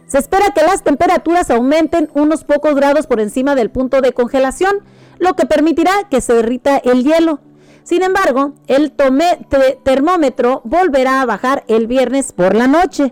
Se 0.05 0.19
espera 0.19 0.51
que 0.53 0.61
las 0.61 0.83
temperaturas 0.83 1.49
aumenten 1.49 2.11
unos 2.13 2.43
pocos 2.43 2.75
grados 2.75 3.07
por 3.07 3.19
encima 3.19 3.55
del 3.55 3.71
punto 3.71 4.01
de 4.01 4.13
congelación, 4.13 4.81
lo 5.17 5.35
que 5.35 5.47
permitirá 5.47 6.07
que 6.11 6.21
se 6.21 6.35
derrita 6.35 6.77
el 6.77 7.03
hielo. 7.03 7.39
Sin 7.81 8.03
embargo, 8.03 8.53
el 8.67 8.91
termómetro 8.91 10.61
volverá 10.65 11.21
a 11.21 11.25
bajar 11.25 11.63
el 11.67 11.87
viernes 11.87 12.31
por 12.31 12.55
la 12.55 12.67
noche, 12.67 13.11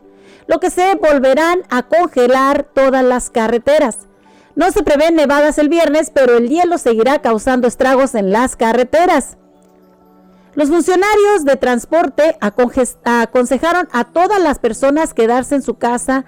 lo 0.53 0.59
que 0.59 0.69
se 0.69 0.93
volverán 0.95 1.63
a 1.71 1.81
congelar 1.83 2.67
todas 2.75 3.03
las 3.03 3.31
carreteras. 3.31 4.07
No 4.55 4.71
se 4.71 4.83
prevén 4.83 5.15
nevadas 5.15 5.57
el 5.57 5.67
viernes, 5.67 6.11
pero 6.13 6.37
el 6.37 6.47
hielo 6.47 6.77
seguirá 6.77 7.23
causando 7.23 7.67
estragos 7.67 8.13
en 8.13 8.31
las 8.31 8.55
carreteras. 8.55 9.37
Los 10.53 10.69
funcionarios 10.69 11.43
de 11.43 11.55
transporte 11.55 12.37
aconsejaron 12.39 13.89
a 13.91 14.03
todas 14.03 14.39
las 14.39 14.59
personas 14.59 15.15
quedarse 15.15 15.55
en 15.55 15.63
su 15.63 15.79
casa 15.79 16.25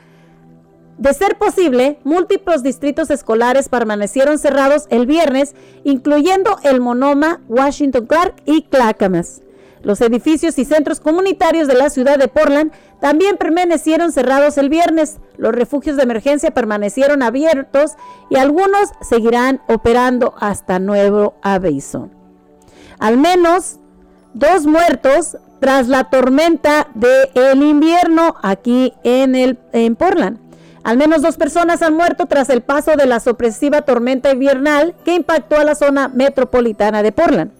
de 0.97 1.13
ser 1.13 1.37
posible, 1.37 1.99
múltiples 2.03 2.63
distritos 2.63 3.11
escolares 3.11 3.69
permanecieron 3.69 4.39
cerrados 4.39 4.87
el 4.89 5.05
viernes, 5.05 5.53
incluyendo 5.83 6.57
el 6.63 6.81
Monoma, 6.81 7.41
Washington 7.47 8.07
Clark 8.07 8.35
y 8.45 8.63
Clackamas. 8.63 9.41
Los 9.83 10.01
edificios 10.01 10.57
y 10.57 10.65
centros 10.65 10.99
comunitarios 10.99 11.67
de 11.67 11.75
la 11.75 11.91
ciudad 11.91 12.17
de 12.17 12.27
Portland 12.27 12.71
también 13.05 13.37
permanecieron 13.37 14.11
cerrados 14.11 14.57
el 14.57 14.67
viernes. 14.67 15.19
Los 15.37 15.53
refugios 15.53 15.95
de 15.95 16.01
emergencia 16.01 16.49
permanecieron 16.49 17.21
abiertos 17.21 17.91
y 18.31 18.37
algunos 18.37 18.93
seguirán 18.99 19.61
operando 19.67 20.33
hasta 20.39 20.79
nuevo 20.79 21.35
aviso. 21.43 22.09
Al 22.97 23.17
menos 23.17 23.77
dos 24.33 24.65
muertos 24.65 25.37
tras 25.59 25.87
la 25.87 26.05
tormenta 26.05 26.87
del 26.95 27.61
invierno 27.61 28.37
aquí 28.41 28.95
en, 29.03 29.35
el, 29.35 29.59
en 29.71 29.95
Portland. 29.95 30.39
Al 30.83 30.97
menos 30.97 31.21
dos 31.21 31.37
personas 31.37 31.83
han 31.83 31.93
muerto 31.93 32.25
tras 32.25 32.49
el 32.49 32.63
paso 32.63 32.95
de 32.95 33.05
la 33.05 33.19
sorpresiva 33.19 33.83
tormenta 33.83 34.31
invernal 34.31 34.95
que 35.05 35.13
impactó 35.13 35.57
a 35.57 35.63
la 35.63 35.75
zona 35.75 36.07
metropolitana 36.07 37.03
de 37.03 37.11
Portland. 37.11 37.51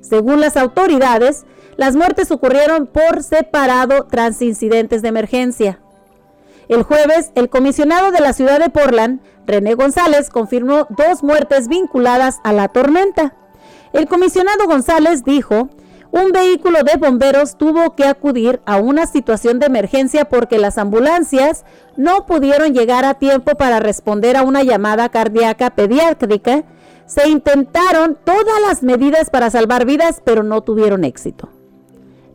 Según 0.00 0.40
las 0.40 0.56
autoridades, 0.56 1.44
las 1.76 1.96
muertes 1.96 2.30
ocurrieron 2.30 2.86
por 2.86 3.22
separado 3.22 4.06
tras 4.10 4.42
incidentes 4.42 5.02
de 5.02 5.08
emergencia. 5.08 5.80
El 6.68 6.82
jueves, 6.82 7.32
el 7.34 7.48
comisionado 7.48 8.12
de 8.12 8.20
la 8.20 8.32
ciudad 8.32 8.60
de 8.60 8.70
Portland, 8.70 9.20
René 9.46 9.74
González, 9.74 10.30
confirmó 10.30 10.86
dos 10.90 11.22
muertes 11.22 11.68
vinculadas 11.68 12.38
a 12.44 12.52
la 12.52 12.68
tormenta. 12.68 13.34
El 13.92 14.06
comisionado 14.06 14.66
González 14.66 15.24
dijo, 15.24 15.68
un 16.12 16.32
vehículo 16.32 16.82
de 16.82 16.96
bomberos 16.96 17.56
tuvo 17.56 17.94
que 17.94 18.04
acudir 18.04 18.60
a 18.66 18.76
una 18.78 19.06
situación 19.06 19.60
de 19.60 19.66
emergencia 19.66 20.24
porque 20.24 20.58
las 20.58 20.76
ambulancias 20.76 21.64
no 21.96 22.26
pudieron 22.26 22.74
llegar 22.74 23.04
a 23.04 23.14
tiempo 23.14 23.56
para 23.56 23.78
responder 23.78 24.36
a 24.36 24.42
una 24.42 24.62
llamada 24.64 25.08
cardíaca 25.08 25.70
pediátrica. 25.70 26.64
Se 27.10 27.28
intentaron 27.28 28.16
todas 28.24 28.60
las 28.68 28.84
medidas 28.84 29.30
para 29.30 29.50
salvar 29.50 29.84
vidas, 29.84 30.22
pero 30.24 30.44
no 30.44 30.60
tuvieron 30.60 31.02
éxito. 31.02 31.48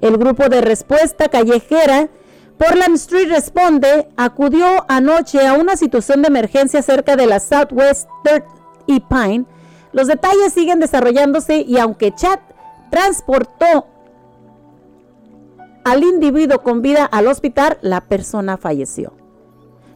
El 0.01 0.17
grupo 0.17 0.49
de 0.49 0.59
respuesta 0.59 1.29
callejera 1.29 2.09
Portland 2.57 2.95
Street 2.95 3.29
Responde 3.29 4.09
acudió 4.17 4.83
anoche 4.89 5.47
a 5.47 5.53
una 5.53 5.77
situación 5.77 6.21
de 6.21 6.27
emergencia 6.27 6.81
cerca 6.81 7.15
de 7.15 7.25
la 7.25 7.39
Southwest 7.39 8.09
3rd 8.25 8.43
y 8.85 8.99
Pine. 8.99 9.45
Los 9.93 10.07
detalles 10.07 10.51
siguen 10.51 10.81
desarrollándose 10.81 11.61
y 11.61 11.77
aunque 11.77 12.13
Chad 12.13 12.39
transportó 12.89 13.87
al 15.85 16.03
individuo 16.03 16.63
con 16.63 16.81
vida 16.81 17.05
al 17.05 17.27
hospital, 17.27 17.77
la 17.81 18.01
persona 18.01 18.57
falleció. 18.57 19.13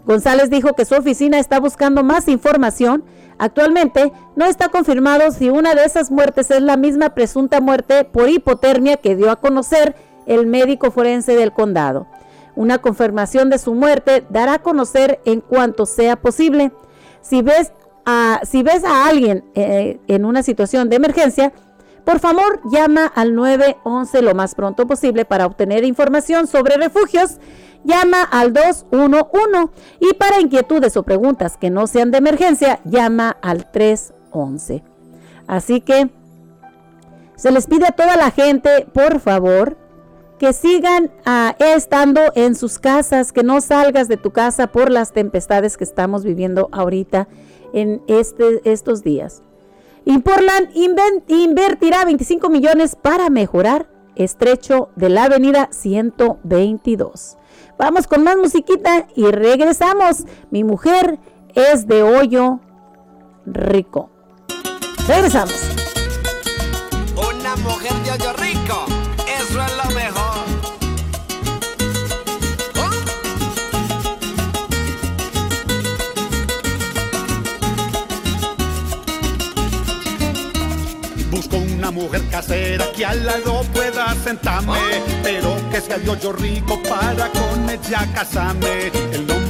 González 0.05 0.49
dijo 0.49 0.73
que 0.73 0.85
su 0.85 0.95
oficina 0.95 1.37
está 1.37 1.59
buscando 1.59 2.01
más 2.01 2.29
información. 2.29 3.03
Actualmente 3.39 4.11
no 4.35 4.45
está 4.45 4.67
confirmado 4.67 5.31
si 5.31 5.49
una 5.49 5.73
de 5.73 5.85
esas 5.85 6.11
muertes 6.11 6.51
es 6.51 6.61
la 6.61 6.75
misma 6.75 7.15
presunta 7.15 7.61
muerte 7.61 8.03
por 8.03 8.29
hipotermia 8.29 8.97
que 8.97 9.15
dio 9.15 9.31
a 9.31 9.37
conocer 9.37 9.95
el 10.27 10.45
médico 10.45 10.91
forense 10.91 11.35
del 11.35 11.53
condado. 11.53 12.05
Una 12.55 12.79
confirmación 12.79 13.49
de 13.49 13.57
su 13.57 13.73
muerte 13.73 14.25
dará 14.29 14.55
a 14.55 14.59
conocer 14.59 15.21
en 15.23 15.39
cuanto 15.39 15.85
sea 15.85 16.17
posible. 16.17 16.73
Si 17.21 17.41
ves 17.41 17.71
a, 18.05 18.41
si 18.43 18.61
ves 18.61 18.83
a 18.83 19.07
alguien 19.07 19.45
eh, 19.55 20.01
en 20.07 20.25
una 20.25 20.43
situación 20.43 20.89
de 20.89 20.97
emergencia, 20.97 21.53
por 22.03 22.19
favor 22.19 22.59
llama 22.65 23.05
al 23.05 23.35
911 23.35 24.21
lo 24.21 24.35
más 24.35 24.53
pronto 24.53 24.85
posible 24.85 25.23
para 25.23 25.45
obtener 25.45 25.85
información 25.85 26.47
sobre 26.47 26.75
refugios. 26.75 27.37
Llama 27.83 28.23
al 28.23 28.53
211 28.53 29.69
y 29.99 30.13
para 30.15 30.41
inquietudes 30.41 30.97
o 30.97 31.03
preguntas 31.03 31.57
que 31.57 31.69
no 31.69 31.87
sean 31.87 32.11
de 32.11 32.17
emergencia, 32.17 32.79
llama 32.83 33.37
al 33.41 33.71
311. 33.71 34.83
Así 35.47 35.81
que 35.81 36.09
se 37.35 37.51
les 37.51 37.67
pide 37.67 37.87
a 37.87 37.91
toda 37.91 38.17
la 38.17 38.31
gente, 38.31 38.85
por 38.93 39.19
favor, 39.21 39.77
que 40.39 40.53
sigan 40.53 41.11
ah, 41.25 41.55
estando 41.59 42.21
en 42.35 42.55
sus 42.55 42.79
casas, 42.79 43.31
que 43.31 43.43
no 43.43 43.61
salgas 43.61 44.07
de 44.07 44.17
tu 44.17 44.31
casa 44.31 44.67
por 44.67 44.91
las 44.91 45.11
tempestades 45.11 45.77
que 45.77 45.83
estamos 45.83 46.23
viviendo 46.23 46.69
ahorita 46.71 47.27
en 47.73 48.01
este, 48.07 48.61
estos 48.69 49.03
días. 49.03 49.41
Y 50.05 50.13
invertirá 51.27 52.05
25 52.05 52.49
millones 52.49 52.95
para 52.95 53.29
mejorar 53.29 53.89
estrecho 54.15 54.89
de 54.95 55.09
la 55.09 55.25
avenida 55.25 55.69
122. 55.71 57.37
Vamos 57.77 58.07
con 58.07 58.23
más 58.23 58.37
musiquita 58.37 59.07
y 59.15 59.25
regresamos. 59.31 60.25
Mi 60.51 60.63
mujer 60.63 61.19
es 61.55 61.87
de 61.87 62.03
hoyo 62.03 62.59
rico. 63.45 64.09
Regresamos. 65.07 65.55
Una 67.15 67.55
mujer 67.57 67.93
de 68.03 68.11
hoyo 68.11 68.33
rico, 68.33 68.85
Busco 81.39 81.55
una 81.55 81.89
mujer 81.89 82.21
casera 82.29 82.85
que 82.91 83.05
al 83.05 83.25
lado 83.25 83.61
pueda 83.73 84.13
sentarme, 84.25 84.77
pero 85.23 85.55
que 85.71 85.79
sea 85.79 85.97
de 85.97 86.09
hoyo 86.09 86.33
rico 86.33 86.77
para 86.83 87.29
con 87.29 87.69
ella 87.69 88.05
casarme. 88.13 88.91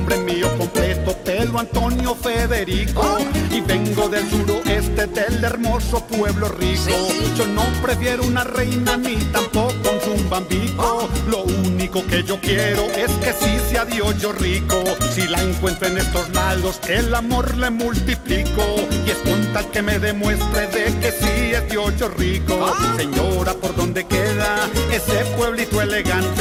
Nombre 0.09 0.33
mío 0.33 0.49
completo, 0.57 1.15
Pelo 1.23 1.59
Antonio 1.59 2.15
Federico, 2.15 3.17
y 3.51 3.61
vengo 3.61 4.09
del 4.09 4.27
suroeste 4.29 5.07
del 5.07 5.43
hermoso 5.43 6.05
pueblo 6.05 6.49
rico. 6.49 6.91
Yo 7.37 7.45
no 7.47 7.63
prefiero 7.81 8.23
una 8.23 8.43
reina 8.43 8.97
ni 8.97 9.15
tampoco 9.31 9.73
un 9.91 9.99
zumbambico. 10.01 11.09
Lo 11.29 11.43
único 11.43 12.05
que 12.07 12.23
yo 12.23 12.39
quiero 12.39 12.83
es 12.91 13.11
que 13.23 13.33
sí 13.33 13.57
sea 13.69 13.85
de 13.85 14.01
hoyo 14.01 14.31
rico. 14.33 14.83
Si 15.13 15.27
la 15.27 15.41
encuentro 15.41 15.87
en 15.87 15.97
estos 15.97 16.29
lados, 16.29 16.79
el 16.87 17.13
amor 17.13 17.55
le 17.57 17.69
multiplico. 17.69 18.63
Y 19.05 19.11
es 19.11 19.17
con 19.17 19.53
tal 19.53 19.69
que 19.71 19.81
me 19.81 19.99
demuestre 19.99 20.67
de 20.67 20.99
que 20.99 21.11
sí 21.11 21.53
es 21.53 21.69
de 21.69 21.77
hoyo 21.77 22.09
rico. 22.09 22.73
Señora, 22.97 23.53
¿por 23.53 23.75
dónde 23.75 24.05
queda 24.05 24.69
ese 24.91 25.25
pueblito 25.37 25.81
elegante? 25.81 26.38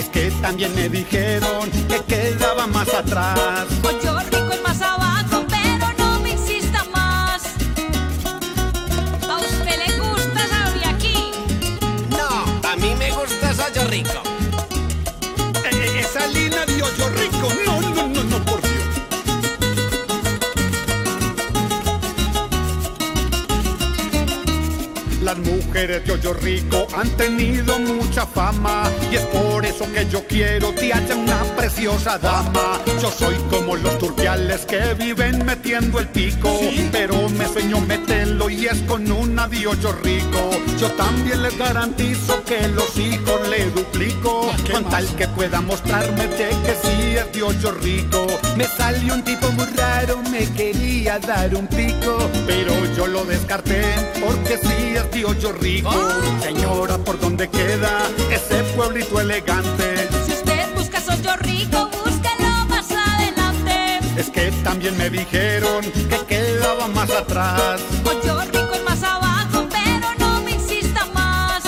Es 0.00 0.08
que 0.08 0.30
también 0.40 0.74
me 0.74 0.88
dijeron 0.88 1.70
que 1.86 2.02
quedaba 2.08 2.66
más 2.66 2.88
atrás. 2.94 3.36
Hoyo 3.84 4.18
rico 4.30 4.50
es 4.50 4.62
más 4.62 4.80
abajo, 4.80 5.44
pero 5.46 5.92
no 5.98 6.20
me 6.20 6.30
insista 6.30 6.82
más. 6.84 7.42
¿A 9.28 9.36
usted 9.36 9.76
le 9.86 9.98
gusta 9.98 10.40
sabe 10.48 10.86
aquí? 10.86 11.32
No, 12.08 12.66
a 12.66 12.76
mí 12.76 12.94
me 12.98 13.10
gusta 13.10 13.50
hoyo 13.50 13.88
rico. 13.88 14.29
Las 25.30 25.38
mujeres 25.38 26.04
de 26.04 26.12
hoyo 26.12 26.34
rico 26.34 26.88
han 26.96 27.08
tenido 27.10 27.78
mucha 27.78 28.26
fama 28.26 28.90
y 29.12 29.14
es 29.14 29.22
por 29.26 29.64
eso 29.64 29.86
que 29.92 30.04
yo 30.10 30.26
quiero 30.26 30.72
te 30.72 30.92
haya 30.92 31.14
una 31.14 31.44
preciosa 31.56 32.18
dama. 32.18 32.80
Yo 33.00 33.12
soy 33.12 33.36
como 33.48 33.76
los 33.76 33.96
turbiales 33.98 34.66
que 34.66 34.94
viven 34.94 35.46
metiendo 35.46 36.00
el 36.00 36.08
pico, 36.08 36.58
pero 36.90 37.28
me 37.28 37.46
sueño 37.46 37.80
meterlo 37.80 38.50
y 38.50 38.66
es 38.66 38.80
con 38.88 39.08
una 39.12 39.46
de 39.46 39.68
hoyo 39.68 39.92
rico. 40.02 40.50
Yo 40.80 40.90
también 40.94 41.44
les 41.44 41.56
garantizo 41.56 42.42
que 42.42 42.66
los 42.66 42.98
hijos 42.98 43.48
le 43.48 43.70
duplico, 43.70 44.50
con 44.72 44.82
tal 44.86 45.06
que 45.14 45.28
pueda 45.28 45.60
mostrarme 45.60 46.26
de 46.26 46.48
que 46.48 46.74
sí 46.82 47.16
es 47.16 47.32
de 47.32 47.42
hoyo 47.44 47.70
rico. 47.80 48.26
Me 48.56 48.64
salió 48.64 49.14
un 49.14 49.22
tipo 49.22 49.48
muy 49.52 49.66
raro, 49.76 50.18
me 50.28 50.44
quería 50.54 51.20
dar 51.20 51.54
un 51.54 51.68
pico, 51.68 52.18
pero 52.48 52.72
yo 52.96 53.06
lo 53.06 53.24
descarté 53.24 53.84
porque 54.20 54.58
sí 54.58 54.96
es 54.96 55.10
de 55.12 55.19
hoyo 55.24 55.52
rico. 55.52 55.90
Señora, 56.42 56.98
¿por 56.98 57.18
dónde 57.18 57.48
queda 57.48 58.08
ese 58.30 58.62
pueblito 58.76 59.20
elegante? 59.20 60.08
Si 60.26 60.32
usted 60.32 60.74
busca 60.74 61.00
Soyo 61.00 61.36
Rico, 61.36 61.88
búsquelo 62.04 62.64
más 62.68 62.90
adelante. 62.90 63.98
Es 64.16 64.30
que 64.30 64.50
también 64.62 64.96
me 64.96 65.10
dijeron 65.10 65.82
que 65.82 66.18
quedaba 66.26 66.88
más 66.88 67.10
atrás. 67.10 67.80
Soyo 68.04 68.40
Rico 68.52 68.74
es 68.74 68.84
más 68.84 69.02
abajo, 69.02 69.66
pero 69.70 70.08
no 70.18 70.40
me 70.42 70.52
insista 70.52 71.04
más. 71.14 71.62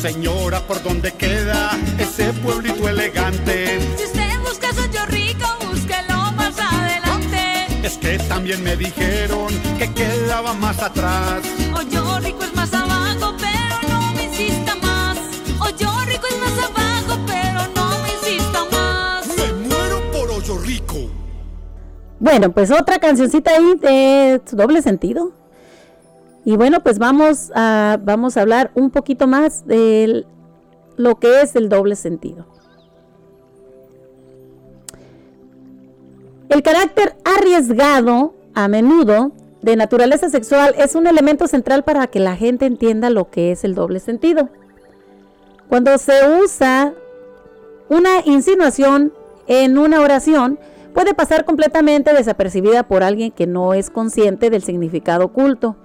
Señora, 0.00 0.60
¿por 0.66 0.82
dónde 0.82 1.12
queda 1.12 1.78
ese 1.96 2.32
pueblito 2.32 2.88
elegante? 2.88 3.78
Si 3.96 4.11
Es 7.82 7.98
que 7.98 8.16
también 8.28 8.62
me 8.62 8.76
dijeron 8.76 9.48
que 9.76 9.92
quedaba 9.92 10.54
más 10.54 10.80
atrás. 10.80 11.42
Soyo 11.74 12.20
Rico 12.20 12.44
es 12.44 12.54
más 12.54 12.72
abajo, 12.72 13.34
pero 13.40 13.92
no 13.92 14.12
me 14.12 14.24
insista 14.24 14.76
más. 14.76 15.18
Soyo 15.58 15.90
Rico 16.06 16.26
es 16.30 16.38
más 16.38 16.70
abajo, 16.70 17.20
pero 17.26 17.60
no 17.74 17.90
me 18.02 18.12
insista 18.12 18.60
más. 18.70 19.26
Me 19.36 19.52
muero 19.68 20.00
por 20.12 20.30
hoyo 20.30 20.58
rico. 20.58 21.10
Bueno, 22.20 22.52
pues 22.52 22.70
otra 22.70 23.00
cancioncita 23.00 23.50
ahí 23.50 23.74
de 23.80 24.40
doble 24.52 24.80
sentido. 24.80 25.32
Y 26.44 26.56
bueno, 26.56 26.84
pues 26.84 27.00
vamos 27.00 27.50
a, 27.52 27.98
vamos 28.00 28.36
a 28.36 28.42
hablar 28.42 28.70
un 28.76 28.90
poquito 28.90 29.26
más 29.26 29.66
de 29.66 30.24
lo 30.96 31.18
que 31.18 31.42
es 31.42 31.56
el 31.56 31.68
doble 31.68 31.96
sentido. 31.96 32.46
El 36.52 36.62
carácter 36.62 37.16
arriesgado, 37.24 38.34
a 38.52 38.68
menudo, 38.68 39.32
de 39.62 39.74
naturaleza 39.74 40.28
sexual 40.28 40.74
es 40.76 40.94
un 40.94 41.06
elemento 41.06 41.46
central 41.46 41.82
para 41.82 42.08
que 42.08 42.20
la 42.20 42.36
gente 42.36 42.66
entienda 42.66 43.08
lo 43.08 43.30
que 43.30 43.52
es 43.52 43.64
el 43.64 43.74
doble 43.74 44.00
sentido. 44.00 44.50
Cuando 45.70 45.96
se 45.96 46.12
usa 46.42 46.92
una 47.88 48.20
insinuación 48.26 49.14
en 49.46 49.78
una 49.78 50.02
oración, 50.02 50.58
puede 50.92 51.14
pasar 51.14 51.46
completamente 51.46 52.12
desapercibida 52.12 52.82
por 52.82 53.02
alguien 53.02 53.30
que 53.30 53.46
no 53.46 53.72
es 53.72 53.88
consciente 53.88 54.50
del 54.50 54.62
significado 54.62 55.24
oculto 55.24 55.76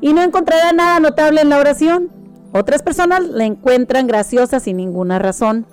y 0.00 0.12
no 0.12 0.22
encontrará 0.22 0.72
nada 0.72 1.00
notable 1.00 1.40
en 1.40 1.48
la 1.48 1.58
oración. 1.58 2.08
Otras 2.52 2.84
personas 2.84 3.26
la 3.26 3.46
encuentran 3.46 4.06
graciosa 4.06 4.60
sin 4.60 4.76
ninguna 4.76 5.18
razón. 5.18 5.66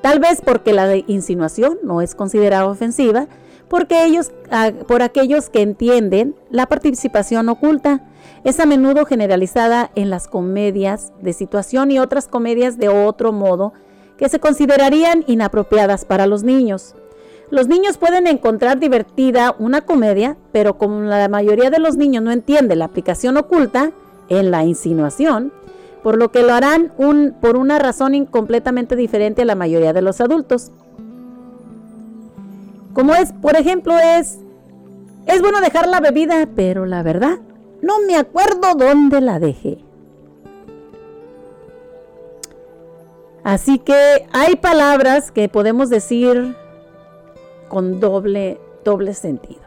Tal 0.00 0.18
vez 0.18 0.40
porque 0.44 0.72
la 0.72 0.96
insinuación 0.96 1.78
no 1.82 2.00
es 2.00 2.14
considerada 2.14 2.66
ofensiva, 2.66 3.26
porque 3.68 4.04
ellos, 4.04 4.32
ah, 4.50 4.72
por 4.88 5.02
aquellos 5.02 5.48
que 5.48 5.62
entienden 5.62 6.34
la 6.50 6.66
participación 6.66 7.48
oculta, 7.48 8.00
es 8.42 8.58
a 8.58 8.66
menudo 8.66 9.04
generalizada 9.04 9.90
en 9.94 10.10
las 10.10 10.26
comedias 10.26 11.12
de 11.20 11.32
situación 11.32 11.90
y 11.90 11.98
otras 11.98 12.26
comedias 12.26 12.78
de 12.78 12.88
otro 12.88 13.32
modo 13.32 13.72
que 14.16 14.28
se 14.28 14.40
considerarían 14.40 15.24
inapropiadas 15.26 16.04
para 16.04 16.26
los 16.26 16.42
niños. 16.42 16.94
Los 17.50 17.68
niños 17.68 17.98
pueden 17.98 18.26
encontrar 18.26 18.78
divertida 18.78 19.54
una 19.58 19.80
comedia, 19.82 20.36
pero 20.52 20.78
como 20.78 21.00
la 21.00 21.28
mayoría 21.28 21.70
de 21.70 21.80
los 21.80 21.96
niños 21.96 22.22
no 22.22 22.30
entiende 22.30 22.76
la 22.76 22.86
aplicación 22.86 23.36
oculta 23.36 23.92
en 24.28 24.50
la 24.50 24.64
insinuación, 24.64 25.52
por 26.02 26.16
lo 26.18 26.30
que 26.30 26.42
lo 26.42 26.52
harán 26.54 26.92
un- 26.98 27.34
por 27.40 27.56
una 27.56 27.78
razón 27.78 28.26
completamente 28.26 28.96
diferente 28.96 29.42
a 29.42 29.44
la 29.44 29.54
mayoría 29.54 29.92
de 29.92 30.02
los 30.02 30.20
adultos. 30.20 30.70
Como 32.94 33.14
es, 33.14 33.32
por 33.32 33.56
ejemplo, 33.56 33.94
es, 33.98 34.38
es 35.26 35.40
bueno 35.42 35.60
dejar 35.60 35.86
la 35.88 36.00
bebida, 36.00 36.48
pero 36.56 36.86
la 36.86 37.02
verdad, 37.02 37.38
no 37.82 38.00
me 38.06 38.16
acuerdo 38.16 38.74
dónde 38.76 39.20
la 39.20 39.38
dejé. 39.38 39.78
Así 43.42 43.78
que 43.78 44.26
hay 44.32 44.56
palabras 44.56 45.30
que 45.30 45.48
podemos 45.48 45.88
decir 45.88 46.54
con 47.68 48.00
doble, 48.00 48.60
doble 48.84 49.14
sentido. 49.14 49.62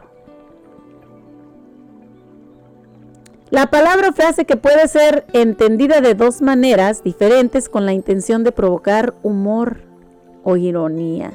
La 3.54 3.66
palabra 3.66 4.08
o 4.08 4.12
frase 4.12 4.46
que 4.46 4.56
puede 4.56 4.88
ser 4.88 5.26
entendida 5.32 6.00
de 6.00 6.16
dos 6.16 6.42
maneras 6.42 7.04
diferentes 7.04 7.68
con 7.68 7.86
la 7.86 7.92
intención 7.92 8.42
de 8.42 8.50
provocar 8.50 9.14
humor 9.22 9.82
o 10.42 10.56
ironía. 10.56 11.30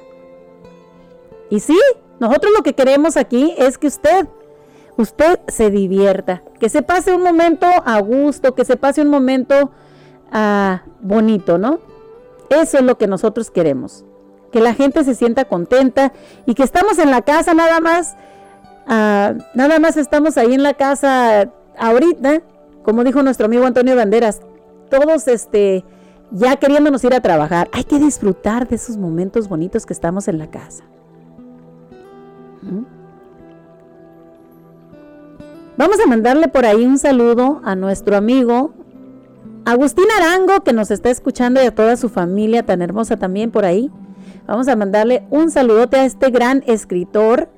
Y 1.49 1.61
sí, 1.61 1.79
nosotros 2.19 2.51
lo 2.53 2.61
que 2.61 2.73
queremos 2.73 3.15
aquí 3.15 3.55
es 3.57 3.77
que 3.77 3.87
usted, 3.87 4.27
usted 4.97 5.39
se 5.47 5.71
divierta, 5.71 6.43
que 6.59 6.67
se 6.67 6.81
pase 6.81 7.13
un 7.13 7.23
momento 7.23 7.67
a 7.85 8.01
gusto, 8.01 8.53
que 8.53 8.65
se 8.65 8.75
pase 8.75 9.01
un 9.01 9.07
momento 9.07 9.71
ah, 10.29 10.83
bonito, 10.99 11.57
¿no? 11.57 11.79
Eso 12.49 12.79
es 12.79 12.83
lo 12.83 12.97
que 12.97 13.07
nosotros 13.07 13.49
queremos. 13.49 14.03
Que 14.51 14.59
la 14.59 14.73
gente 14.73 15.05
se 15.05 15.15
sienta 15.15 15.45
contenta 15.45 16.11
y 16.45 16.53
que 16.53 16.63
estamos 16.63 16.99
en 16.99 17.11
la 17.11 17.21
casa 17.21 17.53
nada 17.53 17.79
más, 17.79 18.17
ah, 18.87 19.35
nada 19.53 19.79
más 19.79 19.95
estamos 19.95 20.37
ahí 20.37 20.53
en 20.53 20.63
la 20.63 20.73
casa 20.73 21.53
ahorita, 21.79 22.41
como 22.83 23.03
dijo 23.03 23.23
nuestro 23.23 23.45
amigo 23.45 23.65
Antonio 23.65 23.95
Banderas, 23.95 24.41
todos 24.89 25.27
este 25.27 25.83
ya 26.31 26.55
queriéndonos 26.57 27.03
ir 27.03 27.13
a 27.13 27.21
trabajar. 27.21 27.69
Hay 27.73 27.83
que 27.83 27.99
disfrutar 27.99 28.67
de 28.67 28.75
esos 28.75 28.97
momentos 28.97 29.49
bonitos 29.49 29.85
que 29.85 29.93
estamos 29.93 30.27
en 30.27 30.37
la 30.37 30.49
casa. 30.49 30.83
¿Mm? 32.61 32.83
Vamos 35.77 35.97
a 36.03 36.07
mandarle 36.07 36.49
por 36.49 36.65
ahí 36.65 36.85
un 36.85 36.99
saludo 36.99 37.61
a 37.63 37.75
nuestro 37.75 38.17
amigo 38.17 38.73
Agustín 39.65 40.05
Arango, 40.17 40.61
que 40.61 40.73
nos 40.73 40.91
está 40.91 41.09
escuchando 41.09 41.61
y 41.61 41.65
a 41.65 41.73
toda 41.73 41.95
su 41.95 42.09
familia 42.09 42.65
tan 42.65 42.81
hermosa 42.81 43.17
también 43.17 43.51
por 43.51 43.65
ahí. 43.65 43.89
Vamos 44.45 44.67
a 44.67 44.75
mandarle 44.75 45.23
un 45.29 45.51
saludote 45.51 45.97
a 45.97 46.05
este 46.05 46.31
gran 46.31 46.63
escritor 46.65 47.49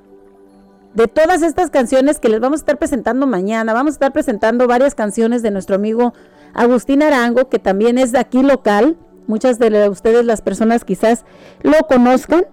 de 0.94 1.08
todas 1.08 1.42
estas 1.42 1.70
canciones 1.70 2.20
que 2.20 2.30
les 2.30 2.40
vamos 2.40 2.60
a 2.60 2.64
estar 2.64 2.78
presentando 2.78 3.28
mañana. 3.28 3.74
Vamos 3.74 3.92
a 3.92 3.96
estar 3.96 4.14
presentando 4.14 4.68
varias 4.68 4.96
canciones 4.96 5.42
de 5.42 5.52
nuestro 5.52 5.76
amigo 5.76 6.14
Agustín 6.54 7.02
Arango, 7.02 7.50
que 7.50 7.60
también 7.60 7.98
es 7.98 8.12
de 8.12 8.20
aquí 8.20 8.44
local. 8.44 8.98
Muchas 9.28 9.60
de 9.60 9.90
ustedes, 9.90 10.26
las 10.26 10.42
personas 10.42 10.84
quizás 10.84 11.24
lo 11.62 11.78
conozcan. 11.88 12.46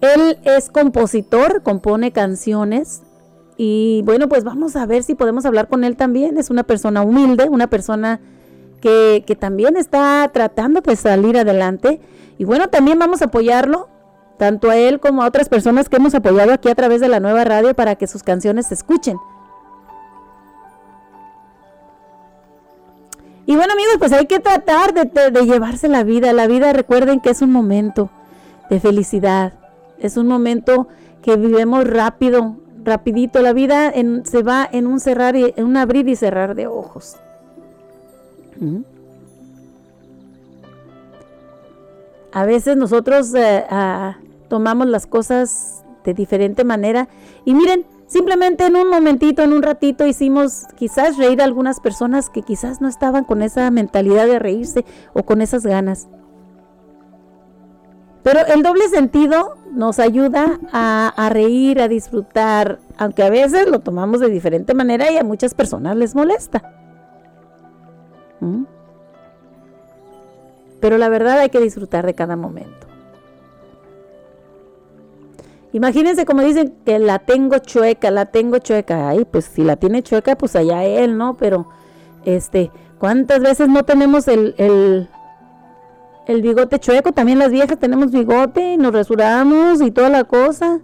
Él 0.00 0.38
es 0.44 0.70
compositor, 0.70 1.62
compone 1.62 2.10
canciones 2.10 3.02
y 3.62 4.00
bueno, 4.06 4.26
pues 4.26 4.42
vamos 4.42 4.74
a 4.74 4.86
ver 4.86 5.02
si 5.02 5.14
podemos 5.14 5.44
hablar 5.44 5.68
con 5.68 5.84
él 5.84 5.94
también. 5.94 6.38
Es 6.38 6.48
una 6.48 6.62
persona 6.62 7.02
humilde, 7.02 7.50
una 7.50 7.68
persona 7.68 8.18
que, 8.80 9.22
que 9.26 9.36
también 9.36 9.76
está 9.76 10.30
tratando 10.32 10.80
de 10.80 10.96
salir 10.96 11.36
adelante. 11.36 12.00
Y 12.38 12.44
bueno, 12.44 12.68
también 12.68 12.98
vamos 12.98 13.20
a 13.20 13.26
apoyarlo, 13.26 13.90
tanto 14.40 14.70
a 14.70 14.76
él 14.78 15.00
como 15.00 15.22
a 15.22 15.26
otras 15.26 15.50
personas 15.50 15.90
que 15.90 15.96
hemos 15.96 16.14
apoyado 16.14 16.54
aquí 16.54 16.70
a 16.70 16.74
través 16.74 17.02
de 17.02 17.08
la 17.08 17.20
nueva 17.20 17.44
radio 17.44 17.74
para 17.74 17.96
que 17.96 18.06
sus 18.06 18.22
canciones 18.22 18.68
se 18.68 18.74
escuchen. 18.74 19.18
Y 23.44 23.54
bueno 23.54 23.74
amigos, 23.74 23.96
pues 23.98 24.12
hay 24.12 24.24
que 24.24 24.40
tratar 24.40 24.94
de, 24.94 25.44
llevarse 25.44 25.88
la 25.88 26.04
vida. 26.04 26.32
La 26.32 26.46
vida 26.46 26.72
recuerden 26.72 27.20
que 27.20 27.28
es 27.28 27.42
un 27.42 27.52
momento 27.52 28.08
de 28.70 28.80
felicidad. 28.80 29.52
Es 29.98 30.16
un 30.16 30.26
momento 30.26 30.88
que 31.20 31.36
vivimos 31.36 31.86
rápido, 31.86 32.56
rapidito. 32.82 33.42
La 33.42 33.52
vida 33.52 33.92
se 34.24 34.42
va 34.42 34.66
en 34.72 34.86
un 34.86 35.00
cerrar, 35.00 35.36
y, 35.36 35.52
un 35.58 35.76
abrir 35.76 36.08
y 36.08 36.16
cerrar 36.16 36.54
de 36.54 36.66
ojos. 36.66 37.16
A 42.32 42.46
veces 42.46 42.78
nosotros 42.78 43.34
eh, 43.34 43.66
ah, 43.68 44.16
tomamos 44.50 44.88
las 44.88 45.06
cosas 45.06 45.84
de 46.04 46.12
diferente 46.12 46.64
manera 46.64 47.08
y 47.46 47.54
miren, 47.54 47.86
simplemente 48.06 48.66
en 48.66 48.76
un 48.76 48.90
momentito, 48.90 49.42
en 49.42 49.52
un 49.52 49.62
ratito 49.62 50.06
hicimos 50.06 50.66
quizás 50.76 51.16
reír 51.16 51.40
a 51.40 51.44
algunas 51.44 51.80
personas 51.80 52.28
que 52.28 52.42
quizás 52.42 52.82
no 52.82 52.88
estaban 52.88 53.24
con 53.24 53.40
esa 53.40 53.70
mentalidad 53.70 54.26
de 54.26 54.38
reírse 54.38 54.84
o 55.14 55.22
con 55.22 55.40
esas 55.40 55.64
ganas. 55.64 56.08
Pero 58.22 58.40
el 58.52 58.62
doble 58.62 58.88
sentido 58.88 59.56
nos 59.72 59.98
ayuda 59.98 60.58
a, 60.72 61.30
reír, 61.32 61.80
a 61.80 61.88
disfrutar, 61.88 62.80
aunque 62.98 63.22
a 63.22 63.30
veces 63.30 63.70
lo 63.70 63.78
tomamos 63.78 64.20
de 64.20 64.28
diferente 64.28 64.74
manera 64.74 65.10
y 65.10 65.16
a 65.16 65.24
muchas 65.24 65.54
personas 65.54 65.96
les 65.96 66.14
molesta. 66.14 66.74
¿Mm? 68.40 68.64
Pero 70.80 70.98
la 70.98 71.08
verdad 71.08 71.38
hay 71.38 71.50
que 71.50 71.60
disfrutar 71.60 72.04
de 72.04 72.14
cada 72.14 72.36
momento. 72.36 72.89
Imagínense 75.72 76.26
como 76.26 76.42
dicen 76.42 76.74
que 76.84 76.98
la 76.98 77.20
tengo 77.20 77.58
chueca, 77.58 78.10
la 78.10 78.26
tengo 78.26 78.58
chueca. 78.58 79.08
Ay, 79.10 79.24
pues 79.24 79.44
si 79.44 79.62
la 79.62 79.76
tiene 79.76 80.02
chueca, 80.02 80.36
pues 80.36 80.56
allá 80.56 80.84
él, 80.84 81.16
¿no? 81.16 81.36
Pero, 81.36 81.68
este, 82.24 82.72
¿cuántas 82.98 83.40
veces 83.40 83.68
no 83.68 83.84
tenemos 83.84 84.26
el, 84.26 84.54
el, 86.26 86.42
bigote 86.42 86.80
chueco? 86.80 87.12
También 87.12 87.38
las 87.38 87.52
viejas 87.52 87.78
tenemos 87.78 88.10
bigote 88.10 88.72
y 88.74 88.76
nos 88.78 88.92
rasuramos 88.92 89.80
y 89.80 89.92
toda 89.92 90.08
la 90.08 90.24
cosa. 90.24 90.80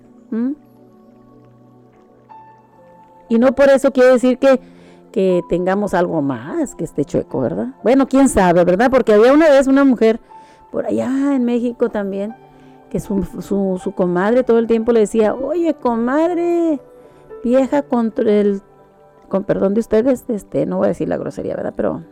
Y 3.28 3.38
no 3.38 3.54
por 3.56 3.68
eso 3.70 3.90
quiere 3.90 4.12
decir 4.12 4.38
que, 4.38 4.60
que 5.10 5.42
tengamos 5.48 5.94
algo 5.94 6.22
más 6.22 6.76
que 6.76 6.84
esté 6.84 7.04
chueco, 7.04 7.40
¿verdad? 7.40 7.74
Bueno, 7.82 8.06
quién 8.06 8.28
sabe, 8.28 8.62
¿verdad? 8.62 8.88
Porque 8.88 9.14
había 9.14 9.32
una 9.32 9.48
vez 9.48 9.66
una 9.66 9.82
mujer 9.82 10.20
por 10.70 10.86
allá 10.86 11.34
en 11.34 11.44
México 11.44 11.88
también 11.88 12.36
su, 13.00 13.24
su, 13.40 13.80
su 13.82 13.92
comadre 13.92 14.44
todo 14.44 14.58
el 14.58 14.66
tiempo 14.66 14.92
le 14.92 15.00
decía, 15.00 15.34
oye, 15.34 15.74
comadre, 15.74 16.80
vieja 17.42 17.82
contra 17.82 18.30
el, 18.30 18.62
con 19.28 19.44
perdón 19.44 19.74
de 19.74 19.80
ustedes, 19.80 20.24
este, 20.28 20.66
no 20.66 20.78
voy 20.78 20.86
a 20.86 20.88
decir 20.88 21.08
la 21.08 21.16
grosería, 21.16 21.56
¿verdad? 21.56 21.74
Pero, 21.76 22.02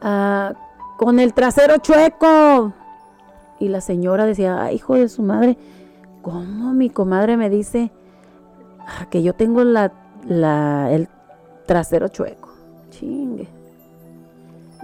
ah, 0.00 0.54
con 0.96 1.20
el 1.20 1.34
trasero 1.34 1.78
chueco. 1.78 2.72
Y 3.58 3.68
la 3.68 3.80
señora 3.80 4.26
decía, 4.26 4.62
ay, 4.62 4.76
hijo 4.76 4.94
de 4.94 5.08
su 5.08 5.22
madre, 5.22 5.56
¿cómo 6.22 6.74
mi 6.74 6.90
comadre 6.90 7.36
me 7.36 7.48
dice 7.48 7.90
ah, 8.80 9.06
que 9.10 9.22
yo 9.22 9.34
tengo 9.34 9.64
la, 9.64 9.92
la, 10.26 10.90
el 10.90 11.08
trasero 11.66 12.08
chueco? 12.08 12.50
Chingue. 12.90 13.55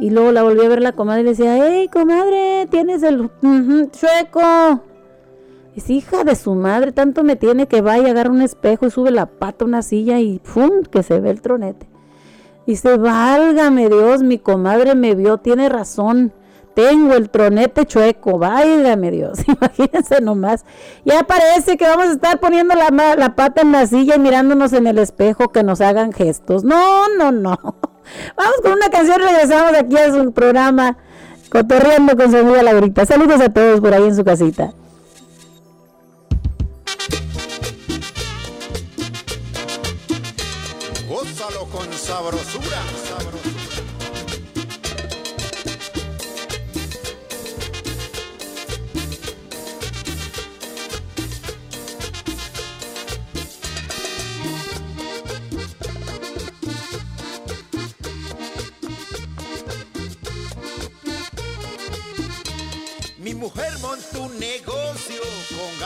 Y 0.03 0.11
luego 0.11 0.33
la 0.33 0.43
volví 0.43 0.65
a 0.65 0.69
ver 0.69 0.83
la 0.83 0.91
comadre 0.91 1.20
y 1.20 1.24
le 1.24 1.31
decía, 1.31 1.65
hey, 1.65 1.89
comadre, 1.89 2.66
tienes 2.69 3.05
el 3.05 3.31
chueco. 3.93 4.83
Es 5.77 5.91
hija 5.91 6.24
de 6.24 6.35
su 6.35 6.57
madre, 6.57 6.91
tanto 6.91 7.23
me 7.23 7.37
tiene 7.37 7.69
que 7.69 7.83
va 7.83 8.01
y 8.01 8.07
agarra 8.07 8.31
un 8.31 8.43
espejo 8.43 8.85
y 8.85 8.91
sube 8.91 9.12
la 9.12 9.27
pata 9.27 9.65
a 9.65 9.69
una 9.69 9.81
silla 9.81 10.19
y 10.19 10.41
¡pum! 10.41 10.83
que 10.91 11.05
se 11.05 11.20
ve 11.20 11.31
el 11.31 11.41
tronete. 11.41 11.87
Dice, 12.66 12.97
válgame 12.97 13.89
Dios, 13.89 14.24
mi 14.24 14.39
comadre 14.39 14.97
me 14.97 15.15
vio, 15.15 15.39
tiene 15.39 15.69
razón. 15.69 16.33
Tengo 16.74 17.15
el 17.15 17.31
tronete 17.31 17.87
chueco, 17.87 18.41
válgame 18.41 19.12
Dios. 19.12 19.39
Imagínense 19.47 20.20
nomás. 20.20 20.65
Ya 21.05 21.23
parece 21.23 21.77
que 21.77 21.85
vamos 21.85 22.07
a 22.07 22.12
estar 22.15 22.41
poniendo 22.41 22.74
la, 22.74 22.91
la 23.15 23.37
pata 23.37 23.62
en 23.62 23.70
la 23.70 23.87
silla 23.87 24.16
y 24.16 24.19
mirándonos 24.19 24.73
en 24.73 24.89
el 24.89 24.99
espejo 24.99 25.53
que 25.53 25.62
nos 25.62 25.81
hagan 25.81 26.12
gestos. 26.12 26.65
No, 26.65 27.07
no, 27.16 27.31
no. 27.31 27.57
Vamos 28.37 28.57
con 28.62 28.73
una 28.73 28.89
canción, 28.91 29.20
regresamos 29.20 29.74
aquí 29.74 29.97
a 29.97 30.12
su 30.12 30.33
programa 30.33 30.97
Cotorreando 31.53 32.16
con 32.16 32.31
su 32.31 32.39
amiga 32.39 32.62
Laurita. 32.62 33.05
Saludos 33.05 33.41
a 33.43 33.53
todos 33.53 33.81
por 33.81 33.93
ahí 33.93 34.05
en 34.05 34.16
su 34.16 34.24
casita. 34.24 34.73
Gózalo 41.07 41.66
con 41.66 41.93
sabrosura. 41.93 43.61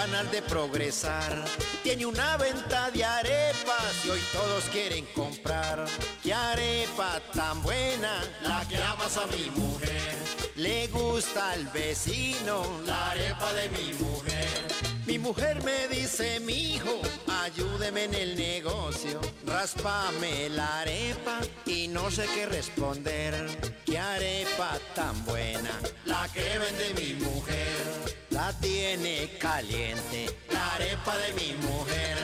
De 0.07 0.41
progresar. 0.41 1.45
Tiene 1.83 2.07
una 2.07 2.37
venta 2.37 2.93
de 2.93 3.05
arepas 3.05 4.05
y 4.05 4.11
hoy 4.11 4.21
todos 4.33 4.65
quieren 4.71 5.05
comprar. 5.07 5.85
¿Qué 6.23 6.33
arepa 6.33 7.21
tan 7.35 7.61
buena? 7.61 8.23
La 8.43 8.65
que 8.69 8.77
amas 8.77 9.17
a 9.17 9.27
mi 9.27 9.51
mujer. 9.51 10.15
Le 10.55 10.87
gusta 10.89 11.51
al 11.51 11.67
vecino 11.67 12.63
la 12.87 13.11
arepa 13.11 13.53
de 13.55 13.69
mi 13.71 13.95
mujer. 13.95 14.69
Mi 15.07 15.19
mujer 15.19 15.61
me 15.65 15.89
dice, 15.89 16.39
mi 16.39 16.75
hijo, 16.75 17.01
ayúdeme 17.43 18.05
en 18.05 18.15
el 18.15 18.37
negocio. 18.37 19.21
Raspame 19.45 20.49
la 20.51 20.83
arepa 20.83 21.41
y 21.67 21.89
no 21.89 22.13
sé 22.13 22.27
qué 22.33 22.47
responder. 22.47 23.75
¿Qué 23.85 23.99
arepa 23.99 24.79
tan 24.95 25.25
buena? 25.25 25.81
La 26.05 26.29
que 26.33 26.59
vende 26.59 26.95
mi 26.95 27.15
mujer. 27.25 28.06
La 28.47 28.53
tiene 28.53 29.29
caliente, 29.41 30.39
la 30.53 30.75
arepa 30.77 31.17
de 31.19 31.33
mi 31.33 31.53
mujer. 31.67 32.17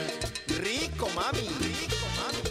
Rico, 0.61 1.09
mami, 1.09 1.49
rico, 1.59 2.05
mami. 2.15 2.43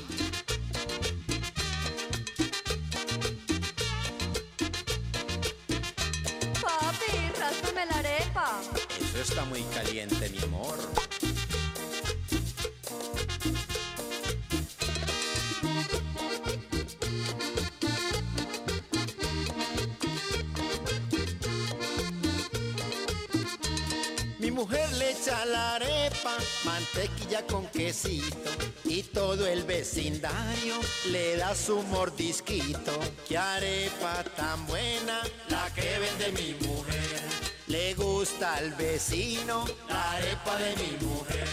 Papi, 6.61 7.13
ráspame 7.41 7.87
la 7.87 7.99
arepa. 7.99 8.61
Eso 9.01 9.23
está 9.23 9.47
muy 9.47 9.63
caliente, 9.75 10.29
mi 10.29 10.43
amor. 10.43 10.77
Mujer 25.23 25.35
le 25.35 25.35
echa 25.35 25.45
la 25.47 25.75
arepa, 25.75 26.37
mantequilla 26.65 27.47
con 27.47 27.67
quesito 27.69 28.51
y 28.85 29.03
todo 29.03 29.47
el 29.47 29.65
vecindario 29.65 30.75
le 31.11 31.37
da 31.37 31.55
su 31.55 31.83
mordisquito. 31.83 32.93
Qué 33.29 33.39
arepa 33.39 34.25
tan 34.37 34.67
buena, 34.67 35.23
la 35.49 35.71
que 35.75 35.99
vende 35.99 36.33
mi 36.33 36.55
mujer. 36.67 37.52
Le 37.73 37.95
gusta 37.95 38.57
al 38.57 38.75
vecino 38.75 39.65
la 39.89 40.13
arepa 40.13 40.59
de 40.59 40.77
mi 40.77 41.07
mujer. 41.07 41.49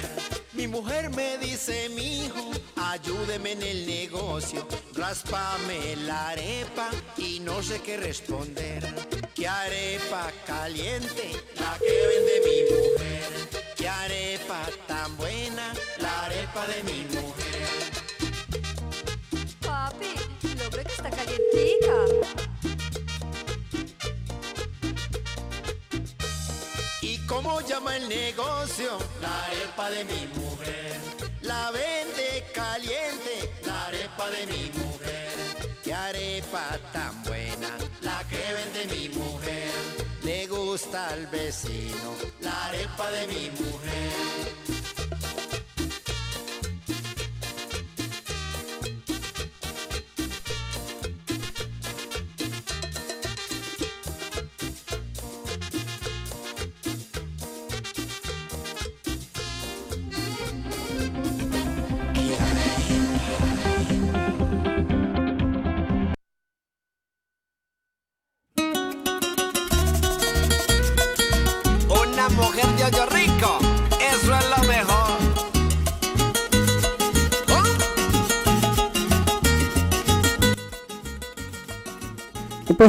Mi 0.52 0.68
mujer 0.68 1.10
me 1.12 1.38
dice, 1.38 1.88
mi 1.96 2.26
hijo, 2.26 2.52
ayúdeme 2.76 3.54
en 3.54 3.64
el 3.64 3.86
negocio, 3.86 4.68
raspame 4.96 5.96
la 6.06 6.32
arepa 6.32 6.90
y 7.16 7.40
no 7.40 7.64
sé 7.64 7.80
qué 7.80 7.96
responder. 7.96 8.84
¿Qué 9.34 9.48
arepa 9.48 10.30
caliente? 10.46 11.32
La 11.56 11.78
que 11.80 12.08
vende 12.10 12.36
mi 12.50 12.60
mujer. 12.76 13.30
¿Qué 13.78 13.88
arepa 13.88 14.66
tan 14.88 15.16
buena? 15.16 15.74
La 16.02 16.26
arepa 16.26 16.68
de 16.68 16.84
mi 16.84 17.06
mujer. 17.16 17.70
Papi, 19.62 20.12
logro 20.58 20.84
que 20.84 20.92
está 20.92 21.10
calientica. 21.12 22.59
Cómo 27.30 27.62
llama 27.62 27.96
el 27.96 28.10
negocio? 28.10 28.98
La 29.22 29.46
arepa 29.46 29.90
de 29.92 30.04
mi 30.04 30.28
mujer. 30.42 31.00
La 31.44 31.72
vende 31.72 32.46
caliente, 32.54 33.54
la 33.66 33.86
arepa 33.86 34.30
de 34.32 34.46
mi 34.48 34.72
mujer. 34.82 35.78
Qué 35.84 35.94
arepa 35.94 36.78
tan 36.92 37.24
buena, 37.24 37.70
la 38.02 38.24
que 38.30 38.42
vende 38.58 38.96
mi 38.96 39.10
mujer. 39.10 39.72
Le 40.24 40.48
gusta 40.48 41.10
al 41.10 41.28
vecino, 41.28 42.16
la 42.42 42.66
arepa 42.66 43.10
de 43.12 43.28
mi 43.28 43.50
mujer. 43.52 44.69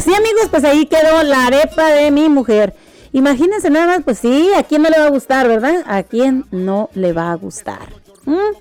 Pues 0.02 0.14
sí, 0.16 0.18
amigos, 0.18 0.48
pues 0.50 0.64
ahí 0.64 0.86
quedó 0.86 1.22
la 1.24 1.48
arepa 1.48 1.90
de 1.90 2.10
mi 2.10 2.30
mujer. 2.30 2.74
Imagínense 3.12 3.68
nada 3.68 3.86
más, 3.86 4.02
pues 4.02 4.18
sí, 4.18 4.48
¿a 4.56 4.62
quién 4.62 4.80
no 4.80 4.88
le 4.88 4.98
va 4.98 5.04
a 5.04 5.10
gustar, 5.10 5.46
verdad? 5.46 5.84
¿A 5.84 6.04
quién 6.04 6.46
no 6.50 6.88
le 6.94 7.12
va 7.12 7.32
a 7.32 7.34
gustar? 7.34 7.92
¿Mm? 8.24 8.56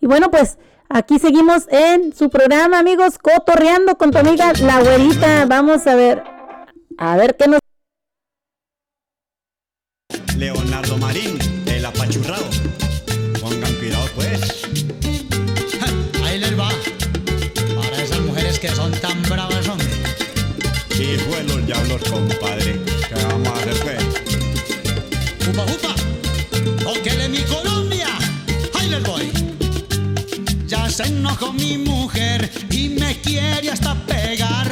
Y 0.00 0.06
bueno, 0.06 0.30
pues 0.30 0.56
aquí 0.88 1.18
seguimos 1.18 1.66
en 1.68 2.14
su 2.14 2.30
programa, 2.30 2.78
amigos, 2.78 3.18
cotorreando 3.18 3.98
con 3.98 4.12
tu 4.12 4.18
amiga 4.18 4.52
la 4.62 4.80
güerita. 4.80 5.46
Vamos 5.46 5.88
a 5.88 5.96
ver, 5.96 6.22
a 6.96 7.16
ver 7.16 7.36
qué 7.36 7.48
nos... 7.48 7.58
Leonardo 10.36 10.96
Marín, 10.96 11.39
diablos, 21.72 22.02
compadre. 22.10 22.80
¿Qué 23.08 23.14
vamos 23.14 23.48
a 23.48 23.54
hacer 23.54 23.76
pues? 23.84 25.48
¡Upa, 25.48 25.64
upa! 25.64 26.90
¡Óquele 26.90 27.28
mi 27.28 27.42
Colombia! 27.42 28.08
¡Ahí 28.74 28.88
les 28.88 29.02
voy! 29.04 29.30
Ya 30.66 30.90
se 30.90 31.04
enojó 31.04 31.52
mi 31.52 31.78
mujer 31.78 32.50
y 32.70 32.88
me 32.88 33.20
quiere 33.20 33.70
hasta 33.70 33.94
pegar. 34.06 34.68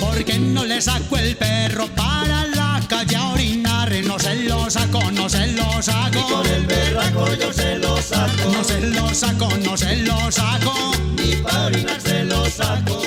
Porque 0.00 0.38
no 0.40 0.64
le 0.64 0.80
saco 0.80 1.16
el 1.18 1.36
perro 1.36 1.86
para 1.94 2.46
la 2.46 2.80
calle 2.88 3.14
a 3.14 3.28
orinar. 3.28 3.92
No 4.04 4.18
se 4.18 4.34
lo 4.34 4.68
saco, 4.68 5.08
no 5.12 5.28
se 5.28 5.46
lo 5.52 5.80
saco. 5.80 6.18
Y 6.18 6.32
con 6.32 6.46
el 6.46 6.66
berraco 6.66 7.32
yo 7.34 7.52
se 7.52 7.78
lo 7.78 8.02
saco. 8.02 8.50
No 8.52 8.64
se 8.64 8.80
lo 8.80 9.14
saco, 9.14 9.48
no 9.62 9.76
se 9.76 9.96
lo 9.98 10.32
saco. 10.32 10.74
Y 11.22 11.36
para 11.36 11.66
orinar 11.66 12.00
se 12.00 12.24
lo 12.24 12.44
saco. 12.46 13.02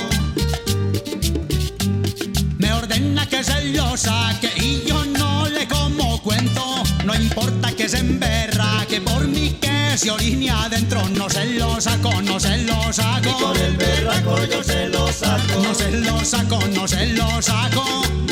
Que 3.43 3.51
se 3.51 3.63
lo 3.69 3.97
saque 3.97 4.51
y 4.57 4.87
yo 4.87 5.03
no 5.05 5.47
le 5.49 5.67
como 5.67 6.21
cuento. 6.21 6.83
No 7.05 7.13
importa 7.15 7.71
que 7.75 7.89
se 7.89 7.99
emberraque 7.99 9.01
por 9.01 9.27
mí 9.27 9.57
que 9.59 9.97
se 9.97 10.11
orine 10.11 10.49
adentro. 10.49 11.07
No 11.09 11.29
se 11.29 11.45
lo 11.53 11.79
saco, 11.81 12.21
no 12.21 12.39
se 12.39 12.63
lo 12.63 12.93
saco. 12.93 13.29
Y 13.29 13.43
con 13.43 13.57
el 13.57 13.77
berraco 13.77 14.37
yo 14.45 14.63
se 14.63 14.87
lo 14.87 15.11
saco. 15.11 15.61
No 15.61 15.73
se 15.73 15.91
lo 15.91 16.23
saco, 16.23 16.59
no 16.73 16.87
se 16.87 17.07
lo 17.07 17.41
saco. 17.41 17.83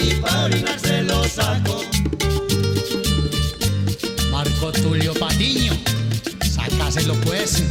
Y 0.02 0.14
para 0.16 0.46
orinar 0.46 0.80
se 0.80 1.02
lo 1.04 1.24
saco. 1.26 1.82
Marco 4.32 4.72
Tulio 4.72 5.14
Patiño, 5.14 5.74
sácaselo 6.42 7.16
pues. 7.22 7.64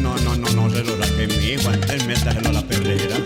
No, 0.00 0.16
no, 0.18 0.36
no, 0.36 0.48
no 0.50 0.70
se 0.70 0.84
lo 0.84 0.98
saque 0.98 1.26
mi 1.28 1.52
hijo. 1.52 1.70
Antes 1.70 2.06
métaselo 2.06 2.48
a 2.48 2.52
la 2.52 2.62
perrera. 2.62 3.16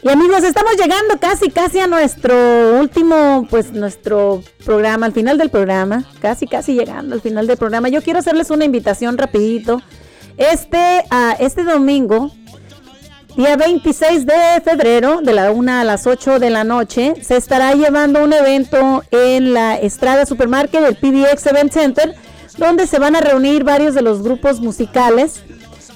Y 0.00 0.08
amigos, 0.10 0.44
estamos 0.44 0.76
llegando 0.76 1.18
casi, 1.18 1.50
casi 1.50 1.80
a 1.80 1.88
nuestro 1.88 2.78
último, 2.78 3.48
pues 3.50 3.72
nuestro 3.72 4.44
programa, 4.64 5.06
al 5.06 5.12
final 5.12 5.38
del 5.38 5.50
programa, 5.50 6.04
casi, 6.20 6.46
casi 6.46 6.74
llegando 6.74 7.16
al 7.16 7.20
final 7.20 7.48
del 7.48 7.56
programa. 7.56 7.88
Yo 7.88 8.00
quiero 8.00 8.20
hacerles 8.20 8.50
una 8.50 8.64
invitación 8.64 9.18
rapidito. 9.18 9.82
Este, 10.36 11.04
a 11.10 11.32
este 11.40 11.64
domingo, 11.64 12.30
día 13.36 13.56
26 13.56 14.24
de 14.24 14.60
febrero, 14.64 15.20
de 15.20 15.32
la 15.32 15.50
1 15.50 15.72
a 15.72 15.82
las 15.82 16.06
8 16.06 16.38
de 16.38 16.50
la 16.50 16.62
noche, 16.62 17.14
se 17.20 17.36
estará 17.36 17.74
llevando 17.74 18.22
un 18.22 18.32
evento 18.32 19.02
en 19.10 19.52
la 19.52 19.74
Estrada 19.74 20.26
Supermarket 20.26 20.80
del 20.80 20.94
PDX 20.94 21.46
Event 21.46 21.72
Center, 21.72 22.14
donde 22.56 22.86
se 22.86 23.00
van 23.00 23.16
a 23.16 23.20
reunir 23.20 23.64
varios 23.64 23.96
de 23.96 24.02
los 24.02 24.22
grupos 24.22 24.60
musicales 24.60 25.42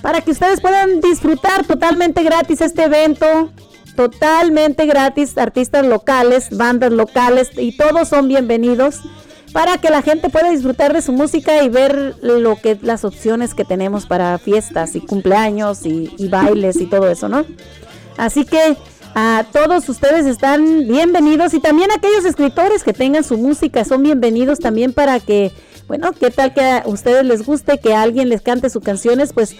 para 0.01 0.20
que 0.23 0.33
ustedes 0.33 0.61
puedan 0.61 1.01
disfrutar 1.01 1.65
totalmente 1.65 2.24
gratis 2.24 2.61
este 2.61 2.83
evento 2.83 3.53
totalmente 3.94 4.86
gratis, 4.86 5.36
artistas 5.39 5.86
locales, 5.86 6.56
bandas 6.56 6.93
locales 6.93 7.51
y 7.56 7.77
todos 7.77 8.09
son 8.09 8.28
bienvenidos 8.28 9.01
para 9.52 9.78
que 9.78 9.90
la 9.90 10.02
gente 10.02 10.31
pueda 10.31 10.51
disfrutar 10.51 10.94
de 10.94 11.02
su 11.02 11.12
música 11.12 11.62
y 11.62 11.69
ver 11.69 12.16
lo 12.23 12.56
que 12.56 12.78
las 12.81 13.05
opciones 13.05 13.55
que 13.55 13.64
tenemos 13.64 14.06
para 14.06 14.39
fiestas 14.39 14.94
y 14.97 15.01
cumpleaños 15.01 15.85
y, 15.85 16.28
bailes 16.28 16.77
y 16.77 16.86
todo 16.86 17.09
eso, 17.09 17.28
¿no? 17.28 17.44
Así 18.16 18.44
que 18.44 18.77
a 19.14 19.44
todos 19.52 19.89
ustedes 19.89 20.24
están 20.24 20.89
bienvenidos 20.89 21.52
y 21.52 21.60
también 21.60 21.90
aquellos 21.90 22.24
escritores 22.24 22.82
que 22.82 22.94
tengan 22.94 23.24
su 23.24 23.36
música 23.36 23.85
son 23.85 24.02
bienvenidos 24.02 24.59
también 24.59 24.94
para 24.94 25.20
que, 25.20 25.52
bueno, 25.86 26.12
qué 26.12 26.31
tal 26.31 26.55
que 26.55 26.62
a 26.62 26.82
ustedes 26.86 27.24
les 27.27 27.44
guste 27.44 27.78
que 27.78 27.94
alguien 27.94 28.31
les 28.31 28.40
cante 28.40 28.70
sus 28.70 28.82
canciones, 28.82 29.35
pues 29.35 29.55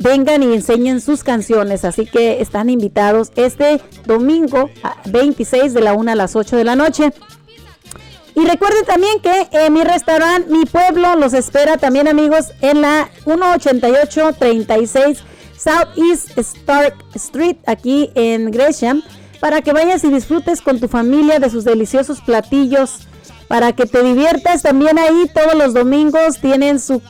vengan 0.00 0.42
y 0.42 0.52
enseñen 0.54 1.00
sus 1.00 1.22
canciones. 1.22 1.84
Así 1.84 2.06
que 2.06 2.40
están 2.40 2.68
invitados 2.68 3.30
este 3.36 3.80
domingo 4.06 4.70
a 4.82 4.96
26 5.06 5.72
de 5.72 5.80
la 5.80 5.92
1 5.92 6.10
a 6.10 6.14
las 6.16 6.34
8 6.34 6.56
de 6.56 6.64
la 6.64 6.74
noche. 6.74 7.12
Y 8.34 8.44
recuerden 8.44 8.84
también 8.84 9.20
que 9.20 9.70
mi 9.70 9.84
restaurante, 9.84 10.50
mi 10.50 10.64
pueblo, 10.64 11.14
los 11.16 11.34
espera 11.34 11.76
también 11.76 12.08
amigos 12.08 12.46
en 12.60 12.80
la 12.80 13.08
18836 13.26 15.22
Southeast 15.56 16.38
Stark 16.38 16.94
Street 17.14 17.56
aquí 17.66 18.10
en 18.14 18.50
Gresham 18.50 19.02
para 19.40 19.60
que 19.60 19.72
vayas 19.72 20.04
y 20.04 20.10
disfrutes 20.10 20.62
con 20.62 20.80
tu 20.80 20.88
familia 20.88 21.38
de 21.38 21.50
sus 21.50 21.64
deliciosos 21.64 22.20
platillos 22.20 23.08
para 23.50 23.72
que 23.72 23.84
te 23.84 24.04
diviertas 24.04 24.62
también 24.62 24.96
ahí 24.96 25.28
todos 25.34 25.56
los 25.56 25.74
domingos 25.74 26.38
tienen 26.40 26.78
su 26.78 27.02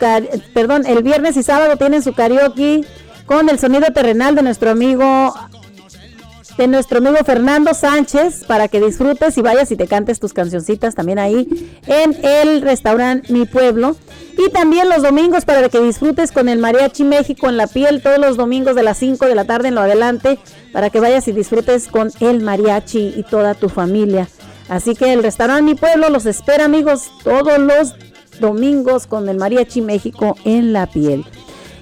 perdón 0.54 0.86
el 0.86 1.02
viernes 1.02 1.36
y 1.36 1.42
sábado 1.42 1.76
tienen 1.76 2.02
su 2.02 2.14
karaoke 2.14 2.82
con 3.26 3.50
el 3.50 3.58
sonido 3.58 3.92
terrenal 3.92 4.34
de 4.34 4.42
nuestro 4.42 4.70
amigo 4.70 5.34
de 6.56 6.66
nuestro 6.66 6.96
amigo 6.96 7.18
Fernando 7.26 7.74
Sánchez 7.74 8.44
para 8.46 8.68
que 8.68 8.80
disfrutes 8.80 9.36
y 9.36 9.42
vayas 9.42 9.70
y 9.70 9.76
te 9.76 9.86
cantes 9.86 10.18
tus 10.18 10.32
cancioncitas 10.32 10.94
también 10.94 11.18
ahí 11.18 11.46
en 11.86 12.16
el 12.24 12.62
restaurante 12.62 13.30
Mi 13.30 13.44
Pueblo 13.44 13.94
y 14.38 14.50
también 14.50 14.88
los 14.88 15.02
domingos 15.02 15.44
para 15.44 15.68
que 15.68 15.80
disfrutes 15.80 16.32
con 16.32 16.48
el 16.48 16.58
Mariachi 16.58 17.04
México 17.04 17.50
en 17.50 17.58
la 17.58 17.66
piel 17.66 18.00
todos 18.00 18.18
los 18.18 18.38
domingos 18.38 18.74
de 18.76 18.82
las 18.82 18.96
5 18.96 19.26
de 19.26 19.34
la 19.34 19.44
tarde 19.44 19.68
en 19.68 19.74
lo 19.74 19.82
adelante 19.82 20.38
para 20.72 20.88
que 20.88 21.00
vayas 21.00 21.28
y 21.28 21.32
disfrutes 21.32 21.88
con 21.88 22.10
el 22.20 22.40
mariachi 22.40 23.12
y 23.14 23.24
toda 23.24 23.54
tu 23.54 23.68
familia. 23.68 24.26
Así 24.70 24.94
que 24.94 25.12
el 25.12 25.24
restaurante 25.24 25.62
Mi 25.64 25.74
Pueblo 25.74 26.08
los 26.10 26.26
espera, 26.26 26.64
amigos, 26.64 27.10
todos 27.24 27.58
los 27.58 27.92
domingos 28.38 29.08
con 29.08 29.28
el 29.28 29.36
Mariachi 29.36 29.80
México 29.80 30.36
en 30.44 30.72
la 30.72 30.86
piel. 30.86 31.26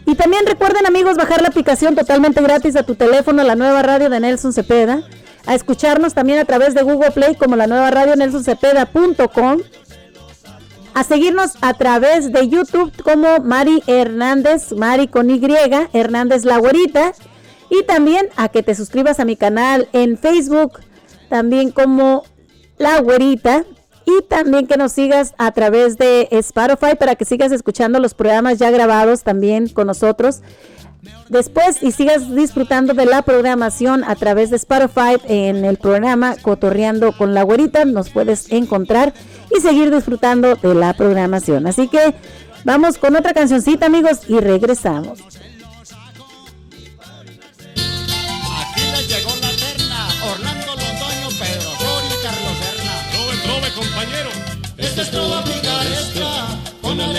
Y 0.06 0.14
también 0.14 0.46
recuerden, 0.46 0.86
amigos, 0.86 1.18
bajar 1.18 1.42
la 1.42 1.48
aplicación 1.48 1.94
totalmente 1.94 2.40
gratis 2.40 2.76
a 2.76 2.84
tu 2.84 2.94
teléfono, 2.94 3.44
la 3.44 3.56
nueva 3.56 3.82
radio 3.82 4.08
de 4.08 4.18
Nelson 4.20 4.54
Cepeda. 4.54 5.02
A 5.44 5.54
escucharnos 5.54 6.14
también 6.14 6.38
a 6.38 6.46
través 6.46 6.74
de 6.74 6.82
Google 6.82 7.10
Play 7.10 7.34
como 7.34 7.56
la 7.56 7.66
nueva 7.66 7.90
radio 7.90 8.16
nelsoncepeda.com. 8.16 9.58
A 10.94 11.04
seguirnos 11.04 11.56
a 11.60 11.74
través 11.74 12.32
de 12.32 12.48
YouTube 12.48 12.90
como 13.02 13.40
Mari 13.40 13.82
Hernández, 13.86 14.72
Mari 14.72 15.08
con 15.08 15.28
Y, 15.28 15.42
Hernández 15.92 16.46
La 16.46 16.56
Güerita. 16.56 17.12
Y 17.68 17.82
también 17.82 18.30
a 18.36 18.48
que 18.48 18.62
te 18.62 18.74
suscribas 18.74 19.20
a 19.20 19.26
mi 19.26 19.36
canal 19.36 19.90
en 19.92 20.16
Facebook, 20.16 20.80
también 21.28 21.70
como 21.70 22.24
la 22.78 23.00
Güerita. 23.00 23.64
Y 24.06 24.22
también 24.22 24.66
que 24.66 24.78
nos 24.78 24.92
sigas 24.92 25.34
a 25.36 25.52
través 25.52 25.98
de 25.98 26.28
Spotify 26.30 26.96
para 26.98 27.14
que 27.14 27.26
sigas 27.26 27.52
escuchando 27.52 28.00
los 28.00 28.14
programas 28.14 28.58
ya 28.58 28.70
grabados 28.70 29.22
también 29.22 29.68
con 29.68 29.86
nosotros. 29.86 30.40
Después 31.28 31.82
y 31.82 31.92
sigas 31.92 32.34
disfrutando 32.34 32.94
de 32.94 33.04
la 33.04 33.20
programación 33.20 34.02
a 34.04 34.16
través 34.16 34.48
de 34.48 34.56
Spotify 34.56 35.16
en 35.24 35.64
el 35.64 35.76
programa 35.76 36.36
Cotorreando 36.40 37.12
con 37.12 37.34
la 37.34 37.42
Güerita. 37.42 37.84
Nos 37.84 38.08
puedes 38.08 38.50
encontrar 38.50 39.12
y 39.54 39.60
seguir 39.60 39.94
disfrutando 39.94 40.54
de 40.56 40.74
la 40.74 40.94
programación. 40.94 41.66
Así 41.66 41.88
que 41.88 42.14
vamos 42.64 42.96
con 42.96 43.14
otra 43.14 43.34
cancioncita 43.34 43.86
amigos 43.86 44.20
y 44.26 44.40
regresamos. 44.40 45.20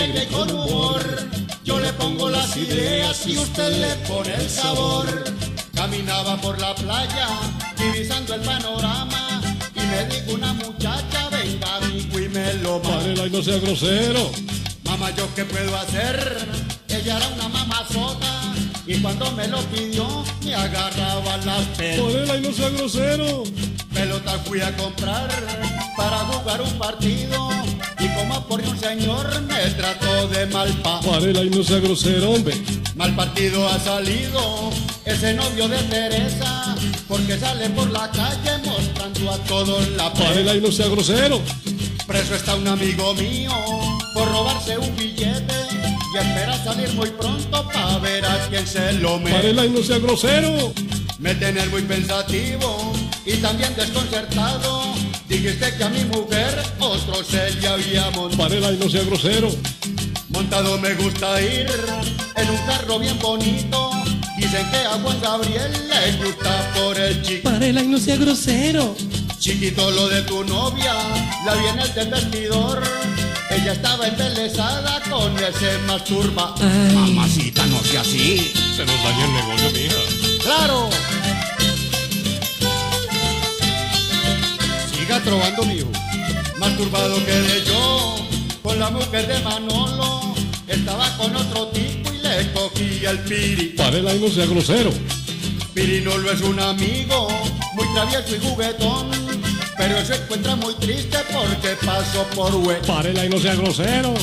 Alegre 0.00 0.24
y 0.24 0.26
con 0.26 0.50
humor. 0.50 1.00
Yo 1.64 1.78
le 1.78 1.92
pongo 1.94 2.30
las 2.30 2.56
ideas 2.56 3.26
y 3.26 3.38
usted 3.38 3.70
le 3.80 3.94
pone 4.08 4.34
el 4.34 4.48
sabor. 4.48 5.06
Caminaba 5.74 6.36
por 6.40 6.58
la 6.60 6.74
playa, 6.74 7.28
divisando 7.76 8.34
el 8.34 8.40
panorama. 8.40 9.40
Y 9.74 9.80
me 9.80 10.04
dijo 10.06 10.32
una 10.34 10.52
muchacha, 10.54 11.28
venga, 11.30 11.76
amigo, 11.76 12.18
y 12.18 12.28
me 12.28 12.54
lo 12.54 12.80
Varela, 12.80 13.26
y 13.26 13.30
no 13.30 13.42
sea 13.42 13.58
grosero. 13.58 14.30
Mamá, 14.84 15.10
¿yo 15.16 15.28
qué 15.34 15.44
puedo 15.44 15.76
hacer? 15.76 16.36
Ella 16.88 17.16
era 17.16 17.28
una 17.28 17.48
mamazota. 17.48 18.54
Y 18.86 18.98
cuando 19.00 19.30
me 19.32 19.46
lo 19.48 19.60
pidió, 19.66 20.24
me 20.44 20.54
agarraba 20.54 21.36
las 21.38 21.64
pelotas. 21.76 22.38
Y 22.38 22.40
no 22.40 22.52
sea 22.52 22.70
grosero. 22.70 23.44
Pelota 23.92 24.38
fui 24.44 24.60
a 24.60 24.74
comprar 24.76 25.28
para 25.96 26.18
jugar 26.18 26.62
un 26.62 26.78
partido. 26.78 27.50
Y 28.00 28.08
como 28.14 28.46
por 28.46 28.60
un 28.62 28.78
señor 28.78 29.42
me 29.42 29.58
trató 29.76 30.26
de 30.28 30.46
mal 30.46 30.70
pa. 30.82 31.00
Varela 31.00 31.42
y 31.42 31.50
no 31.50 31.62
sea 31.62 31.80
grosero, 31.80 32.30
hombre. 32.30 32.54
Mal 32.96 33.14
partido 33.14 33.68
ha 33.68 33.78
salido 33.78 34.70
ese 35.04 35.34
novio 35.34 35.68
de 35.68 35.76
Teresa, 35.84 36.74
porque 37.06 37.38
sale 37.38 37.68
por 37.70 37.90
la 37.90 38.10
calle 38.10 38.58
mostrando 38.64 39.30
a 39.30 39.38
todos 39.44 39.88
la 39.90 40.08
Varela 40.10 40.54
y 40.54 40.60
no 40.60 40.72
sea 40.72 40.88
grosero. 40.88 41.42
Preso 42.06 42.34
está 42.34 42.56
un 42.56 42.68
amigo 42.68 43.14
mío 43.14 43.52
por 44.14 44.28
robarse 44.30 44.78
un 44.78 44.96
billete 44.96 45.54
y 46.14 46.16
espera 46.16 46.64
salir 46.64 46.92
muy 46.94 47.10
pronto 47.10 47.68
para 47.68 47.98
ver 47.98 48.24
a 48.24 48.48
quién 48.48 48.66
se 48.66 48.94
lo 48.94 49.18
mete. 49.18 49.36
Varela 49.36 49.66
y 49.66 49.70
no 49.70 49.82
sea 49.82 49.98
grosero. 49.98 50.72
Me 51.18 51.34
tener 51.34 51.68
muy 51.68 51.82
pensativo 51.82 52.94
y 53.24 53.36
también 53.36 53.74
desconcertado. 53.76 54.82
Dijiste 55.28 55.74
que 55.76 55.84
a 55.84 55.88
mi 55.88 56.04
mujer 56.04 56.62
otro 56.78 57.22
se 57.24 57.50
le 57.54 57.68
había 57.68 58.10
montado. 58.10 58.42
Varela 58.42 58.72
y 58.72 58.76
no 58.76 58.88
sea 58.88 59.04
grosero. 59.04 59.50
Montado 60.28 60.78
me 60.78 60.94
gusta 60.94 61.40
ir 61.40 61.68
en 62.36 62.50
un 62.50 62.56
carro 62.66 62.98
bien 62.98 63.18
bonito. 63.18 63.90
Dicen 64.36 64.70
que 64.70 64.78
a 64.78 64.98
Juan 65.02 65.20
Gabriel 65.20 65.72
le 65.88 66.24
gusta 66.24 66.72
por 66.74 66.98
el 66.98 67.22
chico. 67.22 67.50
Varela 67.50 67.82
y 67.82 67.88
no 67.88 67.98
sea 67.98 68.16
grosero. 68.16 68.96
Chiquito 69.38 69.90
lo 69.90 70.08
de 70.08 70.22
tu 70.22 70.44
novia, 70.44 70.92
la 71.46 71.54
vi 71.54 71.66
en 71.66 71.78
el 71.78 71.94
del 71.94 72.08
vestidor. 72.08 72.82
Ella 73.50 73.72
estaba 73.72 74.06
embelesada 74.06 75.00
con 75.10 75.36
ese 75.36 75.78
masturba. 75.86 76.54
Ay. 76.60 76.94
Mamacita, 76.94 77.66
no 77.66 77.82
sea 77.82 78.02
así. 78.02 78.52
Se 78.76 78.84
nos 78.84 79.02
daña 79.02 79.24
el 79.24 79.32
negocio, 79.32 79.70
mija. 79.72 80.42
¡Claro! 80.42 80.88
Siga 85.10 85.24
trovando, 85.24 85.64
mijo. 85.64 85.88
Más 86.60 86.76
turbado 86.76 87.16
quedé 87.24 87.64
yo 87.64 88.14
con 88.62 88.78
la 88.78 88.90
mujer 88.90 89.26
de 89.26 89.40
Manolo. 89.40 90.20
Estaba 90.68 91.16
con 91.16 91.34
otro 91.34 91.66
tipo 91.70 92.12
y 92.12 92.18
le 92.18 92.52
cogí 92.52 93.04
el 93.04 93.18
piri. 93.24 93.74
Varela 93.76 94.14
y 94.14 94.20
no 94.20 94.28
sea 94.28 94.46
grosero. 94.46 94.92
Pirinolo 95.74 96.30
es 96.30 96.40
un 96.42 96.60
amigo 96.60 97.26
muy 97.74 97.92
travieso 97.92 98.36
y 98.36 98.38
juguetón. 98.38 99.10
Pero 99.76 100.04
se 100.04 100.14
encuentra 100.14 100.54
muy 100.54 100.74
triste 100.74 101.18
porque 101.32 101.70
pasó 101.84 102.22
por 102.36 102.54
hue. 102.54 102.78
Varela 102.86 103.24
y 103.24 103.30
no 103.30 103.40
sea 103.40 103.56
grosero. 103.56 104.14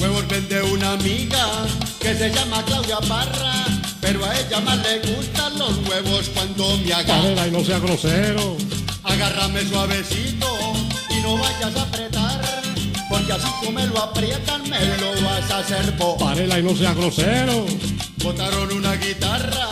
Huevos 0.00 0.28
vende 0.28 0.62
una 0.62 0.92
amiga 0.92 1.66
que 1.98 2.14
se 2.14 2.30
llama 2.30 2.62
Claudia 2.64 2.98
Parra. 3.08 3.64
Pero 4.00 4.24
a 4.24 4.38
ella 4.38 4.60
más 4.60 4.78
le 4.84 5.00
gustan 5.00 5.58
los 5.58 5.78
huevos 5.78 6.28
cuando 6.32 6.78
me 6.78 6.92
agarra. 6.92 7.22
Varela 7.22 7.48
y 7.48 7.50
no 7.50 7.64
sea 7.64 7.80
grosero. 7.80 8.56
Agárrame 9.04 9.66
suavecito 9.68 10.46
y 11.10 11.22
no 11.22 11.36
vayas 11.36 11.76
a 11.76 11.82
apretar. 11.82 12.40
Porque 13.08 13.32
así 13.32 13.48
tú 13.62 13.72
me 13.72 13.86
lo 13.86 14.00
aprietan, 14.00 14.62
me 14.68 14.78
lo 14.98 15.12
vas 15.22 15.50
a 15.50 15.58
hacer 15.58 15.92
bo. 15.98 16.16
Varela 16.16 16.58
y 16.58 16.62
no 16.62 16.74
sea 16.76 16.94
grosero. 16.94 17.66
Botaron 18.22 18.72
una 18.72 18.94
guitarra 18.94 19.68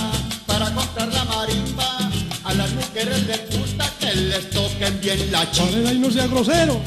para 0.46 0.74
comprar 0.74 1.08
la 1.08 1.24
marimba. 1.24 2.10
A 2.44 2.54
las 2.54 2.72
mujeres 2.72 3.26
les 3.26 3.58
gusta 3.58 3.88
que 4.00 4.14
les 4.14 4.50
toquen 4.50 5.00
bien 5.00 5.30
la 5.30 5.50
chica. 5.50 5.66
Varela 5.66 5.92
y 5.92 5.98
no 5.98 6.10
sea 6.10 6.26
grosero. 6.26 6.80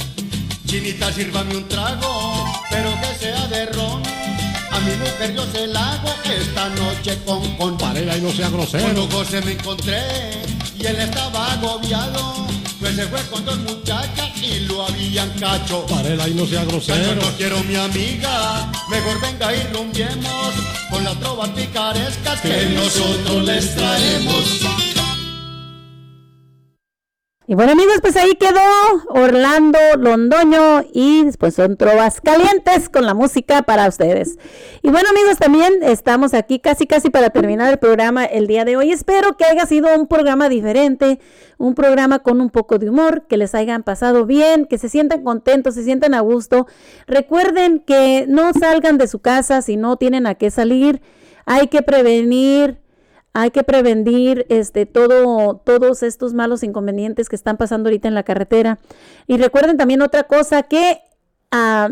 Chinita, 0.65 1.11
sírvame 1.13 1.55
un 1.55 1.67
trago, 1.67 2.61
pero 2.69 2.89
que 2.99 3.25
sea 3.25 3.47
de 3.47 3.65
ron. 3.67 4.03
A 4.71 4.79
mi 4.79 4.95
mujer 4.95 5.35
yo 5.35 5.45
se 5.51 5.67
la 5.67 5.93
hago 5.93 6.09
esta 6.25 6.69
noche 6.69 7.17
con 7.25 7.55
con. 7.55 7.77
Varela 7.77 8.17
y 8.17 8.21
no 8.21 8.31
sea 8.31 8.49
grosero. 8.49 8.83
Cuando 8.83 9.07
José 9.09 9.41
me 9.41 9.53
encontré 9.53 10.01
y 10.83 10.85
él 10.85 10.99
estaba 10.99 11.53
agobiado, 11.53 12.45
pues 12.79 12.95
se 12.95 13.07
fue 13.07 13.21
con 13.27 13.45
dos 13.45 13.57
muchachas 13.59 14.29
y 14.41 14.59
lo 14.65 14.85
habían 14.85 15.29
cacho. 15.39 15.85
Varela 15.89 16.27
y 16.27 16.33
no 16.33 16.45
sea 16.45 16.63
yo 16.63 16.67
grosero. 16.71 17.15
no 17.15 17.31
quiero 17.37 17.63
mi 17.63 17.75
amiga, 17.75 18.69
mejor 18.89 19.21
venga 19.21 19.55
y 19.55 19.63
rumbiemos 19.73 20.53
con 20.89 21.03
las 21.05 21.17
trovas 21.19 21.49
picarescas 21.51 22.41
que 22.41 22.65
nosotros 22.75 23.43
les 23.45 23.75
traemos. 23.75 24.82
Y 27.53 27.55
bueno 27.55 27.73
amigos, 27.73 27.99
pues 28.01 28.15
ahí 28.15 28.33
quedó 28.33 28.59
Orlando 29.09 29.77
Londoño 29.99 30.85
y 30.91 31.23
después 31.23 31.53
son 31.53 31.77
trovas 31.77 32.19
calientes 32.19 32.89
con 32.89 33.05
la 33.05 33.13
música 33.13 33.61
para 33.61 33.87
ustedes. 33.87 34.39
Y 34.81 34.89
bueno 34.89 35.07
amigos, 35.11 35.37
también 35.37 35.71
estamos 35.83 36.33
aquí 36.33 36.57
casi 36.57 36.87
casi 36.87 37.11
para 37.11 37.29
terminar 37.29 37.71
el 37.71 37.77
programa 37.77 38.25
el 38.25 38.47
día 38.47 38.65
de 38.65 38.75
hoy. 38.75 38.91
Espero 38.91 39.37
que 39.37 39.45
haya 39.45 39.67
sido 39.67 39.95
un 39.95 40.07
programa 40.07 40.49
diferente, 40.49 41.19
un 41.59 41.75
programa 41.75 42.17
con 42.17 42.41
un 42.41 42.49
poco 42.49 42.79
de 42.79 42.89
humor, 42.89 43.27
que 43.27 43.37
les 43.37 43.53
hayan 43.53 43.83
pasado 43.83 44.25
bien, 44.25 44.65
que 44.65 44.79
se 44.79 44.89
sientan 44.89 45.23
contentos, 45.23 45.75
se 45.75 45.83
sientan 45.83 46.15
a 46.15 46.21
gusto. 46.21 46.65
Recuerden 47.05 47.81
que 47.85 48.25
no 48.27 48.51
salgan 48.53 48.97
de 48.97 49.07
su 49.07 49.19
casa 49.19 49.61
si 49.61 49.77
no 49.77 49.97
tienen 49.97 50.25
a 50.25 50.33
qué 50.33 50.49
salir. 50.49 51.03
Hay 51.45 51.67
que 51.67 51.83
prevenir 51.83 52.82
hay 53.33 53.51
que 53.51 53.63
prevenir 53.63 54.45
este 54.49 54.85
todo 54.85 55.57
todos 55.57 56.03
estos 56.03 56.33
malos 56.33 56.63
inconvenientes 56.63 57.29
que 57.29 57.35
están 57.35 57.57
pasando 57.57 57.89
ahorita 57.89 58.07
en 58.07 58.13
la 58.13 58.23
carretera. 58.23 58.79
Y 59.27 59.37
recuerden 59.37 59.77
también 59.77 60.01
otra 60.01 60.23
cosa 60.23 60.63
que 60.63 61.01
ah, 61.51 61.89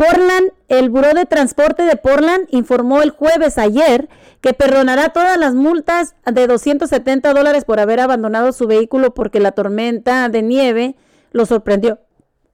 Portland, 0.00 0.52
el 0.68 0.88
Buró 0.88 1.12
de 1.12 1.26
Transporte 1.26 1.82
de 1.82 1.96
Portland 1.96 2.46
informó 2.50 3.02
el 3.02 3.10
jueves 3.10 3.58
ayer 3.58 4.08
que 4.40 4.54
perdonará 4.54 5.10
todas 5.10 5.36
las 5.36 5.54
multas 5.54 6.14
de 6.24 6.46
270 6.46 7.34
dólares 7.34 7.66
por 7.66 7.80
haber 7.80 8.00
abandonado 8.00 8.52
su 8.52 8.66
vehículo 8.66 9.12
porque 9.12 9.40
la 9.40 9.52
tormenta 9.52 10.30
de 10.30 10.40
nieve 10.40 10.96
lo 11.32 11.44
sorprendió. 11.44 11.98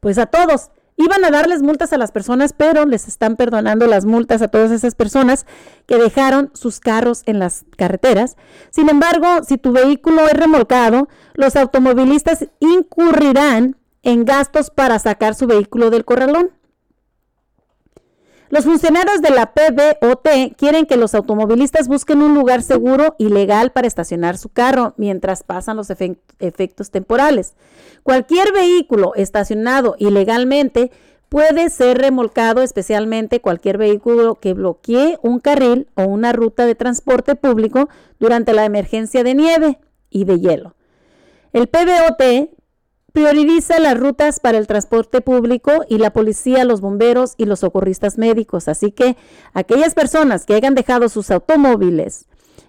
Pues 0.00 0.18
a 0.18 0.26
todos. 0.26 0.70
Iban 0.98 1.24
a 1.24 1.30
darles 1.30 1.62
multas 1.62 1.92
a 1.92 1.98
las 1.98 2.10
personas, 2.10 2.54
pero 2.54 2.86
les 2.86 3.06
están 3.06 3.36
perdonando 3.36 3.86
las 3.86 4.06
multas 4.06 4.40
a 4.40 4.48
todas 4.48 4.70
esas 4.70 4.94
personas 4.94 5.44
que 5.86 5.96
dejaron 5.96 6.50
sus 6.54 6.80
carros 6.80 7.22
en 7.26 7.38
las 7.38 7.66
carreteras. 7.76 8.36
Sin 8.70 8.88
embargo, 8.88 9.44
si 9.46 9.58
tu 9.58 9.72
vehículo 9.72 10.26
es 10.26 10.32
remolcado, 10.32 11.08
los 11.34 11.54
automovilistas 11.54 12.46
incurrirán 12.60 13.76
en 14.02 14.24
gastos 14.24 14.70
para 14.70 14.98
sacar 14.98 15.34
su 15.34 15.46
vehículo 15.46 15.90
del 15.90 16.06
corralón. 16.06 16.52
Los 18.48 18.64
funcionarios 18.64 19.22
de 19.22 19.30
la 19.30 19.52
PBOT 19.52 20.54
quieren 20.56 20.86
que 20.86 20.96
los 20.96 21.14
automovilistas 21.14 21.88
busquen 21.88 22.22
un 22.22 22.34
lugar 22.34 22.62
seguro 22.62 23.16
y 23.18 23.28
legal 23.28 23.72
para 23.72 23.88
estacionar 23.88 24.38
su 24.38 24.50
carro 24.50 24.94
mientras 24.96 25.42
pasan 25.42 25.76
los 25.76 25.90
efec- 25.90 26.18
efectos 26.38 26.90
temporales. 26.90 27.54
Cualquier 28.04 28.52
vehículo 28.52 29.14
estacionado 29.16 29.96
ilegalmente 29.98 30.92
puede 31.28 31.70
ser 31.70 31.98
remolcado, 31.98 32.62
especialmente 32.62 33.40
cualquier 33.40 33.78
vehículo 33.78 34.36
que 34.36 34.54
bloquee 34.54 35.18
un 35.22 35.40
carril 35.40 35.88
o 35.94 36.04
una 36.04 36.32
ruta 36.32 36.66
de 36.66 36.76
transporte 36.76 37.34
público 37.34 37.88
durante 38.20 38.52
la 38.52 38.64
emergencia 38.64 39.24
de 39.24 39.34
nieve 39.34 39.80
y 40.08 40.24
de 40.24 40.38
hielo. 40.38 40.76
El 41.52 41.66
PBOT 41.66 42.50
prioriza 43.16 43.80
las 43.80 43.98
rutas 43.98 44.40
para 44.40 44.58
el 44.58 44.66
transporte 44.66 45.22
público 45.22 45.86
y 45.88 45.96
la 45.96 46.12
policía, 46.12 46.66
los 46.66 46.82
bomberos 46.82 47.32
y 47.38 47.46
los 47.46 47.60
socorristas 47.60 48.18
médicos. 48.18 48.68
Así 48.68 48.92
que 48.92 49.16
aquellas 49.54 49.94
personas 49.94 50.44
que 50.44 50.52
hayan 50.52 50.74
dejado 50.74 51.08
sus 51.08 51.30
automóviles 51.30 52.26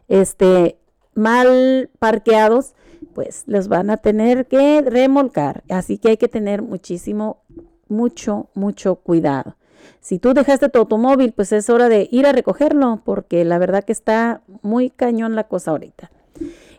este, 0.07 0.77
mal 1.15 1.89
parqueados, 1.99 2.75
pues 3.13 3.43
los 3.45 3.67
van 3.67 3.89
a 3.89 3.97
tener 3.97 4.47
que 4.47 4.81
remolcar. 4.83 5.65
Así 5.67 5.97
que 5.97 6.11
hay 6.11 6.17
que 6.17 6.29
tener 6.29 6.61
muchísimo, 6.61 7.43
mucho, 7.89 8.47
mucho 8.53 8.95
cuidado. 8.95 9.57
Si 9.99 10.17
tú 10.17 10.33
dejaste 10.33 10.69
tu 10.69 10.79
automóvil, 10.79 11.33
pues 11.33 11.51
es 11.51 11.69
hora 11.69 11.89
de 11.89 12.07
ir 12.09 12.25
a 12.25 12.31
recogerlo, 12.31 13.01
porque 13.03 13.43
la 13.43 13.57
verdad 13.57 13.83
que 13.83 13.91
está 13.91 14.43
muy 14.61 14.91
cañón 14.91 15.35
la 15.35 15.43
cosa 15.43 15.71
ahorita. 15.71 16.09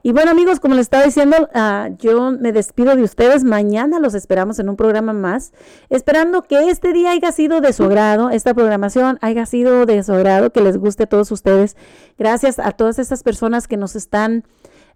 Y 0.08 0.12
bueno 0.12 0.30
amigos, 0.30 0.58
como 0.58 0.74
les 0.74 0.86
estaba 0.86 1.04
diciendo, 1.04 1.50
ah, 1.52 1.90
yo 1.98 2.30
me 2.30 2.50
despido 2.50 2.96
de 2.96 3.02
ustedes. 3.02 3.44
Mañana 3.44 3.98
los 3.98 4.14
esperamos 4.14 4.58
en 4.58 4.70
un 4.70 4.76
programa 4.76 5.12
más, 5.12 5.52
esperando 5.90 6.40
que 6.44 6.70
este 6.70 6.94
día 6.94 7.10
haya 7.10 7.30
sido 7.30 7.60
de 7.60 7.74
su 7.74 7.84
agrado, 7.84 8.30
esta 8.30 8.54
programación 8.54 9.18
haya 9.20 9.44
sido 9.44 9.84
de 9.84 10.02
su 10.02 10.14
agrado, 10.14 10.48
que 10.48 10.62
les 10.62 10.78
guste 10.78 11.02
a 11.02 11.06
todos 11.08 11.30
ustedes. 11.30 11.76
Gracias 12.16 12.58
a 12.58 12.72
todas 12.72 12.98
esas 12.98 13.22
personas 13.22 13.68
que 13.68 13.76
nos 13.76 13.96
están 13.96 14.44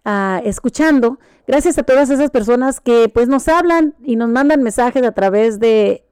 ah, 0.03 0.41
escuchando. 0.45 1.19
Gracias 1.45 1.77
a 1.77 1.83
todas 1.83 2.09
esas 2.09 2.31
personas 2.31 2.79
que 2.79 3.07
pues 3.07 3.27
nos 3.27 3.47
hablan 3.47 3.93
y 4.03 4.15
nos 4.15 4.29
mandan 4.29 4.63
mensajes 4.63 5.03
a 5.03 5.11
través 5.11 5.59
de 5.59 6.07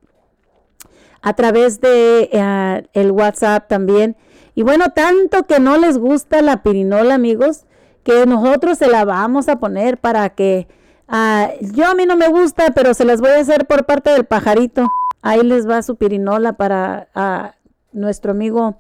a 1.23 1.33
través 1.33 1.81
de 1.81 2.29
ah, 2.35 2.83
el 2.93 3.09
WhatsApp 3.09 3.67
también. 3.67 4.15
Y 4.53 4.61
bueno, 4.61 4.91
tanto 4.93 5.47
que 5.47 5.59
no 5.59 5.79
les 5.79 5.97
gusta 5.97 6.43
la 6.43 6.61
pirinola, 6.61 7.15
amigos, 7.15 7.65
que 8.03 8.25
nosotros 8.25 8.77
se 8.77 8.87
la 8.87 9.05
vamos 9.05 9.47
a 9.47 9.59
poner 9.59 9.97
para 9.97 10.29
que 10.29 10.67
ah, 11.07 11.49
yo 11.61 11.87
a 11.87 11.95
mí 11.95 12.05
no 12.05 12.15
me 12.15 12.27
gusta, 12.27 12.71
pero 12.73 12.93
se 12.93 13.05
las 13.05 13.21
voy 13.21 13.31
a 13.31 13.39
hacer 13.39 13.67
por 13.67 13.85
parte 13.85 14.11
del 14.11 14.25
pajarito. 14.25 14.87
Ahí 15.21 15.43
les 15.43 15.69
va 15.69 15.83
su 15.83 15.95
pirinola 15.95 16.53
para 16.53 17.09
ah, 17.13 17.55
nuestro 17.91 18.31
amigo, 18.31 18.77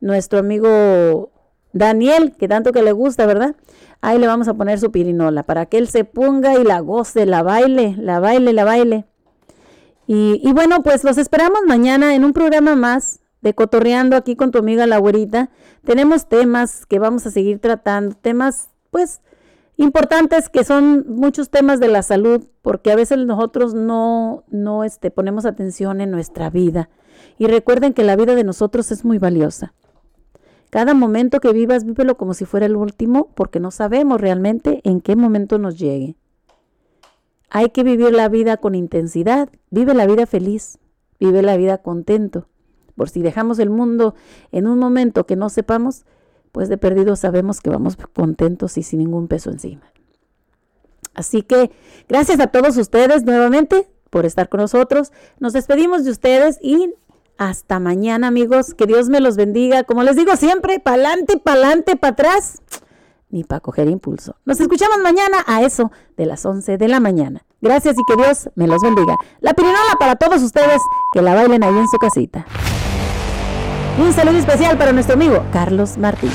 nuestro 0.00 0.40
amigo 0.40 1.30
Daniel, 1.72 2.34
que 2.36 2.48
tanto 2.48 2.72
que 2.72 2.82
le 2.82 2.92
gusta, 2.92 3.26
¿verdad? 3.26 3.54
Ahí 4.00 4.18
le 4.18 4.26
vamos 4.26 4.48
a 4.48 4.54
poner 4.54 4.78
su 4.78 4.90
pirinola 4.90 5.42
para 5.42 5.66
que 5.66 5.78
él 5.78 5.88
se 5.88 6.04
ponga 6.04 6.54
y 6.54 6.64
la 6.64 6.80
goce, 6.80 7.26
la 7.26 7.42
baile, 7.42 7.94
la 7.98 8.20
baile, 8.20 8.52
la 8.52 8.64
baile. 8.64 9.04
Y 10.08 10.52
bueno, 10.52 10.84
pues 10.84 11.02
los 11.02 11.18
esperamos 11.18 11.62
mañana 11.66 12.14
en 12.14 12.24
un 12.24 12.32
programa 12.32 12.76
más 12.76 13.20
de 13.42 13.54
Cotorreando 13.54 14.16
aquí 14.16 14.36
con 14.36 14.50
tu 14.50 14.58
amiga 14.58 14.86
la 14.86 14.98
güerita. 14.98 15.50
Tenemos 15.84 16.28
temas 16.28 16.86
que 16.86 16.98
vamos 16.98 17.26
a 17.26 17.30
seguir 17.30 17.58
tratando, 17.60 18.16
temas 18.16 18.70
pues 18.90 19.20
importantes 19.76 20.48
que 20.48 20.64
son 20.64 21.04
muchos 21.08 21.50
temas 21.50 21.80
de 21.80 21.88
la 21.88 22.02
salud, 22.02 22.46
porque 22.62 22.90
a 22.90 22.96
veces 22.96 23.18
nosotros 23.18 23.74
no, 23.74 24.44
no 24.48 24.84
este, 24.84 25.10
ponemos 25.10 25.44
atención 25.46 26.00
en 26.00 26.10
nuestra 26.10 26.50
vida. 26.50 26.88
Y 27.38 27.46
recuerden 27.46 27.92
que 27.92 28.04
la 28.04 28.16
vida 28.16 28.34
de 28.34 28.44
nosotros 28.44 28.90
es 28.90 29.04
muy 29.04 29.18
valiosa. 29.18 29.74
Cada 30.70 30.94
momento 30.94 31.40
que 31.40 31.52
vivas, 31.52 31.84
vívelo 31.84 32.16
como 32.16 32.34
si 32.34 32.44
fuera 32.44 32.66
el 32.66 32.76
último, 32.76 33.28
porque 33.34 33.60
no 33.60 33.70
sabemos 33.70 34.20
realmente 34.20 34.80
en 34.84 35.00
qué 35.00 35.14
momento 35.14 35.58
nos 35.58 35.78
llegue. 35.78 36.16
Hay 37.50 37.70
que 37.70 37.84
vivir 37.84 38.12
la 38.12 38.28
vida 38.28 38.56
con 38.56 38.74
intensidad, 38.74 39.48
vive 39.70 39.94
la 39.94 40.06
vida 40.06 40.26
feliz, 40.26 40.78
vive 41.20 41.42
la 41.42 41.56
vida 41.56 41.78
contento. 41.78 42.48
Por 42.96 43.08
si 43.10 43.22
dejamos 43.22 43.58
el 43.58 43.70
mundo 43.70 44.14
en 44.52 44.66
un 44.66 44.78
momento 44.78 45.26
que 45.26 45.36
no 45.36 45.48
sepamos, 45.48 46.04
pues 46.52 46.68
de 46.68 46.78
perdido 46.78 47.16
sabemos 47.16 47.60
que 47.60 47.70
vamos 47.70 47.96
contentos 48.14 48.78
y 48.78 48.82
sin 48.82 49.00
ningún 49.00 49.28
peso 49.28 49.50
encima. 49.50 49.92
Así 51.14 51.42
que 51.42 51.70
gracias 52.08 52.40
a 52.40 52.48
todos 52.48 52.76
ustedes 52.76 53.24
nuevamente 53.24 53.88
por 54.10 54.26
estar 54.26 54.48
con 54.48 54.60
nosotros. 54.60 55.12
Nos 55.38 55.52
despedimos 55.52 56.04
de 56.04 56.10
ustedes 56.10 56.58
y 56.62 56.94
hasta 57.38 57.78
mañana, 57.80 58.28
amigos. 58.28 58.74
Que 58.74 58.86
Dios 58.86 59.08
me 59.08 59.20
los 59.20 59.36
bendiga. 59.36 59.84
Como 59.84 60.02
les 60.02 60.16
digo 60.16 60.36
siempre, 60.36 60.80
pa'lante, 60.80 61.38
pa'lante, 61.38 61.96
para 61.96 62.12
atrás, 62.12 62.62
ni 63.30 63.44
para 63.44 63.60
coger 63.60 63.88
impulso. 63.88 64.36
Nos 64.44 64.60
escuchamos 64.60 64.98
mañana 65.02 65.44
a 65.46 65.62
eso 65.62 65.90
de 66.16 66.26
las 66.26 66.44
11 66.44 66.78
de 66.78 66.88
la 66.88 67.00
mañana. 67.00 67.44
Gracias 67.60 67.96
y 67.98 68.04
que 68.06 68.16
Dios 68.16 68.50
me 68.54 68.66
los 68.66 68.82
bendiga. 68.82 69.16
La 69.40 69.54
pirinola 69.54 69.96
para 69.98 70.16
todos 70.16 70.42
ustedes 70.42 70.80
que 71.12 71.22
la 71.22 71.34
bailen 71.34 71.64
ahí 71.64 71.76
en 71.76 71.88
su 71.88 71.98
casita. 71.98 72.46
Un 73.98 74.12
saludo 74.12 74.36
especial 74.36 74.76
para 74.76 74.92
nuestro 74.92 75.14
amigo 75.14 75.42
Carlos 75.52 75.96
Martín. 75.96 76.30